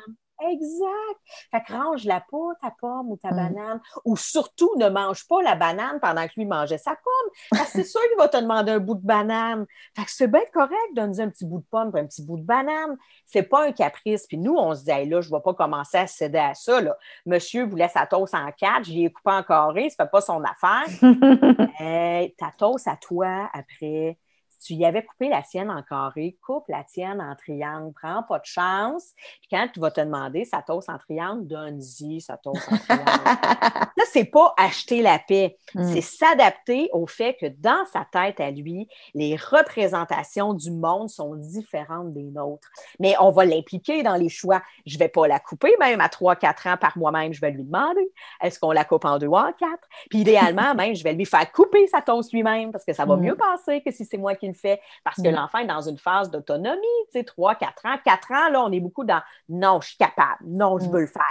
Exact. 0.50 1.20
Fait 1.52 1.62
que 1.62 1.74
range 1.74 2.06
la 2.06 2.22
peau, 2.22 2.54
ta 2.62 2.72
pomme 2.80 3.12
ou 3.12 3.18
ta 3.18 3.32
mm. 3.32 3.36
banane. 3.36 3.82
Ou 4.06 4.18
surtout, 4.18 4.72
ne 4.78 4.90
mange 4.90 5.28
pas 5.28 5.42
la 5.42 5.56
banane 5.56 6.00
pendant 6.00 6.26
que 6.28 6.34
lui 6.38 6.46
mangeait 6.46 6.78
sa 6.78 6.92
pomme. 6.92 7.32
Parce 7.52 7.72
que 7.72 7.80
c'est 7.80 7.84
sûr 7.84 8.02
qu'il 8.02 8.18
va 8.18 8.28
te 8.28 8.38
demander 8.38 8.74
un 8.74 8.80
bout 8.80 8.96
de 8.96 9.06
banane. 9.06 9.66
Fait 9.96 10.06
que 10.06 10.12
c'est 10.12 10.28
bien 10.28 10.42
correct 10.54 10.76
de 10.96 11.02
donner 11.02 11.22
un 11.22 11.30
petit 11.30 11.46
bout 11.46 11.60
de 11.60 11.66
pomme 11.70 11.92
un 11.94 12.06
petit 12.06 12.24
bout 12.24 12.38
de 12.38 12.44
banane. 12.44 12.98
C'est 13.26 13.44
pas 13.44 13.66
un 13.66 13.72
caprice. 13.72 14.26
Puis 14.28 14.38
nous, 14.38 14.56
on 14.56 14.74
se 14.76 14.84
dit, 14.84 15.10
là, 15.10 15.22
je 15.22 15.30
ne 15.30 15.36
vais 15.36 15.42
pas 15.42 15.54
commencer 15.54 15.98
à 15.98 16.08
céder 16.08 16.40
à 16.40 16.54
ça. 16.54 16.82
Là. 16.82 16.98
Monsieur 17.26 17.66
voulait 17.66 17.90
sa 17.90 18.06
toast 18.06 18.34
en 18.34 18.52
quatre, 18.52 18.86
j'y 18.86 19.06
ai 19.06 19.12
coupé 19.12 19.32
en 19.32 19.44
carré, 19.44 19.90
ça 19.90 20.06
fait 20.06 20.12
pas 20.12 20.22
son 20.22 20.44
affaire. 20.44 20.86
ta 22.38 22.52
toast 22.58 22.88
à 22.88 22.96
toi 22.96 23.50
après 23.54 24.18
tu 24.62 24.74
y 24.74 24.86
avais 24.86 25.04
coupé 25.04 25.30
la 25.30 25.44
sienne 25.44 25.70
en 25.70 25.82
carré, 25.82 26.38
coupe 26.46 26.66
la 26.70 26.84
tienne 26.84 27.20
en 27.20 27.36
triangle, 27.36 27.94
prends 27.94 28.24
pas 28.24 28.40
de 28.40 28.46
chance. 28.46 29.14
Puis 29.16 29.50
quand 29.50 29.68
tu 29.74 29.80
vas 29.80 29.92
te 29.92 30.02
demander 30.02 30.46
sa 30.46 30.62
toast 30.62 30.90
en 30.90 30.98
triangle, 30.98 31.48
donne-y 31.48 32.22
sa 32.22 32.38
toast 32.38 32.62
en 32.72 32.78
triangle. 32.78 33.12
Ça, 33.98 34.06
c'est 34.12 34.26
pas 34.26 34.54
acheter 34.58 35.02
la 35.02 35.20
paix, 35.20 35.58
mm. 35.76 35.94
c'est 35.94 36.02
s'adapter 36.02 36.90
au 36.92 37.06
fait 37.08 37.36
que 37.40 37.46
dans 37.48 37.86
sa 37.92 38.06
tête 38.12 38.40
à 38.40 38.52
lui, 38.52 38.88
les 39.14 39.36
représentations 39.36 40.54
du 40.54 40.72
monde 40.72 41.10
sont 41.10 41.36
différentes 41.36 42.14
des 42.14 42.24
nôtres. 42.24 42.70
Mais 43.00 43.16
on 43.20 43.32
va 43.32 43.46
l'impliquer 43.46 44.04
dans 44.04 44.16
les 44.16 44.30
choix. 44.30 44.62
Je 44.86 44.98
vais 44.98 45.08
pas 45.08 45.28
la 45.28 45.40
couper, 45.40 45.74
même 45.80 46.02
à 46.02 46.08
3-4 46.08 46.74
ans 46.74 46.78
par 46.78 46.98
moi-même, 46.98 47.34
je 47.34 47.42
vais 47.42 47.52
lui 47.52 47.64
demander 47.64 48.08
est-ce 48.42 48.60
qu'on 48.60 48.72
la 48.72 48.86
coupe 48.86 49.06
en 49.06 49.18
deux 49.18 49.28
ou 49.28 49.38
en 49.38 49.52
quatre? 49.54 49.88
Puis 50.10 50.20
idéalement, 50.20 50.74
même, 50.74 50.96
je 50.96 51.04
vais 51.04 51.14
lui 51.14 51.26
faire 51.26 51.52
couper 51.52 51.88
sa 51.88 52.02
toast 52.02 52.34
lui-même 52.34 52.72
parce 52.72 52.86
que 52.86 52.94
ça 52.94 53.06
va 53.06 53.16
mm. 53.16 53.22
mieux 53.22 53.36
passer 53.36 53.82
que 53.82 53.92
si 53.92 54.06
c'est 54.06 54.18
moi 54.18 54.36
qui 54.36 54.51
fait 54.54 54.80
parce 55.04 55.18
que 55.18 55.30
mm. 55.30 55.36
l'enfant 55.36 55.58
est 55.60 55.68
dans 55.68 55.82
une 55.82 55.98
phase 55.98 56.32
d'autonomie, 56.32 56.78
tu 57.12 57.20
sais, 57.20 57.24
3, 57.24 57.56
4 57.56 57.86
ans. 57.86 57.96
4 58.04 58.32
ans, 58.32 58.50
là, 58.50 58.64
on 58.64 58.72
est 58.72 58.80
beaucoup 58.80 59.04
dans 59.04 59.22
non, 59.50 59.80
je 59.82 59.90
suis 59.90 59.98
capable, 59.98 60.44
non, 60.46 60.80
je 60.80 60.86
mm. 60.86 60.92
veux 60.92 61.02
le 61.02 61.08
faire. 61.08 61.24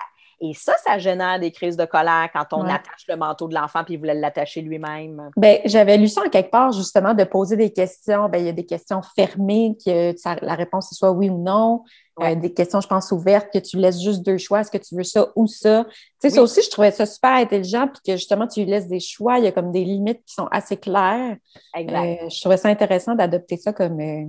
Et 0.42 0.54
ça, 0.54 0.72
ça 0.82 0.98
génère 0.98 1.38
des 1.38 1.52
crises 1.52 1.76
de 1.76 1.84
colère 1.84 2.30
quand 2.32 2.46
on 2.52 2.64
attache 2.64 3.04
le 3.08 3.16
manteau 3.16 3.46
de 3.46 3.54
l'enfant 3.54 3.84
puis 3.84 3.94
il 3.94 3.96
voulait 3.98 4.14
l'attacher 4.14 4.62
lui-même. 4.62 5.30
Bien, 5.36 5.58
j'avais 5.66 5.98
lu 5.98 6.08
ça 6.08 6.22
en 6.24 6.30
quelque 6.30 6.50
part, 6.50 6.72
justement, 6.72 7.12
de 7.12 7.24
poser 7.24 7.56
des 7.56 7.70
questions. 7.70 8.28
Bien, 8.30 8.40
il 8.40 8.46
y 8.46 8.48
a 8.48 8.52
des 8.52 8.64
questions 8.64 9.02
fermées, 9.02 9.76
que 9.84 10.14
la 10.42 10.54
réponse 10.54 10.94
soit 10.94 11.10
oui 11.10 11.28
ou 11.28 11.36
non. 11.42 11.84
Euh, 12.22 12.34
des 12.34 12.52
questions, 12.52 12.80
je 12.80 12.88
pense, 12.88 13.12
ouvertes, 13.12 13.48
que 13.52 13.58
tu 13.58 13.76
laisses 13.76 14.00
juste 14.00 14.22
deux 14.22 14.38
choix. 14.38 14.60
Est-ce 14.60 14.70
que 14.70 14.78
tu 14.78 14.94
veux 14.94 15.04
ça 15.04 15.28
ou 15.36 15.46
ça? 15.46 15.84
Tu 15.84 16.28
sais, 16.28 16.30
ça 16.30 16.42
aussi, 16.42 16.62
je 16.62 16.70
trouvais 16.70 16.90
ça 16.90 17.06
super 17.06 17.32
intelligent, 17.32 17.88
puis 17.88 18.00
que 18.06 18.12
justement, 18.12 18.46
tu 18.46 18.60
lui 18.60 18.70
laisses 18.70 18.88
des 18.88 19.00
choix. 19.00 19.38
Il 19.38 19.44
y 19.44 19.48
a 19.48 19.52
comme 19.52 19.72
des 19.72 19.84
limites 19.84 20.24
qui 20.24 20.34
sont 20.34 20.46
assez 20.50 20.76
claires. 20.76 21.36
Exact. 21.74 22.22
Euh, 22.24 22.28
je 22.28 22.40
trouvais 22.40 22.56
ça 22.56 22.68
intéressant 22.68 23.14
d'adopter 23.14 23.56
ça 23.56 23.72
comme, 23.72 24.00
euh, 24.00 24.26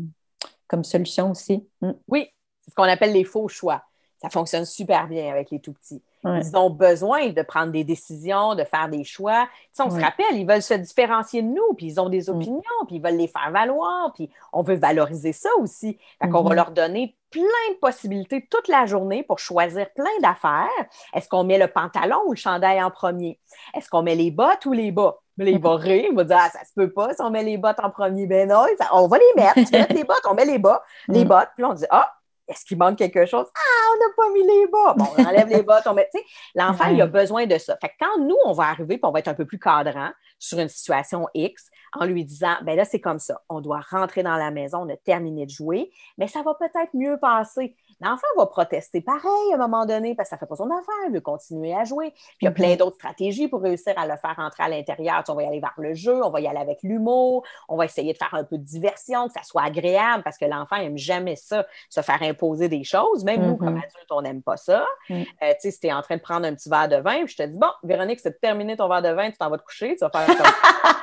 comme 0.67 0.83
solution 0.83 1.31
aussi. 1.31 1.65
Mm. 1.81 1.91
Oui, 2.07 2.27
c'est 2.61 2.71
ce 2.71 2.75
qu'on 2.75 2.83
appelle 2.83 3.13
les 3.13 3.25
faux 3.25 3.47
choix 3.47 3.83
ça 4.21 4.29
fonctionne 4.29 4.65
super 4.65 5.07
bien 5.07 5.31
avec 5.31 5.49
les 5.49 5.59
tout 5.59 5.73
petits. 5.73 6.01
Ils 6.23 6.55
ont 6.55 6.69
besoin 6.69 7.29
de 7.29 7.41
prendre 7.41 7.71
des 7.71 7.83
décisions, 7.83 8.53
de 8.53 8.63
faire 8.63 8.87
des 8.87 9.03
choix. 9.03 9.47
on 9.79 9.89
se 9.89 9.99
rappelle, 9.99 10.35
ils 10.35 10.45
veulent 10.45 10.61
se 10.61 10.75
différencier 10.75 11.41
de 11.41 11.47
nous, 11.47 11.73
puis 11.75 11.87
ils 11.87 11.99
ont 11.99 12.09
des 12.09 12.25
mm. 12.27 12.29
opinions, 12.29 12.61
puis 12.85 12.97
ils 12.97 13.01
veulent 13.01 13.17
les 13.17 13.27
faire 13.27 13.49
valoir, 13.51 14.13
puis 14.13 14.29
on 14.53 14.61
veut 14.61 14.75
valoriser 14.75 15.33
ça 15.33 15.49
aussi. 15.59 15.97
Fait 16.21 16.29
qu'on 16.29 16.43
va 16.43 16.51
mm-hmm. 16.51 16.55
leur 16.55 16.71
donner 16.71 17.15
plein 17.31 17.41
de 17.71 17.79
possibilités 17.79 18.47
toute 18.49 18.67
la 18.67 18.85
journée 18.85 19.23
pour 19.23 19.39
choisir 19.39 19.89
plein 19.93 20.19
d'affaires. 20.21 20.67
Est-ce 21.13 21.29
qu'on 21.29 21.43
met 21.43 21.57
le 21.57 21.67
pantalon 21.67 22.21
ou 22.27 22.31
le 22.31 22.37
chandail 22.37 22.83
en 22.83 22.91
premier? 22.91 23.39
Est-ce 23.73 23.89
qu'on 23.89 24.03
met 24.03 24.15
les 24.15 24.31
bottes 24.31 24.65
ou 24.65 24.73
les 24.73 24.91
bas? 24.91 25.17
Mais 25.37 25.45
là, 25.45 25.51
il 25.51 25.61
va 25.61 25.75
rire, 25.75 26.05
il 26.09 26.15
va 26.15 26.23
dire, 26.23 26.37
ah, 26.39 26.49
ça 26.49 26.59
se 26.65 26.73
peut 26.75 26.91
pas 26.91 27.13
si 27.13 27.21
on 27.21 27.29
met 27.29 27.43
les 27.43 27.57
bottes 27.57 27.79
en 27.81 27.89
premier. 27.89 28.27
Ben 28.27 28.49
non, 28.49 28.65
on 28.91 29.07
va 29.07 29.17
les 29.17 29.41
mettre. 29.41 29.55
Tu 29.55 29.71
mets 29.71 29.87
les 29.89 30.03
bottes, 30.03 30.25
on 30.29 30.33
met 30.33 30.45
les 30.45 30.59
bas, 30.59 30.83
les 31.07 31.23
mm. 31.23 31.27
bottes, 31.27 31.49
puis 31.55 31.63
on 31.63 31.73
dit, 31.73 31.85
ah, 31.89 32.11
est-ce 32.47 32.65
qu'il 32.65 32.77
manque 32.77 32.97
quelque 32.97 33.25
chose? 33.25 33.45
Ah, 33.55 33.93
on 33.93 33.99
n'a 33.99 34.13
pas 34.17 34.33
mis 34.33 34.45
les 34.45 34.67
bas. 34.67 34.93
Bon, 34.97 35.05
on 35.17 35.25
enlève 35.25 35.47
les 35.47 35.63
bas, 35.63 35.81
on 35.85 35.93
met. 35.93 36.09
L'enfant, 36.53 36.87
il 36.89 37.01
a 37.01 37.07
besoin 37.07 37.45
de 37.45 37.57
ça. 37.57 37.77
Fait 37.79 37.89
que 37.89 37.93
quand 37.99 38.19
nous, 38.19 38.35
on 38.45 38.51
va 38.51 38.65
arriver, 38.65 38.97
puis 38.97 39.05
on 39.05 39.11
va 39.11 39.19
être 39.19 39.29
un 39.29 39.33
peu 39.33 39.45
plus 39.45 39.59
cadrant 39.59 40.11
sur 40.37 40.59
une 40.59 40.67
situation 40.67 41.27
X, 41.33 41.69
en 41.93 42.05
lui 42.05 42.23
disant, 42.23 42.55
ben 42.63 42.75
là, 42.75 42.85
c'est 42.85 43.01
comme 43.01 43.19
ça. 43.19 43.41
On 43.49 43.61
doit 43.61 43.81
rentrer 43.89 44.23
dans 44.23 44.37
la 44.37 44.51
maison, 44.51 44.79
on 44.79 44.89
a 44.89 44.97
terminé 44.97 45.45
de 45.45 45.51
jouer, 45.51 45.91
mais 46.17 46.27
ça 46.27 46.41
va 46.41 46.53
peut-être 46.53 46.93
mieux 46.93 47.17
passer. 47.19 47.75
L'enfant 47.99 48.27
va 48.37 48.45
protester 48.47 49.01
pareil 49.01 49.51
à 49.51 49.55
un 49.55 49.57
moment 49.57 49.85
donné 49.85 50.15
parce 50.15 50.29
que 50.29 50.31
ça 50.31 50.35
ne 50.37 50.39
fait 50.39 50.45
pas 50.47 50.55
son 50.55 50.69
affaire, 50.71 51.07
il 51.07 51.13
veut 51.13 51.21
continuer 51.21 51.75
à 51.75 51.83
jouer. 51.83 52.11
Puis 52.11 52.37
il 52.41 52.45
y 52.45 52.47
a 52.47 52.51
plein 52.51 52.69
mm-hmm. 52.69 52.77
d'autres 52.77 52.95
stratégies 52.95 53.47
pour 53.47 53.61
réussir 53.61 53.93
à 53.97 54.07
le 54.07 54.15
faire 54.17 54.35
rentrer 54.37 54.63
à 54.63 54.69
l'intérieur. 54.69 55.23
on 55.27 55.33
va 55.35 55.43
y 55.43 55.45
aller 55.45 55.59
vers 55.59 55.73
le 55.77 55.93
jeu, 55.93 56.23
on 56.23 56.29
va 56.29 56.39
y 56.39 56.47
aller 56.47 56.59
avec 56.59 56.79
l'humour, 56.81 57.43
on 57.67 57.75
va 57.75 57.85
essayer 57.85 58.13
de 58.13 58.17
faire 58.17 58.33
un 58.33 58.43
peu 58.43 58.57
de 58.57 58.63
diversion, 58.63 59.27
que 59.27 59.33
ça 59.33 59.43
soit 59.43 59.63
agréable 59.63 60.23
parce 60.23 60.37
que 60.37 60.45
l'enfant 60.45 60.77
n'aime 60.77 60.97
jamais 60.97 61.35
ça, 61.35 61.65
se 61.89 62.01
faire 62.01 62.21
imposer 62.21 62.69
des 62.69 62.83
choses. 62.83 63.23
Même 63.23 63.45
nous, 63.45 63.57
comme 63.57 63.75
mm-hmm. 63.75 63.83
adultes, 63.83 64.11
on 64.11 64.21
n'aime 64.21 64.41
pas 64.41 64.57
ça. 64.57 64.85
Mm. 65.09 65.13
Euh, 65.13 65.23
tu 65.23 65.55
sais, 65.59 65.71
si 65.71 65.79
tu 65.81 65.87
es 65.87 65.93
en 65.93 66.01
train 66.01 66.15
de 66.15 66.21
prendre 66.21 66.45
un 66.47 66.55
petit 66.55 66.69
verre 66.69 66.89
de 66.89 66.97
vin, 66.97 67.25
puis 67.25 67.35
je 67.37 67.43
te 67.43 67.43
dis, 67.43 67.57
bon, 67.57 67.69
Véronique, 67.83 68.19
c'est 68.19 68.39
terminé 68.39 68.77
ton 68.77 68.87
verre 68.87 69.01
de 69.01 69.09
vin, 69.09 69.29
tu 69.29 69.37
t'en 69.37 69.49
vas 69.49 69.57
te 69.57 69.63
coucher, 69.63 69.95
tu 69.95 70.05
vas 70.05 70.09
faire 70.09 70.27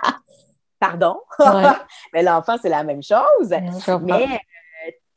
pardon? 0.79 1.21
mais 2.13 2.23
l'enfant, 2.23 2.57
c'est 2.61 2.69
la 2.69 2.85
même 2.85 3.03
chose. 3.03 3.55
mais 4.03 4.41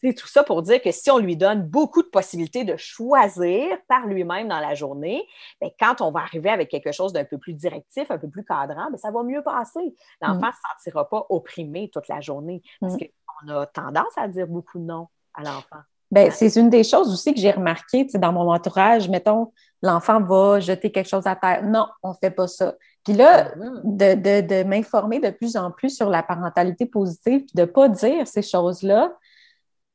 euh, 0.04 0.14
tout 0.14 0.28
ça 0.28 0.44
pour 0.44 0.62
dire 0.62 0.82
que 0.82 0.92
si 0.92 1.12
on 1.12 1.20
lui 1.20 1.38
donne 1.38 1.64
beaucoup 1.64 2.02
de 2.02 2.08
possibilités 2.08 2.64
de 2.64 2.76
choisir 2.76 3.78
par 3.88 4.08
lui-même 4.08 4.48
dans 4.48 4.60
la 4.60 4.74
journée, 4.74 5.28
bien, 5.62 5.70
quand 5.80 6.02
on 6.02 6.12
va 6.12 6.22
arriver 6.22 6.50
avec 6.50 6.70
quelque 6.70 6.92
chose 6.92 7.14
d'un 7.14 7.26
peu 7.26 7.38
plus 7.38 7.54
directif, 7.54 8.10
un 8.10 8.18
peu 8.18 8.30
plus 8.30 8.44
cadrant, 8.44 8.90
bien, 8.90 8.98
ça 8.98 9.12
va 9.12 9.24
mieux 9.24 9.44
passer. 9.44 9.94
L'enfant 10.22 10.48
ne 10.48 10.52
se 10.52 10.60
sentira 10.84 11.08
pas 11.08 11.26
opprimé 11.30 11.90
toute 11.94 12.08
la 12.08 12.20
journée 12.20 12.62
parce 12.80 12.96
qu'on 12.98 13.50
a 13.50 13.66
tendance 13.68 14.18
à 14.18 14.28
dire 14.28 14.48
beaucoup 14.48 14.80
de 14.80 14.86
non 14.86 15.08
à 15.34 15.44
l'enfant. 15.44 15.82
Ben, 16.12 16.30
c'est 16.30 16.58
une 16.58 16.70
des 16.70 16.84
choses 16.84 17.12
aussi 17.12 17.34
que 17.34 17.40
j'ai 17.40 17.52
remarqué 17.52 18.04
dans 18.16 18.34
mon 18.34 18.52
entourage. 18.52 19.08
Mettons, 19.08 19.54
l'enfant 19.82 20.22
va 20.22 20.60
jeter 20.60 20.92
quelque 20.92 21.08
chose 21.08 21.26
à 21.26 21.38
terre. 21.38 21.64
Non, 21.64 21.88
on 22.04 22.10
ne 22.10 22.16
fait 22.16 22.32
pas 22.32 22.48
ça. 22.48 22.76
Puis 23.04 23.14
là, 23.14 23.56
mm-hmm. 23.56 23.82
de, 23.84 24.42
de, 24.42 24.64
m'informer 24.64 25.20
de 25.20 25.30
plus 25.30 25.56
en 25.56 25.72
plus 25.72 25.96
sur 25.96 26.10
la 26.10 26.24
parentalité 26.24 26.86
positive, 26.86 27.46
puis 27.46 27.56
de 27.56 27.62
ne 27.62 27.66
pas 27.66 27.90
dire 27.90 28.28
ces 28.28 28.42
choses-là. 28.42 29.12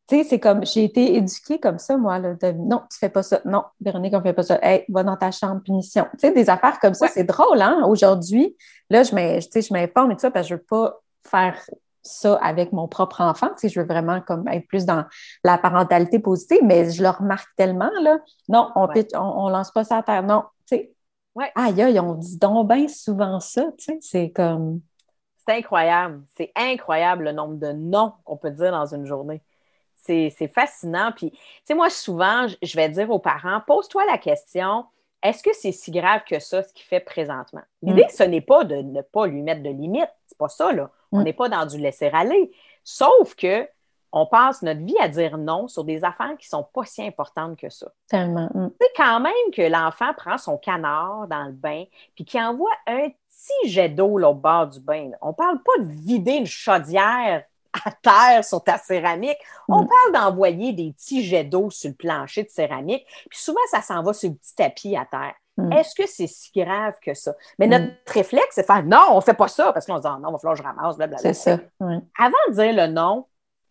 Tu 0.09 0.19
sais, 0.19 0.25
c'est 0.25 0.41
comme, 0.41 0.65
j'ai 0.65 0.85
été 0.85 1.17
éduquée 1.17 1.59
comme 1.59 1.79
ça, 1.79 1.97
moi, 1.97 2.19
là, 2.21 2.35
de, 2.35 2.53
non, 2.53 2.83
tu 2.91 2.99
fais 2.99 3.09
pas 3.09 3.25
ça. 3.25 3.41
Non, 3.45 3.65
Véronique, 3.81 4.15
on 4.15 4.23
fait 4.23 4.33
pas 4.33 4.45
ça. 4.45 4.59
Hey, 4.63 4.85
va 4.89 5.03
dans 5.03 5.17
ta 5.17 5.33
chambre, 5.33 5.63
punition. 5.63 6.07
Tu 6.13 6.21
sais, 6.21 6.33
des 6.33 6.49
affaires 6.49 6.79
comme 6.79 6.95
ça, 6.95 7.09
c'est 7.09 7.25
drôle, 7.25 7.61
hein, 7.61 7.83
aujourd'hui. 7.89 8.57
Là, 8.89 9.03
je 9.03 9.15
m'informe 9.73 10.13
et 10.13 10.15
tout 10.15 10.21
ça, 10.21 10.31
parce 10.31 10.47
que 10.47 10.51
je 10.51 10.55
veux 10.55 10.63
pas 10.63 11.01
faire 11.29 11.57
ça 12.07 12.37
avec 12.37 12.73
mon 12.73 12.89
propre 12.89 13.21
enfant. 13.21 13.51
Tu 13.59 13.69
je 13.69 13.81
veux 13.81 13.87
vraiment 13.87 14.21
comme 14.21 14.47
être 14.49 14.67
plus 14.69 14.87
dans 14.87 15.05
la 15.45 15.59
parentalité 15.59 16.19
positive, 16.19 16.61
mais 16.63 16.91
je 16.91 17.03
le 17.03 17.11
remarque 17.11 17.49
tellement, 17.57 17.91
là. 18.01 18.19
Non, 18.49 18.71
on 18.77 18.89
on, 19.15 19.49
lance 19.49 19.73
pas 19.73 19.85
ça 19.85 19.99
à 19.99 20.03
terre. 20.03 20.23
Non, 20.23 20.45
tu 20.69 20.77
sais. 20.77 20.93
Ouais. 21.37 21.53
Aïe, 21.55 21.83
aïe, 21.83 22.01
on 22.01 22.15
dit 22.15 22.39
donc 22.39 22.67
bien 22.67 22.89
souvent 22.89 23.41
ça, 23.41 23.67
tu 23.77 23.85
sais. 23.85 23.99
C'est 24.01 24.31
comme. 24.31 24.81
C'est 25.47 25.59
incroyable. 25.59 26.25
C'est 26.35 26.51
incroyable 26.57 27.25
le 27.25 27.33
nombre 27.33 27.57
de 27.57 27.73
noms 27.73 28.15
qu'on 28.25 28.39
peut 28.39 28.51
dire 28.51 28.73
dans 28.73 28.87
une 28.87 29.05
journée. 29.05 29.43
C'est 29.97 30.51
fascinant. 30.55 31.13
Puis, 31.15 31.33
tu 31.33 31.39
sais, 31.65 31.75
moi, 31.75 31.91
souvent, 31.91 32.47
je 32.63 32.77
vais 32.77 32.89
dire 32.89 33.11
aux 33.11 33.19
parents, 33.19 33.61
pose-toi 33.67 34.05
la 34.07 34.19
question, 34.19 34.87
est-ce 35.23 35.43
que 35.43 35.51
c'est 35.53 35.73
si 35.73 35.91
grave 35.91 36.23
que 36.29 36.39
ça, 36.39 36.63
ce 36.63 36.73
qu'il 36.73 36.87
fait 36.87 37.01
présentement? 37.01 37.63
L'idée, 37.83 38.05
mm. 38.05 38.15
ce 38.17 38.23
n'est 38.23 38.41
pas 38.41 38.65
de 38.65 38.77
ne 38.77 39.03
pas 39.03 39.27
lui 39.27 39.43
mettre 39.43 39.63
de 39.63 39.71
limites. 39.71 40.13
C'est 40.27 40.39
pas 40.39 40.49
ça, 40.49 40.73
là. 40.73 40.91
On 41.13 41.21
mm. 41.21 41.25
n'est 41.25 41.33
pas 41.33 41.49
dans 41.49 41.67
du 41.67 41.79
laisser-aller. 41.79 42.53
Sauf 42.83 43.35
que 43.35 43.69
on 44.17 44.25
passe 44.25 44.63
notre 44.63 44.81
vie 44.81 44.97
à 44.99 45.09
dire 45.09 45.37
non 45.37 45.69
sur 45.69 45.85
des 45.85 46.03
affaires 46.03 46.35
qui 46.39 46.47
ne 46.47 46.59
sont 46.59 46.67
pas 46.73 46.87
si 46.87 47.07
importantes 47.07 47.59
que 47.59 47.69
ça. 47.69 47.89
Tellement. 48.09 48.49
Mm. 48.55 48.71
Tu 48.71 48.87
sais, 48.87 48.93
quand 48.97 49.21
même 49.21 49.33
que 49.53 49.61
l'enfant 49.61 50.15
prend 50.17 50.39
son 50.39 50.57
canard 50.57 51.27
dans 51.29 51.45
le 51.45 51.53
bain 51.53 51.85
puis 52.15 52.25
qu'il 52.25 52.41
envoie 52.41 52.73
un 52.87 53.09
petit 53.11 53.69
jet 53.69 53.91
d'eau 53.91 54.19
au 54.19 54.35
bord 54.35 54.69
du 54.69 54.81
bain. 54.81 55.11
On 55.21 55.29
ne 55.29 55.35
parle 55.35 55.63
pas 55.63 55.85
de 55.85 55.93
vider 55.93 56.33
une 56.33 56.47
chaudière 56.47 57.45
à 57.85 57.93
terre 57.93 58.43
sur 58.43 58.65
ta 58.65 58.79
céramique. 58.79 59.37
On 59.69 59.83
mm. 59.83 59.89
parle 59.89 60.13
d'envoyer 60.15 60.73
des 60.73 60.93
petits 60.93 61.23
jets 61.23 61.45
d'eau 61.45 61.69
sur 61.69 61.91
le 61.91 61.95
plancher 61.95 62.43
de 62.43 62.49
céramique. 62.49 63.05
Puis 63.29 63.39
souvent, 63.39 63.61
ça 63.71 63.83
s'en 63.83 64.03
va 64.03 64.15
sur 64.15 64.31
le 64.31 64.37
petit 64.37 64.55
tapis 64.55 64.97
à 64.97 65.05
terre. 65.05 65.35
Mm. 65.59 65.73
Est-ce 65.73 65.95
que 65.95 66.09
c'est 66.09 66.27
si 66.27 66.51
grave 66.59 66.95
que 67.03 67.13
ça? 67.13 67.35
Mais 67.59 67.67
notre 67.67 67.85
mm. 67.85 67.97
réflexe, 68.07 68.49
c'est 68.53 68.63
de 68.63 68.67
faire 68.67 68.83
non, 68.83 69.09
on 69.11 69.17
ne 69.17 69.21
fait 69.21 69.35
pas 69.35 69.49
ça 69.49 69.75
parce 69.75 69.85
qu'on 69.85 69.97
se 69.97 70.01
dit 70.01 70.09
ah, 70.09 70.19
non, 70.23 70.31
il 70.31 70.33
va 70.33 70.39
falloir 70.39 70.57
que 70.57 70.63
je 70.63 70.67
ramasse, 70.67 70.97
blablabla. 70.97 71.35
C'est 71.35 71.35
ça. 71.35 71.59
Avant 71.81 72.33
de 72.49 72.55
dire 72.55 72.73
le 72.73 72.87
non, 72.87 73.27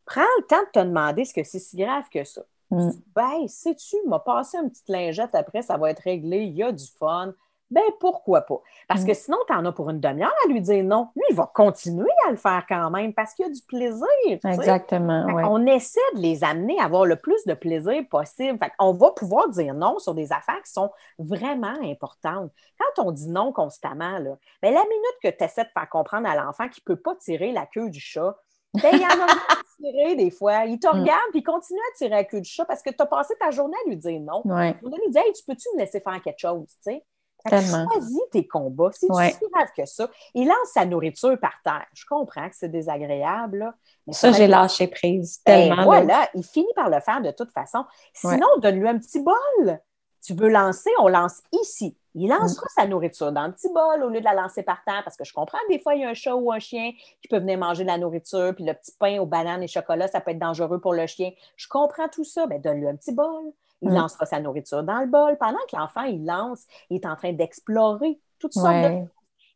prends 0.05 0.21
le 0.39 0.45
temps 0.45 0.61
de 0.61 0.81
te 0.81 0.85
demander 0.85 1.25
ce 1.25 1.33
que 1.33 1.43
c'est 1.43 1.59
si 1.59 1.77
grave 1.77 2.05
que 2.11 2.23
ça. 2.23 2.41
Ben, 2.71 3.47
sais-tu, 3.47 3.95
m'a 4.07 4.19
passé 4.19 4.57
une 4.57 4.69
petite 4.69 4.89
lingette 4.89 5.35
après, 5.35 5.61
ça 5.61 5.77
va 5.77 5.91
être 5.91 5.99
réglé, 5.99 6.43
il 6.43 6.55
y 6.55 6.63
a 6.63 6.71
du 6.71 6.85
fun 6.99 7.33
ben 7.71 7.83
pourquoi 7.99 8.41
pas? 8.41 8.61
Parce 8.87 9.03
que 9.03 9.11
mm. 9.11 9.15
sinon, 9.15 9.37
tu 9.47 9.53
en 9.53 9.65
as 9.65 9.71
pour 9.71 9.89
une 9.89 9.99
demi-heure 9.99 10.33
à 10.45 10.47
lui 10.47 10.61
dire 10.61 10.83
non. 10.83 11.09
Lui, 11.15 11.23
il 11.31 11.35
va 11.35 11.51
continuer 11.53 12.11
à 12.27 12.31
le 12.31 12.37
faire 12.37 12.65
quand 12.67 12.91
même 12.91 13.13
parce 13.13 13.33
qu'il 13.33 13.45
y 13.45 13.49
a 13.49 13.51
du 13.51 13.61
plaisir. 13.63 14.05
Exactement. 14.29 15.25
On 15.49 15.65
essaie 15.65 15.99
de 16.15 16.21
les 16.21 16.43
amener 16.43 16.79
à 16.79 16.85
avoir 16.85 17.05
le 17.05 17.15
plus 17.15 17.43
de 17.45 17.53
plaisir 17.53 18.03
possible. 18.09 18.59
on 18.79 18.93
va 18.93 19.11
pouvoir 19.11 19.49
dire 19.49 19.73
non 19.73 19.97
sur 19.99 20.13
des 20.13 20.31
affaires 20.31 20.61
qui 20.63 20.71
sont 20.71 20.91
vraiment 21.17 21.75
importantes. 21.83 22.51
Quand 22.79 23.03
on 23.03 23.11
dit 23.11 23.29
non 23.29 23.51
constamment, 23.51 24.19
là, 24.19 24.37
ben, 24.61 24.73
la 24.73 24.83
minute 24.83 25.17
que 25.23 25.29
tu 25.29 25.43
essaies 25.43 25.63
de 25.63 25.69
faire 25.69 25.89
comprendre 25.89 26.27
à 26.29 26.35
l'enfant 26.35 26.69
qu'il 26.69 26.83
ne 26.87 26.93
peut 26.93 27.01
pas 27.01 27.15
tirer 27.15 27.51
la 27.51 27.65
queue 27.65 27.89
du 27.89 27.99
chat, 27.99 28.37
ben, 28.81 28.91
il 28.93 29.01
en 29.01 29.25
a 29.25 29.31
à 29.31 29.57
tirer 29.79 30.15
des 30.15 30.31
fois. 30.31 30.65
Il 30.65 30.79
te 30.79 30.87
mm. 30.87 30.99
regarde 30.99 31.29
puis 31.31 31.39
il 31.39 31.43
continue 31.43 31.79
à 31.79 31.97
tirer 31.97 32.09
la 32.11 32.23
queue 32.23 32.41
du 32.41 32.49
chat 32.49 32.65
parce 32.65 32.81
que 32.81 32.89
tu 32.89 33.01
as 33.01 33.05
passé 33.05 33.33
ta 33.39 33.51
journée 33.51 33.77
à 33.85 33.89
lui 33.89 33.97
dire 33.97 34.19
non. 34.21 34.41
Ouais. 34.45 34.75
On 34.83 34.89
lui 34.89 35.09
dit 35.09 35.17
hey, 35.17 35.33
tu 35.33 35.43
peux-tu 35.45 35.67
me 35.75 35.79
laisser 35.79 35.99
faire 35.99 36.21
quelque 36.21 36.39
chose? 36.39 36.65
sais? 36.81 37.03
Choisis 37.49 38.21
tes 38.31 38.47
combats. 38.47 38.89
C'est 38.91 39.07
si 39.07 39.45
grave 39.53 39.69
que 39.75 39.85
ça. 39.85 40.09
Il 40.33 40.47
lance 40.47 40.69
sa 40.73 40.85
nourriture 40.85 41.39
par 41.39 41.53
terre. 41.63 41.85
Je 41.93 42.05
comprends 42.05 42.49
que 42.49 42.55
c'est 42.55 42.69
désagréable. 42.69 43.71
mais 44.07 44.13
ça, 44.13 44.31
j'ai 44.31 44.47
lâché 44.47 44.87
prise 44.87 45.41
ben, 45.45 45.69
tellement. 45.69 45.83
voilà, 45.83 46.27
il 46.33 46.43
finit 46.43 46.73
par 46.75 46.89
le 46.89 46.99
faire 47.01 47.21
de 47.21 47.31
toute 47.31 47.51
façon. 47.51 47.85
Sinon, 48.13 48.47
donne-lui 48.61 48.87
un 48.87 48.97
petit 48.97 49.19
bol. 49.19 49.79
Tu 50.23 50.33
veux 50.33 50.49
lancer, 50.49 50.89
on 50.99 51.07
lance 51.07 51.41
ici. 51.51 51.95
Il 52.15 52.29
lancera 52.29 52.65
sa 52.69 52.87
nourriture 52.87 53.31
dans 53.33 53.41
un 53.41 53.51
petit 53.51 53.67
bol 53.71 54.03
au 54.03 54.09
lieu 54.09 54.19
de 54.19 54.25
la 54.25 54.33
lancer 54.33 54.63
par 54.63 54.83
terre 54.85 55.01
parce 55.03 55.17
que 55.17 55.25
je 55.25 55.33
comprends, 55.33 55.57
des 55.69 55.79
fois, 55.79 55.95
il 55.95 56.01
y 56.01 56.05
a 56.05 56.09
un 56.09 56.13
chat 56.13 56.35
ou 56.35 56.51
un 56.51 56.59
chien 56.59 56.91
qui 57.21 57.27
peut 57.27 57.39
venir 57.39 57.59
manger 57.59 57.83
de 57.83 57.89
la 57.89 57.97
nourriture, 57.97 58.53
puis 58.55 58.63
le 58.63 58.73
petit 58.73 58.93
pain 58.97 59.19
aux 59.19 59.25
bananes 59.25 59.61
et 59.61 59.67
chocolat, 59.67 60.07
ça 60.07 60.21
peut 60.21 60.31
être 60.31 60.39
dangereux 60.39 60.79
pour 60.79 60.93
le 60.93 61.05
chien. 61.07 61.31
Je 61.57 61.67
comprends 61.67 62.07
tout 62.07 62.23
ça. 62.23 62.47
mais 62.47 62.59
ben, 62.59 62.71
donne-lui 62.71 62.87
un 62.87 62.95
petit 62.95 63.13
bol. 63.13 63.51
Il 63.81 63.89
mm. 63.89 63.95
lancera 63.95 64.25
sa 64.25 64.39
nourriture 64.39 64.83
dans 64.83 65.01
le 65.01 65.07
bol. 65.07 65.37
Pendant 65.37 65.59
que 65.69 65.75
l'enfant, 65.75 66.03
il 66.03 66.25
lance, 66.25 66.63
il 66.89 66.95
est 66.95 67.05
en 67.05 67.15
train 67.17 67.33
d'explorer 67.33 68.17
toutes 68.39 68.53
sortes 68.53 68.73
de 68.73 69.05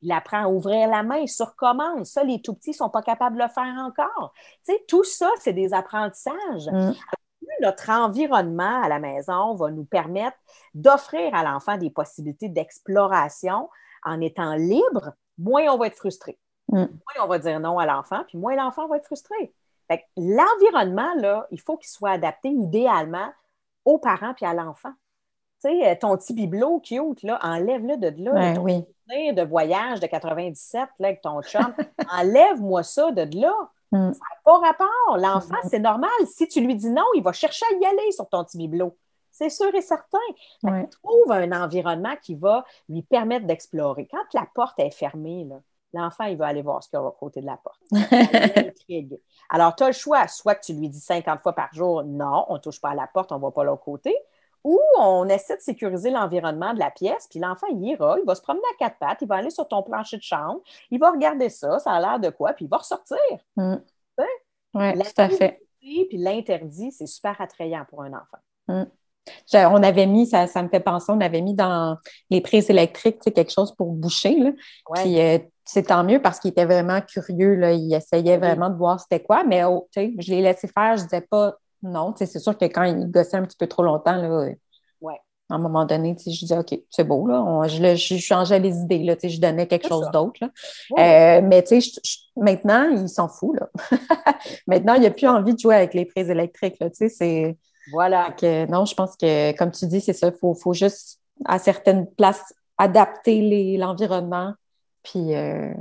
il 0.01 0.11
apprend 0.11 0.43
à 0.43 0.47
ouvrir 0.47 0.87
la 0.87 1.03
main 1.03 1.27
sur 1.27 1.55
commande. 1.55 2.05
Ça, 2.05 2.23
les 2.23 2.41
tout 2.41 2.53
petits 2.53 2.69
ne 2.71 2.75
sont 2.75 2.89
pas 2.89 3.01
capables 3.01 3.37
de 3.37 3.43
le 3.43 3.49
faire 3.49 3.75
encore. 3.79 4.33
Tu 4.65 4.73
sais, 4.73 4.85
tout 4.87 5.03
ça, 5.03 5.29
c'est 5.39 5.53
des 5.53 5.73
apprentissages. 5.73 6.67
Mm. 6.71 6.93
Notre 7.61 7.89
environnement 7.89 8.81
à 8.81 8.87
la 8.87 8.99
maison 8.99 9.55
va 9.55 9.71
nous 9.71 9.85
permettre 9.85 10.37
d'offrir 10.73 11.33
à 11.33 11.43
l'enfant 11.43 11.77
des 11.77 11.89
possibilités 11.89 12.49
d'exploration 12.49 13.69
en 14.03 14.21
étant 14.21 14.55
libre, 14.55 15.13
moins 15.37 15.63
on 15.69 15.77
va 15.77 15.87
être 15.87 15.97
frustré. 15.97 16.39
Mm. 16.69 16.77
Moins 16.77 17.23
on 17.23 17.27
va 17.27 17.39
dire 17.39 17.59
non 17.59 17.79
à 17.79 17.85
l'enfant, 17.85 18.23
puis 18.27 18.37
moins 18.37 18.55
l'enfant 18.55 18.87
va 18.87 18.97
être 18.97 19.05
frustré. 19.05 19.53
L'environnement, 20.17 21.13
là, 21.15 21.47
il 21.51 21.59
faut 21.59 21.77
qu'il 21.77 21.89
soit 21.89 22.11
adapté 22.11 22.49
idéalement 22.49 23.31
aux 23.85 23.97
parents 23.97 24.33
puis 24.33 24.45
à 24.45 24.53
l'enfant. 24.53 24.93
Tu 25.63 25.69
sais, 25.69 25.89
euh, 25.89 25.95
ton 25.99 26.15
petit 26.15 26.33
bibelot 26.33 26.79
cute, 26.79 27.23
là, 27.23 27.39
enlève-le 27.41 27.97
de 27.97 28.23
là. 28.23 28.31
Ben, 28.33 28.59
oui. 28.59 28.85
De 29.09 29.41
voyage 29.41 29.99
de 29.99 30.05
97 30.05 30.87
là, 30.99 31.07
avec 31.07 31.21
ton 31.21 31.41
chum, 31.41 31.73
enlève-moi 32.11 32.83
ça 32.83 33.11
de 33.11 33.39
là. 33.39 33.53
Mm. 33.91 34.13
Ça 34.13 34.19
n'a 34.19 34.41
pas 34.43 34.59
rapport. 34.59 35.17
L'enfant, 35.17 35.55
mm. 35.63 35.69
c'est 35.69 35.79
normal. 35.79 36.09
Si 36.33 36.47
tu 36.47 36.61
lui 36.61 36.75
dis 36.75 36.89
non, 36.89 37.05
il 37.15 37.23
va 37.23 37.31
chercher 37.31 37.65
à 37.71 37.75
y 37.75 37.85
aller 37.85 38.11
sur 38.11 38.27
ton 38.27 38.43
petit 38.43 38.57
bibelot. 38.57 38.95
C'est 39.31 39.49
sûr 39.49 39.73
et 39.73 39.81
certain. 39.81 40.17
Trouve 41.01 41.31
un 41.31 41.51
environnement 41.51 42.15
qui 42.21 42.35
va 42.35 42.65
lui 42.89 43.03
permettre 43.03 43.45
d'explorer. 43.45 44.07
Quand 44.11 44.25
la 44.33 44.45
porte 44.53 44.79
est 44.79 44.91
fermée, 44.91 45.47
l'enfant, 45.93 46.25
il 46.25 46.35
va 46.35 46.47
aller 46.47 46.61
voir 46.61 46.83
ce 46.83 46.89
qu'il 46.89 46.99
y 46.99 47.01
a 47.01 47.05
à 47.05 47.11
côté 47.17 47.39
de 47.39 47.45
la 47.45 47.57
porte. 47.57 47.79
Alors, 49.49 49.75
tu 49.75 49.83
as 49.83 49.87
le 49.87 49.93
choix, 49.93 50.27
soit 50.27 50.55
que 50.55 50.65
tu 50.65 50.73
lui 50.73 50.89
dis 50.89 50.99
50 50.99 51.41
fois 51.41 51.53
par 51.53 51.73
jour, 51.73 52.03
non, 52.03 52.45
on 52.49 52.55
ne 52.55 52.59
touche 52.59 52.81
pas 52.81 52.89
à 52.89 52.95
la 52.95 53.07
porte, 53.07 53.31
on 53.31 53.37
ne 53.37 53.41
va 53.41 53.51
pas 53.51 53.63
l'autre 53.63 53.83
côté, 53.83 54.15
ou 54.63 54.79
on 54.97 55.27
essaie 55.27 55.55
de 55.55 55.61
sécuriser 55.61 56.09
l'environnement 56.09 56.73
de 56.73 56.79
la 56.79 56.91
pièce, 56.91 57.27
puis 57.29 57.39
l'enfant, 57.39 57.67
il 57.71 57.83
ira, 57.83 58.17
il 58.19 58.25
va 58.25 58.35
se 58.35 58.41
promener 58.41 58.63
à 58.73 58.77
quatre 58.77 58.97
pattes, 58.99 59.19
il 59.21 59.27
va 59.27 59.35
aller 59.35 59.49
sur 59.49 59.67
ton 59.67 59.83
plancher 59.83 60.17
de 60.17 60.23
chambre, 60.23 60.61
il 60.91 60.99
va 60.99 61.11
regarder 61.11 61.49
ça, 61.49 61.79
ça 61.79 61.91
a 61.91 61.99
l'air 61.99 62.19
de 62.19 62.29
quoi, 62.29 62.53
puis 62.53 62.65
il 62.65 62.69
va 62.69 62.77
ressortir. 62.77 63.17
Mm. 63.55 63.75
Oui, 64.75 65.03
tout 65.03 65.21
à 65.21 65.29
fait. 65.29 65.61
Puis 65.79 66.17
l'interdit, 66.17 66.91
c'est 66.91 67.07
super 67.07 67.39
attrayant 67.39 67.85
pour 67.89 68.03
un 68.03 68.13
enfant. 68.13 68.37
Mm. 68.67 68.83
On 69.53 69.83
avait 69.83 70.07
mis, 70.07 70.27
ça, 70.27 70.47
ça 70.47 70.63
me 70.63 70.69
fait 70.69 70.79
penser, 70.79 71.11
on 71.11 71.21
avait 71.21 71.41
mis 71.41 71.53
dans 71.53 71.97
les 72.29 72.41
prises 72.41 72.69
électriques 72.69 73.19
quelque 73.19 73.51
chose 73.51 73.73
pour 73.75 73.91
boucher. 73.91 74.37
Là. 74.37 74.51
Puis 74.95 75.19
euh, 75.19 75.37
c'est 75.65 75.83
tant 75.83 76.03
mieux 76.03 76.21
parce 76.21 76.39
qu'il 76.39 76.51
était 76.51 76.65
vraiment 76.65 77.01
curieux. 77.01 77.55
Là. 77.55 77.73
Il 77.73 77.93
essayait 77.93 78.37
vraiment 78.37 78.69
de 78.69 78.75
voir 78.75 78.99
c'était 78.99 79.21
quoi, 79.21 79.43
mais 79.43 79.63
oh, 79.63 79.87
je 79.95 80.31
l'ai 80.31 80.41
laissé 80.41 80.67
faire, 80.67 80.97
je 80.97 81.03
disais 81.03 81.21
pas 81.21 81.55
non. 81.83 82.13
C'est 82.17 82.39
sûr 82.39 82.57
que 82.57 82.65
quand 82.65 82.83
il 82.83 83.09
gossait 83.09 83.37
un 83.37 83.43
petit 83.43 83.57
peu 83.57 83.67
trop 83.67 83.83
longtemps, 83.83 84.15
là, 84.15 84.51
à 85.51 85.55
un 85.55 85.57
moment 85.57 85.85
donné, 85.85 86.15
je 86.23 86.29
disais 86.29 86.57
OK, 86.57 86.79
c'est 86.89 87.03
beau, 87.03 87.25
là. 87.25 87.67
je, 87.67 87.95
je, 87.95 88.17
changeais 88.17 88.59
les 88.59 88.77
idées, 88.77 88.99
là, 88.99 89.15
je 89.21 89.39
donnais 89.39 89.67
quelque 89.67 89.87
chose 89.87 90.07
d'autre. 90.13 90.39
Euh, 90.43 91.41
mais 91.41 91.63
maintenant, 92.35 92.89
il 92.89 93.09
s'en 93.09 93.27
fout. 93.27 93.59
Là. 93.59 93.69
maintenant, 94.67 94.93
il 94.93 95.01
n'a 95.01 95.09
plus 95.09 95.27
envie 95.27 95.55
de 95.55 95.59
jouer 95.59 95.75
avec 95.75 95.95
les 95.95 96.05
prises 96.05 96.29
électriques. 96.29 96.75
Là, 96.79 96.89
c'est 96.93 97.57
voilà. 97.91 98.35
non, 98.69 98.85
je 98.85 98.93
pense 98.93 99.15
que, 99.15 99.57
comme 99.57 99.71
tu 99.71 99.87
dis, 99.87 100.01
c'est 100.01 100.13
ça. 100.13 100.27
Il 100.27 100.55
faut, 100.55 100.73
juste, 100.73 101.19
à 101.45 101.57
certaines 101.57 102.05
places, 102.11 102.53
adapter 102.77 103.75
l'environnement. 103.77 104.53
Puis, 105.01 105.33
euh, 105.33 105.73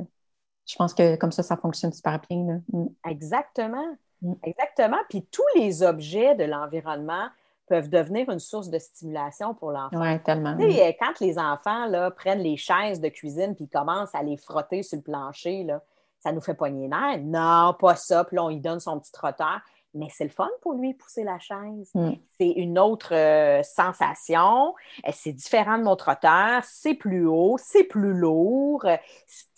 je 0.65 0.77
pense 0.77 0.95
que 0.95 1.17
comme 1.17 1.33
ça, 1.33 1.43
ça 1.43 1.59
fonctionne 1.59 1.93
super 1.93 2.21
bien. 2.29 2.63
Mm. 2.73 2.87
Exactement. 3.07 3.97
Mm. 4.23 4.33
Exactement. 4.43 4.99
Puis, 5.09 5.27
tous 5.31 5.47
les 5.57 5.83
objets 5.83 6.35
de 6.35 6.45
l'environnement 6.45 7.29
peuvent 7.67 7.91
devenir 7.91 8.31
une 8.31 8.39
source 8.39 8.71
de 8.71 8.79
stimulation 8.79 9.55
pour 9.55 9.73
l'enfant. 9.73 10.01
Oui, 10.01 10.19
tellement. 10.23 10.57
quand 10.59 11.21
les 11.21 11.39
enfants 11.39 11.87
là, 11.87 12.11
prennent 12.11 12.41
les 12.41 12.57
chaises 12.57 13.01
de 13.01 13.09
cuisine 13.09 13.55
puis 13.55 13.69
commencent 13.69 14.15
à 14.15 14.23
les 14.23 14.39
frotter 14.39 14.83
sur 14.83 14.97
le 14.97 15.03
plancher, 15.03 15.65
là, 15.65 15.83
ça 16.21 16.33
nous 16.33 16.41
fait 16.41 16.55
poigner 16.55 16.83
les 16.83 16.89
nerfs. 16.89 17.21
Non, 17.23 17.75
pas 17.79 17.95
ça. 17.95 18.25
Puis 18.25 18.37
là, 18.37 18.45
on 18.45 18.49
lui 18.49 18.61
donne 18.61 18.81
son 18.81 18.99
petit 18.99 19.13
trotteur 19.13 19.61
mais 19.95 20.09
c'est 20.11 20.25
le 20.25 20.31
fun 20.31 20.49
pour 20.63 20.75
lui 20.75 20.95
pousser 20.95 21.25
la 21.25 21.39
chaise. 21.39 21.91
Mm. 21.95 22.13
C'est 22.39 22.51
une 22.51 22.79
autre 22.79 23.15
euh, 23.15 23.63
sensation. 23.63 24.75
Euh, 25.07 25.11
c'est 25.13 25.33
différent 25.33 25.79
de 25.79 25.85
mon 25.85 25.97
trotteur. 25.97 26.63
C'est 26.65 26.95
plus 26.95 27.27
haut, 27.27 27.57
c'est 27.59 27.85
plus 27.85 28.13
lourd. 28.13 28.85
Euh, 28.85 28.97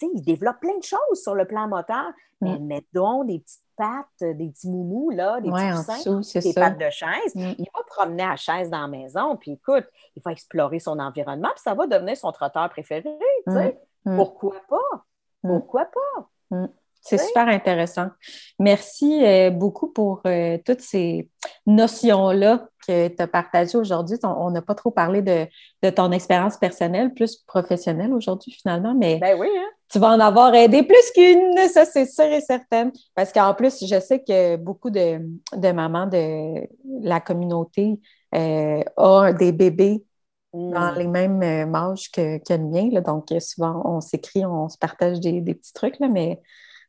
il 0.02 0.22
développe 0.22 0.60
plein 0.60 0.78
de 0.78 0.84
choses 0.84 1.22
sur 1.22 1.34
le 1.34 1.46
plan 1.46 1.68
moteur. 1.68 2.10
Mais 2.40 2.58
Mm. 2.58 2.66
mets 2.66 2.86
donc 2.92 3.26
des 3.26 3.38
petites 3.40 3.60
pattes, 3.80 4.36
des 4.36 4.48
petits 4.48 4.68
moumous, 4.68 5.10
là, 5.10 5.40
des 5.40 5.48
Ouais, 5.50 5.70
petits 5.70 6.04
coussins, 6.04 6.40
des 6.40 6.52
ça. 6.52 6.60
pattes 6.60 6.78
de 6.78 6.90
chaise. 6.90 7.34
Mm. 7.34 7.52
Il 7.58 7.66
va 7.74 7.82
promener 7.86 8.22
à 8.24 8.36
chaise 8.36 8.68
dans 8.68 8.80
la 8.82 8.88
maison. 8.88 9.36
Puis 9.36 9.52
écoute, 9.52 9.86
il 10.16 10.22
va 10.24 10.32
explorer 10.32 10.78
son 10.78 10.98
environnement. 10.98 11.48
Puis 11.54 11.62
ça 11.64 11.74
va 11.74 11.86
devenir 11.86 12.16
son 12.16 12.30
trotteur 12.32 12.68
préféré. 12.68 13.02
tu 13.46 13.52
sais. 13.54 13.80
Mm. 14.04 14.16
Pourquoi 14.16 14.56
pas? 14.68 15.04
Mm. 15.42 15.48
Pourquoi 15.48 15.84
pas? 15.86 16.26
C'est 17.02 17.18
Oui. 17.18 17.26
super 17.28 17.48
intéressant. 17.48 18.08
Merci 18.58 19.24
euh, 19.24 19.48
beaucoup 19.50 19.88
pour 19.88 20.20
euh, 20.26 20.58
toutes 20.66 20.82
ces 20.82 21.30
notions-là 21.66 22.68
que 22.86 23.08
tu 23.08 23.22
as 23.22 23.26
partagées 23.26 23.78
aujourd'hui. 23.78 24.18
On 24.22 24.28
on 24.28 24.50
n'a 24.50 24.60
pas 24.62 24.74
trop 24.74 24.90
parlé 24.90 25.22
de, 25.22 25.46
de 25.82 25.90
ton 25.90 26.12
expérience 26.12 26.58
personnelle, 26.58 27.14
plus 27.14 27.36
professionnelle 27.46 28.12
aujourd'hui 28.12 28.52
finalement, 28.52 28.94
mais 28.94 29.18
Ben 29.18 29.38
oui, 29.40 29.48
hein? 29.48 29.70
Tu 29.90 29.98
vas 29.98 30.10
en 30.10 30.20
avoir 30.20 30.54
aidé 30.54 30.82
plus 30.82 31.10
qu'une, 31.14 31.56
ça 31.68 31.84
c'est 31.84 32.06
sûr 32.06 32.26
et 32.26 32.40
certain. 32.40 32.90
Parce 33.14 33.32
qu'en 33.32 33.54
plus, 33.54 33.84
je 33.84 34.00
sais 34.00 34.22
que 34.22 34.56
beaucoup 34.56 34.90
de, 34.90 35.20
de 35.56 35.72
mamans 35.72 36.06
de 36.06 36.66
la 37.02 37.20
communauté 37.20 38.00
euh, 38.34 38.82
ont 38.96 39.32
des 39.32 39.52
bébés 39.52 40.04
dans 40.52 40.92
Mm. 40.92 40.98
les 40.98 41.06
mêmes 41.06 41.42
euh, 41.42 41.74
âges 41.74 42.10
que, 42.10 42.38
que 42.38 42.54
le 42.54 42.64
mien. 42.64 42.88
là. 42.90 43.00
donc, 43.00 43.28
souvent, 43.40 43.82
on 43.84 44.00
s'écrit, 44.00 44.44
on 44.44 44.68
se 44.68 44.78
partage 44.78 45.20
des, 45.20 45.40
des 45.40 45.54
petits 45.54 45.72
trucs, 45.72 45.98
là, 46.00 46.08
mais 46.08 46.40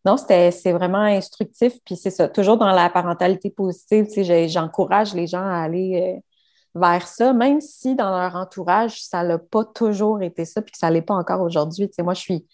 non, 0.05 0.17
c'est 0.17 0.71
vraiment 0.71 0.99
instructif. 1.01 1.73
Puis 1.85 1.95
c'est 1.95 2.09
ça, 2.09 2.27
toujours 2.27 2.57
dans 2.57 2.71
la 2.71 2.89
parentalité 2.89 3.51
positive, 3.51 4.07
j'encourage 4.47 5.13
les 5.13 5.27
gens 5.27 5.45
à 5.45 5.61
aller 5.63 6.17
euh, 6.17 6.79
vers 6.79 7.07
ça, 7.07 7.33
même 7.33 7.61
si 7.61 7.95
dans 7.95 8.09
leur 8.09 8.35
entourage, 8.35 9.03
ça 9.03 9.23
n'a 9.23 9.37
pas 9.37 9.65
toujours 9.65 10.21
été 10.23 10.45
ça, 10.45 10.61
puis 10.61 10.71
que 10.71 10.77
ça 10.77 10.89
ne 10.89 10.95
l'est 10.95 11.01
pas 11.03 11.15
encore 11.15 11.41
aujourd'hui. 11.41 11.89
Moi, 11.99 12.15
je 12.15 12.21
suis 12.21 12.47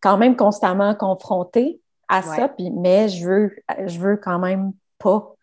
quand 0.00 0.16
même 0.18 0.36
constamment 0.36 0.94
confrontée 0.94 1.80
à 2.08 2.22
ça, 2.22 2.48
puis, 2.48 2.70
mais 2.70 3.08
je 3.08 3.26
veux, 3.28 3.56
je 3.86 3.98
veux 3.98 4.16
quand 4.16 4.38
même 4.38 4.72
pas 4.98 5.34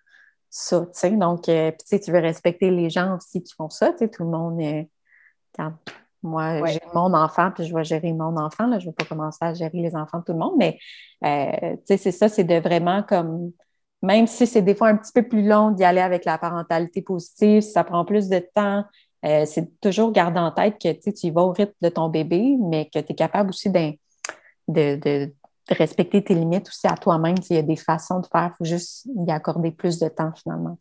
ça, 0.50 0.82
tu 0.82 0.88
sais. 0.94 1.12
Donc, 1.12 1.48
euh, 1.50 1.72
sais, 1.84 2.00
tu 2.00 2.12
veux 2.12 2.20
respecter 2.20 2.72
les 2.72 2.90
gens 2.90 3.18
aussi 3.18 3.44
qui 3.44 3.54
font 3.54 3.70
ça, 3.70 3.92
tu 3.92 4.00
sais, 4.00 4.10
tout 4.10 4.24
le 4.24 4.30
monde... 4.30 4.60
euh, 4.62 4.84
quand 5.58 5.74
moi, 6.24 6.60
Ouais. 6.60 6.72
j'ai 6.72 6.80
mon 6.94 7.14
enfant, 7.14 7.52
puis 7.54 7.66
je 7.66 7.76
vais 7.76 7.84
gérer 7.84 8.12
mon 8.14 8.36
enfant, 8.38 8.66
là, 8.66 8.80
je 8.80 8.86
ne 8.86 8.90
vais 8.92 8.96
pas 8.96 9.06
commencer 9.06 9.38
à 9.42 9.54
gérer 9.54 9.78
les 9.78 9.96
enfants 9.96 10.20
de 10.20 10.24
tout 10.24 10.32
le 10.34 10.40
monde, 10.40 10.56
mais 10.58 10.80
euh, 11.24 11.76
tu 11.78 11.82
sais, 11.86 11.98
c'est 11.98 12.12
ça, 12.12 12.30
c'est 12.30 12.44
de 12.44 12.56
vraiment 12.56 13.04
comme, 13.04 13.52
même 14.02 14.26
si 14.26 14.48
c'est 14.48 14.64
des 14.64 14.74
fois 14.74 14.88
un 14.88 14.98
petit 14.98 15.12
peu 15.14 15.22
plus 15.24 15.46
long 15.48 15.70
d'y 15.72 15.84
aller 15.84 16.02
avec 16.02 16.26
la 16.26 16.38
parentalité 16.40 17.02
positive, 17.04 17.62
si 17.62 17.72
ça 17.72 17.84
prend 17.84 18.06
plus 18.06 18.28
de 18.28 18.40
temps, 18.40 18.84
euh, 19.24 19.46
c'est 19.46 19.80
toujours 19.82 20.12
garder 20.12 20.40
en 20.40 20.52
tête 20.52 20.78
que 20.82 20.92
tu 20.92 21.28
y 21.28 21.32
vas 21.32 21.44
au 21.44 21.52
rythme 21.52 21.74
de 21.82 21.90
ton 21.90 22.10
bébé, 22.10 22.58
mais 22.60 22.86
que 22.86 23.00
tu 23.00 23.12
es 23.12 23.16
capable 23.16 23.50
aussi 23.50 23.70
de, 24.68 24.96
de- 24.96 25.34
de 25.70 25.76
respecter 25.76 26.24
tes 26.24 26.36
limites 26.36 26.68
aussi 26.68 26.86
à 26.88 26.96
toi-même. 26.96 27.36
Il 27.50 27.56
y 27.56 27.60
a 27.60 27.64
des 27.64 27.76
façons 27.76 28.20
de 28.20 28.28
faire, 28.28 28.52
il 28.54 28.58
faut 28.58 28.66
juste 28.66 29.08
y 29.16 29.32
accorder 29.32 29.72
plus 29.72 29.98
de 30.00 30.08
temps 30.10 30.32
finalement. 30.34 30.78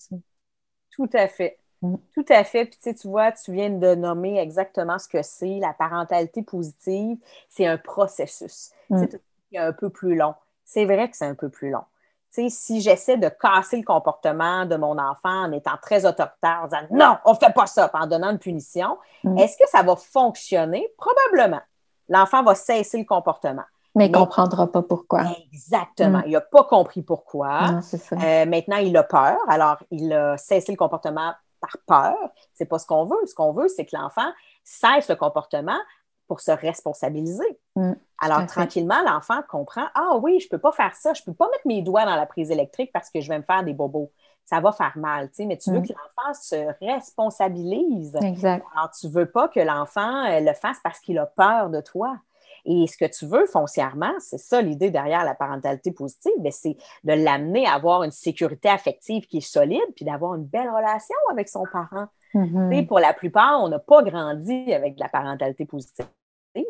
Tout 0.90 1.08
à 1.14 1.26
fait. 1.26 1.58
Mm. 1.82 1.94
Tout 2.14 2.24
à 2.28 2.44
fait. 2.44 2.66
Puis 2.66 2.94
tu 2.94 3.08
vois, 3.08 3.32
tu 3.32 3.52
viens 3.52 3.70
de 3.70 3.94
nommer 3.94 4.38
exactement 4.38 4.98
ce 4.98 5.08
que 5.08 5.22
c'est. 5.22 5.58
La 5.58 5.72
parentalité 5.72 6.42
positive, 6.42 7.16
c'est 7.48 7.66
un 7.66 7.78
processus. 7.78 8.70
Mm. 8.90 9.04
C'est 9.50 9.58
un 9.58 9.72
peu 9.72 9.88
plus 9.90 10.16
long. 10.16 10.34
C'est 10.64 10.84
vrai 10.84 11.10
que 11.10 11.16
c'est 11.16 11.26
un 11.26 11.34
peu 11.34 11.48
plus 11.48 11.70
long. 11.70 11.84
Si 12.30 12.80
j'essaie 12.80 13.16
de 13.16 13.28
casser 13.28 13.76
le 13.76 13.84
comportement 13.84 14.66
de 14.66 14.74
mon 14.76 14.98
enfant 14.98 15.44
en 15.44 15.52
étant 15.52 15.76
très 15.80 16.04
autoritaire, 16.04 16.62
en 16.64 16.66
disant 16.66 16.82
non, 16.90 17.16
on 17.24 17.32
ne 17.32 17.36
fait 17.38 17.52
pas 17.54 17.66
ça, 17.66 17.88
en 17.94 18.06
donnant 18.08 18.30
une 18.30 18.38
punition, 18.40 18.98
Mm. 19.22 19.38
est-ce 19.38 19.56
que 19.56 19.68
ça 19.70 19.82
va 19.82 19.94
fonctionner? 19.96 20.88
Probablement. 20.98 21.62
L'enfant 22.08 22.42
va 22.42 22.54
cesser 22.54 22.98
le 22.98 23.04
comportement. 23.04 23.62
Mais 23.94 24.06
il 24.06 24.12
ne 24.12 24.16
comprendra 24.16 24.66
pas 24.70 24.82
pourquoi. 24.82 25.22
Exactement. 25.52 26.18
Mm. 26.18 26.24
Il 26.26 26.32
n'a 26.32 26.40
pas 26.40 26.64
compris 26.64 27.02
pourquoi. 27.02 27.70
Non, 27.72 27.80
c'est 27.80 27.98
ça. 27.98 28.16
Euh, 28.16 28.44
maintenant, 28.46 28.76
il 28.78 28.96
a 28.96 29.02
peur. 29.04 29.38
Alors, 29.48 29.76
il 29.90 30.12
a 30.12 30.36
cessé 30.36 30.72
le 30.72 30.76
comportement 30.78 31.32
par 31.60 31.76
peur. 31.86 32.16
C'est 32.54 32.66
pas 32.66 32.78
ce 32.78 32.86
qu'on 32.86 33.04
veut. 33.04 33.20
Ce 33.26 33.34
qu'on 33.34 33.52
veut, 33.52 33.68
c'est 33.68 33.84
que 33.86 33.96
l'enfant 33.96 34.30
cesse 34.64 35.08
le 35.08 35.14
comportement 35.16 35.78
pour 36.26 36.40
se 36.40 36.50
responsabiliser. 36.50 37.58
Mm, 37.76 37.92
Alors, 38.20 38.46
tranquillement, 38.46 39.00
l'enfant 39.06 39.40
comprend 39.48 39.84
Ah 39.94 40.16
oui, 40.22 40.40
je 40.40 40.48
peux 40.48 40.58
pas 40.58 40.72
faire 40.72 40.94
ça. 40.96 41.12
Je 41.14 41.22
peux 41.22 41.34
pas 41.34 41.46
mettre 41.52 41.66
mes 41.66 41.82
doigts 41.82 42.04
dans 42.04 42.16
la 42.16 42.26
prise 42.26 42.50
électrique 42.50 42.90
parce 42.92 43.10
que 43.10 43.20
je 43.20 43.28
vais 43.28 43.38
me 43.38 43.44
faire 43.44 43.62
des 43.62 43.74
bobos. 43.74 44.10
Ça 44.46 44.60
va 44.60 44.72
faire 44.72 44.92
mal, 44.96 45.28
tu 45.28 45.36
sais, 45.36 45.46
mais 45.46 45.56
tu 45.56 45.70
veux 45.70 45.78
Mm. 45.80 45.86
que 45.88 45.92
l'enfant 45.92 46.34
se 46.34 46.84
responsabilise. 46.84 48.16
Exact. 48.22 48.64
Alors, 48.74 48.90
tu 48.90 49.08
veux 49.08 49.26
pas 49.26 49.48
que 49.48 49.60
l'enfant 49.60 50.24
euh, 50.26 50.40
le 50.40 50.52
fasse 50.54 50.78
parce 50.82 50.98
qu'il 51.00 51.18
a 51.18 51.26
peur 51.26 51.70
de 51.70 51.80
toi. 51.80 52.16
Et 52.64 52.86
ce 52.86 52.96
que 52.96 53.04
tu 53.04 53.26
veux 53.26 53.46
foncièrement, 53.46 54.12
c'est 54.20 54.38
ça 54.38 54.62
l'idée 54.62 54.90
derrière 54.90 55.24
la 55.24 55.34
parentalité 55.34 55.92
positive, 55.92 56.32
c'est 56.50 56.76
de 57.04 57.12
l'amener 57.12 57.66
à 57.66 57.74
avoir 57.74 58.02
une 58.02 58.10
sécurité 58.10 58.68
affective 58.68 59.26
qui 59.26 59.38
est 59.38 59.40
solide, 59.40 59.80
puis 59.94 60.04
d'avoir 60.04 60.34
une 60.34 60.44
belle 60.44 60.70
relation 60.70 61.16
avec 61.30 61.48
son 61.48 61.64
parent. 61.70 62.06
Sais, 62.32 62.82
Pour 62.82 62.98
la 62.98 63.12
plupart, 63.12 63.62
on 63.62 63.68
n'a 63.68 63.78
pas 63.78 64.02
grandi 64.02 64.72
avec 64.72 64.96
de 64.96 65.00
la 65.00 65.08
parentalité 65.08 65.64
positive. 65.66 66.06
là. 66.54 66.62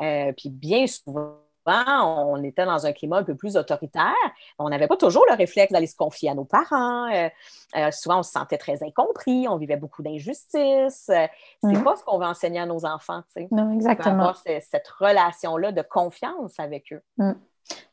Euh, 0.00 0.32
puis 0.36 0.50
bien 0.50 0.86
souvent, 0.86 1.36
on 1.66 2.42
était 2.42 2.64
dans 2.64 2.86
un 2.86 2.92
climat 2.92 3.18
un 3.18 3.22
peu 3.24 3.34
plus 3.34 3.56
autoritaire. 3.56 4.12
On 4.58 4.68
n'avait 4.68 4.86
pas 4.86 4.96
toujours 4.96 5.24
le 5.28 5.34
réflexe 5.36 5.72
d'aller 5.72 5.86
se 5.86 5.96
confier 5.96 6.30
à 6.30 6.34
nos 6.34 6.44
parents. 6.44 7.10
Euh, 7.12 7.28
euh, 7.76 7.90
souvent, 7.90 8.20
on 8.20 8.22
se 8.22 8.32
sentait 8.32 8.58
très 8.58 8.82
incompris. 8.82 9.46
On 9.48 9.56
vivait 9.56 9.76
beaucoup 9.76 10.02
d'injustices. 10.02 11.08
Euh, 11.08 11.26
c'est 11.62 11.68
Mhm. 11.72 11.84
pas 11.84 11.96
ce 11.96 12.04
qu'on 12.04 12.18
veut 12.18 12.26
enseigner 12.26 12.60
à 12.60 12.66
nos 12.66 12.84
enfants. 12.86 13.22
Non, 13.50 13.64
On 13.64 13.72
exactement. 13.74 14.14
avoir 14.14 14.36
cette 14.38 14.88
relation-là 15.00 15.72
de 15.72 15.82
confiance 15.82 16.58
avec 16.58 16.92
eux. 16.92 17.02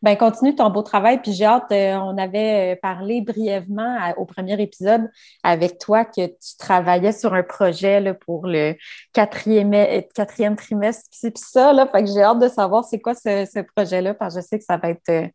Ben, 0.02 0.18
continue 0.18 0.56
ton 0.56 0.70
beau 0.70 0.82
travail. 0.82 1.22
Puis 1.22 1.34
j'ai 1.34 1.46
hâte, 1.46 1.72
euh, 1.72 1.96
on 1.96 2.18
avait 2.18 2.74
euh, 2.74 2.80
parlé 2.82 3.22
brièvement 3.22 4.14
au 4.18 4.26
premier 4.26 4.62
épisode 4.62 5.10
avec 5.44 5.80
toi 5.80 6.06
que 6.06 6.28
tu 6.28 6.58
travaillais 6.60 7.12
sur 7.12 7.34
un 7.34 7.44
projet 7.44 8.00
là, 8.00 8.14
pour 8.14 8.46
le 8.46 8.76
quatrième, 9.14 9.74
euh, 9.74 10.02
quatrième 10.14 10.56
trimestre. 10.56 11.10
Puis 11.10 11.32
ça, 11.38 11.74
là, 11.74 11.88
fait 11.88 12.04
que 12.04 12.10
j'ai 12.10 12.22
hâte 12.22 12.40
de 12.40 12.50
savoir 12.50 12.84
c'est 12.84 13.00
quoi 13.00 13.16
ce, 13.16 13.62
projet-là, 13.76 14.14
parce 14.14 14.36
que 14.36 14.42
je 14.42 14.46
sais 14.46 14.60
que 14.60 14.66
ça 14.66 14.78
va 14.78 14.90
être 14.90 15.32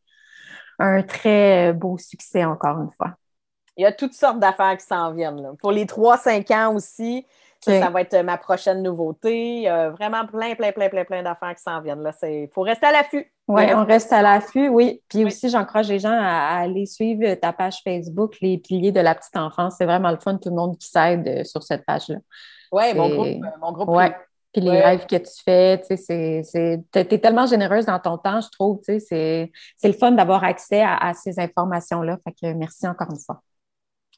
un 0.78 1.02
très 1.02 1.72
beau 1.72 1.98
succès 1.98 2.44
encore 2.44 2.78
une 2.80 2.90
fois. 2.92 3.14
Il 3.76 3.82
y 3.82 3.86
a 3.86 3.92
toutes 3.92 4.14
sortes 4.14 4.38
d'affaires 4.40 4.76
qui 4.76 4.86
s'en 4.86 5.12
viennent. 5.12 5.40
là. 5.40 5.52
Pour 5.60 5.72
les 5.72 5.86
3-5 5.86 6.52
ans 6.52 6.74
aussi, 6.74 7.26
ça, 7.60 7.90
va 7.90 8.00
être 8.02 8.16
ma 8.24 8.36
prochaine 8.38 8.82
nouveauté. 8.82 9.56
Il 9.56 9.62
y 9.62 9.68
a 9.68 9.90
vraiment 9.90 10.26
plein, 10.26 10.54
plein, 10.54 10.72
plein, 10.72 10.88
plein, 10.88 11.04
plein 11.04 11.22
d'affaires 11.22 11.54
qui 11.54 11.62
s'en 11.62 11.80
viennent. 11.80 12.02
Il 12.22 12.48
faut 12.54 12.62
rester 12.62 12.86
à 12.86 12.92
l'affût. 12.92 13.32
Oui, 13.48 13.62
on 13.74 13.84
reste 13.84 14.12
à 14.12 14.20
l'affût, 14.22 14.68
oui. 14.68 15.02
Puis 15.08 15.20
Oui. 15.20 15.24
aussi, 15.26 15.48
j'encourage 15.48 15.88
les 15.88 15.98
gens 15.98 16.12
à, 16.12 16.56
à 16.56 16.58
aller 16.60 16.84
suivre 16.86 17.34
ta 17.34 17.52
page 17.52 17.80
Facebook, 17.82 18.36
Les 18.40 18.58
Piliers 18.58 18.92
de 18.92 19.00
la 19.00 19.14
petite 19.14 19.36
enfance. 19.36 19.76
C'est 19.78 19.86
vraiment 19.86 20.10
le 20.10 20.18
fun, 20.18 20.36
tout 20.36 20.50
le 20.50 20.56
monde 20.56 20.76
qui 20.78 20.88
s'aide 20.88 21.26
euh, 21.26 21.44
sur 21.44 21.62
cette 21.62 21.84
page-là. 21.86 22.16
Oui, 22.70 22.94
mon 22.94 23.08
groupe, 23.08 23.26
euh, 23.26 23.48
mon 23.60 23.72
groupe 23.72 23.88
Ouais. 23.88 24.14
Puis 24.52 24.62
les 24.62 24.70
Ouais. 24.70 24.82
rêves 24.82 25.06
que 25.06 25.16
tu 25.16 25.42
fais, 25.44 25.80
tu 25.80 25.96
sais, 25.96 26.42
t'es 26.90 27.18
tellement 27.18 27.46
généreuse 27.46 27.84
dans 27.86 27.98
ton 27.98 28.16
temps, 28.18 28.40
je 28.40 28.48
trouve, 28.50 28.78
tu 28.78 28.84
sais, 28.84 28.98
c'est, 29.00 29.52
c'est 29.76 29.88
le 29.88 29.94
fun 29.94 30.12
d'avoir 30.12 30.42
accès 30.42 30.80
à, 30.82 30.96
à 30.96 31.12
ces 31.14 31.38
informations-là. 31.38 32.18
Fait 32.24 32.32
que 32.32 32.52
merci 32.54 32.86
encore 32.88 33.08
une 33.10 33.18
fois. 33.18 33.42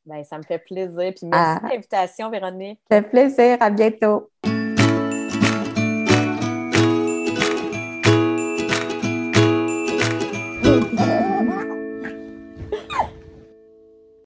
Ben, 0.07 0.25
ça 0.25 0.39
me 0.39 0.43
fait 0.43 0.59
plaisir. 0.59 1.13
Puis 1.17 1.27
merci 1.27 1.31
Ah. 1.33 1.61
de 1.63 1.69
l'invitation, 1.73 2.31
Véronique. 2.31 2.81
Ça 2.91 3.03
fait 3.03 3.09
plaisir, 3.09 3.57
à 3.61 3.71
bientôt. 3.71 4.31